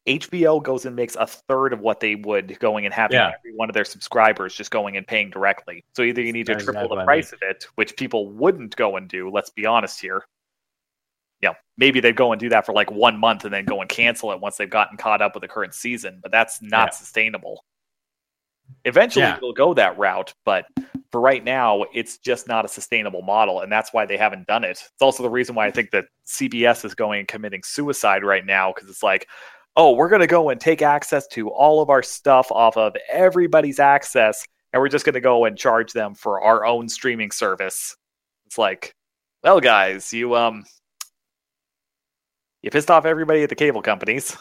HBO 0.05 0.61
goes 0.61 0.85
and 0.85 0.95
makes 0.95 1.15
a 1.15 1.25
third 1.25 1.73
of 1.73 1.79
what 1.79 1.99
they 1.99 2.13
would 2.13 2.59
going 2.59 2.85
and 2.85 2.93
having 2.93 3.15
Yeah. 3.15 3.33
every 3.39 3.55
one 3.55 3.69
of 3.69 3.73
their 3.73 3.85
subscribers 3.85 4.53
just 4.53 4.69
going 4.69 4.95
and 4.95 5.05
paying 5.05 5.31
directly. 5.31 5.83
So 5.95 6.03
either 6.03 6.21
you 6.21 6.31
need 6.31 6.45
to 6.45 6.55
triple 6.55 6.87
the 6.87 7.03
price 7.03 7.33
of 7.33 7.39
it, 7.41 7.65
which 7.73 7.97
people 7.97 8.29
wouldn't 8.29 8.75
go 8.75 8.97
and 8.97 9.09
do. 9.09 9.31
Let's 9.31 9.49
be 9.49 9.65
honest 9.65 9.99
here. 9.99 10.23
Yeah, 11.41 11.53
maybe 11.77 11.99
they'd 11.99 12.15
go 12.15 12.31
and 12.33 12.39
do 12.39 12.49
that 12.49 12.65
for 12.65 12.73
like 12.73 12.91
one 12.91 13.17
month 13.17 13.45
and 13.45 13.53
then 13.53 13.65
go 13.65 13.79
and 13.81 13.89
cancel 13.89 14.31
it 14.31 14.39
once 14.41 14.57
they've 14.57 14.69
gotten 14.69 14.97
caught 14.97 15.21
up 15.21 15.35
with 15.35 15.41
the 15.41 15.47
current 15.47 15.73
season. 15.73 16.19
But 16.21 16.31
that's 16.31 16.61
not 16.61 16.89
Yeah. 16.89 16.91
sustainable. 16.97 17.65
Eventually, 18.85 19.25
Yeah. 19.25 19.37
it'll 19.37 19.53
go 19.53 19.73
that 19.73 19.97
route, 19.97 20.33
but 20.45 20.65
for 21.11 21.19
right 21.19 21.43
now, 21.43 21.85
it's 21.93 22.17
just 22.17 22.47
not 22.47 22.65
a 22.65 22.67
sustainable 22.67 23.21
model, 23.23 23.61
and 23.61 23.71
that's 23.71 23.91
why 23.93 24.05
they 24.05 24.17
haven't 24.17 24.47
done 24.47 24.63
it. 24.63 24.71
It's 24.71 25.01
also 25.01 25.23
the 25.23 25.29
reason 25.29 25.55
why 25.55 25.65
I 25.65 25.71
think 25.71 25.91
that 25.91 26.05
CBS 26.25 26.85
is 26.85 26.93
going 26.93 27.19
and 27.19 27.27
committing 27.27 27.63
suicide 27.63 28.23
right 28.23 28.45
now 28.45 28.71
because 28.73 28.89
it's 28.89 29.01
like, 29.01 29.27
oh, 29.75 29.93
we're 29.93 30.09
going 30.09 30.21
to 30.21 30.27
go 30.27 30.49
and 30.49 30.59
take 30.61 30.81
access 30.81 31.25
to 31.27 31.49
all 31.49 31.81
of 31.81 31.89
our 31.89 32.03
stuff 32.03 32.51
off 32.51 32.77
of 32.77 32.95
everybody's 33.09 33.79
access, 33.79 34.45
and 34.71 34.81
we're 34.81 34.89
just 34.89 35.05
going 35.05 35.13
to 35.13 35.19
go 35.21 35.45
and 35.45 35.57
charge 35.57 35.93
them 35.93 36.13
for 36.13 36.41
our 36.41 36.63
own 36.65 36.87
streaming 36.89 37.31
service. 37.31 37.95
It's 38.45 38.57
like, 38.57 38.93
well, 39.43 39.59
guys, 39.59 40.13
you 40.13 40.35
um, 40.35 40.63
you 42.61 42.71
pissed 42.71 42.91
off 42.91 43.05
everybody 43.05 43.43
at 43.43 43.49
the 43.49 43.55
cable 43.55 43.81
companies. 43.81 44.37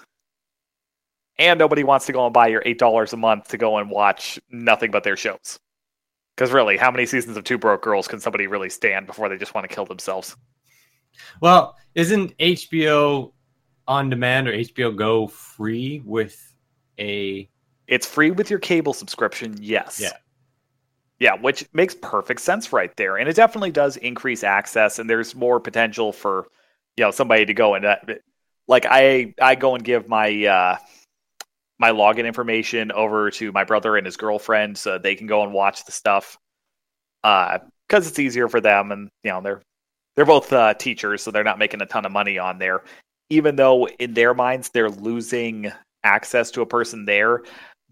And 1.38 1.58
nobody 1.58 1.84
wants 1.84 2.06
to 2.06 2.12
go 2.12 2.24
and 2.24 2.34
buy 2.34 2.48
your 2.48 2.62
eight 2.66 2.78
dollars 2.78 3.12
a 3.12 3.16
month 3.16 3.48
to 3.48 3.58
go 3.58 3.78
and 3.78 3.90
watch 3.90 4.40
nothing 4.50 4.90
but 4.90 5.04
their 5.04 5.16
shows. 5.16 5.58
Because 6.36 6.52
really, 6.52 6.76
how 6.76 6.90
many 6.90 7.06
seasons 7.06 7.36
of 7.36 7.44
Two 7.44 7.58
Broke 7.58 7.82
Girls 7.82 8.08
can 8.08 8.20
somebody 8.20 8.46
really 8.46 8.70
stand 8.70 9.06
before 9.06 9.28
they 9.28 9.36
just 9.36 9.54
want 9.54 9.68
to 9.68 9.74
kill 9.74 9.84
themselves? 9.84 10.36
Well, 11.40 11.76
isn't 11.94 12.36
HBO 12.38 13.32
on 13.86 14.10
demand 14.10 14.48
or 14.48 14.52
HBO 14.52 14.96
Go 14.96 15.26
free 15.28 16.02
with 16.04 16.54
a 16.98 17.48
It's 17.86 18.06
free 18.06 18.30
with 18.30 18.50
your 18.50 18.58
cable 18.58 18.92
subscription, 18.92 19.56
yes. 19.60 20.00
Yeah. 20.00 20.12
Yeah, 21.20 21.34
which 21.34 21.68
makes 21.72 21.96
perfect 21.96 22.40
sense 22.40 22.72
right 22.72 22.96
there. 22.96 23.16
And 23.16 23.28
it 23.28 23.34
definitely 23.34 23.72
does 23.72 23.96
increase 23.96 24.44
access 24.44 24.98
and 25.00 25.10
there's 25.10 25.34
more 25.34 25.58
potential 25.58 26.12
for, 26.12 26.46
you 26.99 27.05
know, 27.05 27.11
somebody 27.11 27.46
to 27.46 27.55
go 27.55 27.74
and 27.74 27.84
uh, 27.84 27.96
like 28.66 28.86
I 28.88 29.34
I 29.40 29.55
go 29.55 29.74
and 29.74 29.84
give 29.84 30.09
my 30.09 30.44
uh 30.44 30.76
my 31.78 31.90
login 31.90 32.26
information 32.26 32.90
over 32.90 33.30
to 33.30 33.53
my 33.53 33.64
brother 33.64 33.96
and 33.96 34.05
his 34.05 34.16
girlfriend 34.16 34.76
so 34.76 34.99
they 34.99 35.14
can 35.14 35.28
go 35.28 35.44
and 35.44 35.53
watch 35.53 35.84
the 35.84 35.92
stuff. 35.92 36.36
Uh 37.22 37.59
cuz 37.88 38.07
it's 38.07 38.18
easier 38.18 38.49
for 38.49 38.61
them 38.61 38.92
and 38.92 39.09
you 39.22 39.30
know, 39.30 39.40
they're 39.40 39.62
they're 40.16 40.26
both 40.26 40.53
uh, 40.53 40.74
teachers 40.74 41.22
so 41.22 41.30
they're 41.30 41.44
not 41.44 41.61
making 41.61 41.80
a 41.80 41.86
ton 41.86 42.05
of 42.05 42.12
money 42.12 42.38
on 42.38 42.59
there. 42.59 42.82
Even 43.30 43.55
though 43.57 43.86
in 43.86 44.14
their 44.14 44.34
minds 44.34 44.70
they're 44.70 44.90
losing 44.90 45.72
access 46.03 46.51
to 46.51 46.62
a 46.62 46.66
person 46.66 47.05
there, 47.05 47.42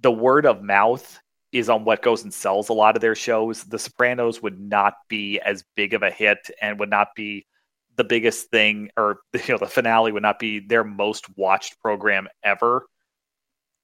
the 0.02 0.10
word 0.10 0.46
of 0.46 0.62
mouth 0.62 1.20
is 1.52 1.68
on 1.68 1.84
what 1.84 2.02
goes 2.02 2.24
and 2.24 2.34
sells 2.34 2.68
a 2.68 2.72
lot 2.72 2.96
of 2.96 3.00
their 3.00 3.14
shows. 3.14 3.64
The 3.64 3.78
Sopranos 3.78 4.42
would 4.42 4.58
not 4.58 4.94
be 5.08 5.38
as 5.40 5.64
big 5.76 5.94
of 5.94 6.02
a 6.02 6.10
hit 6.10 6.50
and 6.60 6.80
would 6.80 6.90
not 6.90 7.14
be 7.14 7.46
the 7.96 8.04
biggest 8.04 8.50
thing, 8.50 8.90
or 8.96 9.18
you 9.32 9.40
know, 9.48 9.58
the 9.58 9.66
finale 9.66 10.12
would 10.12 10.22
not 10.22 10.38
be 10.38 10.60
their 10.60 10.84
most 10.84 11.26
watched 11.36 11.80
program 11.80 12.28
ever 12.42 12.86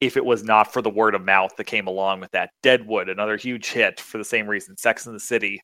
if 0.01 0.17
it 0.17 0.25
was 0.25 0.43
not 0.43 0.73
for 0.73 0.83
the 0.83 0.91
word 0.91 1.15
of 1.15 1.25
mouth 1.25 1.55
that 1.57 1.65
came 1.65 1.87
along 1.87 2.21
with 2.21 2.31
that. 2.33 2.51
Deadwood, 2.63 3.09
another 3.09 3.37
huge 3.37 3.69
hit 3.69 4.01
for 4.01 4.19
the 4.19 4.25
same 4.25 4.49
reason. 4.49 4.77
Sex 4.77 5.07
in 5.07 5.13
the 5.13 5.21
City, 5.21 5.63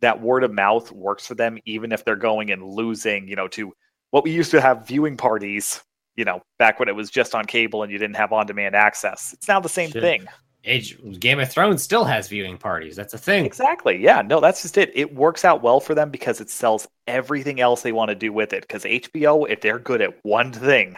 that 0.00 0.20
word 0.20 0.42
of 0.42 0.52
mouth 0.52 0.90
works 0.90 1.26
for 1.26 1.36
them, 1.36 1.58
even 1.66 1.92
if 1.92 2.04
they're 2.04 2.16
going 2.16 2.50
and 2.50 2.64
losing, 2.64 3.28
you 3.28 3.36
know, 3.36 3.46
to 3.48 3.72
what 4.10 4.24
we 4.24 4.32
used 4.32 4.50
to 4.50 4.60
have 4.60 4.86
viewing 4.86 5.16
parties, 5.16 5.80
you 6.16 6.24
know, 6.24 6.40
back 6.58 6.80
when 6.80 6.88
it 6.88 6.96
was 6.96 7.10
just 7.10 7.34
on 7.34 7.44
cable 7.44 7.82
and 7.84 7.92
you 7.92 7.98
didn't 7.98 8.16
have 8.16 8.32
on 8.32 8.46
demand 8.46 8.74
access. 8.74 9.32
It's 9.32 9.46
now 9.46 9.60
the 9.60 9.68
same 9.68 9.90
Shit. 9.90 10.02
thing. 10.02 10.26
Age 10.66 10.98
Game 11.20 11.38
of 11.38 11.50
Thrones 11.50 11.82
still 11.82 12.04
has 12.04 12.28
viewing 12.28 12.58
parties. 12.58 12.96
That's 12.96 13.14
a 13.14 13.18
thing. 13.18 13.46
Exactly. 13.46 14.02
Yeah. 14.02 14.22
No, 14.22 14.40
that's 14.40 14.62
just 14.62 14.76
it. 14.76 14.90
It 14.94 15.14
works 15.14 15.44
out 15.44 15.62
well 15.62 15.78
for 15.78 15.94
them 15.94 16.10
because 16.10 16.40
it 16.40 16.50
sells 16.50 16.88
everything 17.06 17.60
else 17.60 17.82
they 17.82 17.92
want 17.92 18.08
to 18.08 18.16
do 18.16 18.32
with 18.32 18.52
it. 18.52 18.62
Because 18.62 18.82
HBO, 18.82 19.48
if 19.48 19.60
they're 19.60 19.78
good 19.78 20.02
at 20.02 20.18
one 20.24 20.52
thing 20.52 20.96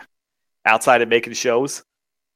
outside 0.65 1.03
of 1.03 1.09
making 1.09 1.35
shows, 1.35 1.83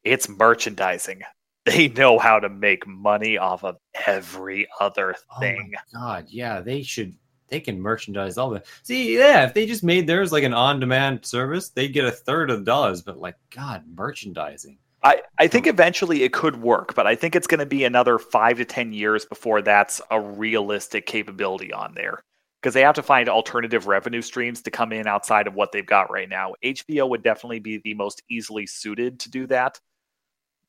it's 0.05 0.29
merchandising. 0.29 1.23
They 1.65 1.87
know 1.87 2.19
how 2.19 2.41
to 2.41 2.49
make 2.49 2.89
money 2.89 3.39
off 3.39 3.63
of 3.63 3.77
every 4.05 4.67
other 4.81 5.15
oh 5.31 5.39
thing. 5.39 5.75
Oh 5.77 5.97
god, 5.97 6.27
yeah, 6.29 6.61
they 6.61 6.83
should. 6.83 7.15
They 7.51 7.61
can 7.61 7.81
merchandise 7.81 8.37
all 8.37 8.51
the. 8.51 8.65
See, 8.83 9.17
yeah, 9.17 9.45
if 9.45 9.55
they 9.55 9.65
just 9.65 9.85
made 9.85 10.09
theirs 10.09 10.33
like 10.33 10.43
an 10.43 10.55
on-demand 10.55 11.25
service, 11.25 11.69
they'd 11.69 11.93
get 11.93 12.05
a 12.05 12.11
third 12.11 12.51
of 12.51 12.59
the 12.59 12.65
dollars. 12.65 13.03
But 13.03 13.19
like, 13.21 13.37
God, 13.55 13.85
merchandising. 13.95 14.77
I, 15.05 15.23
I 15.39 15.49
think 15.49 15.67
eventually 15.67 16.23
it 16.23 16.33
could 16.33 16.63
work, 16.63 16.95
but 16.95 17.07
I 17.07 17.17
think 17.17 17.35
it's 17.35 17.49
going 17.49 17.61
to 17.61 17.67
be 17.67 17.85
another 17.85 18.19
five 18.19 18.59
to 18.59 18.65
10 18.65 18.93
years 18.93 19.25
before 19.25 19.61
that's 19.61 20.01
a 20.11 20.21
realistic 20.21 21.07
capability 21.07 21.73
on 21.73 21.95
there. 21.95 22.23
Because 22.61 22.75
they 22.75 22.83
have 22.83 22.95
to 22.95 23.03
find 23.03 23.29
alternative 23.29 23.89
revenue 23.89 24.23
streams 24.23 24.63
to 24.63 24.71
come 24.71 24.93
in 24.93 25.09
outside 25.09 25.49
of 25.49 25.55
what 25.55 25.73
they've 25.73 25.85
got 25.85 26.13
right 26.13 26.29
now. 26.29 26.55
HBO 26.65 27.09
would 27.09 27.25
definitely 27.25 27.59
be 27.59 27.81
the 27.83 27.95
most 27.95 28.23
easily 28.31 28.67
suited 28.67 29.19
to 29.21 29.31
do 29.31 29.49
that. 29.49 29.81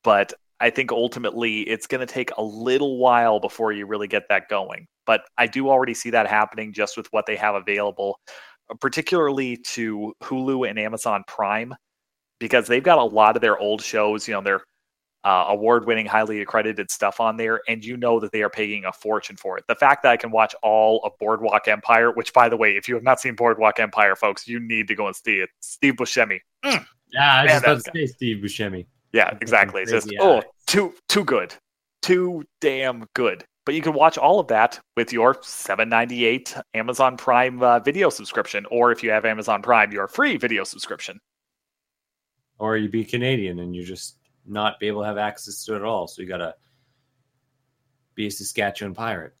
But 0.02 0.32
I 0.58 0.70
think 0.70 0.90
ultimately 0.90 1.60
it's 1.60 1.86
going 1.86 2.04
to 2.04 2.12
take 2.12 2.32
a 2.36 2.42
little 2.42 2.98
while 2.98 3.38
before 3.38 3.70
you 3.70 3.86
really 3.86 4.08
get 4.08 4.28
that 4.28 4.48
going. 4.48 4.88
But 5.06 5.22
I 5.38 5.46
do 5.46 5.68
already 5.68 5.94
see 5.94 6.10
that 6.10 6.26
happening 6.26 6.72
just 6.72 6.96
with 6.96 7.06
what 7.12 7.26
they 7.26 7.36
have 7.36 7.54
available, 7.54 8.18
particularly 8.80 9.58
to 9.58 10.14
Hulu 10.20 10.68
and 10.68 10.80
Amazon 10.80 11.22
Prime 11.28 11.74
because 12.38 12.66
they've 12.66 12.82
got 12.82 12.98
a 12.98 13.04
lot 13.04 13.36
of 13.36 13.42
their 13.42 13.58
old 13.58 13.82
shows, 13.82 14.26
you 14.28 14.34
know, 14.34 14.40
their 14.40 14.62
uh, 15.24 15.46
award-winning, 15.48 16.04
highly 16.04 16.42
accredited 16.42 16.90
stuff 16.90 17.18
on 17.18 17.36
there, 17.36 17.60
and 17.66 17.84
you 17.84 17.96
know 17.96 18.20
that 18.20 18.30
they 18.30 18.42
are 18.42 18.50
paying 18.50 18.84
a 18.84 18.92
fortune 18.92 19.36
for 19.36 19.56
it. 19.56 19.64
The 19.68 19.74
fact 19.74 20.02
that 20.02 20.12
I 20.12 20.16
can 20.16 20.30
watch 20.30 20.54
all 20.62 21.00
of 21.02 21.12
Boardwalk 21.18 21.66
Empire, 21.66 22.10
which, 22.10 22.32
by 22.34 22.48
the 22.48 22.56
way, 22.56 22.76
if 22.76 22.88
you 22.88 22.94
have 22.94 23.04
not 23.04 23.20
seen 23.20 23.34
Boardwalk 23.34 23.80
Empire, 23.80 24.16
folks, 24.16 24.46
you 24.46 24.60
need 24.60 24.86
to 24.88 24.94
go 24.94 25.06
and 25.06 25.16
see 25.16 25.38
it. 25.38 25.48
Steve 25.60 25.94
Buscemi, 25.94 26.40
Yeah, 26.62 26.80
I 27.12 27.46
Man, 27.46 27.58
about 27.58 27.84
to 27.84 27.90
say 27.94 28.06
Steve 28.06 28.44
Buscemi. 28.44 28.84
yeah, 29.12 29.36
exactly. 29.40 29.82
It's 29.82 29.92
just 29.92 30.12
oh, 30.20 30.42
too 30.66 30.92
too 31.08 31.24
good, 31.24 31.54
too 32.02 32.44
damn 32.60 33.06
good. 33.14 33.44
But 33.64 33.74
you 33.74 33.80
can 33.80 33.94
watch 33.94 34.18
all 34.18 34.40
of 34.40 34.48
that 34.48 34.78
with 34.94 35.10
your 35.10 35.36
7.98 35.36 36.60
Amazon 36.74 37.16
Prime 37.16 37.62
uh, 37.62 37.78
video 37.78 38.10
subscription, 38.10 38.66
or 38.70 38.92
if 38.92 39.02
you 39.02 39.10
have 39.10 39.24
Amazon 39.24 39.62
Prime, 39.62 39.90
your 39.90 40.06
free 40.06 40.36
video 40.36 40.64
subscription. 40.64 41.18
Or 42.58 42.76
you 42.76 42.88
be 42.88 43.04
Canadian 43.04 43.58
and 43.58 43.74
you 43.74 43.84
just 43.84 44.16
not 44.46 44.78
be 44.78 44.88
able 44.88 45.02
to 45.02 45.06
have 45.06 45.18
access 45.18 45.64
to 45.64 45.74
it 45.74 45.76
at 45.76 45.84
all. 45.84 46.06
So 46.06 46.22
you 46.22 46.28
gotta 46.28 46.54
be 48.14 48.26
a 48.26 48.30
Saskatchewan 48.30 48.94
pirate. 48.94 49.34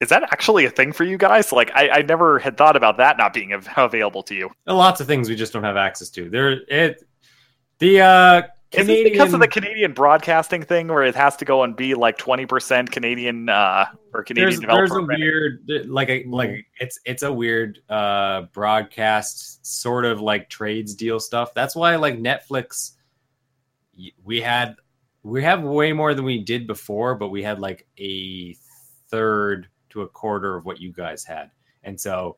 Is 0.00 0.08
that 0.08 0.22
actually 0.22 0.64
a 0.64 0.70
thing 0.70 0.92
for 0.92 1.04
you 1.04 1.18
guys? 1.18 1.52
Like, 1.52 1.70
I, 1.74 1.90
I 1.90 2.02
never 2.02 2.38
had 2.38 2.56
thought 2.56 2.74
about 2.74 2.96
that 2.96 3.18
not 3.18 3.34
being 3.34 3.52
av- 3.52 3.68
available 3.76 4.22
to 4.24 4.34
you. 4.34 4.50
Are 4.66 4.74
lots 4.74 5.00
of 5.00 5.06
things 5.06 5.28
we 5.28 5.36
just 5.36 5.52
don't 5.52 5.62
have 5.62 5.76
access 5.76 6.08
to. 6.10 6.30
There, 6.30 6.52
it, 6.68 7.02
the 7.78 8.00
uh, 8.00 8.42
Canadian 8.70 9.06
it 9.06 9.12
because 9.12 9.34
of 9.34 9.40
the 9.40 9.48
Canadian 9.48 9.92
broadcasting 9.92 10.62
thing, 10.62 10.88
where 10.88 11.02
it 11.02 11.14
has 11.14 11.36
to 11.36 11.44
go 11.44 11.64
and 11.64 11.74
be 11.74 11.94
like 11.94 12.18
twenty 12.18 12.46
percent 12.46 12.90
Canadian 12.90 13.48
uh, 13.48 13.86
or 14.14 14.22
Canadian 14.22 14.60
there's, 14.60 14.90
there's 14.90 14.92
a 14.92 15.02
weird 15.02 15.68
like 15.86 16.08
a 16.08 16.24
like 16.28 16.66
it's 16.78 17.00
it's 17.04 17.22
a 17.22 17.32
weird 17.32 17.80
uh 17.88 18.42
broadcast 18.52 19.66
sort 19.66 20.04
of 20.04 20.20
like 20.20 20.48
trades 20.48 20.94
deal 20.94 21.18
stuff. 21.18 21.52
That's 21.54 21.74
why 21.74 21.96
like 21.96 22.18
netflix 22.18 22.92
we 24.24 24.40
had 24.40 24.76
we 25.22 25.42
have 25.42 25.62
way 25.62 25.92
more 25.92 26.14
than 26.14 26.24
we 26.24 26.42
did 26.42 26.66
before 26.66 27.14
but 27.14 27.28
we 27.28 27.42
had 27.42 27.58
like 27.58 27.86
a 27.98 28.56
third 29.10 29.68
to 29.90 30.02
a 30.02 30.08
quarter 30.08 30.56
of 30.56 30.64
what 30.64 30.80
you 30.80 30.92
guys 30.92 31.24
had. 31.24 31.50
And 31.82 32.00
so 32.00 32.36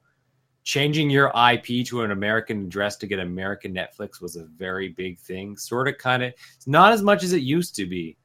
changing 0.64 1.10
your 1.10 1.32
ip 1.52 1.66
to 1.84 2.02
an 2.02 2.12
american 2.12 2.66
address 2.66 2.96
to 2.96 3.06
get 3.06 3.18
american 3.18 3.74
netflix 3.74 4.20
was 4.20 4.36
a 4.36 4.44
very 4.44 4.90
big 4.90 5.18
thing 5.18 5.56
sort 5.56 5.88
of 5.88 5.98
kind 5.98 6.22
of 6.22 6.32
it's 6.54 6.68
not 6.68 6.92
as 6.92 7.02
much 7.02 7.24
as 7.24 7.32
it 7.32 7.42
used 7.42 7.74
to 7.74 7.86
be 7.86 8.16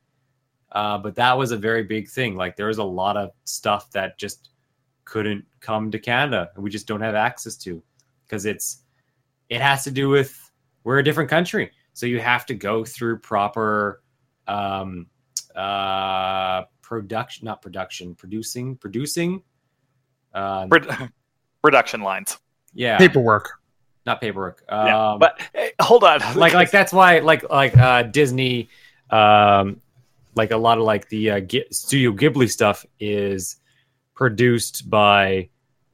uh, 0.72 0.98
but 0.98 1.16
that 1.16 1.38
was 1.38 1.52
a 1.52 1.58
very 1.58 1.84
big 1.84 2.10
thing. 2.10 2.36
Like 2.36 2.56
there 2.56 2.68
was 2.68 2.78
a 2.78 2.84
lot 2.84 3.18
of 3.18 3.32
stuff 3.46 3.90
that 3.92 4.18
just 4.18 4.50
couldn't 5.06 5.46
come 5.60 5.92
to 5.92 6.00
Canada, 6.00 6.50
and 6.56 6.64
we 6.64 6.70
just 6.70 6.88
don't 6.88 7.02
have 7.02 7.16
access 7.16 7.56
to 7.58 7.82
because 8.26 8.46
it's 8.46 8.84
it 9.50 9.62
has 9.62 9.84
to 9.86 9.92
do 9.92 10.10
with 10.10 10.52
we're 10.84 11.00
a 11.00 11.04
different 11.04 11.30
country, 11.30 11.72
so 11.94 12.06
you 12.06 12.20
have 12.20 12.46
to 12.48 12.54
go 12.54 12.84
through 12.84 13.20
proper 13.20 14.04
um, 14.48 15.08
uh, 15.56 16.64
production, 16.82 17.46
not 17.46 17.62
production, 17.62 18.14
producing, 18.16 18.76
producing. 18.76 19.42
Uh, 20.34 20.68
Pro- 20.68 21.08
production 21.68 22.02
lines. 22.02 22.38
yeah, 22.74 22.98
Paperwork. 22.98 23.52
not 24.06 24.22
paperwork. 24.22 24.64
Yeah, 24.70 25.12
Um, 25.12 25.20
but 25.20 25.40
eh, 25.54 25.70
hold 25.82 26.04
on, 26.04 26.20
like 26.36 26.54
like 26.54 26.72
that's 26.72 26.94
why 26.94 27.20
like 27.20 27.50
like 27.50 27.76
uh 27.78 28.04
disney 28.04 28.70
um 29.10 29.82
like 30.36 30.52
a 30.52 30.58
lot 30.58 30.78
of 30.78 30.84
like 30.84 31.10
the 31.10 31.32
uh, 31.32 31.40
Ghi- 31.42 31.68
studio 31.72 32.12
ghibli 32.12 32.50
stuff 32.50 32.86
is 33.00 33.58
produced 34.16 34.90
by 34.90 35.50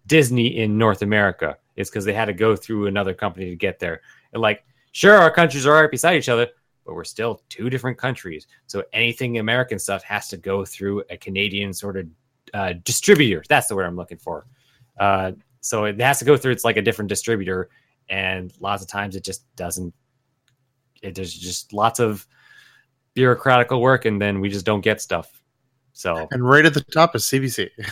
disney 0.07 0.57
in 0.57 0.77
north 0.77 1.01
america 1.01 1.57
it's 1.75 1.89
because 1.89 2.05
they 2.05 2.13
had 2.13 2.25
to 2.25 2.33
go 2.33 2.55
through 2.55 2.87
another 2.87 3.13
company 3.13 3.49
to 3.49 3.55
get 3.55 3.79
there 3.79 4.01
and 4.33 4.41
like 4.41 4.63
Sure, 4.95 5.15
our 5.17 5.31
countries 5.31 5.65
are 5.65 5.73
right 5.81 5.89
beside 5.89 6.17
each 6.17 6.29
other, 6.29 6.45
but 6.85 6.93
we're 6.93 7.03
still 7.03 7.41
two 7.49 7.67
different 7.67 7.97
countries. 7.97 8.45
So 8.67 8.83
anything 8.93 9.39
American 9.39 9.79
stuff 9.79 10.03
has 10.03 10.27
to 10.27 10.37
go 10.37 10.63
through 10.65 11.01
a 11.09 11.17
Canadian 11.17 11.73
sort 11.73 11.97
of 11.97 12.05
uh, 12.53 12.73
distributor. 12.83 13.41
That's 13.49 13.65
the 13.65 13.75
word 13.75 13.85
I'm 13.85 13.95
looking 13.95 14.19
for. 14.19 14.45
Uh, 14.99 15.31
so 15.63 15.85
it 15.85 15.99
has 16.01 16.19
to 16.19 16.25
go 16.25 16.35
through. 16.35 16.51
It's 16.51 16.65
like 16.65 16.77
a 16.77 16.81
different 16.81 17.09
distributor, 17.09 17.69
and 18.09 18.53
lots 18.59 18.83
of 18.83 18.89
times 18.89 19.15
it 19.15 19.23
just 19.23 19.43
doesn't. 19.55 19.93
It, 21.01 21.15
there's 21.15 21.33
just 21.33 21.73
lots 21.73 21.99
of 21.99 22.27
bureaucratical 23.15 23.79
work, 23.79 24.05
and 24.05 24.21
then 24.21 24.41
we 24.41 24.49
just 24.49 24.65
don't 24.65 24.81
get 24.81 25.01
stuff. 25.01 25.41
So 25.93 26.27
And 26.31 26.43
right 26.43 26.65
at 26.65 26.73
the 26.73 26.81
top 26.81 27.15
is 27.15 27.23
CBC. 27.23 27.69
You 27.77 27.85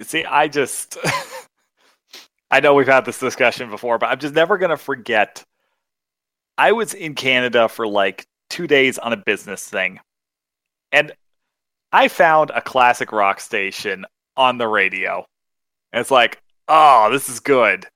see, 0.04 0.24
I 0.24 0.46
just 0.46 0.98
I 2.50 2.60
know 2.60 2.74
we've 2.74 2.86
had 2.86 3.04
this 3.04 3.18
discussion 3.18 3.68
before, 3.68 3.98
but 3.98 4.06
I'm 4.06 4.18
just 4.18 4.34
never 4.34 4.56
gonna 4.56 4.76
forget. 4.76 5.42
I 6.56 6.72
was 6.72 6.94
in 6.94 7.14
Canada 7.14 7.68
for 7.68 7.88
like 7.88 8.24
two 8.50 8.68
days 8.68 8.98
on 8.98 9.12
a 9.12 9.16
business 9.16 9.68
thing, 9.68 9.98
and 10.92 11.12
I 11.92 12.06
found 12.06 12.50
a 12.50 12.60
classic 12.60 13.10
rock 13.10 13.40
station 13.40 14.06
on 14.36 14.58
the 14.58 14.68
radio. 14.68 15.26
And 15.92 16.00
it's 16.00 16.10
like, 16.10 16.40
oh, 16.68 17.08
this 17.10 17.28
is 17.28 17.40
good. 17.40 17.86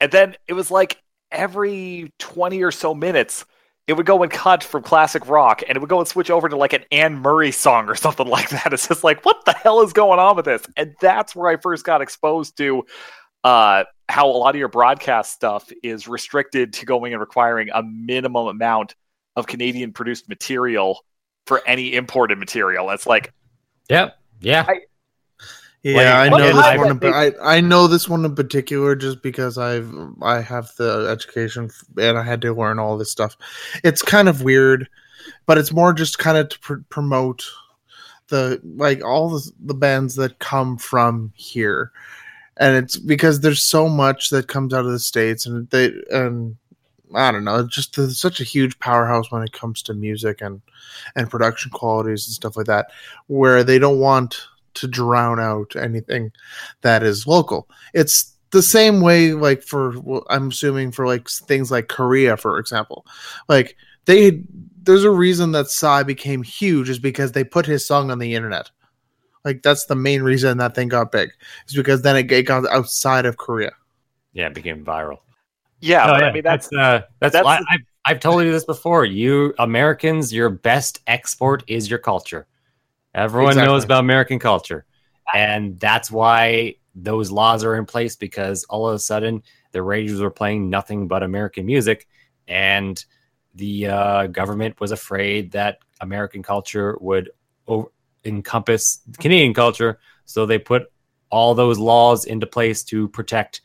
And 0.00 0.10
then 0.10 0.36
it 0.48 0.54
was 0.54 0.70
like 0.70 1.00
every 1.30 2.12
20 2.18 2.62
or 2.62 2.70
so 2.70 2.94
minutes, 2.94 3.44
it 3.86 3.94
would 3.94 4.06
go 4.06 4.22
and 4.22 4.30
cut 4.30 4.62
from 4.62 4.82
classic 4.82 5.28
rock 5.28 5.62
and 5.66 5.76
it 5.76 5.80
would 5.80 5.90
go 5.90 5.98
and 5.98 6.08
switch 6.08 6.30
over 6.30 6.48
to 6.48 6.56
like 6.56 6.72
an 6.72 6.84
Anne 6.92 7.16
Murray 7.16 7.50
song 7.50 7.88
or 7.88 7.94
something 7.96 8.26
like 8.26 8.50
that. 8.50 8.72
It's 8.72 8.88
just 8.88 9.04
like, 9.04 9.24
what 9.24 9.44
the 9.44 9.52
hell 9.52 9.80
is 9.82 9.92
going 9.92 10.18
on 10.18 10.36
with 10.36 10.44
this? 10.44 10.62
And 10.76 10.94
that's 11.00 11.34
where 11.34 11.50
I 11.50 11.56
first 11.56 11.84
got 11.84 12.00
exposed 12.00 12.56
to 12.58 12.84
uh, 13.44 13.84
how 14.08 14.28
a 14.28 14.32
lot 14.32 14.54
of 14.54 14.58
your 14.58 14.68
broadcast 14.68 15.32
stuff 15.32 15.70
is 15.82 16.06
restricted 16.08 16.72
to 16.74 16.86
going 16.86 17.12
and 17.12 17.20
requiring 17.20 17.70
a 17.72 17.82
minimum 17.82 18.46
amount 18.46 18.94
of 19.36 19.46
Canadian 19.46 19.92
produced 19.92 20.28
material 20.28 21.04
for 21.46 21.62
any 21.66 21.94
imported 21.94 22.38
material. 22.38 22.90
It's 22.90 23.06
like, 23.06 23.32
yeah, 23.88 24.10
yeah. 24.40 24.66
I- 24.68 24.80
Yeah, 25.82 26.18
I 26.20 26.28
know 26.28 26.38
this 26.38 26.78
one. 26.78 26.90
In, 26.90 27.14
I 27.14 27.32
I 27.42 27.60
know 27.60 27.86
this 27.86 28.08
one 28.08 28.24
in 28.24 28.34
particular 28.34 28.94
just 28.94 29.22
because 29.22 29.56
I've 29.56 29.90
I 30.20 30.40
have 30.40 30.70
the 30.76 31.08
education 31.10 31.70
and 31.96 32.18
I 32.18 32.22
had 32.22 32.42
to 32.42 32.52
learn 32.52 32.78
all 32.78 32.98
this 32.98 33.10
stuff. 33.10 33.36
It's 33.82 34.02
kind 34.02 34.28
of 34.28 34.42
weird, 34.42 34.88
but 35.46 35.56
it's 35.56 35.72
more 35.72 35.94
just 35.94 36.18
kind 36.18 36.36
of 36.36 36.50
to 36.50 36.58
pr- 36.58 36.74
promote 36.90 37.46
the 38.28 38.60
like 38.76 39.02
all 39.02 39.30
the 39.30 39.50
the 39.60 39.74
bands 39.74 40.16
that 40.16 40.38
come 40.38 40.76
from 40.76 41.32
here, 41.34 41.92
and 42.58 42.76
it's 42.76 42.96
because 42.96 43.40
there's 43.40 43.62
so 43.62 43.88
much 43.88 44.28
that 44.30 44.48
comes 44.48 44.74
out 44.74 44.84
of 44.84 44.92
the 44.92 44.98
states, 44.98 45.46
and 45.46 45.68
they 45.70 45.94
and 46.10 46.56
I 47.14 47.32
don't 47.32 47.44
know, 47.44 47.66
just 47.66 47.94
such 47.94 48.40
a 48.40 48.44
huge 48.44 48.78
powerhouse 48.80 49.32
when 49.32 49.42
it 49.42 49.52
comes 49.52 49.82
to 49.84 49.94
music 49.94 50.42
and 50.42 50.60
and 51.16 51.30
production 51.30 51.70
qualities 51.70 52.26
and 52.26 52.34
stuff 52.34 52.56
like 52.56 52.66
that, 52.66 52.90
where 53.28 53.64
they 53.64 53.78
don't 53.78 53.98
want 53.98 54.46
to 54.80 54.88
drown 54.88 55.40
out 55.40 55.76
anything 55.76 56.32
that 56.82 57.02
is 57.02 57.26
local. 57.26 57.68
It's 57.94 58.36
the 58.50 58.62
same 58.62 59.00
way, 59.00 59.32
like 59.32 59.62
for 59.62 59.98
well, 60.00 60.26
I'm 60.28 60.48
assuming 60.48 60.92
for 60.92 61.06
like 61.06 61.28
things 61.28 61.70
like 61.70 61.88
Korea, 61.88 62.36
for 62.36 62.58
example, 62.58 63.06
like 63.48 63.76
they 64.06 64.42
there's 64.82 65.04
a 65.04 65.10
reason 65.10 65.52
that 65.52 65.68
Psy 65.68 66.02
became 66.02 66.42
huge 66.42 66.88
is 66.88 66.98
because 66.98 67.32
they 67.32 67.44
put 67.44 67.66
his 67.66 67.86
song 67.86 68.10
on 68.10 68.18
the 68.18 68.34
internet. 68.34 68.70
Like 69.44 69.62
that's 69.62 69.86
the 69.86 69.94
main 69.94 70.22
reason 70.22 70.58
that 70.58 70.74
thing 70.74 70.88
got 70.88 71.12
big. 71.12 71.30
Is 71.68 71.74
because 71.74 72.02
then 72.02 72.16
it, 72.16 72.30
it 72.30 72.42
got 72.42 72.68
outside 72.68 73.26
of 73.26 73.36
Korea. 73.36 73.72
Yeah, 74.32 74.46
it 74.46 74.54
became 74.54 74.84
viral. 74.84 75.18
yeah, 75.80 76.06
No, 76.06 76.12
but 76.12 76.20
yeah, 76.20 76.28
I 76.28 76.32
mean, 76.32 76.42
that's, 76.42 76.72
uh, 76.72 77.02
that's, 77.20 77.32
that's 77.32 77.46
I, 77.46 77.58
I've, 77.68 77.80
I've 78.04 78.20
told 78.20 78.44
you 78.44 78.52
this 78.52 78.64
before. 78.64 79.04
You 79.04 79.54
Americans, 79.58 80.32
your 80.32 80.50
best 80.50 81.00
export 81.06 81.64
is 81.66 81.90
your 81.90 81.98
culture. 81.98 82.46
Everyone 83.14 83.52
Exactly. 83.52 83.72
knows 83.72 83.84
about 83.84 84.00
American 84.00 84.38
culture, 84.38 84.84
and 85.34 85.78
that's 85.80 86.10
why 86.10 86.76
those 86.94 87.30
laws 87.30 87.64
are 87.64 87.76
in 87.76 87.86
place 87.86 88.16
because 88.16 88.64
all 88.64 88.88
of 88.88 88.94
a 88.94 88.98
sudden 88.98 89.42
the 89.72 89.82
radios 89.82 90.20
were 90.20 90.30
playing 90.30 90.70
nothing 90.70 91.08
but 91.08 91.22
American 91.22 91.66
music, 91.66 92.06
and 92.46 93.04
the 93.54 93.88
uh, 93.88 94.26
government 94.28 94.78
was 94.80 94.92
afraid 94.92 95.50
that 95.52 95.78
American 96.00 96.42
culture 96.42 96.96
would 97.00 97.30
o- 97.66 97.90
encompass 98.24 99.00
Canadian 99.18 99.54
culture, 99.54 99.98
so 100.24 100.46
they 100.46 100.58
put 100.58 100.84
all 101.30 101.54
those 101.54 101.78
laws 101.78 102.24
into 102.24 102.46
place 102.46 102.84
to 102.84 103.08
protect 103.08 103.62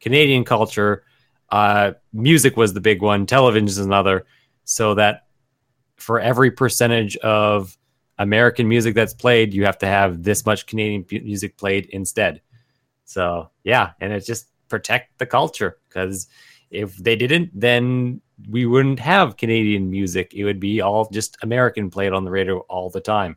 Canadian 0.00 0.44
culture. 0.44 1.04
Uh, 1.50 1.92
music 2.12 2.56
was 2.56 2.72
the 2.72 2.80
big 2.80 3.00
one, 3.00 3.26
television 3.26 3.68
is 3.68 3.78
another, 3.78 4.26
so 4.64 4.94
that 4.94 5.26
for 5.96 6.18
every 6.18 6.50
percentage 6.50 7.16
of 7.18 7.77
American 8.18 8.68
music 8.68 8.94
that's 8.94 9.14
played, 9.14 9.54
you 9.54 9.64
have 9.64 9.78
to 9.78 9.86
have 9.86 10.22
this 10.22 10.44
much 10.46 10.66
Canadian 10.66 11.04
pu- 11.04 11.20
music 11.20 11.56
played 11.56 11.86
instead. 11.86 12.40
So 13.04 13.50
yeah, 13.64 13.92
and 14.00 14.12
it's 14.12 14.26
just 14.26 14.48
protect 14.68 15.18
the 15.18 15.26
culture 15.26 15.78
because 15.88 16.26
if 16.70 16.96
they 16.96 17.16
didn't, 17.16 17.50
then 17.58 18.20
we 18.50 18.66
wouldn't 18.66 19.00
have 19.00 19.36
Canadian 19.36 19.90
music. 19.90 20.34
It 20.34 20.44
would 20.44 20.60
be 20.60 20.80
all 20.80 21.08
just 21.10 21.36
American 21.42 21.90
played 21.90 22.12
on 22.12 22.24
the 22.24 22.30
radio 22.30 22.58
all 22.68 22.90
the 22.90 23.00
time. 23.00 23.36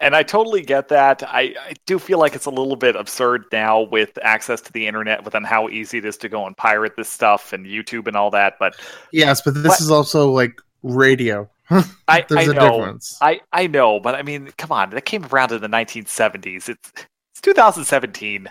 and 0.00 0.14
I 0.14 0.22
totally 0.22 0.62
get 0.62 0.88
that. 0.88 1.24
I, 1.26 1.54
I 1.60 1.72
do 1.86 1.98
feel 1.98 2.18
like 2.20 2.36
it's 2.36 2.46
a 2.46 2.50
little 2.50 2.76
bit 2.76 2.94
absurd 2.94 3.46
now 3.50 3.80
with 3.80 4.16
access 4.22 4.60
to 4.60 4.72
the 4.72 4.86
internet, 4.86 5.24
within 5.24 5.42
how 5.42 5.68
easy 5.68 5.98
it 5.98 6.04
is 6.04 6.16
to 6.18 6.28
go 6.28 6.46
and 6.46 6.56
pirate 6.56 6.94
this 6.96 7.08
stuff 7.08 7.52
and 7.52 7.66
YouTube 7.66 8.06
and 8.06 8.16
all 8.16 8.30
that. 8.30 8.54
But 8.60 8.76
Yes, 9.12 9.40
but 9.42 9.54
this 9.54 9.66
What? 9.66 9.80
is 9.80 9.90
also 9.90 10.30
like 10.30 10.60
radio. 10.84 11.50
I, 11.70 11.84
I 12.30 12.46
know, 12.46 12.52
difference. 12.52 13.18
I, 13.20 13.40
I 13.52 13.66
know, 13.66 14.00
but 14.00 14.14
I 14.14 14.22
mean, 14.22 14.50
come 14.56 14.72
on, 14.72 14.90
that 14.90 15.04
came 15.04 15.24
around 15.26 15.52
in 15.52 15.60
the 15.60 15.68
1970s. 15.68 16.68
It's 16.68 16.92
it's 17.32 17.40
2017. 17.42 18.48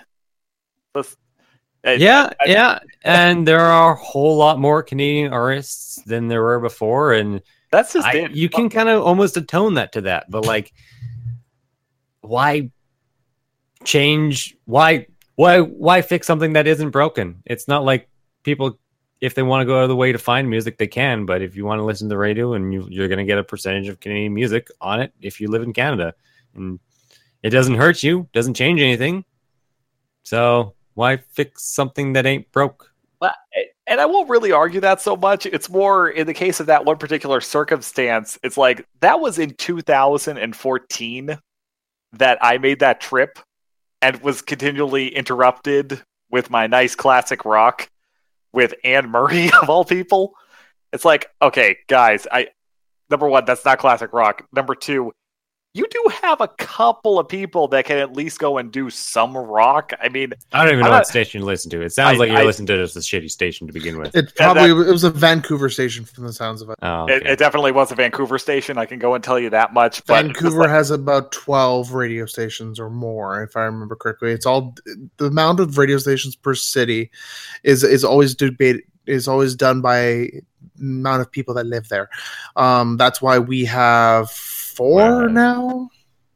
Let's, 0.93 1.15
yeah, 1.83 2.31
I- 2.39 2.47
yeah, 2.47 2.79
and 3.03 3.47
there 3.47 3.59
are 3.61 3.93
a 3.93 3.95
whole 3.95 4.37
lot 4.37 4.59
more 4.59 4.83
Canadian 4.83 5.33
artists 5.33 6.01
than 6.03 6.27
there 6.27 6.41
were 6.41 6.59
before, 6.59 7.13
and 7.13 7.41
that's 7.71 7.93
just 7.93 8.07
I, 8.07 8.29
you 8.31 8.49
can 8.49 8.69
kind 8.69 8.89
of 8.89 9.03
almost 9.03 9.37
atone 9.37 9.75
that 9.75 9.93
to 9.93 10.01
that, 10.01 10.25
but 10.29 10.45
like, 10.45 10.71
why 12.21 12.69
change? 13.83 14.55
Why 14.65 15.07
why 15.35 15.59
why 15.59 16.01
fix 16.01 16.27
something 16.27 16.53
that 16.53 16.67
isn't 16.67 16.91
broken? 16.91 17.43
It's 17.45 17.67
not 17.67 17.83
like 17.83 18.09
people, 18.43 18.79
if 19.21 19.35
they 19.35 19.43
want 19.43 19.61
to 19.61 19.65
go 19.65 19.77
out 19.77 19.83
of 19.83 19.89
the 19.89 19.95
way 19.95 20.11
to 20.11 20.17
find 20.17 20.49
music, 20.49 20.77
they 20.77 20.87
can. 20.87 21.25
But 21.25 21.41
if 21.41 21.55
you 21.55 21.65
want 21.65 21.79
to 21.79 21.83
listen 21.83 22.07
to 22.07 22.13
the 22.13 22.17
radio, 22.17 22.53
and 22.53 22.73
you, 22.73 22.87
you're 22.89 23.07
going 23.07 23.17
to 23.19 23.25
get 23.25 23.37
a 23.37 23.43
percentage 23.43 23.87
of 23.87 23.99
Canadian 23.99 24.33
music 24.33 24.69
on 24.81 25.01
it 25.01 25.13
if 25.21 25.41
you 25.41 25.47
live 25.47 25.63
in 25.63 25.73
Canada, 25.73 26.13
and 26.55 26.79
it 27.43 27.49
doesn't 27.49 27.75
hurt 27.75 28.03
you, 28.03 28.27
doesn't 28.33 28.53
change 28.53 28.81
anything. 28.81 29.25
So 30.23 30.75
why 30.93 31.17
fix 31.17 31.63
something 31.63 32.13
that 32.13 32.25
ain't 32.25 32.51
broke? 32.51 32.91
Well, 33.19 33.33
and 33.87 34.01
I 34.01 34.05
won't 34.05 34.29
really 34.29 34.51
argue 34.51 34.81
that 34.81 35.01
so 35.01 35.15
much. 35.15 35.45
It's 35.45 35.69
more 35.69 36.09
in 36.09 36.27
the 36.27 36.33
case 36.33 36.59
of 36.59 36.67
that 36.67 36.85
one 36.85 36.97
particular 36.97 37.41
circumstance. 37.41 38.37
It's 38.43 38.57
like 38.57 38.85
that 38.99 39.19
was 39.19 39.39
in 39.39 39.51
2014 39.51 41.37
that 42.13 42.37
I 42.41 42.57
made 42.57 42.79
that 42.79 42.99
trip 42.99 43.39
and 44.01 44.21
was 44.21 44.41
continually 44.41 45.07
interrupted 45.15 46.01
with 46.29 46.49
my 46.49 46.67
nice 46.67 46.95
classic 46.95 47.45
rock 47.45 47.89
with 48.53 48.73
Anne 48.83 49.09
Murray 49.09 49.49
of 49.61 49.69
all 49.69 49.85
people. 49.85 50.33
It's 50.93 51.05
like, 51.05 51.29
okay, 51.41 51.77
guys, 51.87 52.27
I 52.31 52.47
number 53.09 53.27
one, 53.27 53.45
that's 53.45 53.65
not 53.65 53.79
classic 53.79 54.13
rock. 54.13 54.47
Number 54.53 54.75
two, 54.75 55.13
you 55.73 55.85
do 55.91 56.11
have 56.23 56.41
a 56.41 56.47
couple 56.47 57.19
of 57.19 57.27
people 57.27 57.67
that 57.67 57.85
can 57.85 57.97
at 57.97 58.13
least 58.13 58.39
go 58.39 58.57
and 58.57 58.71
do 58.71 58.89
some 58.89 59.37
rock. 59.37 59.93
I 60.01 60.09
mean, 60.09 60.33
I 60.51 60.63
don't 60.63 60.73
even 60.73 60.79
I'm 60.79 60.85
know 60.85 60.91
not- 60.91 60.99
what 61.01 61.07
station 61.07 61.39
you 61.41 61.45
listen 61.45 61.69
to. 61.71 61.81
It 61.81 61.91
sounds 61.91 62.15
I- 62.15 62.19
like 62.19 62.29
you're 62.29 62.39
I- 62.39 62.43
listening 62.45 62.65
to 62.67 62.77
just 62.77 62.95
a 62.95 62.99
shitty 62.99 63.29
station 63.29 63.67
to 63.67 63.73
begin 63.73 63.99
with. 63.99 64.15
It 64.15 64.33
Yeah, 64.39 64.53
probably 64.53 64.69
it 64.71 64.91
was 64.91 65.03
a 65.03 65.11
Vancouver 65.11 65.69
station 65.69 66.03
from 66.05 66.25
the 66.25 66.33
sounds 66.33 66.61
of 66.63 66.69
it. 66.71 66.75
Oh, 66.81 67.05
it, 67.05 67.21
okay. 67.21 67.31
it 67.33 67.39
definitely 67.39 67.73
was 67.73 67.91
a 67.91 67.95
Vancouver 67.95 68.39
station. 68.39 68.77
I 68.79 68.85
can 68.85 68.97
go 68.97 69.13
and 69.13 69.23
tell 69.23 69.37
you 69.37 69.51
that 69.51 69.73
much. 69.73 70.03
But 70.05 70.23
Vancouver 70.23 70.61
like- 70.61 70.69
has 70.69 70.89
about 70.89 71.31
12 71.31 71.93
radio 71.93 72.25
stations 72.25 72.79
or 72.79 72.89
more, 72.89 73.43
if 73.43 73.55
I 73.55 73.61
remember 73.63 73.95
correctly. 73.95 74.31
It's 74.31 74.45
all 74.47 74.73
the 75.17 75.25
amount 75.25 75.59
of 75.59 75.77
radio 75.77 75.97
stations 75.99 76.35
per 76.35 76.55
city 76.55 77.11
is 77.63 77.83
is 77.83 78.03
always 78.03 78.33
debated 78.33 78.81
is 79.05 79.27
always 79.27 79.55
done 79.55 79.81
by 79.81 80.29
amount 80.79 81.21
of 81.21 81.31
people 81.31 81.53
that 81.53 81.65
live 81.65 81.87
there. 81.89 82.09
Um, 82.55 82.97
that's 82.97 83.21
why 83.21 83.39
we 83.39 83.63
have 83.65 84.29
four 84.77 85.23
Right. 85.25 85.31
now, 85.31 85.89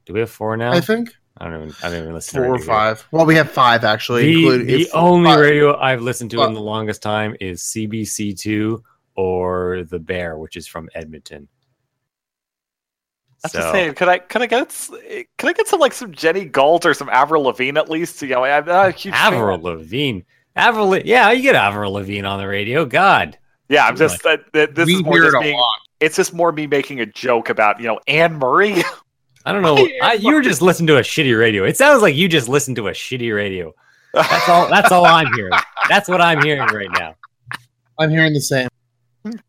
Do 0.05 0.13
we 0.13 0.19
have 0.19 0.29
four 0.31 0.57
now? 0.57 0.71
I 0.73 0.81
think. 0.81 1.09
I 1.37 1.45
don't 1.45 1.55
even. 1.63 1.75
I 1.83 1.89
don't 1.89 2.01
even 2.03 2.13
listen. 2.13 2.39
to 2.41 2.45
Four 2.45 2.49
or 2.55 2.57
radio. 2.57 2.65
five. 2.67 3.07
Well, 3.11 3.25
we 3.25 3.35
have 3.35 3.49
five 3.51 3.83
actually. 3.83 4.25
The, 4.25 4.39
including 4.39 4.67
the 4.67 4.91
only 4.93 5.29
five. 5.31 5.39
radio 5.39 5.77
I've 5.79 6.01
listened 6.01 6.31
to 6.31 6.43
in 6.43 6.53
the 6.53 6.59
longest 6.61 7.01
time 7.01 7.35
is 7.39 7.61
CBC2 7.63 8.81
or 9.15 9.83
The 9.89 9.99
Bear, 9.99 10.37
which 10.37 10.55
is 10.57 10.67
from 10.67 10.89
Edmonton. 10.93 11.47
I'm 13.43 13.49
So, 13.49 13.59
just 13.59 13.71
saying, 13.71 13.93
could 13.95 14.07
I 14.07 14.19
could 14.19 14.41
I 14.43 14.45
get 14.45 14.67
s- 14.67 14.91
could 15.37 15.49
I 15.49 15.53
get 15.53 15.67
some 15.67 15.79
like 15.79 15.93
some 15.93 16.11
Jenny 16.11 16.45
Galt 16.45 16.85
or 16.85 16.93
some 16.93 17.09
Avril 17.09 17.43
Lavigne 17.43 17.77
at 17.79 17.89
least? 17.89 18.21
You 18.21 18.27
know, 18.29 18.43
I'm 18.43 18.65
not 18.65 18.89
a 18.89 18.91
huge 18.91 19.15
fan. 19.15 19.33
Avril 19.33 19.59
Lavigne. 19.59 20.21
Avril, 20.55 20.97
yeah, 20.97 21.31
you 21.31 21.41
get 21.41 21.55
Avril 21.55 21.93
Lavigne 21.93 22.27
on 22.27 22.37
the 22.39 22.47
radio. 22.47 22.85
God, 22.85 23.37
Yeah, 23.69 23.87
I'm 23.87 23.95
just 23.95 24.23
uh, 24.25 24.37
this 24.53 24.85
we 24.85 24.95
is 24.95 25.03
more 25.03 25.13
hear 25.15 25.23
just 25.23 25.37
a 25.37 25.39
being. 25.39 25.57
lot. 25.57 25.79
It's 26.01 26.15
just 26.17 26.33
more 26.33 26.51
me 26.51 26.67
making 26.67 26.99
a 26.99 27.05
joke 27.05 27.49
about 27.49 27.79
you 27.79 27.85
know 27.87 27.99
Anne 28.07 28.33
Murray. 28.35 28.83
I 29.45 29.53
don't 29.53 29.61
know. 29.61 29.75
I, 30.03 30.13
you 30.13 30.33
were 30.33 30.41
just 30.41 30.61
listening 30.61 30.87
to 30.87 30.97
a 30.97 31.01
shitty 31.01 31.37
radio. 31.39 31.63
It 31.63 31.77
sounds 31.77 32.01
like 32.01 32.15
you 32.15 32.27
just 32.27 32.49
listened 32.49 32.75
to 32.77 32.87
a 32.89 32.91
shitty 32.91 33.33
radio. 33.35 33.73
That's 34.13 34.49
all. 34.49 34.67
That's 34.69 34.91
all 34.91 35.05
I'm 35.05 35.31
hearing. 35.33 35.53
That's 35.87 36.09
what 36.09 36.19
I'm 36.21 36.41
hearing 36.43 36.67
right 36.67 36.89
now. 36.99 37.15
I'm 37.97 38.09
hearing 38.09 38.33
the 38.33 38.41
same. 38.41 38.67
Ugh, 39.23 39.39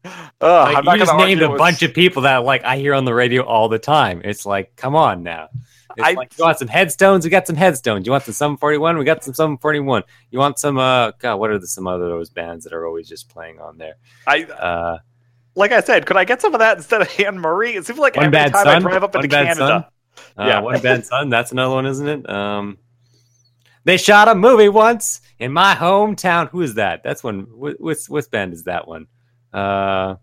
Like, 0.41 0.77
I'm 0.77 0.85
not 0.85 0.93
you 0.99 1.05
just 1.05 1.17
named 1.17 1.41
a 1.41 1.45
argue 1.45 1.51
with- 1.53 1.59
bunch 1.59 1.83
of 1.83 1.95
people 1.95 2.23
that 2.23 2.45
like 2.45 2.63
I 2.65 2.77
hear 2.77 2.95
on 2.95 3.05
the 3.05 3.15
radio 3.15 3.43
all 3.43 3.69
the 3.69 3.79
time. 3.79 4.21
It's 4.25 4.45
like, 4.47 4.77
come 4.77 4.95
on 4.95 5.23
now. 5.23 5.49
It's 5.97 6.07
I- 6.07 6.13
like, 6.13 6.37
you 6.39 6.45
want 6.45 6.59
some 6.59 6.69
headstones? 6.69 7.25
We 7.25 7.31
got 7.31 7.47
some 7.47 7.57
headstones. 7.57 8.07
You 8.07 8.13
want 8.13 8.25
some 8.25 8.35
741? 8.35 8.99
We 8.99 9.05
got 9.05 9.25
some 9.25 9.35
741. 9.35 10.03
You 10.31 10.39
want 10.39 10.59
some? 10.59 10.79
Uh, 10.79 11.13
God, 11.19 11.37
what 11.37 11.51
are 11.51 11.59
the 11.59 11.67
some 11.67 11.87
other 11.87 12.09
those 12.09 12.31
bands 12.31 12.65
that 12.65 12.73
are 12.73 12.87
always 12.87 13.09
just 13.09 13.29
playing 13.29 13.61
on 13.61 13.79
there? 13.79 13.95
I 14.27 14.45
Uh, 14.45 14.99
like 15.55 15.73
I 15.73 15.81
said, 15.81 16.07
could 16.07 16.17
I 16.17 16.25
get 16.25 16.41
some 16.41 16.55
of 16.55 16.61
that 16.61 16.77
instead 16.77 17.03
of 17.03 17.09
Anne 17.21 17.39
Murray? 17.39 17.73
It 17.75 17.87
seems 17.87 17.99
like 17.99 18.17
One 18.17 18.27
every 18.27 18.33
Bad 18.33 18.53
time 18.53 18.65
Son? 18.65 18.77
I 18.77 18.79
drive 18.81 19.05
up 19.05 19.15
One 19.15 19.25
into 19.25 19.37
Bad 19.37 19.47
Canada. 19.59 19.89
uh, 20.39 20.45
Yeah. 20.45 20.61
one 20.61 20.81
bad 20.81 21.05
son. 21.07 21.29
That's 21.31 21.53
another 21.53 21.75
one, 21.75 21.87
isn't 21.87 22.09
it? 22.09 22.29
Um, 22.31 22.79
they 23.85 23.97
shot 23.97 24.29
a 24.29 24.35
movie 24.35 24.69
once 24.69 25.21
in 25.39 25.53
my 25.53 25.75
hometown. 25.75 26.49
Who 26.51 26.63
is 26.63 26.75
that? 26.75 27.03
That's 27.03 27.23
one. 27.25 27.47
What, 27.55 27.81
what's 27.81 28.09
what 28.09 28.31
band 28.31 28.53
is 28.53 28.65
that 28.65 28.87
one? 28.87 29.07
Uh, 29.53 30.17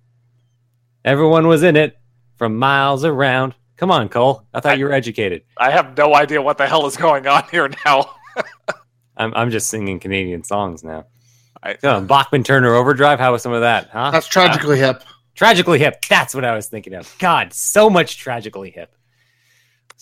everyone 1.04 1.48
was 1.48 1.64
in 1.64 1.76
it 1.76 1.98
from 2.38 2.58
miles 2.58 3.04
around. 3.06 3.56
Come 3.78 3.92
on, 3.92 4.10
Cole. 4.10 4.44
I 4.54 4.60
thought 4.60 4.78
you 4.78 4.86
were 4.86 4.94
educated. 4.94 5.44
I 5.58 5.72
have 5.72 5.98
no 5.98 6.14
idea 6.16 6.42
what 6.42 6.58
the 6.58 6.68
hell 6.68 6.86
is 6.86 6.98
going 6.98 7.28
on 7.28 7.44
here 7.52 7.70
now. 7.86 8.16
I'm 9.18 9.34
I'm 9.34 9.52
just 9.52 9.70
singing 9.70 10.00
Canadian 10.00 10.44
songs 10.44 10.84
now. 10.84 11.06
I, 11.62 11.74
Come 11.74 12.08
Bachman 12.08 12.44
Turner 12.44 12.74
Overdrive. 12.76 13.20
How 13.20 13.34
was 13.34 13.42
some 13.42 13.52
of 13.54 13.62
that? 13.62 13.90
Huh? 13.92 14.12
That's 14.12 14.28
tragically 14.28 14.80
hip. 14.80 15.04
Tragically 15.40 15.80
hip. 15.80 16.04
That's 16.10 16.36
what 16.36 16.44
I 16.44 16.54
was 16.54 16.68
thinking 16.68 16.94
of. 16.94 17.16
God, 17.18 17.54
so 17.54 17.90
much 17.90 18.18
tragically 18.18 18.72
hip. 18.72 18.94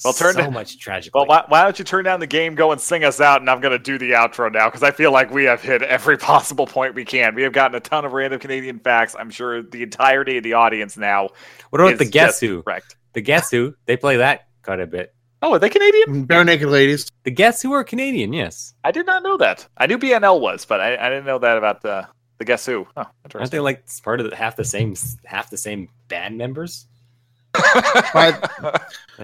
Well, 0.03 0.11
turn 0.13 0.33
so 0.33 0.45
to- 0.45 0.49
much 0.51 0.79
tragically. 0.79 1.19
well, 1.19 1.27
why, 1.27 1.43
why 1.47 1.63
don't 1.63 1.77
you 1.77 1.85
turn 1.85 2.05
down 2.05 2.19
the 2.19 2.25
game, 2.25 2.55
go 2.55 2.71
and 2.71 2.81
sing 2.81 3.03
us 3.03 3.21
out, 3.21 3.41
and 3.41 3.47
I'm 3.47 3.61
going 3.61 3.71
to 3.71 3.77
do 3.77 3.99
the 3.99 4.13
outro 4.13 4.51
now 4.51 4.67
because 4.67 4.81
I 4.81 4.89
feel 4.89 5.11
like 5.11 5.29
we 5.29 5.43
have 5.43 5.61
hit 5.61 5.83
every 5.83 6.17
possible 6.31 6.65
point 6.65 6.95
we 6.95 7.05
can. 7.05 7.35
We 7.35 7.43
have 7.43 7.53
gotten 7.53 7.75
a 7.75 7.79
ton 7.79 8.03
of 8.03 8.13
random 8.13 8.39
Canadian 8.39 8.79
facts. 8.79 9.15
I'm 9.17 9.29
sure 9.29 9.61
the 9.61 9.83
entirety 9.83 10.37
of 10.37 10.43
the 10.43 10.53
audience 10.53 10.97
now. 10.97 11.29
what 11.69 11.81
about 11.81 11.93
is 11.93 11.99
the 11.99 12.05
Guess 12.05 12.39
Who? 12.39 12.63
Correct. 12.63 12.95
The 13.13 13.21
Guess 13.21 13.51
Who? 13.51 13.75
They 13.85 13.95
play 13.95 14.17
that 14.17 14.47
quite 14.63 14.79
a 14.79 14.87
bit. 14.87 15.13
Oh, 15.43 15.53
are 15.53 15.59
they 15.59 15.69
Canadian? 15.69 16.23
Mm, 16.23 16.27
Bare 16.27 16.43
naked 16.45 16.67
ladies. 16.67 17.07
The 17.23 17.29
Guess 17.31 17.61
Who 17.61 17.73
are 17.73 17.83
Canadian, 17.83 18.33
yes. 18.33 18.73
I 18.83 18.89
did 18.91 19.05
not 19.05 19.21
know 19.21 19.37
that. 19.37 19.67
I 19.77 19.85
knew 19.85 19.99
BNL 19.99 20.39
was, 20.41 20.65
but 20.65 20.81
I, 20.81 20.95
I 20.95 21.09
didn't 21.09 21.25
know 21.25 21.37
that 21.37 21.59
about 21.59 21.83
the 21.83 22.07
the 22.37 22.45
Guess 22.45 22.65
Who. 22.65 22.87
Oh, 22.95 23.01
Aren't 23.01 23.09
interesting. 23.25 23.57
they 23.57 23.59
like 23.61 23.83
part 24.03 24.19
of 24.21 24.29
the, 24.29 24.35
half 24.35 24.55
the 24.55 24.63
same 24.63 24.95
half 25.25 25.49
the 25.49 25.57
same 25.57 25.89
band 26.07 26.37
members? 26.37 26.87
I 27.55 28.37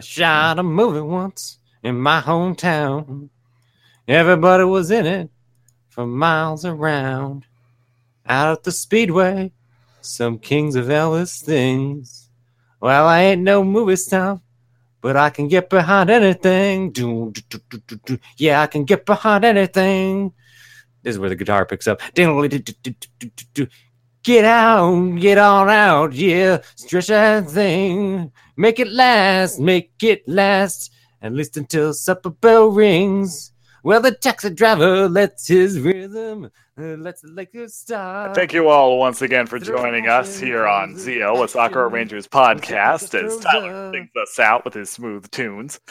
shot 0.02 0.60
a 0.60 0.64
movie 0.64 1.02
once 1.02 1.60
in 1.84 1.99
my 1.99 2.22
hometown. 2.22 3.30
Everybody 4.07 4.64
was 4.64 4.91
in 4.91 5.06
it 5.06 5.30
for 5.90 6.06
miles 6.06 6.65
around. 6.65 7.45
Out 8.26 8.52
at 8.57 8.64
the 8.64 8.72
speedway, 8.72 9.52
some 10.02 10.40
kings 10.40 10.76
of 10.76 10.85
Elvis 10.88 11.44
things. 11.44 12.30
Well, 12.80 13.06
I 13.06 13.22
ain't 13.23 13.41
no 13.41 13.64
movie 13.64 13.98
star, 13.98 14.41
but 15.02 15.15
I 15.18 15.30
can 15.30 15.48
get 15.48 15.69
behind 15.69 16.10
anything. 16.10 16.91
Do, 16.91 17.31
do, 17.31 17.41
do, 17.49 17.60
do, 17.69 17.77
do, 17.88 17.95
do. 18.06 18.19
Yeah, 18.38 18.61
I 18.61 18.68
can 18.68 18.85
get 18.85 19.06
behind 19.06 19.45
anything. 19.45 20.34
This 21.04 21.16
is 21.16 21.20
where 21.20 21.30
the 21.30 21.36
guitar 21.36 21.66
picks 21.66 21.88
up. 21.88 22.02
Get 24.24 24.46
out, 24.46 25.16
get 25.20 25.38
on 25.38 25.70
out, 25.70 26.14
yeah. 26.14 26.62
Stretch 26.76 27.08
that 27.08 27.50
thing. 27.50 28.32
Make 28.56 28.80
it 28.80 28.88
last, 28.88 29.60
make 29.60 29.92
it 30.02 30.28
last. 30.28 30.92
At 31.22 31.34
least 31.34 31.56
until 31.58 31.94
supper 31.94 32.30
bell 32.30 32.68
rings. 32.68 33.53
Well, 33.84 34.00
the 34.00 34.12
taxi 34.12 34.50
driver 34.50 35.10
lets 35.10 35.46
his 35.46 35.78
rhythm, 35.78 36.50
uh, 36.78 36.82
lets 36.82 37.22
start. 37.68 38.34
Thank 38.34 38.54
you 38.54 38.70
all 38.70 38.98
once 38.98 39.22
again 39.22 39.46
for 39.46 39.60
joining 39.60 40.08
us 40.08 40.40
here 40.40 40.66
on 40.66 40.96
Zeo, 40.96 41.44
a 41.44 41.48
Sakura 41.50 41.90
Rangers 41.90 42.26
podcast, 42.26 43.14
as 43.14 43.38
Tyler 43.40 43.92
sings 43.94 44.10
us 44.22 44.40
out 44.40 44.64
with 44.64 44.74
his 44.74 44.90
smooth 44.90 45.30
tunes. 45.32 45.82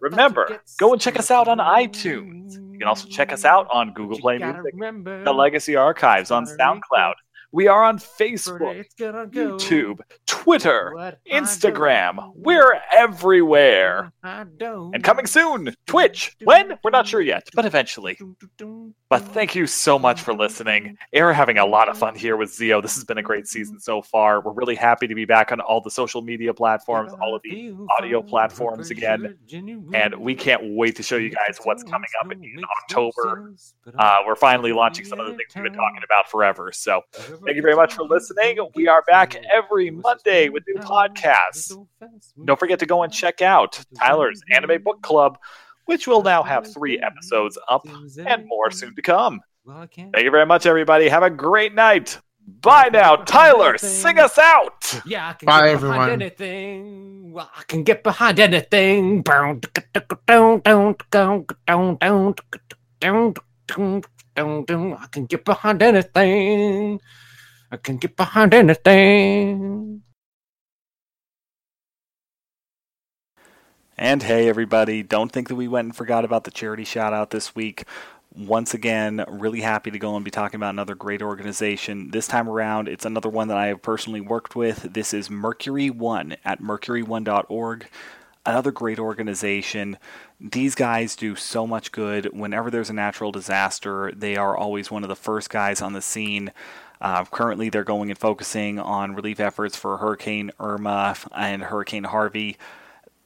Remember, 0.00 0.60
go 0.78 0.92
and 0.92 1.02
check 1.02 1.18
us 1.18 1.32
out 1.32 1.48
on 1.48 1.58
iTunes. 1.58 2.52
You 2.72 2.78
can 2.78 2.86
also 2.86 3.08
check 3.08 3.32
us 3.32 3.44
out 3.44 3.66
on 3.72 3.94
Google 3.94 4.20
Play 4.20 4.38
Music, 4.38 4.72
remember, 4.72 5.24
the 5.24 5.34
Legacy 5.34 5.74
Archives 5.74 6.30
on 6.30 6.46
SoundCloud. 6.46 7.14
We 7.52 7.66
are 7.66 7.82
on 7.82 7.98
Facebook, 7.98 8.84
go 8.96 9.56
YouTube, 9.56 9.98
Twitter, 10.26 10.92
what 10.94 11.18
Instagram. 11.30 12.32
We're 12.36 12.80
everywhere. 12.92 14.12
And 14.22 15.02
coming 15.02 15.26
soon, 15.26 15.74
Twitch. 15.86 16.36
When? 16.44 16.78
We're 16.84 16.90
not 16.90 17.08
sure 17.08 17.20
yet, 17.20 17.48
but 17.54 17.64
eventually. 17.64 18.18
But 19.08 19.22
thank 19.22 19.56
you 19.56 19.66
so 19.66 19.98
much 19.98 20.20
for 20.20 20.32
listening. 20.32 20.96
We're 21.12 21.32
having 21.32 21.58
a 21.58 21.66
lot 21.66 21.88
of 21.88 21.98
fun 21.98 22.14
here 22.14 22.36
with 22.36 22.50
Zeo. 22.50 22.80
This 22.80 22.94
has 22.94 23.02
been 23.04 23.18
a 23.18 23.22
great 23.22 23.48
season 23.48 23.80
so 23.80 24.00
far. 24.00 24.40
We're 24.40 24.52
really 24.52 24.76
happy 24.76 25.08
to 25.08 25.14
be 25.16 25.24
back 25.24 25.50
on 25.50 25.60
all 25.60 25.80
the 25.80 25.90
social 25.90 26.22
media 26.22 26.54
platforms, 26.54 27.12
all 27.20 27.34
of 27.34 27.42
the 27.42 27.74
audio 27.98 28.22
platforms 28.22 28.92
again. 28.92 29.36
And 29.92 30.14
we 30.14 30.36
can't 30.36 30.62
wait 30.76 30.94
to 30.96 31.02
show 31.02 31.16
you 31.16 31.30
guys 31.30 31.58
what's 31.64 31.82
coming 31.82 32.10
up 32.22 32.30
in, 32.30 32.40
October. 32.82 33.54
Uh, 33.98 34.18
we're 34.24 34.36
finally 34.36 34.72
launching 34.72 35.04
some 35.04 35.18
of 35.18 35.26
the 35.26 35.32
things 35.32 35.52
we've 35.56 35.64
been 35.64 35.72
talking 35.72 36.02
about 36.04 36.30
forever. 36.30 36.70
So 36.70 37.02
Thank 37.44 37.56
you 37.56 37.62
very 37.62 37.76
much 37.76 37.94
for 37.94 38.02
listening. 38.04 38.58
We 38.74 38.86
are 38.88 39.02
back 39.02 39.34
every 39.52 39.90
Monday 39.90 40.48
with 40.48 40.64
new 40.66 40.80
podcasts. 40.80 41.76
Don't 42.44 42.58
forget 42.58 42.78
to 42.80 42.86
go 42.86 43.02
and 43.02 43.12
check 43.12 43.40
out 43.42 43.82
Tyler's 43.96 44.42
Anime 44.50 44.82
Book 44.82 45.00
Club, 45.02 45.38
which 45.86 46.06
will 46.06 46.22
now 46.22 46.42
have 46.42 46.72
three 46.72 47.00
episodes 47.00 47.58
up 47.68 47.86
and 48.26 48.46
more 48.46 48.70
soon 48.70 48.94
to 48.94 49.02
come. 49.02 49.40
Thank 50.12 50.24
you 50.24 50.30
very 50.30 50.46
much, 50.46 50.66
everybody. 50.66 51.08
Have 51.08 51.22
a 51.22 51.30
great 51.30 51.74
night. 51.74 52.18
Bye 52.62 52.90
now, 52.92 53.16
Tyler. 53.16 53.78
Sing 53.78 54.18
us 54.18 54.36
out. 54.36 55.00
Yeah, 55.06 55.28
I 55.28 55.32
can 55.34 55.46
Bye, 55.46 55.66
get 55.66 55.74
everyone. 55.74 55.98
I 57.56 57.62
can 57.68 57.84
get 57.84 58.02
behind 58.02 58.38
anything. 58.40 59.22
I 64.36 65.06
can 65.10 65.26
get 65.26 65.44
behind 65.44 65.82
anything. 65.82 67.00
I 67.70 67.76
can 67.76 67.98
get 67.98 68.16
behind 68.16 68.52
anything. 68.52 70.02
And 73.96 74.22
hey, 74.22 74.48
everybody, 74.48 75.02
don't 75.02 75.30
think 75.30 75.48
that 75.48 75.56
we 75.56 75.68
went 75.68 75.84
and 75.84 75.96
forgot 75.96 76.24
about 76.24 76.44
the 76.44 76.50
charity 76.50 76.84
shout 76.84 77.12
out 77.12 77.30
this 77.30 77.54
week. 77.54 77.84
Once 78.34 78.74
again, 78.74 79.24
really 79.28 79.60
happy 79.60 79.90
to 79.90 79.98
go 79.98 80.16
and 80.16 80.24
be 80.24 80.30
talking 80.30 80.56
about 80.56 80.70
another 80.70 80.94
great 80.94 81.20
organization. 81.20 82.10
This 82.10 82.26
time 82.26 82.48
around, 82.48 82.88
it's 82.88 83.04
another 83.04 83.28
one 83.28 83.48
that 83.48 83.56
I 83.56 83.66
have 83.66 83.82
personally 83.82 84.20
worked 84.20 84.56
with. 84.56 84.94
This 84.94 85.12
is 85.12 85.28
Mercury 85.28 85.90
One 85.90 86.36
at 86.44 86.62
mercury1.org. 86.62 87.88
Another 88.46 88.70
great 88.72 88.98
organization. 88.98 89.98
These 90.40 90.74
guys 90.74 91.14
do 91.14 91.36
so 91.36 91.66
much 91.66 91.92
good. 91.92 92.30
Whenever 92.32 92.70
there's 92.70 92.88
a 92.88 92.94
natural 92.94 93.32
disaster, 93.32 94.12
they 94.16 94.34
are 94.34 94.56
always 94.56 94.90
one 94.90 95.02
of 95.02 95.08
the 95.08 95.16
first 95.16 95.50
guys 95.50 95.82
on 95.82 95.92
the 95.92 96.00
scene. 96.00 96.52
Uh, 97.00 97.24
currently, 97.24 97.70
they're 97.70 97.84
going 97.84 98.10
and 98.10 98.18
focusing 98.18 98.78
on 98.78 99.14
relief 99.14 99.40
efforts 99.40 99.76
for 99.76 99.96
Hurricane 99.96 100.50
Irma 100.60 101.16
and 101.34 101.62
Hurricane 101.62 102.04
Harvey. 102.04 102.56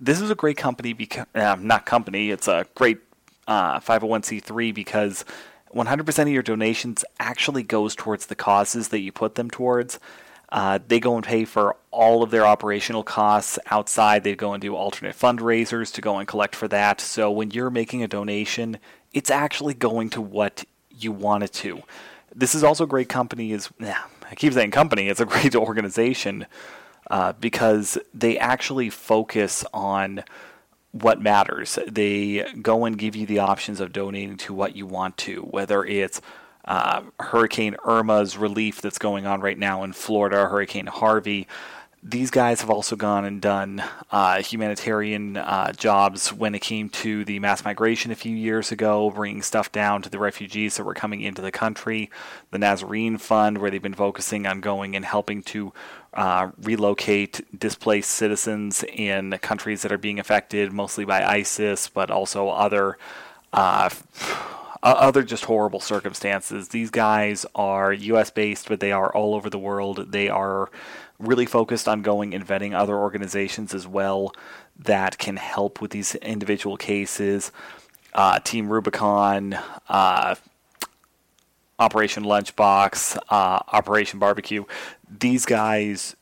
This 0.00 0.20
is 0.20 0.30
a 0.30 0.34
great 0.34 0.56
company 0.56 0.96
uh, 1.34 1.56
not 1.58 1.86
company 1.86 2.30
it's 2.30 2.48
a 2.48 2.66
great 2.74 2.98
uh, 3.46 3.80
501c3 3.80 4.74
because 4.74 5.24
100% 5.74 6.22
of 6.22 6.28
your 6.28 6.42
donations 6.42 7.04
actually 7.18 7.62
goes 7.62 7.96
towards 7.96 8.26
the 8.26 8.34
causes 8.34 8.88
that 8.88 9.00
you 9.00 9.12
put 9.12 9.34
them 9.34 9.50
towards. 9.50 9.98
Uh, 10.50 10.78
they 10.86 11.00
go 11.00 11.16
and 11.16 11.24
pay 11.24 11.44
for 11.44 11.74
all 11.90 12.22
of 12.22 12.30
their 12.30 12.46
operational 12.46 13.02
costs 13.02 13.58
outside. 13.70 14.22
They 14.22 14.36
go 14.36 14.52
and 14.52 14.62
do 14.62 14.76
alternate 14.76 15.16
fundraisers 15.16 15.92
to 15.94 16.00
go 16.00 16.18
and 16.18 16.28
collect 16.28 16.54
for 16.54 16.68
that. 16.68 17.00
So 17.00 17.30
when 17.30 17.50
you're 17.50 17.70
making 17.70 18.02
a 18.02 18.08
donation 18.08 18.78
it's 19.14 19.30
actually 19.30 19.74
going 19.74 20.10
to 20.10 20.20
what 20.20 20.64
you 20.90 21.12
want 21.12 21.44
it 21.44 21.52
to 21.52 21.82
this 22.34 22.54
is 22.54 22.64
also 22.64 22.84
a 22.84 22.88
great 22.88 23.08
company 23.08 23.52
is 23.52 23.70
yeah, 23.78 24.02
i 24.30 24.34
keep 24.34 24.52
saying 24.52 24.70
company 24.70 25.08
it's 25.08 25.20
a 25.20 25.26
great 25.34 25.54
organization 25.54 26.46
uh, 27.10 27.32
because 27.34 27.98
they 28.12 28.38
actually 28.38 28.90
focus 28.90 29.64
on 29.74 30.24
what 30.94 31.20
matters. 31.20 31.78
They 31.88 32.46
go 32.62 32.84
and 32.84 32.96
give 32.96 33.16
you 33.16 33.26
the 33.26 33.40
options 33.40 33.80
of 33.80 33.92
donating 33.92 34.36
to 34.38 34.54
what 34.54 34.76
you 34.76 34.86
want 34.86 35.16
to, 35.18 35.42
whether 35.42 35.84
it's 35.84 36.20
uh, 36.66 37.02
Hurricane 37.18 37.76
Irma's 37.84 38.38
relief 38.38 38.80
that's 38.80 38.98
going 38.98 39.26
on 39.26 39.40
right 39.40 39.58
now 39.58 39.82
in 39.82 39.92
Florida, 39.92 40.46
Hurricane 40.48 40.86
Harvey. 40.86 41.48
These 42.06 42.30
guys 42.30 42.60
have 42.60 42.68
also 42.68 42.96
gone 42.96 43.24
and 43.24 43.40
done 43.40 43.82
uh, 44.10 44.42
humanitarian 44.42 45.38
uh, 45.38 45.72
jobs 45.72 46.30
when 46.34 46.54
it 46.54 46.60
came 46.60 46.90
to 46.90 47.24
the 47.24 47.38
mass 47.38 47.64
migration 47.64 48.12
a 48.12 48.14
few 48.14 48.36
years 48.36 48.70
ago, 48.70 49.10
bringing 49.10 49.40
stuff 49.40 49.72
down 49.72 50.02
to 50.02 50.10
the 50.10 50.18
refugees 50.18 50.76
that 50.76 50.84
were 50.84 50.92
coming 50.92 51.22
into 51.22 51.40
the 51.40 51.50
country. 51.50 52.10
The 52.50 52.58
Nazarene 52.58 53.16
Fund, 53.16 53.56
where 53.56 53.70
they've 53.70 53.80
been 53.80 53.94
focusing 53.94 54.46
on 54.46 54.60
going 54.60 54.94
and 54.94 55.04
helping 55.04 55.42
to 55.44 55.72
uh, 56.12 56.50
relocate 56.62 57.40
displaced 57.58 58.10
citizens 58.10 58.84
in 58.84 59.38
countries 59.38 59.80
that 59.80 59.90
are 59.90 59.98
being 59.98 60.20
affected 60.20 60.72
mostly 60.72 61.06
by 61.06 61.24
ISIS, 61.24 61.88
but 61.88 62.10
also 62.10 62.50
other. 62.50 62.98
Uh, 63.50 63.88
other 64.82 65.22
just 65.22 65.46
horrible 65.46 65.80
circumstances. 65.80 66.68
These 66.68 66.90
guys 66.90 67.46
are 67.54 67.90
U.S. 67.90 68.30
based, 68.30 68.68
but 68.68 68.80
they 68.80 68.92
are 68.92 69.10
all 69.14 69.34
over 69.34 69.48
the 69.48 69.58
world. 69.58 70.12
They 70.12 70.28
are 70.28 70.68
really 71.26 71.46
focused 71.46 71.88
on 71.88 72.02
going 72.02 72.34
and 72.34 72.46
vetting 72.46 72.74
other 72.74 72.96
organizations 72.96 73.74
as 73.74 73.86
well 73.86 74.32
that 74.78 75.18
can 75.18 75.36
help 75.36 75.80
with 75.80 75.90
these 75.90 76.14
individual 76.16 76.76
cases. 76.76 77.52
Uh, 78.12 78.38
Team 78.40 78.68
Rubicon, 78.68 79.58
uh, 79.88 80.34
Operation 81.78 82.24
Lunchbox, 82.24 83.16
uh, 83.28 83.60
Operation 83.72 84.18
Barbecue. 84.18 84.64
These 85.08 85.44
guys 85.46 86.14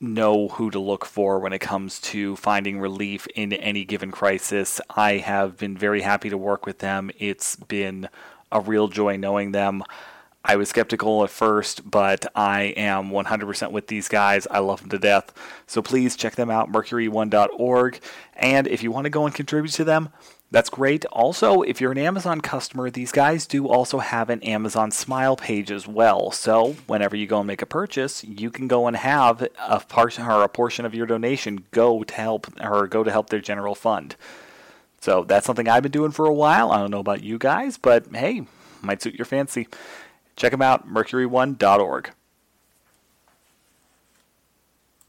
know 0.00 0.48
who 0.48 0.70
to 0.70 0.78
look 0.78 1.04
for 1.04 1.38
when 1.38 1.52
it 1.52 1.60
comes 1.60 2.00
to 2.00 2.36
finding 2.36 2.80
relief 2.80 3.26
in 3.34 3.52
any 3.52 3.84
given 3.84 4.10
crisis. 4.10 4.80
I 4.90 5.18
have 5.18 5.56
been 5.56 5.76
very 5.76 6.02
happy 6.02 6.30
to 6.30 6.38
work 6.38 6.66
with 6.66 6.78
them. 6.78 7.10
It's 7.18 7.56
been 7.56 8.08
a 8.50 8.60
real 8.60 8.88
joy 8.88 9.16
knowing 9.16 9.52
them. 9.52 9.82
I 10.44 10.56
was 10.56 10.68
skeptical 10.68 11.24
at 11.24 11.30
first, 11.30 11.90
but 11.90 12.26
I 12.36 12.74
am 12.76 13.10
100% 13.10 13.70
with 13.70 13.86
these 13.86 14.08
guys. 14.08 14.46
I 14.50 14.58
love 14.58 14.80
them 14.80 14.90
to 14.90 14.98
death. 14.98 15.32
So 15.66 15.80
please 15.80 16.16
check 16.16 16.34
them 16.34 16.50
out, 16.50 16.70
mercury1.org. 16.70 18.00
And 18.34 18.66
if 18.66 18.82
you 18.82 18.90
want 18.90 19.04
to 19.04 19.10
go 19.10 19.24
and 19.24 19.34
contribute 19.34 19.72
to 19.72 19.84
them, 19.84 20.10
that's 20.50 20.70
great. 20.70 21.04
Also, 21.06 21.62
if 21.62 21.80
you're 21.80 21.90
an 21.90 21.98
Amazon 21.98 22.40
customer, 22.40 22.90
these 22.90 23.10
guys 23.10 23.46
do 23.46 23.66
also 23.66 23.98
have 23.98 24.30
an 24.30 24.42
Amazon 24.42 24.90
Smile 24.90 25.34
page 25.34 25.70
as 25.72 25.88
well. 25.88 26.30
So 26.30 26.76
whenever 26.86 27.16
you 27.16 27.26
go 27.26 27.38
and 27.38 27.46
make 27.46 27.62
a 27.62 27.66
purchase, 27.66 28.22
you 28.22 28.50
can 28.50 28.68
go 28.68 28.86
and 28.86 28.96
have 28.96 29.48
a 29.58 29.80
portion 29.80 30.26
or 30.26 30.44
a 30.44 30.48
portion 30.48 30.84
of 30.84 30.94
your 30.94 31.06
donation 31.06 31.64
go 31.70 32.04
to 32.04 32.14
help 32.14 32.46
or 32.62 32.86
go 32.86 33.02
to 33.02 33.10
help 33.10 33.30
their 33.30 33.40
general 33.40 33.74
fund. 33.74 34.14
So 35.00 35.24
that's 35.24 35.46
something 35.46 35.68
I've 35.68 35.82
been 35.82 35.90
doing 35.90 36.12
for 36.12 36.26
a 36.26 36.32
while. 36.32 36.70
I 36.70 36.78
don't 36.78 36.90
know 36.90 37.00
about 37.00 37.24
you 37.24 37.36
guys, 37.36 37.76
but 37.76 38.06
hey, 38.14 38.46
might 38.80 39.02
suit 39.02 39.16
your 39.16 39.24
fancy. 39.24 39.66
Check 40.36 40.50
them 40.50 40.62
out, 40.62 40.88
mercury1.org. 40.88 42.10